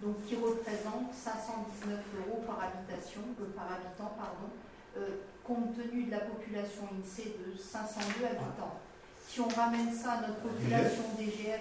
donc 0.00 0.16
qui 0.24 0.36
représente 0.36 1.12
519 1.12 2.00
euros 2.24 2.40
par 2.48 2.64
habitation, 2.64 3.20
euh, 3.40 3.52
par 3.52 3.76
habitant, 3.76 4.16
pardon, 4.16 4.48
euh, 4.96 5.20
compte 5.44 5.76
tenu 5.76 6.04
de 6.08 6.10
la 6.10 6.24
population 6.24 6.88
INSEE 6.96 7.36
de 7.36 7.56
502 7.56 8.24
habitants. 8.24 8.80
Si 9.28 9.40
on 9.40 9.48
ramène 9.48 9.92
ça 9.92 10.12
à 10.12 10.20
notre 10.26 10.40
population 10.40 11.04
DGF, 11.16 11.60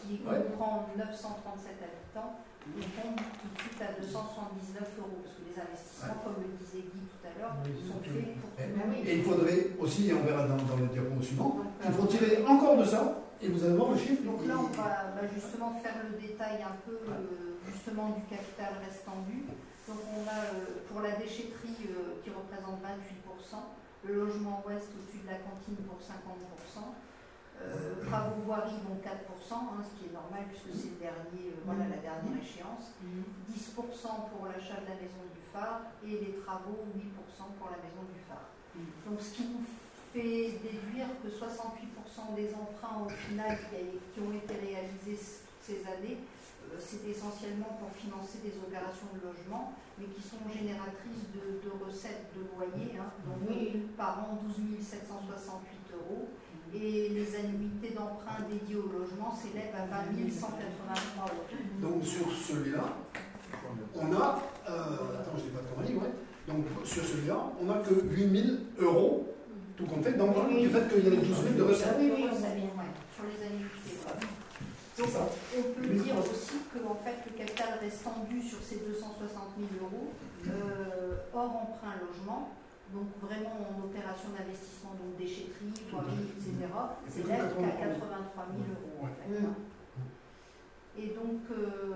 qui 0.00 0.18
comprend 0.18 0.88
937 0.96 1.72
habitants, 1.82 2.38
on 2.72 2.80
tombe 2.80 3.16
tout 3.20 3.48
de 3.52 3.58
suite 3.60 3.80
à 3.82 3.92
279 4.00 4.98
euros, 4.98 5.20
parce 5.20 5.36
que 5.36 5.44
les 5.44 5.56
investissements, 5.60 6.20
comme 6.24 6.40
le 6.40 6.56
disait 6.56 6.84
Guy 6.88 7.04
tout 7.06 7.22
à 7.24 7.32
l'heure, 7.36 7.54
sont 7.60 8.00
faits 8.00 8.40
pour 8.40 8.50
monde. 8.56 9.04
Et 9.04 9.12
il 9.18 9.24
faudrait 9.24 9.62
aussi, 9.78 10.08
et 10.08 10.14
on 10.14 10.24
verra 10.24 10.48
dans, 10.48 10.56
dans 10.56 10.78
le 10.80 10.88
diapo 10.88 11.20
suivant, 11.20 11.60
Donc, 11.60 11.68
il 11.84 11.92
faut 11.92 12.06
tirer 12.06 12.44
encore 12.46 12.76
de 12.78 12.84
ça, 12.84 13.20
et 13.42 13.48
vous 13.48 13.60
allez 13.64 13.76
voir 13.76 13.92
le 13.92 13.98
chiffre. 13.98 14.22
Donc 14.24 14.46
là, 14.48 14.56
on 14.56 14.72
va, 14.72 15.12
va 15.12 15.24
justement 15.28 15.76
faire 15.84 15.96
le 16.00 16.16
détail 16.16 16.64
un 16.64 16.76
peu 16.88 16.96
euh, 16.96 17.60
justement 17.68 18.16
du 18.16 18.22
capital 18.24 18.80
restant 18.80 19.20
dû. 19.28 19.44
Donc 19.84 20.00
on 20.16 20.24
a 20.24 20.40
euh, 20.56 20.80
pour 20.88 21.04
la 21.04 21.12
déchetterie 21.20 21.92
euh, 21.92 22.16
qui 22.24 22.32
représente 22.32 22.80
28%, 22.80 24.08
le 24.08 24.14
logement 24.24 24.64
ouest 24.64 24.88
au-dessus 24.96 25.20
de 25.20 25.28
la 25.28 25.44
cantine 25.44 25.76
pour 25.84 26.00
50%, 26.00 26.08
euh, 27.64 28.04
travaux 28.04 28.42
voirie 28.44 28.78
donc 28.84 29.00
4%, 29.00 29.08
hein, 29.08 29.80
ce 29.80 29.92
qui 29.96 30.10
est 30.10 30.14
normal 30.14 30.44
puisque 30.52 30.72
c'est 30.76 30.92
le 30.92 31.00
dernier, 31.00 31.56
euh, 31.56 31.64
voilà, 31.64 31.88
la 31.88 32.00
dernière 32.00 32.36
échéance, 32.36 32.92
10% 33.00 34.30
pour 34.30 34.46
l'achat 34.46 34.84
de 34.84 34.88
la 34.92 34.96
maison 35.00 35.24
du 35.32 35.42
phare 35.52 35.88
et 36.04 36.14
les 36.20 36.34
travaux 36.44 36.84
8% 36.92 37.00
pour 37.56 37.68
la 37.72 37.80
maison 37.80 38.04
du 38.12 38.20
phare. 38.28 38.52
Donc 39.06 39.20
ce 39.20 39.34
qui 39.34 39.44
nous 39.48 39.64
fait 40.12 40.60
déduire 40.62 41.10
que 41.22 41.28
68% 41.30 42.34
des 42.34 42.50
emprunts 42.54 43.06
au 43.06 43.08
final 43.08 43.58
qui, 43.70 43.98
qui 44.12 44.18
ont 44.20 44.34
été 44.34 44.54
réalisés 44.54 45.18
ces 45.60 45.80
années, 45.86 46.20
euh, 46.70 46.78
c'est 46.78 47.06
essentiellement 47.08 47.78
pour 47.80 47.90
financer 47.92 48.38
des 48.44 48.54
opérations 48.58 49.08
de 49.14 49.20
logement, 49.26 49.72
mais 49.98 50.06
qui 50.06 50.22
sont 50.22 50.42
génératrices 50.48 51.28
de, 51.32 51.60
de 51.64 51.70
recettes 51.84 52.30
de 52.34 52.42
loyer, 52.52 52.98
hein, 52.98 53.10
donc 53.26 53.48
par 53.96 54.18
an 54.18 54.38
12 54.42 54.78
768 54.80 55.94
euros, 55.94 56.28
et 56.74 57.08
les 57.08 57.36
annuités 57.36 57.94
d'emprunt 57.94 58.42
dédiées 58.50 58.76
au 58.76 58.90
logement 58.90 59.34
s'élèvent 59.34 59.74
à 59.74 59.86
20 59.86 60.30
183 60.30 61.24
euros. 61.24 61.44
Donc 61.80 62.04
sur 62.04 62.26
celui-là, 62.32 62.96
on 63.94 64.12
a, 64.12 64.42
euh, 64.68 65.20
attends, 65.20 65.38
je 65.38 65.44
n'ai 65.44 65.50
pas 65.50 65.60
de 65.60 65.74
conneries, 65.74 65.94
ouais. 65.96 66.12
Donc 66.48 66.66
sur 66.84 67.04
celui-là, 67.04 67.52
on 67.60 67.64
n'a 67.66 67.74
que 67.74 67.94
8000 67.94 68.60
euros, 68.78 69.34
tout 69.76 69.86
compte 69.86 70.04
fait, 70.04 70.12
d'emprunt, 70.12 70.48
du 70.48 70.68
fait 70.68 70.88
qu'il 70.88 71.04
y 71.04 71.06
a 71.06 71.10
les 71.10 71.16
12 71.16 71.28
000 71.28 71.54
de 71.54 71.62
recettes. 71.62 71.96
Oui, 71.98 72.12
oui, 72.14 72.24
on 72.28 72.34
ouais, 72.34 72.90
sur 73.14 73.24
les 73.24 73.46
annuités. 73.46 73.98
Donc, 74.96 75.08
on 75.58 75.62
peut 75.80 75.88
dire 75.88 76.14
aussi 76.18 76.54
que 76.72 76.78
en 76.86 76.94
fait, 77.02 77.16
le 77.26 77.36
capital 77.36 77.78
restant 77.80 78.24
dû 78.30 78.40
sur 78.40 78.58
ces 78.62 78.76
260 78.76 79.58
000 79.58 79.68
euros, 79.82 80.12
euh, 80.46 81.16
hors 81.34 81.50
emprunt 81.50 81.98
logement, 82.00 82.52
donc 82.92 83.08
vraiment 83.20 83.56
en 83.70 83.84
opération 83.86 84.28
d'investissement, 84.36 84.90
donc 84.94 85.16
déchetterie, 85.18 85.72
voirie, 85.90 86.28
etc., 86.36 86.68
C'est 87.08 87.22
s'élève 87.22 87.54
comme 87.54 87.64
qu'à 87.64 87.76
83 87.76 88.08
83 88.34 88.46
000 88.52 88.64
euros. 88.70 89.02
en 89.02 89.06
fait. 89.14 91.02
Et 91.02 91.08
donc, 91.08 91.40
euh, 91.50 91.94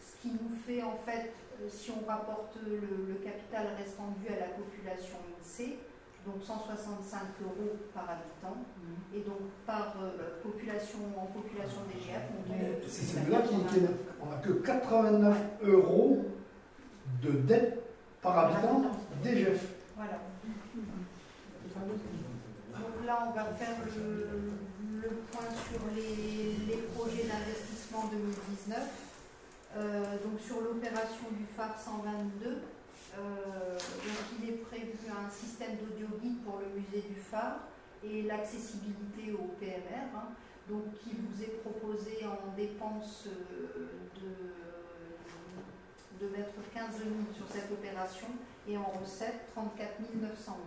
ce 0.00 0.22
qui 0.22 0.32
nous 0.34 0.54
fait 0.66 0.82
en 0.82 0.96
fait, 1.04 1.32
euh, 1.60 1.66
si 1.68 1.90
on 1.90 2.06
rapporte 2.06 2.56
le, 2.64 2.76
le 3.08 3.14
capital 3.24 3.66
restant 3.76 4.14
dû 4.22 4.28
à 4.32 4.38
la 4.38 4.48
population 4.54 5.18
INSEE, 5.40 5.78
donc 6.26 6.42
165 6.42 7.18
euros 7.42 7.76
par 7.94 8.04
habitant, 8.10 8.58
et 9.14 9.20
donc 9.20 9.40
par 9.66 9.94
euh, 10.02 10.40
population 10.42 10.98
en 11.16 11.26
population 11.26 11.80
DGF, 11.90 12.28
on 12.36 12.86
C'est 12.86 12.90
suite 12.90 13.18
à 13.18 13.20
celui-là 13.22 13.40
qui, 13.42 13.48
qui 13.48 13.54
est 13.54 13.80
89. 13.80 13.82
neuf. 13.82 13.98
On 14.22 14.26
n'a 14.30 14.36
que 14.36 14.52
89 14.52 15.36
euros 15.62 16.24
de 17.22 17.30
dette 17.32 17.82
par 18.32 18.46
habitant. 18.46 18.82
Voilà. 19.96 20.18
Donc 22.74 23.06
là, 23.06 23.28
on 23.28 23.32
va 23.32 23.44
faire 23.54 23.76
le, 23.86 25.08
point 25.30 25.50
sur 25.70 25.80
les, 25.94 26.76
projets 26.94 27.24
d'investissement 27.24 28.04
2019. 28.10 28.78
Euh, 29.76 30.02
donc 30.24 30.40
sur 30.40 30.60
l'opération 30.62 31.28
du 31.32 31.44
phare 31.54 31.78
122, 31.78 32.46
euh, 32.48 33.74
donc 33.74 34.40
il 34.40 34.48
est 34.48 34.56
prévu 34.64 34.96
un 35.06 35.28
système 35.30 35.76
d'audio 35.76 36.06
guide 36.22 36.42
pour 36.42 36.60
le 36.60 36.80
musée 36.80 37.06
du 37.06 37.14
phare 37.20 37.60
et 38.02 38.22
l'accessibilité 38.22 39.32
au 39.32 39.54
PMR, 39.60 40.08
hein, 40.16 40.28
donc 40.68 40.94
qui 41.00 41.10
vous 41.10 41.42
est 41.42 41.60
proposé 41.62 42.24
en 42.24 42.56
dépenses 42.56 43.26
euh, 43.26 43.88
de, 44.16 44.57
de 46.20 46.28
mettre 46.28 46.54
15 46.74 46.98
000 46.98 47.10
sur 47.34 47.46
cette 47.50 47.70
opération 47.70 48.28
et 48.68 48.76
en 48.76 48.90
recettes 49.00 49.46
34 49.54 50.00
911. 50.20 50.58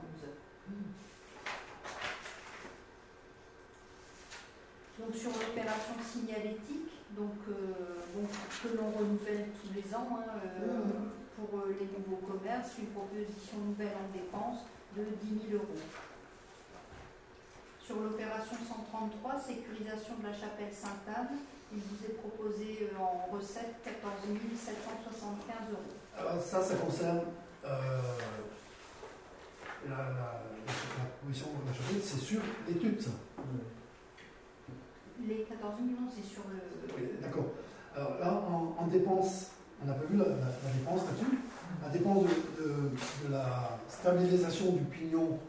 Donc 5.00 5.16
sur 5.16 5.32
l'opération 5.32 5.96
signalétique, 6.06 6.92
donc, 7.18 7.36
euh, 7.50 8.00
donc, 8.16 8.30
que 8.64 8.78
l'on 8.78 8.92
renouvelle 8.92 9.48
tous 9.60 9.74
les 9.76 9.96
ans 9.96 10.08
hein, 10.14 10.40
euh, 10.64 11.10
pour 11.36 11.60
euh, 11.60 11.76
les 11.80 11.88
nouveaux 11.98 12.22
commerces, 12.22 12.78
une 12.80 12.88
proposition 12.88 13.58
nouvelle 13.66 13.92
en 13.98 14.08
dépenses 14.14 14.64
de 14.96 15.04
10 15.04 15.50
000 15.50 15.64
euros. 15.64 15.82
Sur 17.84 18.00
l'opération 18.00 18.56
133, 18.56 19.40
sécurisation 19.40 20.16
de 20.20 20.28
la 20.28 20.34
chapelle 20.34 20.72
Sainte-Anne, 20.72 21.40
il 21.74 21.80
vous 21.80 22.06
est 22.06 22.14
proposé 22.18 22.90
euh, 22.94 23.00
en 23.00 23.32
recette 23.34 23.76
14 23.84 24.14
775 24.56 25.72
euros. 25.72 25.80
Alors 26.18 26.42
ça, 26.44 26.62
ça 26.62 26.76
concerne 26.76 27.22
euh, 27.66 28.02
la, 29.88 29.96
la, 29.98 30.04
la 30.68 31.06
commission 31.22 31.48
de 31.64 31.68
la 31.70 31.74
chapelle, 31.74 32.02
c'est 32.04 32.20
sur 32.20 32.42
l'étude, 32.68 33.02
ça. 33.02 33.12
Les 35.28 35.44
14 35.44 35.80
millions, 35.82 36.10
c'est 36.14 36.24
sur 36.28 36.42
le. 36.50 36.60
Oui, 36.98 37.10
d'accord. 37.22 37.46
Alors 37.96 38.20
là, 38.20 38.34
en, 38.50 38.76
en 38.84 38.88
dépense, 38.88 39.52
on 39.84 39.88
n'a 39.88 39.94
pas 39.94 40.06
vu 40.06 40.18
la, 40.18 40.26
la- 40.26 40.36
la 40.36 40.72
dépense 40.78 41.02
là-dessus. 41.06 41.38
La 41.84 41.90
dépense 41.90 42.24
de, 42.24 42.64
de- 42.64 43.28
de 43.28 43.32
la 43.32 43.78
stabilisation 43.88 44.72
du 44.74 44.84
pignon 44.86 45.40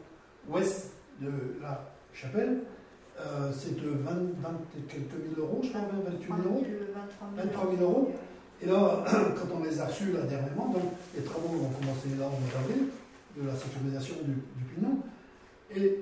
ouest 0.49 0.93
de 1.21 1.31
la 1.61 1.85
chapelle, 2.13 2.65
euh, 3.21 3.53
c'est 3.57 3.77
de 3.81 3.89
20, 3.91 4.11
20 4.11 4.51
et 4.79 4.83
quelques 4.89 5.15
mille 5.25 5.39
euros, 5.39 5.61
je 5.63 5.69
crois, 5.69 5.81
20, 5.83 6.11
28 6.11 6.27
000 6.27 6.39
euros. 6.49 6.65
23 7.37 7.71
000 7.77 7.83
euros. 7.83 8.13
Et 8.63 8.67
là, 8.67 9.05
quand 9.37 9.55
on 9.59 9.63
les 9.65 9.81
a 9.81 9.87
reçus 9.87 10.13
là 10.13 10.23
dernièrement, 10.23 10.69
donc 10.69 10.83
les 11.17 11.23
travaux 11.23 11.49
vont 11.49 11.69
commencer 11.71 12.09
là 12.19 12.27
mois 12.29 12.39
d'avril, 12.55 12.87
de 13.37 13.47
la 13.47 13.57
sécurisation 13.57 14.15
du, 14.25 14.33
du 14.35 14.65
pignon. 14.75 14.99
Et 15.75 16.01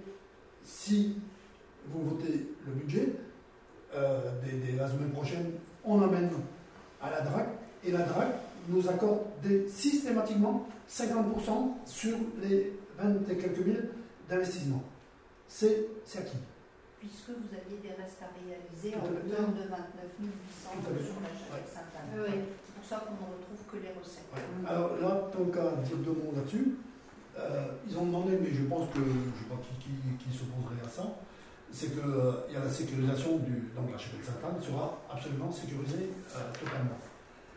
si 0.64 1.16
vous 1.88 2.10
votez 2.10 2.46
le 2.66 2.72
budget, 2.72 3.12
euh, 3.94 4.20
dès, 4.44 4.52
dès 4.72 4.76
la 4.78 4.88
semaine 4.88 5.10
prochaine, 5.10 5.50
on 5.84 6.00
amène 6.02 6.30
à 7.02 7.10
la 7.10 7.20
DRAC 7.22 7.48
et 7.84 7.90
la 7.92 8.02
DRAC 8.02 8.28
nous 8.68 8.86
accorde 8.88 9.20
des- 9.42 9.68
systématiquement 9.68 10.68
50% 10.88 11.78
sur 11.86 12.16
les 12.42 12.72
20 12.98 13.28
et 13.30 13.36
quelques 13.36 13.58
mille 13.66 13.88
d'investissement. 14.28 14.82
C'est 15.48 15.86
c'est 16.04 16.18
acquis. 16.18 16.36
Puisque 17.00 17.32
vous 17.32 17.48
aviez 17.56 17.80
des 17.80 17.96
restes 17.96 18.20
à 18.20 18.28
réaliser 18.28 18.92
en 18.92 19.08
hauteur 19.08 19.48
de 19.56 19.64
29 19.72 20.20
800 20.20 20.84
Tout 20.84 20.84
à 20.84 20.92
fait. 20.92 21.04
sur 21.08 21.16
la 21.24 21.32
chapelle 21.32 21.64
Sainte-Anne. 21.64 22.12
Oui. 22.12 22.44
C'est 22.60 22.74
pour 22.76 22.84
ça 22.84 22.96
qu'on 23.08 23.16
ne 23.16 23.40
retrouve 23.40 23.62
que 23.72 23.76
les 23.80 23.92
recettes. 23.96 24.28
Alors 24.68 25.00
là, 25.00 25.32
tant 25.32 25.48
qu'à 25.48 25.80
dire 25.80 25.96
deux 26.04 26.12
mots 26.12 26.36
là-dessus, 26.36 26.76
euh, 27.40 27.72
ils 27.88 27.96
ont 27.96 28.04
demandé, 28.04 28.36
mais 28.36 28.52
je 28.52 28.68
pense 28.68 28.92
que 28.92 29.00
je 29.00 29.16
ne 29.16 29.32
sais 29.32 29.48
pas 29.48 29.56
qui, 29.80 29.96
qui, 30.20 30.28
s'opposerait 30.36 30.84
à 30.84 30.88
ça, 30.88 31.08
c'est 31.72 31.88
qu'il 31.88 32.52
y 32.52 32.56
a 32.56 32.60
la 32.60 32.70
sécurisation 32.70 33.38
du. 33.38 33.72
Donc 33.72 33.92
la 33.92 33.96
chapelle 33.96 34.20
Sainte-Anne 34.20 34.60
sera 34.60 35.00
absolument 35.08 35.50
sécurisée 35.50 36.12
euh, 36.36 36.52
totalement. 36.52 37.00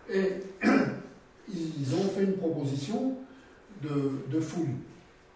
Et 0.08 0.40
ils 1.52 1.96
ont 1.96 2.08
fait 2.16 2.24
une 2.24 2.38
proposition 2.38 3.18
de, 3.82 4.24
de 4.32 4.40
fouille, 4.40 4.80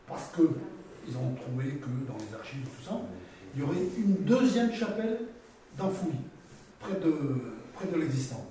parce 0.08 0.32
qu'ils 0.32 1.18
ont 1.18 1.36
trouvé 1.36 1.76
que 1.76 1.92
dans 2.08 2.16
les 2.16 2.34
archives 2.34 2.64
et 2.64 2.70
tout 2.70 2.88
ça, 2.88 2.96
il 3.58 3.62
y 3.62 3.64
aurait 3.64 3.88
une 3.98 4.24
deuxième 4.24 4.72
chapelle 4.72 5.18
dans 5.76 5.90
Fouilly, 5.90 6.20
près 6.80 6.94
de, 7.00 7.42
près 7.74 7.88
de 7.88 7.98
l'existant. 7.98 8.46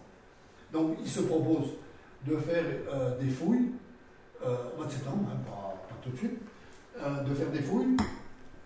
Donc 0.72 0.96
ils 1.00 1.08
se 1.08 1.20
proposent 1.20 1.74
de 2.26 2.36
faire 2.38 2.64
euh, 2.92 3.16
des 3.20 3.28
fouilles 3.28 3.70
euh, 4.44 4.72
au 4.72 4.78
mois 4.78 4.86
de 4.86 4.90
septembre, 4.90 5.28
hein, 5.32 5.38
pas, 5.46 5.86
tout 6.02 6.10
de 6.10 6.16
suite, 6.16 6.38
euh, 6.98 7.22
de 7.22 7.34
faire 7.34 7.50
des 7.52 7.60
fouilles, 7.60 7.96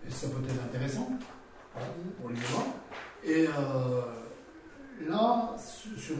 et 0.07 0.09
ça 0.09 0.29
peut 0.29 0.43
être 0.43 0.63
intéressant 0.63 1.09
pour 2.19 2.29
les 2.31 2.35
voir. 2.35 2.65
Et 3.23 3.47
euh, 3.47 4.01
là, 5.07 5.55
sur 5.57 6.17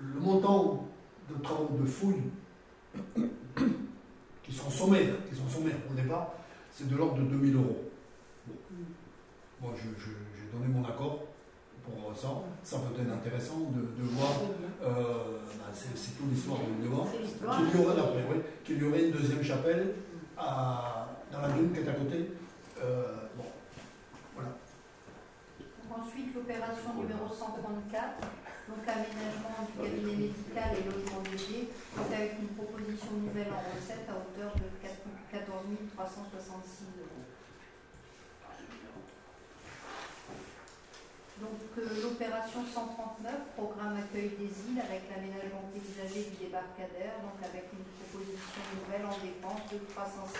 le 0.00 0.20
montant 0.20 0.88
de 1.28 1.42
travaux 1.42 1.76
de 1.78 1.84
fouilles 1.84 2.30
qui 4.42 4.52
sont 4.54 4.70
sommaires, 4.70 5.16
qui 5.28 5.36
sont 5.36 5.48
sommaires 5.48 5.76
au 5.90 5.94
départ, 5.94 6.32
c'est 6.72 6.88
de 6.88 6.96
l'ordre 6.96 7.18
de 7.18 7.24
2000 7.24 7.54
euros. 7.54 7.87
Moi, 9.60 9.72
j'ai 9.76 10.56
donné 10.58 10.72
mon 10.72 10.84
accord 10.84 11.24
pour 11.84 12.16
ça. 12.16 12.28
Ça 12.62 12.78
peut 12.78 13.00
être 13.02 13.12
intéressant 13.12 13.58
de, 13.74 13.80
de 14.00 14.08
voir. 14.10 14.30
euh, 14.82 15.38
bah, 15.58 15.66
c'est 15.74 16.16
toute 16.16 16.30
l'histoire 16.30 16.58
de 16.60 16.82
l'histoire. 16.82 17.06
Qu'il 17.70 17.80
y 17.80 17.84
aurait, 17.84 17.96
oui, 18.30 18.36
qu'il 18.64 18.78
y 18.78 18.84
aurait 18.84 19.04
une 19.06 19.12
deuxième 19.12 19.42
chapelle 19.42 19.94
à- 20.36 21.08
dans 21.32 21.40
la 21.40 21.48
dune 21.50 21.72
qui 21.72 21.80
est 21.80 21.88
à 21.88 21.92
côté. 21.94 22.30
Euh, 22.80 23.26
bon, 23.36 23.44
voilà. 24.34 24.50
Donc 25.58 25.98
ensuite, 26.06 26.34
l'opération 26.34 26.94
numéro 26.94 27.26
134, 27.28 28.20
donc 28.68 28.82
aménagement 28.86 29.58
du 29.66 29.72
cabinet 29.82 30.16
médical 30.28 30.70
et 30.78 30.84
logement 30.86 31.20
dédié, 31.26 31.68
donc 31.96 32.06
avec 32.14 32.32
une 32.38 32.48
proposition 32.54 33.12
nouvelle 33.18 33.50
en 33.50 33.62
recette 33.74 34.06
à 34.08 34.14
hauteur 34.22 34.54
de 34.54 34.68
4 34.80 34.94
14 35.32 35.66
366 35.96 37.02
euros. 37.02 37.27
Donc 41.40 41.60
euh, 41.78 42.02
l'opération 42.02 42.60
139, 42.66 43.54
programme 43.56 43.96
accueil 43.96 44.30
des 44.38 44.50
îles 44.66 44.80
avec 44.82 45.06
l'aménagement 45.10 45.70
paysager 45.70 46.30
du 46.30 46.46
débarcadère, 46.50 47.22
donc 47.22 47.38
avec 47.38 47.70
une 47.72 47.86
proposition 47.94 48.62
nouvelle 48.74 49.06
en 49.06 49.14
dépense 49.22 49.70
de 49.70 49.78
306 49.86 50.34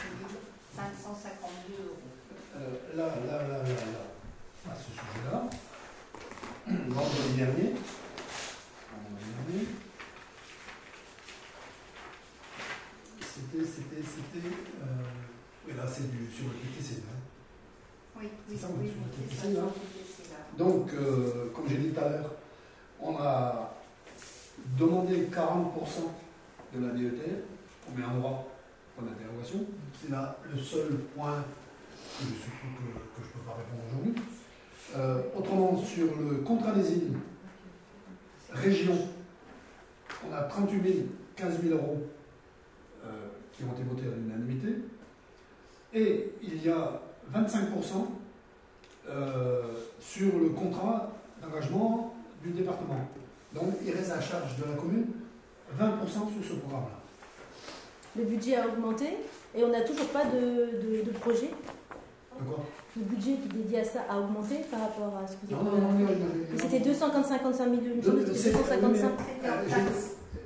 552 0.74 1.78
euros. 1.86 2.02
Euh, 2.56 2.96
là, 2.96 3.06
là, 3.06 3.36
là, 3.46 3.58
là, 3.62 3.74
là, 3.94 4.04
à 4.70 4.74
ce 4.74 4.90
sujet-là, 4.90 5.46
vendredi 6.66 7.34
dernier, 7.36 7.74
vendredi 8.90 9.30
dernier, 9.38 9.66
c'était, 13.20 13.64
c'était, 13.64 14.02
c'était, 14.02 14.48
euh, 14.82 15.06
oui, 15.66 15.74
là, 15.76 15.84
c'est 15.86 16.10
du, 16.10 16.26
sur 16.34 16.46
le 16.46 16.54
PTC, 16.58 17.02
hein. 17.06 17.22
Oui, 18.18 18.26
C'est 18.48 18.54
oui, 18.54 18.58
TTC, 18.58 18.58
c'est 18.58 18.60
ça, 18.60 18.66
sur 18.66 18.74
le 18.74 19.28
TTC, 19.28 19.54
là. 19.54 19.62
Donc, 20.56 20.92
euh, 20.92 21.50
comme 21.54 21.68
j'ai 21.68 21.76
dit 21.76 21.90
tout 21.90 22.00
à 22.00 22.08
l'heure, 22.08 22.34
on 23.00 23.16
a 23.16 23.74
demandé 24.78 25.28
40% 25.32 26.10
de 26.74 26.86
la 26.86 26.92
DETR, 26.92 27.42
on 27.88 27.98
met 27.98 28.04
un 28.04 28.18
droit 28.18 28.48
point 28.96 29.06
d'interrogation. 29.06 29.64
C'est 30.00 30.10
là 30.10 30.36
le 30.52 30.58
seul 30.58 30.98
point 31.14 31.44
que 32.18 32.24
je 32.24 32.30
ne 32.30 33.32
peux 33.32 33.46
pas 33.46 33.56
répondre 33.56 33.82
aujourd'hui. 33.88 34.22
Euh, 34.96 35.22
autrement, 35.36 35.76
sur 35.76 36.06
le 36.18 36.38
contrat 36.38 36.72
des 36.72 36.92
îles, 36.92 37.18
région, 38.50 38.96
on 40.28 40.34
a 40.34 40.42
38 40.42 40.82
000, 40.82 40.94
15 41.36 41.62
000 41.62 41.74
euros 41.74 42.06
euh, 43.04 43.08
qui 43.52 43.64
ont 43.64 43.72
été 43.72 43.82
votés 43.82 44.06
à 44.08 44.16
l'unanimité. 44.16 44.76
Et 45.94 46.32
il 46.42 46.64
y 46.64 46.70
a 46.70 47.00
25% 47.32 48.06
euh, 49.10 49.62
sur 50.00 50.38
le 50.38 50.50
contrat 50.50 51.10
d'engagement 51.42 52.14
du 52.42 52.50
département. 52.50 53.00
Donc 53.54 53.74
il 53.84 53.92
reste 53.92 54.10
à 54.12 54.20
charge 54.20 54.56
de 54.58 54.70
la 54.70 54.76
commune 54.76 55.06
20% 55.78 55.82
sur 56.12 56.48
ce 56.48 56.54
programme-là. 56.60 56.98
Le 58.16 58.24
budget 58.24 58.56
a 58.56 58.66
augmenté 58.66 59.06
et 59.56 59.64
on 59.64 59.68
n'a 59.68 59.82
toujours 59.82 60.08
pas 60.08 60.24
de, 60.24 61.00
de, 61.00 61.04
de 61.04 61.10
projet. 61.18 61.50
De 62.40 62.44
quoi? 62.44 62.64
Le 62.96 63.02
budget 63.04 63.32
qui 63.34 63.48
est 63.48 63.62
dédié 63.62 63.80
à 63.80 63.84
ça 63.84 64.00
a 64.10 64.18
augmenté 64.18 64.56
par 64.70 64.80
rapport 64.80 65.20
à 65.22 65.26
ce 65.26 65.34
que 65.34 65.46
vous 65.46 65.54
avez 65.54 65.64
non, 65.70 65.76
non, 65.76 65.92
non, 65.92 65.98
non, 65.98 66.04
non. 66.04 66.58
C'était 66.58 66.80
255 66.80 67.66
millions, 67.66 67.82
il 67.92 67.96
me 67.98 68.02
semble 68.02 68.24
que 68.24 68.34
c'était 68.34 68.50
C'est- 68.50 68.58
255. 68.58 69.10
euh, 69.44 69.48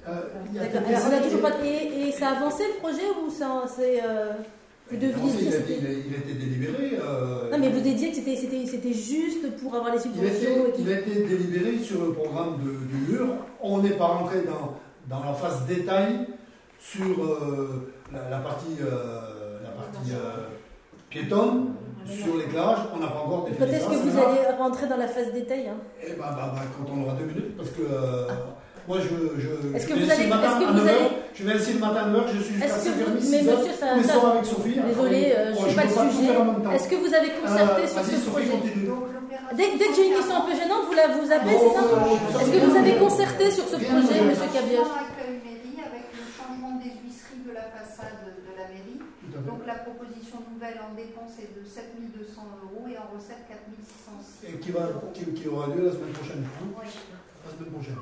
euh, 0.09 0.23
quelques 0.53 0.77
Alors 0.77 1.01
on 1.21 1.23
toujours 1.25 1.41
pas 1.41 1.65
et, 1.65 2.09
et 2.09 2.13
ça 2.13 2.29
a 2.31 2.37
avancé 2.37 2.65
le 2.75 2.79
projet 2.81 3.09
ou 3.25 3.31
ça 3.31 3.65
c'est 3.75 4.01
euh, 4.05 4.33
Non, 4.97 5.09
deviez 5.27 5.47
il, 5.47 5.53
c'était- 5.53 5.79
il 5.79 6.39
délibéré. 6.39 6.99
euh, 7.03 7.51
Non 7.51 7.59
mais 7.59 7.69
vous 7.71 7.81
dédiez 7.81 8.11
que 8.11 8.17
c'était 8.17 8.93
juste 8.93 9.57
pour 9.57 9.75
avoir 9.75 9.93
les 9.93 9.99
subventions. 10.01 10.67
il 10.79 10.93
a 10.93 10.99
été 11.01 11.23
délibéré 11.25 11.79
sur 11.79 12.05
le 12.05 12.13
programme 12.13 12.59
de- 12.59 12.87
du 12.87 13.13
mur. 13.13 13.27
On 13.61 13.79
n'est 13.79 13.91
pas 13.97 14.07
rentré 14.07 14.43
dans, 14.43 14.75
dans 15.09 15.25
la 15.25 15.33
phase 15.35 15.67
détail 15.67 16.27
sur 16.79 17.23
euh, 17.25 17.93
la, 18.13 18.29
la 18.31 18.39
partie, 18.39 18.77
euh, 18.81 19.61
la 19.63 19.71
partie 19.71 20.13
piétonne, 21.11 21.75
sur 22.07 22.37
l'éclairage, 22.37 22.79
on 22.95 22.99
n'a 22.99 23.07
pas 23.09 23.21
encore 23.21 23.45
défini 23.45 23.59
Peut-être 23.67 23.89
que 23.91 23.95
vous 23.95 24.17
là. 24.17 24.29
allez 24.29 24.57
rentrer 24.59 24.89
dans 24.89 24.97
la 24.97 25.07
phase 25.09 25.33
détail. 25.33 25.69
hein? 25.69 25.77
Eh 26.05 26.11
ben, 26.13 26.17
bah, 26.19 26.53
bah, 26.55 26.63
quand 26.77 26.93
on 26.93 27.03
aura 27.05 27.15
deux 27.15 27.27
minutes, 27.27 27.57
parce 27.57 27.71
que 27.71 27.83
moi 28.89 28.99
je, 29.01 29.09
je, 29.41 29.77
Est-ce 29.77 29.87
je 29.87 29.93
que 29.95 29.99
vous 29.99 30.11
allez- 30.11 30.25
le 30.25 30.29
matin 30.29 30.49
est-ce 30.51 30.59
que 30.61 30.69
à 30.69 30.73
vous 30.73 30.79
9h, 30.79 30.89
allez- 30.91 31.11
je 31.35 31.43
viens 31.45 31.55
ici 31.57 31.73
le 31.75 31.79
matin 31.79 32.01
à 32.03 32.09
9h, 32.11 32.25
je 32.35 32.39
suis 32.43 32.55
jusqu'à 32.55 32.67
Est-ce 32.67 32.85
que 32.85 32.91
5h30, 32.91 33.05
vous, 33.07 33.21
6h, 33.23 33.31
mais 33.31 33.43
monsieur, 33.43 33.73
ça, 33.79 33.87
ça- 34.03 34.13
soirs 34.19 34.33
avec 34.33 34.45
Sophie. 34.47 34.77
désolé, 34.81 35.23
euh, 35.33 35.55
je 35.55 35.61
ne 35.63 35.67
suis 35.69 35.77
pas 35.77 35.83
peux 35.83 35.89
le 35.89 35.95
pas 35.95 36.03
tout 36.03 36.11
sujet. 36.17 36.27
faire 36.33 36.41
en 36.41 36.45
même 36.45 36.63
temps. 36.63 36.73
Est-ce 36.73 36.89
que 36.91 36.99
vous 37.05 37.13
avez 37.15 37.31
concerté 37.43 37.83
Euh, 37.83 37.87
sur 37.87 37.97
vas-y, 38.03 38.11
ce 38.11 38.17
Sophie, 38.27 38.31
projet 38.31 38.51
dès, 39.57 39.69
dès 39.79 39.87
que 39.89 39.95
j'ai 39.95 40.07
une 40.09 40.15
question 40.17 40.37
un 40.37 40.45
peu 40.49 40.55
gênante, 40.57 40.83
vous, 40.89 40.97
la, 40.97 41.07
vous 41.13 41.29
appelez, 41.31 41.57
c'est 41.63 41.75
ça 41.77 41.83
Est-ce 42.41 42.51
que 42.51 42.61
vous 42.67 42.77
avez 42.77 42.95
concerté 42.99 43.45
sur 43.51 43.65
ce 43.69 43.77
projet, 43.77 44.19
de- 44.21 44.29
monsieur 44.29 44.49
Cabioche 44.53 44.93
mairie 44.93 45.79
avec 45.83 46.05
le 46.17 46.25
changement 46.33 46.75
des 46.83 46.93
huisseries 47.05 47.45
de 47.47 47.53
la 47.55 47.67
façade 47.71 48.19
de 48.27 48.53
la 48.59 48.67
mairie. 48.69 48.99
Donc 49.47 49.63
la 49.67 49.79
proposition 49.87 50.39
nouvelle 50.53 50.77
en 50.83 50.93
dépenses 50.99 51.37
est 51.41 51.53
de 51.57 51.63
7200 51.65 52.45
euros 52.67 52.85
et 52.91 52.97
en 52.99 53.09
recettes 53.15 53.45
4606. 53.49 54.49
Et 54.49 54.59
qui, 54.61 54.71
va, 54.73 54.89
qui, 55.15 55.25
qui 55.33 55.49
aura 55.49 55.69
lieu 55.73 55.87
la 55.89 55.93
semaine 55.93 56.13
prochaine. 56.13 56.45
hein, 56.45 56.67
Oui. 56.77 56.89
la 56.89 57.51
semaine 57.57 57.73
prochaine. 57.73 58.01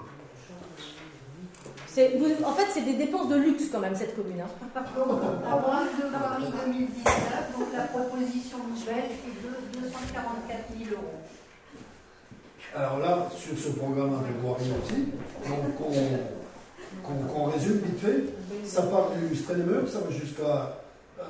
Vous- 1.96 2.44
En 2.44 2.52
fait, 2.52 2.66
c'est 2.72 2.82
des 2.84 2.94
dépenses 2.94 3.28
de 3.28 3.36
luxe 3.36 3.64
quand 3.72 3.80
même, 3.80 3.94
cette 3.96 4.14
commune. 4.16 4.40
hein. 4.40 4.80
Programme 4.94 5.88
de 5.98 6.08
voirie 6.08 6.44
2019, 6.66 7.58
donc 7.58 7.66
la 7.76 7.82
proposition 7.84 8.58
nouvelle 8.58 9.10
est 9.10 9.76
de 9.76 9.80
244 9.82 10.64
000 10.78 10.90
euros. 10.92 11.20
Alors 12.76 12.98
là, 13.00 13.28
sur 13.36 13.58
ce 13.58 13.70
programme 13.70 14.10
de 14.10 14.40
voirie 14.46 14.70
aussi, 14.84 15.06
donc 15.48 15.80
on, 15.80 17.28
qu'on, 17.34 17.44
résume 17.50 17.78
vite 17.78 17.98
fait, 17.98 18.24
ça 18.64 18.82
part 18.82 19.10
du 19.10 19.34
Strenemer, 19.34 19.86
ça 19.88 19.98
va 20.00 20.10
jusqu'à 20.10 20.76
euh, 21.18 21.24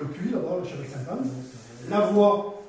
le 0.00 0.06
puits 0.06 0.30
là-bas, 0.30 0.56
la 0.62 0.68
chapelle 0.68 0.86
Sainte-Anne, 0.88 1.30
la 1.90 2.00
voie 2.00 2.62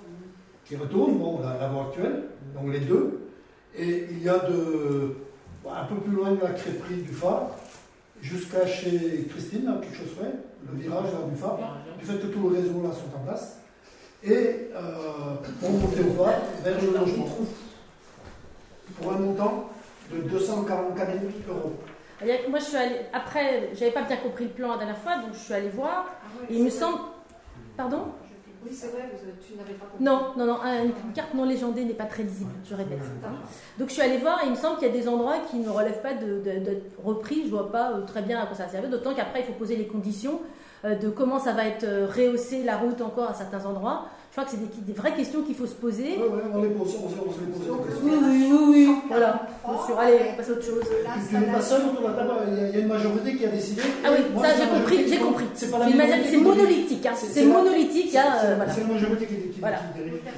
qui 0.66 0.76
retourne, 0.76 1.18
bon, 1.18 1.40
la, 1.42 1.58
la 1.58 1.68
voie 1.70 1.84
actuelle, 1.88 2.24
donc 2.54 2.74
les 2.74 2.82
deux, 2.82 3.22
et 3.78 4.08
il 4.12 4.22
y 4.24 4.28
a 4.30 4.40
de, 4.40 5.16
un 5.68 5.86
peu 5.86 5.96
plus 5.96 6.12
loin 6.16 6.32
de 6.32 6.42
la 6.42 6.52
crêperie 6.52 7.02
du 7.02 7.14
phare, 7.14 7.52
jusqu'à 8.22 8.66
chez 8.68 9.28
Christine, 9.30 9.72
chose 9.94 10.14
près, 10.18 10.32
le 10.72 10.78
virage 10.80 11.06
là, 11.06 11.20
du 11.30 11.36
phare, 11.36 11.58
du 12.00 12.06
fait 12.06 12.18
que 12.20 12.28
tout 12.28 12.50
le 12.50 12.56
réseau 12.58 12.82
là 12.84 12.90
sont 12.92 13.16
en 13.18 13.24
place, 13.26 13.60
et 14.24 14.70
euh, 14.76 15.36
on 15.64 15.70
montait 15.72 16.02
au 16.04 16.24
phare 16.24 16.34
vers 16.64 16.82
le 16.82 16.88
logement 16.98 17.28
pour 19.02 19.12
un 19.14 19.18
montant 19.20 19.70
de 20.12 20.22
244 20.22 21.08
000 21.12 21.24
euros. 21.50 21.74
A- 22.22 22.50
Moi, 22.50 22.60
je 22.60 22.64
suis 22.66 22.76
allée. 22.76 23.02
Après, 23.14 23.70
j'avais 23.76 23.92
pas 23.92 24.02
bien 24.04 24.18
compris 24.18 24.46
le 24.46 24.50
plan 24.50 24.72
la 24.72 24.78
dernière 24.78 24.98
fois, 24.98 25.18
donc 25.20 25.30
je 25.34 25.38
suis 25.40 25.54
allée 25.54 25.70
voir. 25.70 26.06
Et 26.50 26.56
il 26.58 26.64
me 26.66 26.70
semble. 26.70 27.00
Pardon? 27.78 28.08
Oui, 28.64 28.72
c'est 28.74 28.88
vrai, 28.88 29.10
vous- 29.12 29.32
tu 29.46 29.56
n'avais 29.58 29.74
pas 29.74 29.86
compris. 29.86 30.04
Non, 30.04 30.34
non, 30.38 30.46
non, 30.46 30.60
un- 30.62 30.84
une 30.84 31.14
carte 31.14 31.34
non 31.34 31.46
légendée 31.46 31.86
n'est 31.86 31.94
pas 31.94 32.06
très 32.06 32.24
lisible, 32.24 32.52
je 32.70 32.76
répète. 32.76 33.00
hein. 33.26 33.30
Donc 33.78 33.88
je 33.88 33.94
suis 33.94 34.02
allée 34.02 34.18
voir 34.18 34.42
et 34.44 34.48
il 34.48 34.52
me 34.52 34.56
semble 34.56 34.78
qu'il 34.80 34.88
y 34.88 34.92
a 34.92 34.94
des 34.94 35.08
endroits 35.08 35.38
qui 35.50 35.58
ne 35.58 35.70
relèvent 35.70 36.02
pas 36.02 36.14
de 36.14 36.42
repris, 37.04 37.44
je 37.46 37.50
vois 37.52 37.72
pas 37.72 37.92
euh, 37.92 38.02
très 38.06 38.22
bien 38.22 38.40
à 38.40 38.46
quoi 38.46 38.56
ça 38.58 38.64
va 38.66 38.70
servir, 38.70 38.90
d'autant 38.90 39.14
qu'après 39.14 39.40
il 39.42 39.46
faut 39.46 39.54
poser 39.54 39.76
les 39.78 39.88
conditions 39.88 40.42
euh, 40.86 40.96
de 40.96 41.10
comment 41.10 41.40
ça 41.40 41.54
va 41.54 41.66
être 41.66 41.84
euh, 41.86 42.08
rehaussé 42.08 42.64
la 42.64 42.78
route 42.78 43.02
encore 43.02 43.30
à 43.30 43.34
certains 43.34 43.66
endroits. 43.66 44.06
Je 44.30 44.34
crois 44.38 44.46
que 44.46 44.52
c'est 44.52 44.62
des, 44.62 44.82
des 44.86 44.94
vraies 44.94 45.16
questions 45.16 45.42
qu'il 45.42 45.56
faut 45.56 45.66
se 45.66 45.74
poser. 45.74 46.16
Ouais, 46.16 46.30
ouais, 46.30 46.44
on 46.54 46.62
les 46.62 46.70
pose, 46.70 46.96
on 47.04 47.10
se 47.10 47.16
on 47.18 47.34
se 47.34 47.40
les 47.42 47.50
pose. 47.50 47.66
Oui, 48.04 48.12
oui, 48.14 48.48
oui, 48.54 48.66
oui, 48.70 48.96
voilà. 49.10 49.42
Bien 49.66 49.78
sûr, 49.86 50.00
allez, 50.00 50.20
on 50.32 50.38
passe 50.38 50.50
à 50.50 50.52
autre 50.54 50.64
chose. 50.66 50.84
Tu- 50.86 51.36
n'es 51.36 51.52
pas 51.52 51.62
seul 51.62 51.82
autour 51.90 52.02
de 52.02 52.08
la 52.08 52.14
table, 52.14 52.32
il 52.48 52.54
y 52.54 52.62
a- 52.62 52.78
a 52.78 52.80
une 52.80 52.88
majorité 52.88 53.36
qui 53.36 53.46
a 53.46 53.50
décidé. 53.50 53.82
Ah 54.06 54.10
oui, 54.14 54.20
Moi, 54.34 54.46
ça 54.46 54.54
j'ai 54.56 54.68
compris, 54.70 55.08
j'ai 55.10 55.18
compris. 55.18 55.46
C'est 55.56 55.66
une 56.38 56.44
monolithique, 56.44 57.06
hein. 57.08 57.14
C'est- 57.18 57.44
monolithique, 57.44 58.06
il 58.10 58.14
y 58.14 58.18
a, 58.18 58.40
c'est- 58.40 58.56
voilà. 58.56 58.72
C'est 58.72 58.82
la 58.82 58.94
majorité 58.94 59.26
qui, 59.26 59.36
qui, 59.50 59.60
Voilà. 59.60 59.80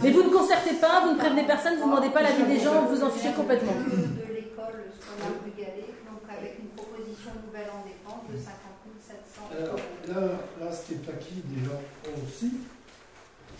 Mais 0.01 0.11
vous 0.11 0.23
ne 0.23 0.29
concertez 0.29 0.73
pas, 0.75 1.01
vous 1.05 1.11
ne 1.13 1.17
prévenez 1.19 1.43
personne, 1.43 1.73
vous 1.75 1.85
ne 1.85 1.91
demandez 1.91 2.09
pas 2.09 2.21
l'avis 2.23 2.43
des 2.43 2.59
gens, 2.63 2.81
vous 2.87 2.95
vous 2.95 3.03
en 3.03 3.09
fichez 3.11 3.33
complètement. 3.35 3.73
De, 3.75 4.33
l'école 4.33 4.87
scolaire 4.97 5.35
du 5.43 5.51
Galet, 5.51 5.91
donc 6.07 6.23
avec 6.31 6.57
une 6.63 6.71
proposition 6.79 7.31
nouvelle 7.45 7.67
en 7.75 7.83
dépenses 7.83 8.23
de 8.31 8.37
50 8.39 8.87
700 9.03 9.51
Alors, 9.51 9.75
euros. 9.75 9.83
là, 10.15 10.65
là, 10.65 10.71
ce 10.71 10.87
qui 10.87 10.93
est 10.95 11.05
acquis 11.11 11.43
déjà 11.45 11.75
aussi, 12.23 12.49
c'est, 12.51 12.55
c'est, 12.55 12.55
c'est, 12.55 13.51
c'est 13.51 13.59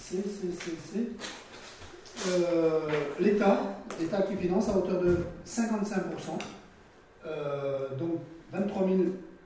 euh, 2.27 2.79
l'État, 3.19 3.59
l'État 3.99 4.21
qui 4.23 4.35
finance 4.35 4.69
à 4.69 4.77
hauteur 4.77 5.01
de 5.01 5.19
55%, 5.45 6.39
euh, 7.25 7.95
donc 7.97 8.19
23 8.51 8.87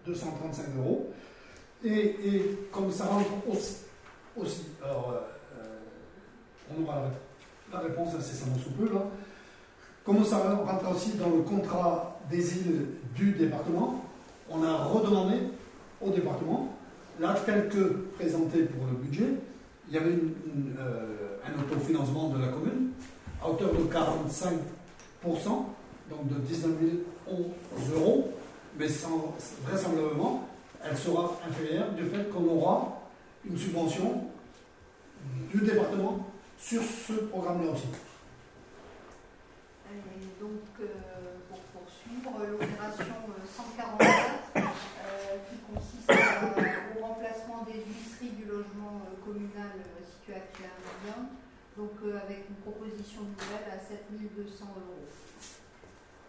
235 0.06 0.66
euros. 0.78 1.12
Et, 1.84 1.90
et 1.92 2.58
comme 2.72 2.92
ça 2.92 3.06
rentre 3.06 3.30
aussi, 3.48 4.66
alors 4.84 5.14
euh, 5.14 5.64
on 6.76 6.84
aura 6.84 7.04
la, 7.72 7.78
la 7.78 7.84
réponse 7.86 8.16
incessamment 8.16 8.58
sous 8.58 8.72
peu 8.72 8.92
là, 8.94 9.02
comme 10.04 10.24
ça 10.24 10.38
rentre 10.38 10.96
aussi 10.96 11.14
dans 11.14 11.30
le 11.30 11.42
contrat 11.42 12.20
des 12.30 12.58
îles 12.58 12.88
du 13.16 13.32
département, 13.34 14.04
on 14.50 14.64
a 14.64 14.76
redemandé 14.84 15.36
au 16.02 16.10
département, 16.10 16.76
là 17.20 17.36
tel 17.46 17.70
que 17.70 18.06
présenté 18.18 18.64
pour 18.64 18.86
le 18.88 18.94
budget, 18.94 19.30
il 19.88 19.94
y 19.94 19.98
avait 19.98 20.18
euh, 20.80 21.38
un 21.46 21.60
autofinancement 21.62 22.30
de 22.30 22.42
la 22.42 22.48
commune 22.48 22.92
à 23.42 23.50
hauteur 23.50 23.72
de 23.72 23.84
45%, 23.84 24.54
donc 26.10 26.28
de 26.28 26.36
19 26.40 26.72
011 27.28 27.46
euros, 27.94 28.32
mais 28.78 28.88
vraisemblablement, 29.68 30.48
elle 30.84 30.98
sera 30.98 31.40
inférieure 31.48 31.92
du 31.94 32.06
fait 32.06 32.30
qu'on 32.30 32.46
aura 32.46 33.00
une 33.48 33.58
subvention 33.58 34.26
du 35.54 35.62
département 35.62 36.26
sur 36.60 36.82
ce 36.84 37.14
programme-là 37.14 37.72
aussi. 37.72 37.88
Et 39.92 40.42
donc, 40.42 40.62
euh, 40.82 40.86
pour 41.50 41.60
poursuivre, 41.60 42.32
l'opération 42.52 43.16
euh, 43.30 43.46
144, 43.46 44.08
euh, 44.58 44.62
qui 45.50 45.58
consiste 45.74 46.10
à- 46.10 47.00
au 47.00 47.06
remplacement 47.06 47.64
des 47.66 47.80
huisseries 47.86 48.36
du 48.36 48.46
logement 48.46 49.02
euh, 49.06 49.15
communal 49.26 49.74
euh, 49.82 50.06
situé 50.06 50.38
à 50.38 50.46
Verdun, 50.54 51.34
donc 51.76 51.98
euh, 52.06 52.22
avec 52.22 52.46
une 52.48 52.62
proposition 52.62 53.26
nouvelle 53.26 53.66
à 53.74 53.82
7200 53.82 54.70
euros. 54.78 55.10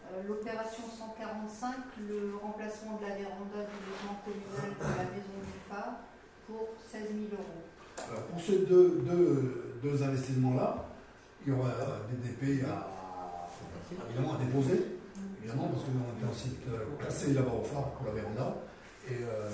Euh, 0.08 0.22
L'opération 0.26 0.84
145, 0.88 2.00
le 2.08 2.40
remplacement 2.40 2.96
de 2.96 3.02
la 3.04 3.14
véranda 3.20 3.60
du 3.68 3.76
logement 3.84 4.16
communal 4.24 4.72
de 4.72 4.96
la 4.96 5.06
maison 5.12 5.36
du 5.44 5.58
phare 5.68 6.08
pour 6.48 6.72
16 6.80 7.12
000 7.12 7.36
euros. 7.36 7.62
Alors, 8.00 8.24
pour 8.32 8.40
ces 8.40 8.64
deux, 8.64 9.02
deux, 9.04 9.76
deux 9.82 10.02
investissements-là, 10.02 10.88
il 11.44 11.52
y 11.52 11.56
aura 11.56 11.70
des 12.08 12.16
DP 12.28 12.64
à, 12.64 12.88
évidemment 14.08 14.34
à 14.34 14.38
déposer, 14.38 14.98
évidemment, 15.38 15.68
parce 15.68 15.84
qu'on 15.84 16.16
était 16.16 16.26
en 16.28 16.34
site 16.34 16.64
classé 16.98 17.34
là-bas 17.34 17.52
au 17.60 17.64
phare 17.64 17.90
pour 17.92 18.06
la 18.06 18.12
véranda, 18.12 18.56
et 19.08 19.22
euh, 19.22 19.50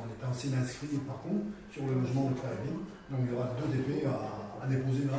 on 0.00 0.08
était 0.12 0.24
en 0.26 0.32
site 0.32 0.54
inscrit 0.54 0.98
par 1.06 1.20
contre 1.22 1.44
sur 1.72 1.86
le 1.86 1.94
logement 2.00 2.30
de 2.30 2.34
Clairville. 2.40 2.80
Donc 3.10 3.20
il 3.24 3.32
y 3.32 3.36
aura 3.36 3.50
deux 3.60 3.68
DP 3.76 4.06
à, 4.06 4.64
à 4.64 4.66
déposer 4.66 5.04
là, 5.04 5.18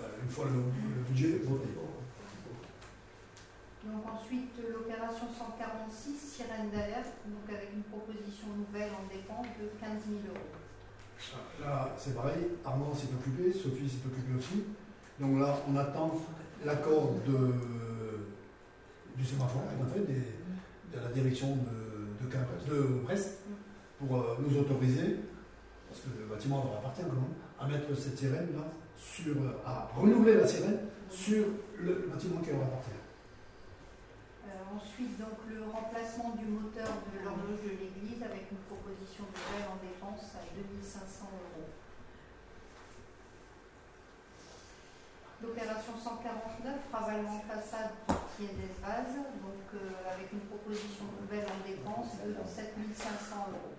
euh, 0.00 0.04
une 0.22 0.30
fois 0.30 0.46
le, 0.46 0.56
le 0.56 1.02
budget 1.08 1.38
voté. 1.44 1.68
Donc 3.84 4.04
ensuite, 4.12 4.52
l'opération 4.60 5.26
146, 5.32 6.16
sirène 6.36 6.70
d'alerte, 6.70 7.16
donc 7.24 7.48
avec 7.48 7.70
une 7.74 7.82
proposition 7.84 8.48
nouvelle 8.56 8.90
en 8.92 9.08
dépenses 9.08 9.48
de 9.58 9.68
15 9.80 9.88
000 10.06 10.20
euros. 10.28 10.52
Là, 11.62 11.94
c'est 11.98 12.14
pareil, 12.14 12.48
Armand 12.64 12.94
s'est 12.94 13.08
occupé, 13.12 13.52
Sophie 13.52 13.88
s'est 13.88 14.04
occupée 14.06 14.36
aussi. 14.38 14.64
Donc 15.18 15.40
là, 15.40 15.56
on 15.68 15.76
attend 15.76 16.12
l'accord 16.64 17.14
de, 17.26 17.54
du 19.16 19.24
sémaphore, 19.24 19.62
en 19.82 19.86
fait, 19.92 20.00
des- 20.00 20.34
de 20.96 21.02
la 21.02 21.10
direction 21.12 21.56
de, 21.56 21.89
de, 22.20 22.26
Quimper- 22.26 22.68
de 22.68 22.82
Brest, 23.04 23.38
pour 23.98 24.16
euh, 24.16 24.36
nous 24.40 24.58
autoriser, 24.58 25.16
parce 25.88 26.00
que 26.02 26.08
le 26.20 26.26
bâtiment 26.26 26.64
leur 26.64 26.78
appartient 26.78 27.02
quand 27.02 27.20
même, 27.20 27.34
à 27.58 27.66
mettre 27.66 27.94
cette 27.98 28.18
sirène 28.18 28.48
là, 28.54 28.64
sur, 28.96 29.36
euh, 29.36 29.60
à 29.64 29.88
renouveler 29.96 30.34
la 30.34 30.46
sirène 30.46 30.80
sur 31.10 31.44
le, 31.78 32.08
bâtiment 32.10 32.40
qui 32.40 32.50
leur 32.50 32.62
appartient. 32.62 32.90
Euh, 34.46 34.76
ensuite, 34.76 35.18
donc 35.18 35.44
le 35.48 35.64
remplacement 35.64 36.36
du 36.36 36.46
moteur 36.46 36.88
de 37.12 37.24
l'horloge 37.24 37.60
de 37.64 37.70
l'église 37.70 38.22
avec 38.22 38.50
une 38.50 38.62
proposition 38.68 39.24
nouvelle 39.24 39.68
en 39.68 39.76
dépenses 39.82 40.32
à 40.36 40.42
2500 40.54 41.28
euros. 41.32 41.68
L'opération 45.42 45.92
149, 45.96 46.74
ravalement 46.92 47.40
de 47.40 47.44
façade 47.48 47.96
qui 48.36 48.44
est 48.44 48.56
des 48.60 48.72
vases, 48.80 49.16
euh, 49.74 50.12
avec 50.14 50.32
une 50.32 50.42
proposition 50.50 51.06
nouvelle 51.20 51.46
en 51.46 51.58
dépenses 51.62 52.18
de 52.26 52.34
7500 52.34 53.54
euros. 53.54 53.78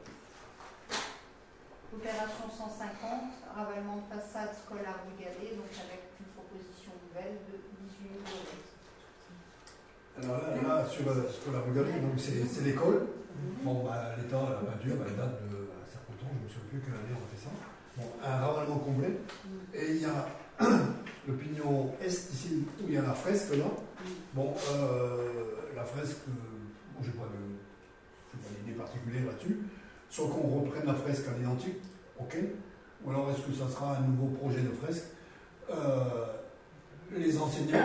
Opération 1.92 2.48
150, 2.48 3.52
ravalement 3.52 4.00
de 4.00 4.08
façade 4.08 4.56
scolaire 4.56 5.04
du 5.04 5.20
Galet, 5.20 5.60
donc 5.60 5.68
avec 5.76 6.16
une 6.16 6.32
proposition 6.32 6.96
nouvelle 7.04 7.44
de 7.52 7.60
18 7.92 8.08
000 8.08 8.24
euros. 8.24 8.56
Alors 10.16 10.40
là, 10.48 10.80
là, 10.80 10.88
sur, 10.88 11.04
la 11.12 11.60
Galerie, 11.76 12.00
donc 12.00 12.16
c'est 12.16 12.64
l'école. 12.64 13.08
Bon, 13.64 13.84
bah, 13.84 14.16
l'état, 14.16 14.48
la 14.48 14.64
peinture, 14.64 14.96
bah, 14.96 15.06
elle 15.12 15.20
date 15.20 15.44
de 15.44 15.68
certain 15.92 16.16
temps, 16.16 16.32
je 16.32 16.40
ne 16.40 16.44
me 16.44 16.48
souviens 16.48 16.70
plus 16.72 16.80
quelle 16.80 16.96
année 16.96 17.12
on 17.12 17.20
a 17.20 17.30
fait 17.36 17.44
ça. 17.44 17.52
Bon, 17.98 18.08
un 18.24 18.38
ravalement 18.40 18.80
complet. 18.80 19.20
Et 19.74 20.00
il 20.00 20.02
y 20.02 20.06
a 20.06 20.28
le 21.28 21.34
pignon 21.36 21.92
est 22.02 22.08
ici, 22.08 22.64
où 22.80 22.88
il 22.88 22.94
y 22.94 22.98
a 22.98 23.02
la 23.02 23.14
fresque 23.14 23.56
là. 23.58 23.66
Bon, 24.34 24.54
euh, 24.74 25.18
la 25.76 25.84
fresque, 25.84 26.18
euh, 26.28 26.32
bon, 26.96 27.04
j'ai 27.04 27.12
pas 27.12 27.26
de- 27.26 28.32
j'ai 28.32 28.38
pas 28.40 28.60
d'idée 28.64 28.78
particulière 28.78 29.26
là-dessus. 29.28 29.60
Soit 30.10 30.28
qu'on 30.28 30.60
reprenne 30.62 30.86
la 30.86 30.94
fresque 30.94 31.26
à 31.34 31.38
l'identique, 31.38 31.78
ok. 32.20 32.38
Ou 33.04 33.10
alors 33.10 33.30
est-ce 33.32 33.42
que 33.42 33.54
ça 33.54 33.68
sera 33.74 33.98
un 33.98 34.02
nouveau 34.02 34.28
projet 34.28 34.62
de 34.62 34.70
fresque 34.72 35.06
Euh, 35.70 36.26
Les 37.14 37.38
enseignants 37.38 37.78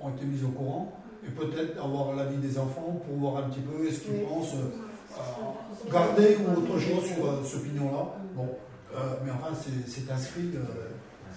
ont 0.00 0.10
été 0.10 0.24
mis 0.24 0.42
au 0.44 0.48
courant 0.48 0.98
et 1.26 1.30
peut-être 1.30 1.78
avoir 1.82 2.14
l'avis 2.16 2.36
des 2.38 2.58
enfants 2.58 3.00
pour 3.06 3.16
voir 3.16 3.44
un 3.44 3.50
petit 3.50 3.60
peu 3.60 3.86
est-ce 3.86 4.00
qu'ils 4.00 4.22
pensent 4.24 4.54
euh, 4.54 5.90
garder 5.90 6.36
ou 6.38 6.58
autre 6.58 6.78
chose 6.78 7.04
sur 7.04 7.26
euh, 7.26 7.44
ce 7.44 7.58
pignon-là. 7.58 8.14
Bon, 8.34 8.48
euh, 8.94 8.98
mais 9.24 9.30
enfin 9.30 9.54
c'est 9.54 10.10
inscrit 10.10 10.50
euh, 10.54 10.88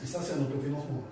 et 0.01 0.07
ça 0.07 0.19
c'est 0.21 0.33
un 0.39 0.43
autofinancement. 0.43 1.03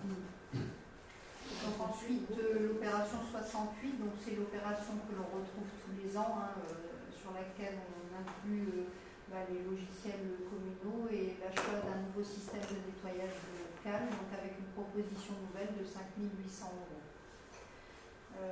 Donc 1.63 1.79
ensuite, 1.79 2.27
euh, 2.35 2.75
l'opération 2.75 3.23
68, 3.31 3.95
donc 3.99 4.13
c'est 4.19 4.35
l'opération 4.35 4.99
que 5.07 5.15
l'on 5.15 5.29
retrouve 5.31 5.69
tous 5.79 5.95
les 5.95 6.11
ans, 6.17 6.35
hein, 6.43 6.59
euh, 6.59 7.07
sur 7.15 7.31
laquelle 7.31 7.79
on 7.87 8.03
inclut 8.19 8.67
euh, 8.83 8.91
bah, 9.31 9.47
les 9.47 9.63
logiciels 9.63 10.43
communaux 10.51 11.07
et 11.07 11.39
l'achat 11.39 11.79
d'un 11.87 12.03
nouveau 12.03 12.19
système 12.19 12.67
de 12.67 12.83
nettoyage 12.83 13.39
local, 13.47 14.11
donc 14.11 14.27
avec 14.35 14.59
une 14.59 14.75
proposition 14.75 15.39
nouvelle 15.47 15.71
de 15.79 15.83
5800 15.87 16.67
euros. 16.67 16.99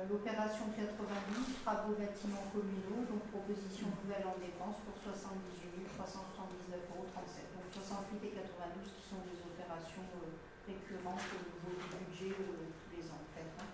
L'opération 0.08 0.70
90, 0.72 0.88
travaux 1.66 1.92
bâtiments 1.98 2.48
communaux, 2.54 3.02
donc 3.12 3.28
proposition 3.28 3.92
nouvelle 4.00 4.24
en 4.24 4.38
dépenses 4.40 4.78
pour 4.88 4.96
78 4.96 5.84
379,37 5.98 6.80
euros. 6.88 7.04
Donc 7.12 7.68
68 7.76 8.24
et 8.24 8.32
92 8.32 8.88
qui 8.88 9.04
sont 9.04 9.20
des 9.26 9.36
opérations 9.42 10.06
récurrentes 10.66 11.26
au 11.34 11.42
niveau 11.44 11.76
du 11.76 11.86
budget 11.98 12.30
tous 12.32 12.90
les 12.96 13.04
ans 13.10 13.20
en 13.20 13.30
fait. 13.34 13.50
hein. 13.58 13.68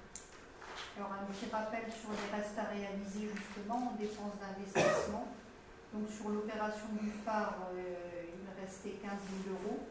Alors 0.98 1.14
un 1.14 1.30
petit 1.30 1.46
rappel 1.46 1.86
sur 1.94 2.10
les 2.10 2.26
restes 2.34 2.58
à 2.58 2.74
réaliser 2.74 3.30
justement 3.30 3.94
en 3.94 3.94
dépenses 3.94 4.34
d'investissement. 4.42 5.30
Donc 5.94 6.10
sur 6.10 6.34
l'opération 6.34 6.90
du 6.98 7.06
phare, 7.22 7.70
euh, 7.70 8.26
il 8.34 8.42
restait 8.58 8.98
15 8.98 9.46
000 9.46 9.54
euros. 9.54 9.86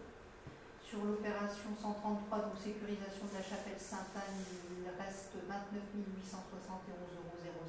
Sur 0.84 1.08
l'opération 1.08 1.72
133, 1.72 2.52
donc 2.52 2.60
sécurisation 2.60 3.24
de 3.24 3.40
la 3.40 3.46
chapelle 3.48 3.80
Sainte-Anne, 3.80 4.36
il 4.52 4.84
reste 5.00 5.32
29 5.48 5.80
871,05 6.12 7.00
euros. 7.00 7.64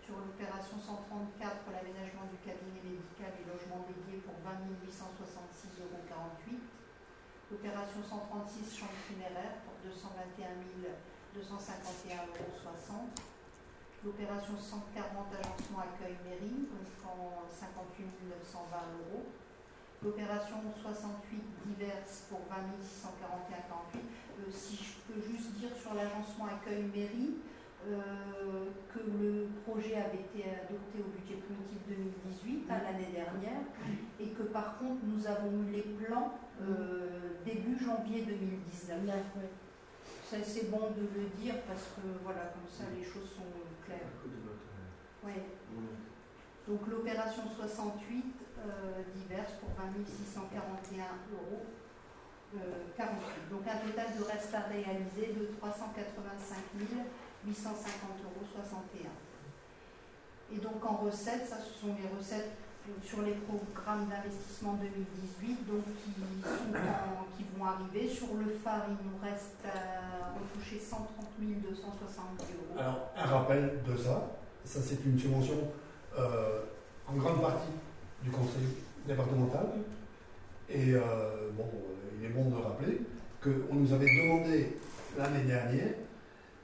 Sur 0.00 0.16
l'opération 0.16 0.80
134, 0.80 1.36
l'aménagement 1.68 2.32
du 2.32 2.40
cabinet 2.40 2.80
médical 2.80 3.28
et 3.36 3.44
logement 3.44 3.84
dédié 3.84 4.24
pour 4.24 4.40
20 4.40 4.72
866,48 4.88 5.84
euros. 5.84 6.00
L'opération 7.52 8.00
136, 8.00 8.72
chambre 8.72 8.96
funéraire 9.04 9.60
pour 9.68 9.76
221 9.84 11.11
251,60 11.32 11.40
euros. 12.18 13.08
L'opération 14.04 14.58
140, 14.58 15.30
agencement 15.32 15.80
accueil 15.80 16.18
mairie, 16.26 16.66
donc 16.66 16.90
en 17.06 17.46
58 17.48 18.04
920 18.28 18.76
euros. 18.98 19.24
L'opération 20.02 20.56
68 20.82 21.40
diverses 21.64 22.26
pour 22.28 22.40
20 22.50 22.74
641,48. 22.82 24.02
Euh, 24.42 24.50
si 24.50 24.76
je 24.76 24.98
peux 25.06 25.20
juste 25.22 25.54
dire 25.54 25.70
sur 25.80 25.94
l'agencement 25.94 26.46
accueil 26.46 26.90
mairie, 26.92 27.38
euh, 27.88 28.70
que 28.92 28.98
le 28.98 29.48
projet 29.66 29.96
avait 29.96 30.22
été 30.26 30.50
adopté 30.50 30.98
au 30.98 31.10
budget 31.14 31.38
primitif 31.42 31.78
2018, 31.88 32.70
à 32.70 32.82
l'année 32.82 33.10
dernière, 33.14 33.62
et 34.20 34.28
que 34.28 34.42
par 34.44 34.78
contre 34.78 35.02
nous 35.04 35.26
avons 35.26 35.50
eu 35.62 35.72
les 35.72 35.82
plans 35.82 36.34
euh, 36.60 37.38
début 37.44 37.78
janvier 37.78 38.22
2019. 38.22 38.98
C'est 40.40 40.70
bon 40.70 40.88
de 40.96 41.04
le 41.12 41.28
dire 41.36 41.60
parce 41.68 41.92
que 41.92 42.08
voilà, 42.24 42.56
comme 42.56 42.64
ça 42.66 42.84
les 42.96 43.04
choses 43.04 43.28
sont 43.36 43.52
claires. 43.84 44.08
Ouais. 45.22 45.44
Donc 46.66 46.80
l'opération 46.88 47.42
68, 47.54 48.24
euh, 48.64 49.02
diverses 49.14 49.52
pour 49.60 49.68
20 49.76 49.92
641 50.08 51.04
euros. 51.36 51.66
euh, 52.56 52.58
48. 52.96 53.50
Donc 53.50 53.60
un 53.68 53.76
total 53.86 54.06
de 54.16 54.24
reste 54.24 54.54
à 54.54 54.60
réaliser 54.72 55.34
de 55.36 55.52
385 55.60 56.56
850 57.44 58.24
euros 58.24 58.44
61. 58.56 59.10
Et 60.54 60.58
donc 60.60 60.84
en 60.84 60.96
recettes, 60.96 61.46
ça 61.46 61.58
ce 61.60 61.72
sont 61.78 61.94
les 61.94 62.08
recettes 62.16 62.56
sur 63.04 63.22
les 63.22 63.32
programmes 63.32 64.06
d'investissement 64.08 64.74
2018 64.74 65.66
donc 65.66 65.84
qui, 66.02 66.10
sont 66.44 66.74
en- 66.74 67.26
qui 67.36 67.44
vont 67.56 67.64
arriver. 67.64 68.08
Sur 68.08 68.28
le 68.34 68.50
phare, 68.62 68.86
il 68.88 68.94
nous 69.06 69.18
reste 69.22 69.62
à 69.64 70.32
retoucher 70.38 70.78
130 70.78 71.06
270 71.38 72.44
euros. 72.54 72.78
Alors 72.78 73.10
un 73.16 73.26
rappel 73.26 73.78
de 73.86 73.96
ça, 73.96 74.30
ça 74.64 74.80
c'est 74.80 75.04
une 75.04 75.18
subvention 75.18 75.54
euh, 76.18 76.62
en 77.08 77.14
grande 77.14 77.40
partie 77.40 77.72
du 78.22 78.30
conseil 78.30 78.64
départemental. 79.06 79.66
Et 80.68 80.94
euh, 80.94 81.50
bon, 81.56 81.66
il 82.18 82.24
est 82.26 82.30
bon 82.30 82.48
de 82.50 82.56
rappeler 82.62 83.00
qu'on 83.42 83.74
nous 83.74 83.92
avait 83.92 84.06
demandé 84.06 84.78
l'année 85.18 85.44
dernière 85.44 85.92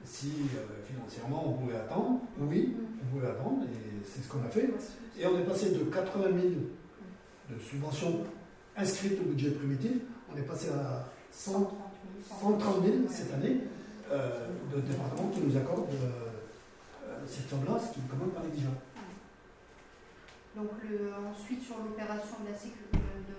si 0.09 0.33
euh, 0.57 0.65
financièrement 0.87 1.45
on 1.49 1.53
pouvait 1.53 1.77
attendre. 1.77 2.21
Oui, 2.39 2.75
on 3.03 3.15
pouvait 3.15 3.31
attendre 3.31 3.63
et 3.65 4.03
c'est 4.05 4.23
ce 4.25 4.29
qu'on 4.29 4.43
a 4.45 4.49
fait. 4.49 4.69
Et 5.19 5.27
on 5.27 5.39
est 5.39 5.45
passé 5.45 5.71
de 5.71 5.85
80 5.85 6.25
000 6.25 6.37
de 7.51 7.59
subventions 7.61 8.21
inscrites 8.77 9.19
au 9.21 9.25
budget 9.31 9.51
primitif, 9.53 9.93
on 10.33 10.37
est 10.39 10.43
passé 10.43 10.69
à 10.71 11.05
100 11.33 11.71
130 12.41 12.85
000 12.85 12.97
cette 13.11 13.33
année 13.35 13.59
euh, 14.11 14.49
de 14.75 14.81
département 14.81 15.29
qui 15.31 15.41
nous 15.41 15.57
accorde 15.57 15.89
euh, 15.95 17.19
cette 17.27 17.49
somme-là, 17.51 17.79
ce 17.79 17.95
qui 17.95 18.01
est 18.01 18.09
quand 18.11 18.17
même 18.19 18.31
pas 18.31 18.43
négligeable. 18.43 18.77
Donc 20.57 20.71
le- 20.89 21.13
ensuite 21.31 21.63
sur 21.63 21.77
l'opération 21.79 22.37
de, 22.45 22.53
la 22.53 22.57
sécu- 22.59 22.91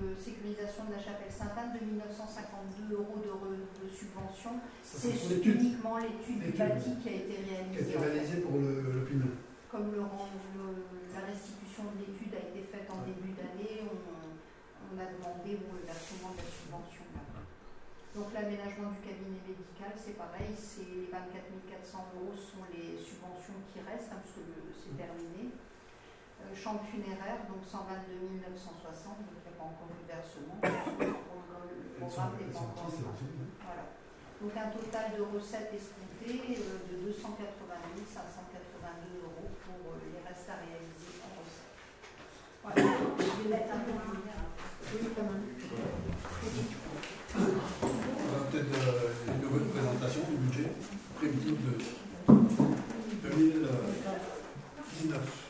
de 0.02 0.16
sécurisation 0.16 0.86
de 0.88 0.94
la 0.96 1.02
chapelle 1.02 1.32
Sainte-Anne 1.32 1.76
de 1.76 1.84
1952 1.86 2.96
euros 2.96 3.20
de, 3.20 3.30
re- 3.30 3.68
de 3.84 3.88
subvention, 3.92 4.60
c'est 4.84 5.12
uniquement 5.44 5.98
l'étude 6.00 6.40
du 6.40 6.52
bâti 6.56 6.96
qui 7.04 7.10
a 7.10 7.16
été 7.20 7.36
Qui 7.36 7.52
a 7.52 7.60
réalisée. 7.60 7.84
été 7.84 7.98
en 7.98 8.02
fait. 8.02 8.10
réalisé 8.10 8.36
pour 8.42 8.56
le, 8.60 8.72
le. 8.96 9.30
Comme 9.70 9.92
le 9.94 10.02
rend- 10.02 10.32
le- 10.56 10.88
la 11.14 11.22
restitution 11.28 11.84
de 11.94 12.02
l'étude 12.02 12.34
a 12.34 12.42
été 12.48 12.64
faite 12.72 12.88
en 12.90 13.04
début 13.06 13.36
d'année, 13.36 13.86
on, 13.86 14.00
on 14.90 14.96
a 14.98 15.06
demandé 15.06 15.60
bon, 15.62 15.78
le 15.78 15.86
versement 15.86 16.34
de 16.34 16.42
la 16.42 16.50
subvention. 16.50 17.06
là. 17.14 17.22
Donc 18.18 18.34
l'aménagement 18.34 18.90
du 18.96 19.02
cabinet 19.06 19.38
médical, 19.46 19.94
c'est 19.94 20.18
pareil, 20.18 20.56
c'est 20.58 20.88
les 20.90 21.08
24 21.14 21.30
400 21.70 22.18
euros 22.18 22.34
sont 22.34 22.66
les 22.74 22.98
subventions 22.98 23.62
qui 23.70 23.84
restent, 23.86 24.10
hein, 24.16 24.18
parce 24.24 24.34
que 24.34 24.42
le- 24.48 24.74
c'est 24.74 24.98
terminé. 24.98 25.54
Euh, 26.40 26.56
chambre 26.56 26.80
funéraire, 26.88 27.44
donc 27.52 27.60
122 27.68 28.40
960, 28.40 29.28
donc 29.28 29.36
il 29.36 29.44
n'y 29.44 29.52
a 29.52 29.60
pas 29.60 29.68
encore 29.68 29.92
eu 29.92 30.00
de 30.00 30.08
versement. 30.08 30.56
Le 32.00 32.08
programme 32.08 32.40
n'est 32.40 32.48
pas 32.54 32.64
encore 32.64 32.88
voilà. 32.96 33.84
Donc 34.40 34.56
un 34.56 34.72
total 34.72 35.20
de 35.20 35.28
recettes 35.36 35.76
escomptées 35.76 36.64
euh, 36.64 36.80
de 36.88 37.12
280 37.12 37.44
582 38.08 39.20
euros 39.20 39.52
pour 39.68 39.84
euh, 39.92 40.00
les 40.08 40.24
restes 40.24 40.48
à 40.48 40.64
réaliser 40.64 41.20
en 41.20 41.28
recettes. 41.44 41.76
Voilà. 42.64 42.88
Je 43.20 43.36
vais 43.44 43.52
mettre 43.52 43.76
un 43.76 43.84
peu 43.84 43.92
en 43.92 44.16
lumière. 44.16 44.48
Oui, 44.96 45.12
quand 45.12 45.28
même. 45.28 45.44
On 47.36 48.32
va 48.32 48.48
peut-être 48.48 48.80
euh, 48.80 49.28
une 49.28 49.44
nouvelle 49.44 49.68
présentation 49.76 50.24
du 50.30 50.38
budget 50.38 50.72
primitif 51.20 51.60
de 51.60 51.76
2019. 53.24 55.50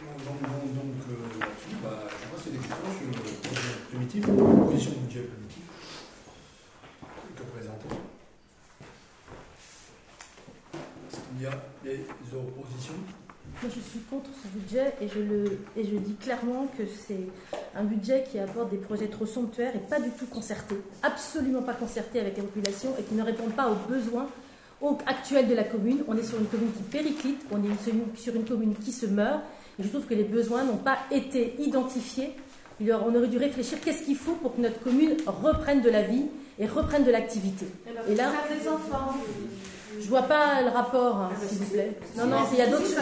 Donc, 0.00 0.16
donc, 0.24 0.40
donc, 0.40 0.64
donc, 0.74 0.96
euh, 1.10 1.28
là-dessus, 1.40 1.76
bah, 1.82 2.08
je 2.08 2.14
vois 2.28 2.38
c'est 2.42 2.52
des 2.52 2.58
questions 2.58 2.92
sur 2.96 3.06
le 3.06 3.12
projet 3.12 3.74
primitif, 3.90 4.20
la 4.26 4.32
proposition 4.34 4.92
de 4.92 4.96
budget 4.96 5.22
primitif 5.24 5.62
que 7.36 7.42
présentons. 7.42 7.96
Est-ce 10.72 11.20
qu'il 11.20 11.42
y 11.42 11.46
a 11.46 11.52
des 11.84 12.06
oppositions 12.34 12.94
Moi, 13.52 13.58
je 13.74 13.80
suis 13.80 14.00
contre 14.10 14.30
ce 14.42 14.48
budget 14.48 14.94
et 15.00 15.08
je, 15.08 15.20
le, 15.20 15.58
et 15.76 15.84
je 15.84 15.96
dis 15.96 16.14
clairement 16.14 16.68
que 16.76 16.84
c'est 16.86 17.26
un 17.74 17.84
budget 17.84 18.24
qui 18.30 18.38
apporte 18.38 18.70
des 18.70 18.76
projets 18.76 19.08
trop 19.08 19.26
somptuaires 19.26 19.74
et 19.74 19.78
pas 19.78 20.00
du 20.00 20.10
tout 20.10 20.26
concertés, 20.26 20.76
absolument 21.02 21.62
pas 21.62 21.74
concertés 21.74 22.20
avec 22.20 22.36
la 22.36 22.42
population 22.42 22.94
et 22.98 23.02
qui 23.02 23.14
ne 23.14 23.22
répondent 23.22 23.54
pas 23.54 23.68
aux 23.70 23.90
besoins 23.90 24.28
actuels 25.06 25.48
de 25.48 25.54
la 25.54 25.64
commune. 25.64 26.02
On 26.08 26.16
est 26.16 26.22
sur 26.22 26.38
une 26.38 26.46
commune 26.46 26.72
qui 26.72 26.82
périclite, 26.82 27.40
on 27.50 27.58
est 27.58 28.16
sur 28.16 28.34
une 28.34 28.44
commune 28.44 28.74
qui 28.74 28.92
se 28.92 29.06
meurt 29.06 29.40
et 29.78 29.82
je 29.82 29.88
trouve 29.88 30.06
que 30.06 30.14
les 30.14 30.24
besoins 30.24 30.64
n'ont 30.64 30.76
pas 30.76 30.98
été 31.10 31.54
identifiés. 31.60 32.34
On 32.80 33.14
aurait 33.14 33.28
dû 33.28 33.36
réfléchir 33.36 33.78
qu'est-ce 33.80 34.04
qu'il 34.04 34.16
faut 34.16 34.34
pour 34.34 34.56
que 34.56 34.60
notre 34.60 34.80
commune 34.80 35.16
reprenne 35.26 35.82
de 35.82 35.90
la 35.90 36.02
vie 36.02 36.24
et 36.58 36.66
reprenne 36.66 37.04
de 37.04 37.10
l'activité. 37.10 37.66
Et 38.08 38.14
là, 38.14 38.32
des 38.48 38.68
enfants. 38.68 39.14
Je 40.00 40.08
vois 40.08 40.22
pas 40.22 40.62
le 40.62 40.68
rapport, 40.68 41.16
hein, 41.16 41.30
s'il 41.46 41.58
vous 41.58 41.70
plaît. 41.70 41.96
Non, 42.16 42.26
non, 42.26 42.38
il 42.52 42.58
y 42.58 42.62
a 42.62 42.66
d'autres 42.68 42.84
choses. 42.84 42.98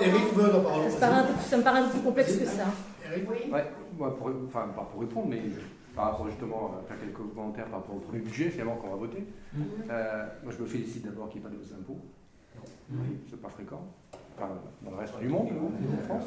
Eric 0.00 0.34
veut 0.34 0.52
la 0.52 0.60
parole. 0.60 0.90
Ça 0.90 1.56
me 1.56 1.62
paraît 1.62 1.80
un 1.80 1.84
peu 1.84 1.90
plus 1.90 2.00
complexe 2.00 2.36
que 2.36 2.46
ça. 2.46 2.64
Eric 3.06 3.28
Oui. 3.30 3.52
Ouais, 3.52 3.64
moi, 3.98 4.16
pour, 4.16 4.30
enfin, 4.46 4.68
pas 4.74 4.88
pour 4.90 5.00
répondre, 5.00 5.28
mais 5.28 5.42
par 5.94 6.06
rapport 6.06 6.28
justement 6.28 6.74
à 6.78 6.88
faire 6.88 6.98
quelques 6.98 7.34
commentaires 7.34 7.66
par 7.66 7.80
rapport 7.80 7.96
au 7.96 8.00
premier 8.00 8.20
budget 8.20 8.50
finalement 8.50 8.76
qu'on 8.76 8.90
va 8.90 8.96
voter. 8.96 9.24
Mm. 9.52 9.62
Euh, 9.90 10.26
moi, 10.42 10.52
je 10.56 10.62
me 10.62 10.66
félicite 10.66 11.04
d'abord 11.04 11.28
qu'il 11.28 11.40
n'y 11.40 11.46
ait 11.46 11.50
pas 11.50 11.54
de 11.54 11.60
hausse 11.60 11.70
d'impôts. 11.70 12.00
Oui. 12.90 13.18
C'est 13.30 13.40
pas 13.40 13.48
fréquent. 13.48 13.84
Enfin, 14.36 14.48
dans 14.82 14.90
le 14.90 14.96
reste 14.96 15.18
du 15.18 15.28
monde, 15.28 15.48
en 15.48 16.04
France. 16.04 16.24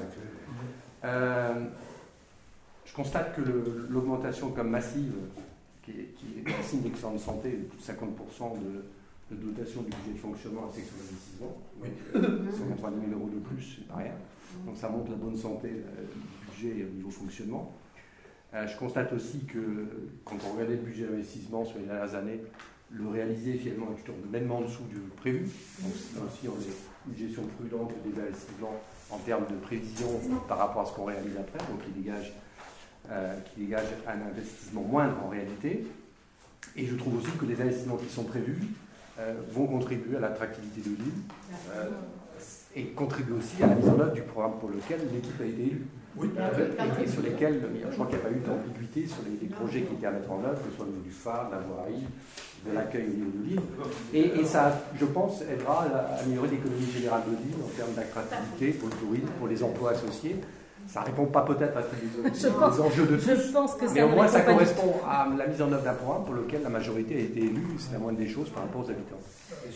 Euh, 1.04 1.66
je 2.86 2.94
constate 2.94 3.36
que 3.36 3.42
l'augmentation 3.90 4.50
comme 4.52 4.70
massive, 4.70 5.14
qui 5.84 5.92
est, 5.92 6.16
qui 6.16 6.26
est 6.40 6.54
un 6.54 6.64
signe 6.64 6.82
d'excellence 6.82 7.16
de 7.16 7.20
santé, 7.20 7.52
de 7.52 7.64
plus 7.64 7.78
de 7.78 7.84
50% 7.84 8.60
de, 8.60 8.86
de 9.32 9.36
dotation 9.36 9.82
du 9.82 9.90
budget 9.90 10.14
de 10.14 10.20
fonctionnement 10.20 10.64
à 10.64 10.66
la 10.68 10.72
section 10.72 10.96
d'investissement. 10.98 11.58
Oui. 11.82 11.90
190 12.58 13.10
000 13.10 13.20
euros 13.20 13.30
de 13.30 13.40
plus, 13.40 13.78
c'est 13.78 13.88
pas 13.88 13.98
rien. 13.98 14.14
Donc 14.66 14.78
ça 14.78 14.90
montre 14.90 15.12
la 15.12 15.18
bonne 15.18 15.36
santé 15.36 15.70
euh, 15.70 16.04
du 16.04 16.52
budget 16.70 16.86
au 16.86 16.96
niveau 16.96 17.10
fonctionnement. 17.10 17.74
Euh, 18.54 18.66
je 18.66 18.78
constate 18.78 19.12
aussi 19.12 19.46
que 19.46 20.10
quand 20.24 20.38
on 20.48 20.54
regardait 20.54 20.76
le 20.76 20.82
budget 20.82 21.06
d'investissement 21.06 21.66
sur 21.66 21.80
les 21.80 21.86
dernières 21.86 22.16
années, 22.16 22.42
le 22.92 23.08
réaliser 23.10 23.58
finalement 23.58 23.88
est 23.92 24.32
nettement 24.32 24.60
en 24.60 24.62
dessous 24.62 24.84
du 24.90 24.98
prévu. 25.18 25.42
Donc 25.82 25.94
là 26.16 26.22
aussi, 26.26 26.48
on 26.48 26.60
est 26.62 27.12
une 27.12 27.18
gestion 27.18 27.44
prudente 27.58 27.92
des 28.06 28.22
investissements 28.22 28.80
en 29.10 29.18
termes 29.20 29.46
de 29.50 29.56
prévision 29.56 30.08
par 30.48 30.58
rapport 30.58 30.84
à 30.84 30.86
ce 30.86 30.94
qu'on 30.94 31.06
réalise 31.06 31.36
après, 31.38 31.60
donc 31.70 31.84
qui 31.84 31.92
dégage, 31.92 32.34
euh, 33.10 33.38
qui 33.42 33.62
dégage 33.62 33.88
un 34.08 34.22
investissement 34.30 34.84
moindre 34.84 35.18
en 35.26 35.30
réalité. 35.30 35.86
Et 36.78 36.86
je 36.86 36.96
trouve 36.96 37.18
aussi 37.18 37.32
que 37.38 37.46
les 37.46 37.60
investissements 37.62 37.98
qui 37.98 38.10
sont 38.10 38.24
prévus 38.24 38.60
euh, 38.62 38.87
vont 39.52 39.68
contribuer 39.68 40.18
à 40.18 40.20
l'attractivité 40.20 40.82
de 40.82 40.96
l'île 40.96 41.22
euh, 41.76 41.90
et 42.76 42.86
contribuer 42.88 43.36
aussi 43.36 43.64
à 43.64 43.68
la 43.68 43.76
mise 43.76 43.90
en 43.90 44.00
œuvre 44.00 44.14
du 44.14 44.22
programme 44.22 44.60
pour 44.60 44.70
lequel 44.70 45.00
l'équipe 45.12 45.40
a 45.42 45.46
été 45.46 45.62
élue. 45.62 45.88
Oui, 46.20 46.30
et, 47.04 47.08
sur 47.08 47.22
lesquels, 47.22 47.62
je 47.62 47.94
crois 47.94 48.08
qu'il 48.08 48.16
n'y 48.18 48.22
a 48.22 48.28
pas 48.28 48.32
eu 48.32 48.40
d'ambiguïté 48.40 49.06
sur 49.06 49.20
les, 49.24 49.48
projets 49.48 49.84
qui 49.84 49.94
étaient 49.94 50.08
à 50.08 50.12
mettre 50.12 50.32
en 50.32 50.44
œuvre, 50.44 50.60
que 50.64 50.72
ce 50.72 50.76
soit 50.76 50.86
au 50.86 50.90
niveau 50.90 51.04
du 51.04 51.12
phare, 51.12 51.50
de 51.50 51.56
la 51.56 51.62
voirie, 51.62 52.04
de 52.66 52.74
l'accueil 52.74 53.06
au 53.06 53.14
niveau 53.14 53.32
de 53.38 53.50
l'île. 53.50 53.62
Et, 54.14 54.44
ça, 54.46 54.82
je 55.00 55.06
pense, 55.06 55.42
aidera 55.44 55.86
à 55.86 56.22
améliorer 56.22 56.50
l'économie 56.50 56.92
générale 56.92 57.22
de 57.28 57.32
l'île 57.38 57.64
en 57.64 57.70
termes 57.76 57.94
d'attractivité 57.94 58.80
pour 58.80 58.90
le 58.90 58.96
tourisme, 58.96 59.28
pour 59.38 59.48
les 59.48 59.62
emplois 59.64 59.92
associés. 59.92 60.38
Ça 60.88 61.02
ne 61.02 61.06
répond 61.06 61.26
pas 61.26 61.42
peut-être 61.42 61.78
à 61.78 61.82
tous 61.82 61.96
les, 62.24 62.82
enjeux 62.82 63.06
de 63.06 63.18
tous. 63.18 63.26
Je 63.26 63.52
pense 63.52 63.76
que 63.76 63.86
mais 63.94 64.04
au 64.04 64.10
moins 64.10 64.28
ça 64.28 64.42
correspond 64.42 64.96
à 65.06 65.28
la 65.38 65.48
mise 65.48 65.62
en 65.62 65.72
œuvre 65.72 65.84
d'un 65.84 65.94
programme 65.94 66.24
pour 66.24 66.34
lequel 66.34 66.64
la 66.64 66.70
majorité 66.70 67.16
a 67.16 67.20
été 67.20 67.40
élue. 67.40 67.68
C'est 67.78 67.92
la 67.94 68.00
moindre 68.00 68.18
des 68.18 68.28
choses 68.28 68.50
par 68.50 68.64
rapport 68.64 68.82
aux 68.86 68.90
habitants. 68.90 69.20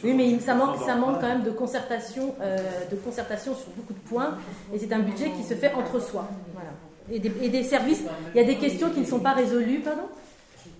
Oui, 0.03 0.13
mais 0.13 0.39
ça 0.39 0.55
manque, 0.55 0.77
ça 0.85 0.95
manque 0.95 1.19
quand 1.19 1.27
même 1.27 1.43
de 1.43 1.51
concertation, 1.51 2.33
euh, 2.41 2.57
de 2.89 2.95
concertation 2.95 3.53
sur 3.53 3.67
beaucoup 3.75 3.93
de 3.93 4.09
points. 4.09 4.37
Et 4.73 4.79
c'est 4.79 4.91
un 4.93 4.99
budget 4.99 5.31
qui 5.31 5.43
se 5.43 5.53
fait 5.53 5.73
entre 5.73 5.99
soi. 5.99 6.27
Voilà. 6.53 6.69
Et, 7.11 7.19
des, 7.19 7.31
et 7.41 7.49
des 7.49 7.63
services, 7.63 8.03
il 8.33 8.41
y 8.41 8.43
a 8.43 8.47
des 8.47 8.55
questions 8.55 8.89
qui 8.89 9.01
ne 9.01 9.05
sont 9.05 9.19
pas 9.19 9.33
résolues, 9.33 9.79
pardon? 9.79 10.03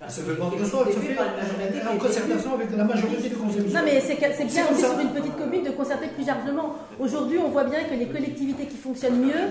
Ça 0.07 0.23
fait 0.23 0.41
entre 0.41 0.65
soi, 0.65 0.85
ça 0.85 0.99
fait 0.99 1.87
en 1.87 1.97
concertation 1.97 2.53
avec 2.55 2.75
la 2.75 2.83
majorité 2.83 3.29
Non, 3.29 3.81
mais 3.83 3.99
c'est 3.99 4.15
bien 4.15 4.65
aussi 4.71 4.81
sur 4.81 4.99
une 4.99 5.09
petite 5.09 5.37
commune 5.37 5.63
de 5.63 5.71
concerter 5.71 6.07
plus 6.07 6.25
largement. 6.25 6.75
Aujourd'hui, 6.99 7.37
on 7.37 7.49
voit 7.49 7.65
bien 7.65 7.83
que 7.83 7.93
les 7.93 8.07
collectivités 8.07 8.65
qui 8.65 8.77
fonctionnent 8.77 9.19
mieux 9.19 9.49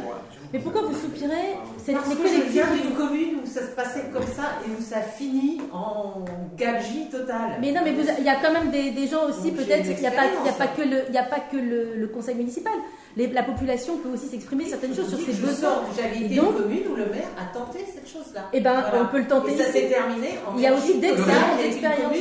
mais 0.52 0.58
pourquoi 0.58 0.82
vous 0.82 0.94
soupirez 0.94 1.56
C'est 1.84 1.92
les 1.92 1.98
collectivités 1.98 2.82
d'une 2.82 2.94
commune 2.96 3.38
où 3.42 3.46
ça 3.46 3.60
se 3.60 3.72
passait 3.76 4.04
comme 4.12 4.26
ça 4.26 4.58
et 4.66 4.70
où 4.70 4.82
ça 4.82 5.00
finit 5.00 5.60
en 5.72 6.24
gabegie 6.56 7.08
totale. 7.08 7.58
Mais 7.60 7.70
non, 7.70 7.82
mais 7.84 7.94
il 8.18 8.24
y 8.24 8.28
a 8.28 8.36
quand 8.42 8.52
même 8.52 8.70
des, 8.70 9.06
gens 9.06 9.28
aussi, 9.28 9.52
peut-être, 9.52 9.86
il 9.88 10.00
n'y 10.00 10.06
a, 10.06 10.10
pas, 10.10 10.22
a 10.22 10.52
pas 10.52 10.66
que, 10.66 10.82
le, 10.82 11.12
y 11.12 11.18
a 11.18 11.22
pas 11.22 11.38
que 11.38 11.56
le, 11.56 12.08
conseil 12.08 12.34
municipal. 12.34 12.72
la 13.16 13.42
population 13.44 13.98
peut 13.98 14.08
aussi 14.08 14.26
s'exprimer 14.26 14.64
certaines 14.64 14.94
choses 14.94 15.08
sur 15.08 15.18
ses 15.18 15.32
besoins. 15.40 15.82
J'avais 15.96 16.26
été 16.26 16.34
une 16.34 16.52
commune 16.52 16.86
où 16.90 16.96
le 16.96 17.06
maire 17.06 17.30
a 17.38 17.56
tenté 17.56 17.78
cette 17.86 18.08
chose-là. 18.08 18.48
Eh 18.52 18.60
bien, 18.60 18.84
on 19.00 19.06
peut 19.06 19.18
le 19.18 19.28
tenter. 19.28 19.52
Et 19.52 19.56
ça 19.56 19.70
s'est 19.70 19.86
terminé 19.88 20.30
en 20.48 20.56
Il 20.56 20.62
y 20.62 20.66
a 20.66 20.74
aussi 20.74 20.98
d'expérience. 20.98 21.60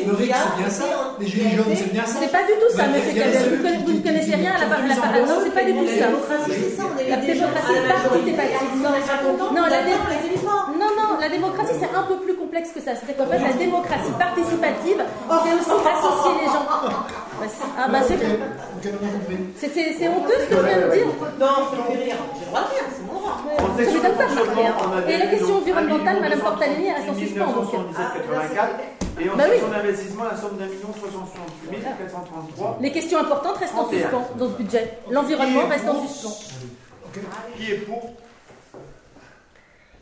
Le 0.05 0.13
RIC, 0.13 0.33
c'est 0.35 0.61
bien 0.61 0.69
ça 0.69 0.85
Les 1.19 1.25
gilets 1.25 1.55
jaunes, 1.57 1.75
c'est 1.75 1.91
bien 1.91 2.05
ça 2.05 2.19
C'est 2.21 2.31
pas 2.31 2.43
du 2.43 2.53
tout 2.53 2.77
ça, 2.77 2.87
monsieur. 2.87 3.23
Vous 3.85 3.91
ne 3.93 4.01
connaissez 4.01 4.35
rien 4.35 4.51
à 4.53 4.59
la 4.59 4.67
part. 4.67 4.83
Non, 4.85 5.41
c'est 5.43 5.53
pas 5.53 5.63
du 5.63 5.73
tout 5.73 5.87
ça. 5.87 6.09
La 7.09 7.17
démocratie 7.17 7.73
est 7.73 8.18
non, 9.53 9.65
la 9.67 9.81
non, 10.79 10.91
non, 10.95 11.19
la 11.19 11.29
démocratie 11.29 11.73
c'est 11.79 11.95
un 11.95 12.03
peu 12.03 12.17
plus 12.17 12.35
complexe 12.35 12.71
que 12.71 12.81
ça. 12.81 12.91
C'est 12.95 13.17
qu'en 13.17 13.25
fait 13.25 13.39
la 13.39 13.53
démocratie 13.53 14.11
participative, 14.17 15.03
c'est 15.03 15.53
aussi 15.53 15.71
associer 15.71 16.31
les 16.41 16.47
gens. 16.47 16.65
Ah 17.77 17.87
bah 17.89 17.99
c'est 18.05 18.17
c'est 19.57 20.07
honteux 20.09 20.33
ce 20.41 20.49
que 20.49 20.55
je 20.55 20.65
viens 20.65 20.87
de 20.87 20.91
dire. 20.91 21.05
Non, 21.39 21.47
ça 21.47 21.83
fait 21.87 22.03
rire. 22.03 22.15
J'ai 22.35 22.41
le 22.41 22.45
droit 22.47 22.61
de 22.63 22.69
dire, 22.69 22.83
c'est 22.93 23.05
mon 23.07 23.13
droit. 23.13 23.37
Ça 23.77 23.83
m'étonne 23.83 24.17
pas 24.17 25.09
Et 25.09 25.17
la 25.17 25.27
question 25.27 25.55
environnementale, 25.55 26.21
Madame 26.21 26.39
Portalini 26.39 26.91
reste 26.91 27.09
en 27.09 27.15
suspens. 27.15 27.45
Donc. 27.45 27.67
Et 29.21 29.29
en 29.29 29.35
bah 29.35 29.43
section 29.49 29.67
d'investissement, 29.69 30.23
la 30.25 30.37
somme 30.37 30.57
d'un 30.57 30.65
million 30.65 30.87
368 30.95 31.83
433. 31.83 32.77
Les 32.81 32.91
questions 32.91 33.19
importantes 33.19 33.57
restent 33.57 33.75
en 33.75 33.89
suspens 33.89 34.27
dans 34.37 34.47
ce 34.47 34.53
budget. 34.53 34.99
L'environnement 35.09 35.67
reste 35.67 35.89
en 35.89 36.07
suspens. 36.07 36.37
Qui 37.57 37.71
est 37.71 37.75
pour? 37.77 38.13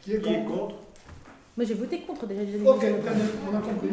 Qui 0.01 0.13
est 0.13 0.21
contre, 0.21 0.75
Moi 1.57 1.65
j'ai 1.65 1.73
voté 1.73 1.99
contre 2.01 2.25
déjà. 2.25 2.41
Ok, 2.65 2.85
on 3.51 3.55
a 3.55 3.59
compris. 3.59 3.89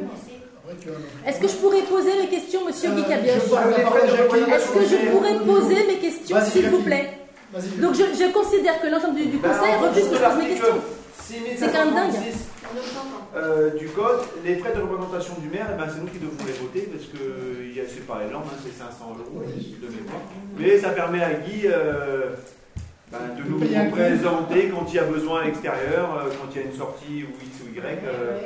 Est-ce 1.27 1.41
que 1.41 1.49
je 1.49 1.55
pourrais 1.57 1.82
poser 1.82 2.23
mes 2.23 2.28
questions, 2.28 2.65
monsieur 2.65 2.91
euh, 2.91 2.97
Est-ce 2.97 4.73
que 4.73 4.81
je 4.81 5.11
pourrais 5.11 5.39
poser 5.41 5.86
mes 5.86 5.99
questions, 5.99 6.36
s'il 6.45 6.70
vous 6.70 6.82
plaît? 6.82 7.19
Donc 7.78 7.95
je, 7.95 8.32
considère 8.32 8.81
que 8.81 8.86
l'ensemble 8.89 9.16
du, 9.16 9.39
conseil 9.39 9.74
refuse 9.81 10.09
que 10.09 10.16
je 10.16 10.23
pose 10.23 10.39
mes 10.39 10.49
questions. 10.49 10.81
C'est 11.57 11.73
quand 11.73 11.85
même 11.85 11.95
dingue. 11.95 12.20
Euh, 13.36 13.70
du 13.77 13.89
code, 13.89 14.20
les 14.45 14.57
frais 14.57 14.73
de 14.74 14.81
représentation 14.81 15.35
du 15.41 15.49
maire, 15.49 15.66
eh 15.73 15.78
ben, 15.78 15.86
c'est 15.89 16.01
nous 16.01 16.07
qui 16.07 16.19
devons 16.19 16.45
les 16.47 16.53
voter 16.53 16.89
parce 16.93 17.05
que 17.07 17.89
c'est 17.89 18.07
pas 18.07 18.23
énorme, 18.28 18.45
hein, 18.47 18.59
c'est 18.65 18.77
500 18.77 19.16
euros 19.19 19.45
de 19.45 19.86
mémoire. 19.89 20.23
Mais 20.59 20.78
ça 20.78 20.91
permet 20.91 21.23
à 21.23 21.35
Guy 21.35 21.62
euh, 21.66 22.31
ben, 23.15 23.36
de 23.36 23.49
nous 23.49 23.59
présenter 23.91 24.69
quand 24.69 24.86
il 24.89 24.95
y 24.95 24.99
a 24.99 25.05
besoin 25.05 25.43
à 25.43 25.45
l'extérieur, 25.45 26.16
euh, 26.16 26.31
quand 26.31 26.49
il 26.51 26.57
y 26.57 26.65
a 26.65 26.66
une 26.66 26.77
sortie 26.77 27.24
ou 27.24 27.45
X 27.45 27.61
ou 27.62 27.77
Y, 27.77 28.03
euh, 28.05 28.41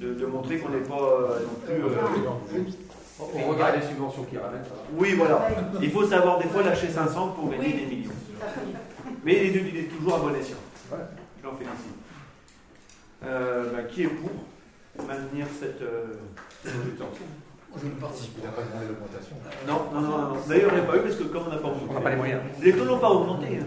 de, 0.00 0.26
montrer 0.26 0.58
qu'on 0.58 0.68
n'est 0.68 0.78
pas 0.78 1.00
euh, 1.00 1.40
non 1.68 2.40
plus. 2.46 2.72
on 3.18 3.48
regarde 3.50 3.76
les 3.80 3.86
subventions 3.86 4.24
qui 4.24 4.38
ramènent. 4.38 4.64
Oui, 4.96 5.14
voilà. 5.14 5.48
Il 5.82 5.90
faut 5.90 6.04
savoir 6.04 6.38
des 6.38 6.48
fois 6.48 6.62
lâcher 6.62 6.88
500 6.88 7.28
pour 7.28 7.50
gagner 7.50 7.72
des 7.72 7.86
millions. 7.86 8.10
Mais 9.24 9.48
il 9.48 9.56
est, 9.56 9.82
toujours 9.84 10.14
à 10.14 10.18
bon 10.18 10.34
escient. 10.34 10.56
Je 10.90 11.46
l'en 11.46 11.54
félicite. 11.56 11.96
Ben, 13.22 13.86
qui 13.90 14.02
est 14.04 14.08
pour 14.08 15.06
maintenir 15.06 15.46
cette, 15.58 15.82
cette 16.62 16.74
je 17.80 17.86
ne 17.86 17.90
participe 18.00 18.34
pas. 18.34 18.40
Il 18.42 18.46
n'a 18.46 18.52
pas 18.52 18.62
demandé 18.62 18.86
l'augmentation. 18.88 19.36
Non, 19.66 19.80
non, 19.92 20.00
non. 20.00 20.34
non. 20.34 20.40
D'ailleurs, 20.48 20.70
il 20.72 20.74
n'y 20.74 20.80
a 20.80 20.90
pas 20.90 20.96
eu 20.96 21.00
parce 21.00 21.16
que 21.16 21.24
comme 21.24 21.42
on 21.46 21.50
n'a 21.50 21.56
pas 21.56 21.68
augmenté. 21.68 21.86
On 21.90 21.94
n'a 21.94 22.00
pas 22.00 22.10
les 22.10 22.16
moyens. 22.16 22.40
Les 22.62 22.72
taux 22.72 22.84
n'ont 22.84 22.98
pas 22.98 23.10
augmenté. 23.10 23.58
Hein. 23.58 23.66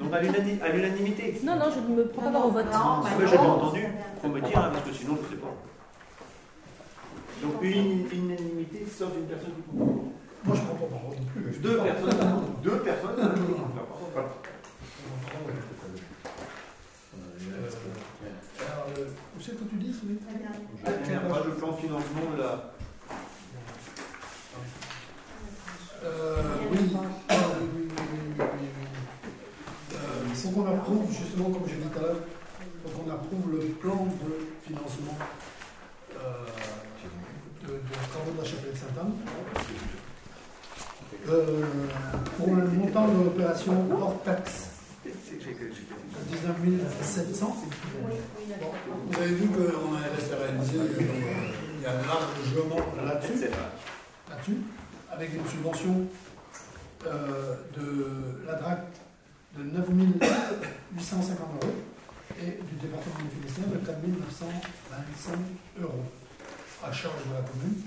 Donc 0.00 0.14
à 0.14 0.20
l'unanimité 0.22 1.40
Non, 1.44 1.56
non, 1.56 1.66
je 1.74 1.80
ne 1.80 1.96
me 1.96 2.08
prends 2.08 2.32
pas 2.32 2.40
au 2.40 2.50
vote. 2.50 2.66
Non, 2.72 3.02
j'ai 3.20 3.36
bien 3.36 3.40
entendu. 3.40 3.80
Il 3.82 4.20
faut 4.20 4.28
me 4.28 4.40
dire, 4.40 4.58
hein, 4.58 4.70
parce 4.72 4.84
que 4.84 4.92
sinon 4.94 5.16
je 5.16 5.26
ne 5.26 5.28
sais 5.28 5.36
pas. 5.36 5.54
Donc 7.42 7.62
une 7.62 8.06
unanimité 8.10 8.86
sauf 8.86 9.10
une 9.16 9.26
personne 9.26 9.52
qui 9.56 9.62
comprend. 9.70 10.12
Moi 10.44 10.56
je 10.56 10.60
ne 10.62 10.66
comprends 10.66 10.86
pas 10.86 11.02
non 11.04 11.10
plus. 11.34 11.58
Deux 11.60 11.78
personnes. 11.78 12.44
Deux 12.62 12.78
personnes. 12.78 13.20
Euh, 18.98 19.04
où 19.29 19.29
c'est 19.42 19.58
que 19.58 19.64
tu 19.64 19.76
dis, 19.76 19.94
oui 20.06 20.18
Pas 20.84 20.90
de 20.92 21.50
plan 21.52 21.72
financement 21.72 22.30
de 22.36 22.42
la. 22.42 22.72
Euh, 26.04 26.42
oui. 26.70 26.78
Ah, 27.28 27.34
oui, 27.60 27.68
oui, 27.74 27.88
oui, 27.88 27.96
oui, 28.38 28.46
oui, 28.60 28.66
Il 29.90 29.96
euh, 29.96 30.34
faut 30.34 30.50
qu'on 30.50 30.66
approuve, 30.66 31.10
justement, 31.10 31.50
comme 31.50 31.68
j'ai 31.68 31.76
dit 31.76 31.88
tout 31.92 31.98
à 31.98 32.02
l'heure, 32.02 32.16
il 32.62 32.90
faut 32.90 32.98
qu'on 33.00 33.10
approuve 33.10 33.52
le 33.52 33.58
plan 33.66 34.06
de 34.06 34.66
financement 34.66 35.18
euh, 36.16 36.46
de, 37.66 37.72
de 37.72 38.08
travaux 38.10 38.32
de 38.32 38.38
la 38.38 38.44
chapelle 38.44 38.72
de 38.72 38.76
Sainte-Anne. 38.76 39.12
Euh, 41.28 41.62
pour 42.38 42.48
un 42.48 42.64
montant 42.64 43.08
de 43.08 43.24
l'opération 43.24 43.74
hors 44.00 44.22
taxe, 44.22 44.70
19 46.28 47.02
700. 47.02 47.56
Vous 49.06 49.18
avez 49.18 49.34
vu 49.34 49.48
qu'on 49.48 49.94
a 49.96 50.08
laissé 50.14 50.34
réaliser, 50.34 50.78
euh, 50.78 51.02
il 51.76 51.82
y 51.82 51.86
a 51.86 51.94
largement 51.94 52.84
là-dessus, 53.04 53.46
là-dessus, 54.28 54.58
avec 55.10 55.34
une 55.34 55.46
subvention 55.46 56.06
euh, 57.06 57.56
de 57.76 58.46
la 58.46 58.54
DRAC 58.54 58.80
de 59.56 59.62
9 59.64 59.88
850 60.96 61.38
euros 61.62 61.74
et 62.38 62.62
du 62.62 62.74
département 62.80 63.24
du 63.24 63.30
Finistère 63.36 63.66
de 63.68 63.78
4 63.84 63.98
925 63.98 65.34
euros 65.82 66.04
à 66.82 66.92
charge 66.92 67.24
de 67.28 67.34
la 67.34 67.42
commune, 67.42 67.82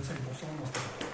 25% 0.00 0.06
dans 0.58 0.66
ce 0.66 0.72
cas. 0.72 1.06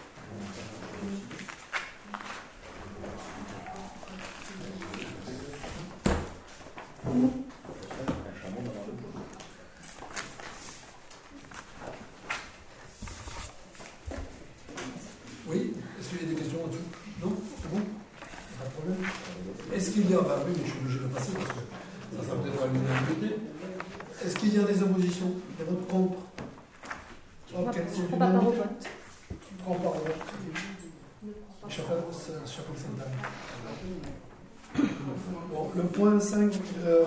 Oui, 15.46 15.72
est-ce 15.98 16.08
qu'il 16.10 16.28
y 16.28 16.30
a 16.30 16.34
des 16.34 16.40
questions 16.40 16.58
là-dessus? 16.58 16.82
Non? 17.22 17.32
C'est 17.62 17.70
bon? 17.70 17.80
Pas 18.58 18.64
de 18.66 18.70
problème? 18.70 18.98
Est-ce 19.72 19.90
qu'il 19.90 20.10
y 20.10 20.14
a, 20.14 20.18
oui, 20.18 20.24
mais 20.54 20.66
je 20.66 20.70
suis 20.70 20.80
obligé 20.80 20.98
de 20.98 21.06
passer 21.06 21.32
parce 21.32 21.48
que 21.48 21.60
ça 22.16 22.24
sera 22.24 22.36
peut-être 22.42 22.62
à 22.62 22.66
l'unanimité. 22.66 23.36
Est-ce 24.24 24.36
qu'il 24.36 24.54
y 24.54 24.58
a 24.58 24.64
des 24.64 24.82
oppositions? 24.82 25.32
Des 25.58 25.64
votes 25.64 25.88
contre 25.88 26.18
On 27.54 27.62
Ok, 27.62 27.74
c'est 27.90 28.10
pas 28.10 28.16
part 28.18 28.46
au 28.46 28.50
vote. 28.50 28.88
Tu 29.28 29.54
prends 29.62 29.74
part 29.76 29.92
au 29.92 30.00
vote. 30.00 30.16
Chacun. 31.68 31.94
Le 34.76 35.82
point 35.92 36.18
5, 36.18 36.52
euh, 36.84 37.04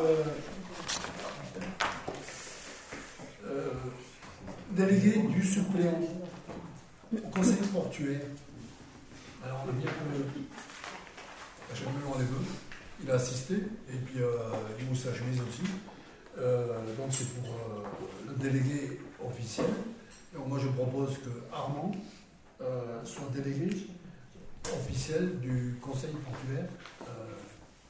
euh, 3.45 3.69
délégué 4.71 5.23
du 5.23 5.43
suppléant 5.43 5.99
au 7.13 7.27
conseil 7.29 7.57
portuaire. 7.73 8.21
Alors, 9.43 9.65
on 9.65 9.69
a 9.69 9.73
bien 9.73 9.89
que 9.89 9.95
Chacun 11.75 11.91
les 12.19 12.25
deux. 12.25 12.35
Il 13.03 13.11
a 13.11 13.15
assisté, 13.15 13.55
et 13.55 13.97
puis 14.05 14.21
euh, 14.21 14.37
il 14.79 14.85
mousse 14.85 15.03
sa 15.03 15.13
chemise 15.13 15.41
aussi. 15.41 15.63
Donc, 16.37 17.07
c'est 17.11 17.27
pour 17.35 17.57
le 18.27 18.33
délégué 18.35 18.99
officiel. 19.25 19.67
Donc, 20.33 20.47
moi, 20.47 20.59
je 20.59 20.67
propose 20.69 21.17
que 21.17 21.29
Armand 21.53 21.91
soit 23.03 23.29
délégué 23.33 23.87
officiel 24.63 25.39
du 25.39 25.77
conseil 25.81 26.11
portuaire 26.11 26.67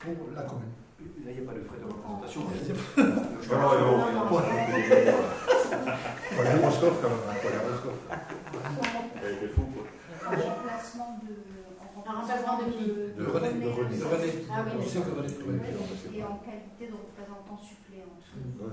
pour 0.01 0.31
la 0.35 0.41
commune. 0.43 0.73
Là, 1.23 1.31
il 1.31 1.41
n'y 1.41 1.47
a 1.47 1.51
pas 1.51 1.57
de 1.57 1.63
frais 1.63 1.77
de 1.79 1.85
représentation. 1.85 2.41
Au 2.41 2.45
Moscov, 6.65 6.93
quand 7.01 7.09
même. 7.09 7.25
À 7.29 7.33
Moscov. 7.69 7.95
Elle 9.23 9.33
était 9.33 9.49
fou, 9.53 9.61
quoi. 9.73 9.83
Un 10.25 10.35
remplacement 10.35 11.19
de. 11.21 11.31
Un 12.03 12.13
remplacement 12.13 12.57
de 12.57 12.63
qui 12.71 12.85
De 12.85 13.25
René. 13.25 13.49
De 13.53 13.69
René. 13.69 13.97
De 13.97 14.03
René. 14.05 14.29
Ah 14.51 14.65
oui, 14.65 14.71
Je 14.83 14.89
sais 14.89 14.99
que 14.99 15.11
René. 15.11 15.29
Et 16.13 16.23
en 16.23 16.37
qualité 16.37 16.87
de 16.87 16.93
représentant 16.93 17.57
suppléant. 17.57 18.17
De 18.35 18.65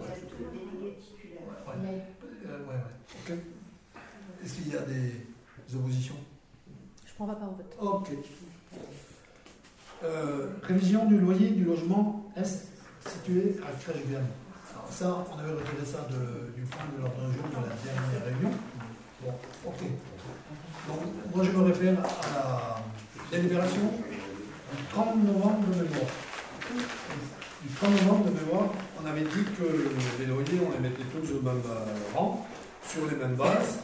délégué 0.50 0.96
titulaire. 0.98 1.44
Ouais. 1.66 1.76
Ouais, 1.84 2.60
ouais. 2.68 2.80
Ok. 3.14 3.38
Est-ce 4.42 4.52
qu'il 4.54 4.68
y 4.72 4.76
a 4.76 4.80
des 4.80 5.76
oppositions? 5.76 6.20
Je 7.04 7.12
prends 7.14 7.26
pas 7.26 7.34
part 7.34 7.50
au 7.50 7.54
vote. 7.54 7.76
Ok. 7.80 8.08
Euh, 10.04 10.46
révision 10.62 11.06
du 11.06 11.18
loyer 11.18 11.48
du 11.50 11.64
logement 11.64 12.30
Est 12.36 12.68
situé 13.04 13.56
à 13.66 13.72
Crèche-Vienne. 13.82 14.26
Alors 14.72 14.86
ça, 14.92 15.26
on 15.32 15.38
avait 15.40 15.50
retiré 15.50 15.84
ça 15.84 16.06
du 16.08 16.62
point 16.62 16.84
de 16.96 17.02
l'ordre 17.02 17.28
du 17.28 17.34
jour 17.36 17.46
de 17.50 17.54
la 17.56 17.74
dernière 17.82 18.24
réunion. 18.24 18.56
Bon, 19.24 19.34
ok. 19.66 19.80
Donc, 20.86 21.00
moi 21.34 21.44
je 21.44 21.50
me 21.50 21.64
réfère 21.64 21.98
à 21.98 22.80
la 23.32 23.36
délibération 23.36 23.90
du 24.76 24.84
30 24.92 25.24
novembre 25.24 25.66
de 25.66 25.82
mémoire. 25.82 26.12
Du 27.62 27.74
30 27.74 27.90
novembre 28.04 28.24
de 28.26 28.30
mémoire, 28.38 28.70
on 29.02 29.06
avait 29.06 29.22
dit 29.22 29.44
que 29.58 29.90
les 30.20 30.26
loyers, 30.26 30.60
on 30.64 30.70
les 30.70 30.88
mettait 30.88 31.02
tous 31.10 31.32
au 31.32 31.42
même 31.42 31.62
euh, 31.66 32.14
rang, 32.14 32.46
sur 32.86 33.04
les 33.10 33.16
mêmes 33.16 33.34
bases. 33.34 33.80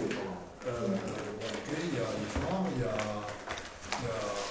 Euh, 0.66 0.86
ok, 0.86 1.76
il 1.82 1.94
y 1.94 1.98
a 1.98 2.06
les 2.06 2.30
il 2.76 2.80
y 2.80 2.84
a, 2.84 2.94
il 3.98 4.04
y 4.04 4.08
a 4.08 4.44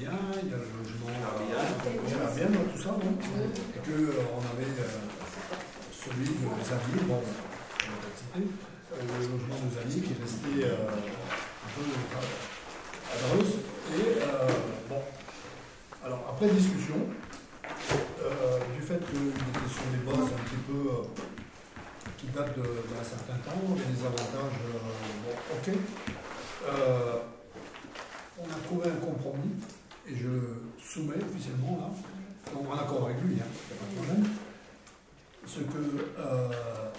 il 0.00 0.04
y 0.04 0.54
a 0.54 0.56
le 0.56 0.64
logement 0.80 1.12
euh, 1.12 2.24
arabienne, 2.24 2.56
tout 2.72 2.82
ça, 2.82 2.90
non 2.90 3.12
Et 3.20 3.80
qu'on 3.84 4.40
avait 4.40 4.72
euh, 4.80 4.96
celui 5.92 6.24
de 6.24 6.48
Xavier, 6.56 7.04
bon, 7.06 7.20
citer, 8.16 8.48
euh, 8.92 8.96
le 8.96 9.28
logement 9.28 9.60
de 9.60 9.68
Xavier 9.68 10.00
qui 10.00 10.12
est 10.12 10.22
resté 10.22 10.64
euh, 10.64 10.88
un 10.88 11.68
peu 11.76 11.84
à 13.12 13.28
Dreux. 13.28 13.44
Et 13.92 14.22
euh, 14.22 14.48
bon, 14.88 15.02
alors 16.02 16.24
après 16.30 16.48
discussion, 16.48 16.96
euh, 18.22 18.58
du 18.74 18.80
fait 18.80 19.00
qu'il 19.04 19.28
était 19.28 19.68
sur 19.68 19.84
des 19.92 20.02
bases 20.06 20.32
un 20.32 20.42
petit 20.48 20.62
peu 20.66 20.80
euh, 20.88 21.04
qui 22.16 22.26
datent 22.28 22.56
d'un 22.56 23.04
certain 23.04 23.36
temps, 23.44 23.60
il 23.68 24.02
y 24.02 24.06
avantages, 24.06 24.60
euh, 24.64 24.78
bon, 25.24 25.34
ok. 25.58 25.74
Euh, 26.68 27.16
on 28.38 28.44
a 28.44 28.56
trouvé 28.64 28.88
un 28.88 29.04
compromis 29.04 29.60
et 30.08 30.16
je 30.16 30.28
le 30.28 30.62
soumets 30.78 31.22
officiellement 31.22 31.78
là, 31.80 32.52
donc 32.52 32.70
en 32.70 32.78
accord 32.78 33.06
avec 33.06 33.20
lui, 33.22 33.36
hein, 33.40 33.46
il 33.70 33.74
n'y 33.74 33.80
a 33.80 33.80
pas 33.80 33.86
de 33.90 33.96
problème. 33.96 34.30
Ce 35.46 35.60
que 35.60 36.10
euh, 36.18 36.90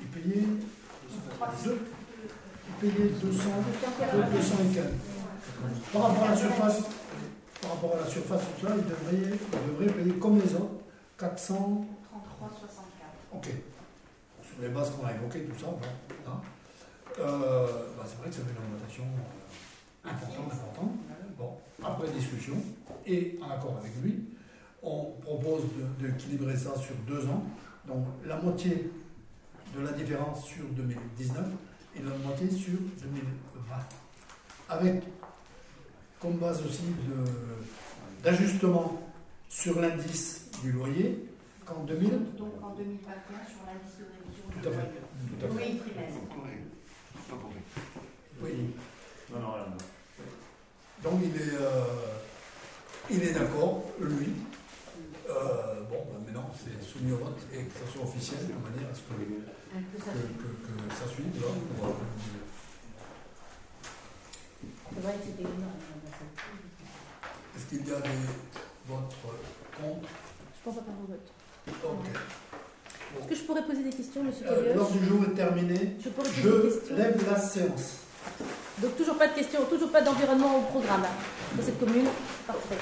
il 0.00 0.06
payait 0.08 0.46
deux, 1.64 1.78
il 2.68 2.90
payait 2.90 3.08
200, 3.08 3.50
200 4.32 4.54
et 4.70 4.74
quelques. 4.74 4.90
Par 5.92 6.02
rapport 6.02 6.24
à 6.24 6.30
la 6.30 6.36
surface, 6.36 6.82
par 7.60 7.70
rapport 7.72 7.96
à 7.96 8.04
la 8.04 8.06
surface, 8.06 8.42
tout 8.58 8.66
ça, 8.66 8.74
il 8.76 8.84
devrait, 8.84 9.38
il 9.52 9.72
devrait 9.72 9.92
payer 9.92 10.12
comme 10.18 10.38
les 10.40 10.54
autres, 10.54 10.82
400. 11.18 11.86
33,64. 12.12 13.36
Ok. 13.36 13.48
Sur 14.42 14.62
les 14.62 14.68
bases 14.68 14.90
qu'on 14.90 15.06
a 15.06 15.12
évoquées, 15.12 15.44
tout 15.44 15.58
ça, 15.58 15.66
hein. 16.28 16.40
Euh, 17.18 17.66
bah, 17.96 18.04
c'est 18.06 18.18
vrai 18.18 18.28
que 18.28 18.34
ça 18.34 18.42
fait 18.42 18.50
une 18.50 18.74
augmentation 18.74 19.04
euh, 19.04 20.10
importante, 20.10 20.52
importante. 20.52 20.92
Après 21.84 22.08
discussion, 22.10 22.54
et 23.06 23.38
en 23.42 23.50
accord 23.50 23.76
avec 23.80 23.92
lui, 24.02 24.24
on 24.82 25.12
propose 25.22 25.62
de- 26.00 26.06
d'équilibrer 26.08 26.56
ça 26.56 26.74
sur 26.76 26.94
deux 27.06 27.26
ans. 27.28 27.44
Donc 27.86 28.04
la 28.24 28.36
moitié 28.40 28.90
de 29.76 29.80
la 29.82 29.92
différence 29.92 30.44
sur 30.46 30.64
2019 30.70 31.46
et 31.94 32.00
la 32.02 32.16
moitié 32.18 32.50
sur 32.50 32.78
2020. 33.02 33.22
Avec 34.68 35.02
comme 36.20 36.38
base 36.38 36.64
aussi 36.64 36.82
d'ajustement 38.22 39.00
sur 39.48 39.80
l'indice 39.80 40.50
du 40.62 40.72
loyer 40.72 41.28
qu'en 41.64 41.84
2000. 41.84 42.10
Donc 42.38 42.52
en 42.62 42.74
2021, 42.74 43.46
sur 43.46 43.60
l'indice 43.66 43.98
de 43.98 44.04
révision 44.04 44.48
du 44.48 44.60
Tout 44.60 44.68
à 44.68 44.72
fait. 44.72 44.76
loyer. 44.76 45.00
Tout 45.38 45.44
à 45.44 45.48
fait. 45.48 45.54
Oui, 45.54 45.78
trimestre. 45.78 46.20
Oui. 48.42 48.52
Non, 49.32 49.40
non, 49.40 49.52
rien. 49.52 49.64
Donc 51.02 51.20
il 51.22 51.36
est, 51.40 51.54
euh, 51.60 51.84
il 53.10 53.22
est 53.22 53.32
d'accord, 53.32 53.84
lui. 54.00 54.32
Euh, 55.28 55.82
bon, 55.90 56.06
ben, 56.10 56.18
maintenant 56.26 56.50
c'est 56.56 56.82
soumis 56.86 57.12
au 57.12 57.16
vote 57.16 57.38
et 57.52 57.64
que 57.64 57.72
ça 57.78 57.92
soit 57.92 58.02
officiel 58.04 58.40
de 58.46 58.52
manière 58.54 58.90
à 58.90 58.94
ce 58.94 59.00
que, 59.02 59.14
que, 59.14 60.48
que- 60.66 60.88
que 60.88 60.94
ça 60.94 61.06
suive. 61.12 61.34
là, 61.40 61.48
pour, 61.78 61.86
euh, 61.88 61.92
énorme. 65.38 65.62
Est-ce 67.56 67.66
qu'il 67.66 67.78
y 67.86 67.92
a 67.92 68.00
des 68.00 68.08
votes 68.88 69.14
contre? 69.76 70.08
Je 70.56 70.62
prends 70.62 70.72
pas 70.72 70.80
part 70.82 70.94
au 71.02 71.10
vote. 71.10 71.28
Ok. 71.84 72.06
Est-ce 73.20 73.28
que 73.28 73.34
je 73.34 73.42
pourrais 73.42 73.64
poser 73.64 73.82
des 73.84 73.90
questions, 73.90 74.22
monsieur 74.24 74.46
Euh, 74.48 74.74
L'ordre 74.74 74.96
du 74.98 75.06
jour 75.06 75.24
est 75.24 75.34
terminé. 75.34 75.96
Je 76.02 76.08
pourrais 76.10 76.28
poser 76.28 76.42
des 76.42 76.70
Je 76.70 76.78
questions 76.78 76.96
lève 76.96 77.26
la 77.30 77.38
séance. 77.38 77.94
Donc 78.78 78.96
toujours 78.96 79.16
pas 79.16 79.28
de 79.28 79.34
questions, 79.34 79.64
toujours 79.64 79.90
pas 79.90 80.02
d'environnement 80.02 80.58
au 80.58 80.62
programme 80.62 81.04
de 81.54 81.62
cette 81.62 81.78
commune. 81.78 82.08
Parfait. 82.46 82.76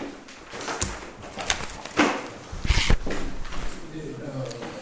Euh, 3.96 4.73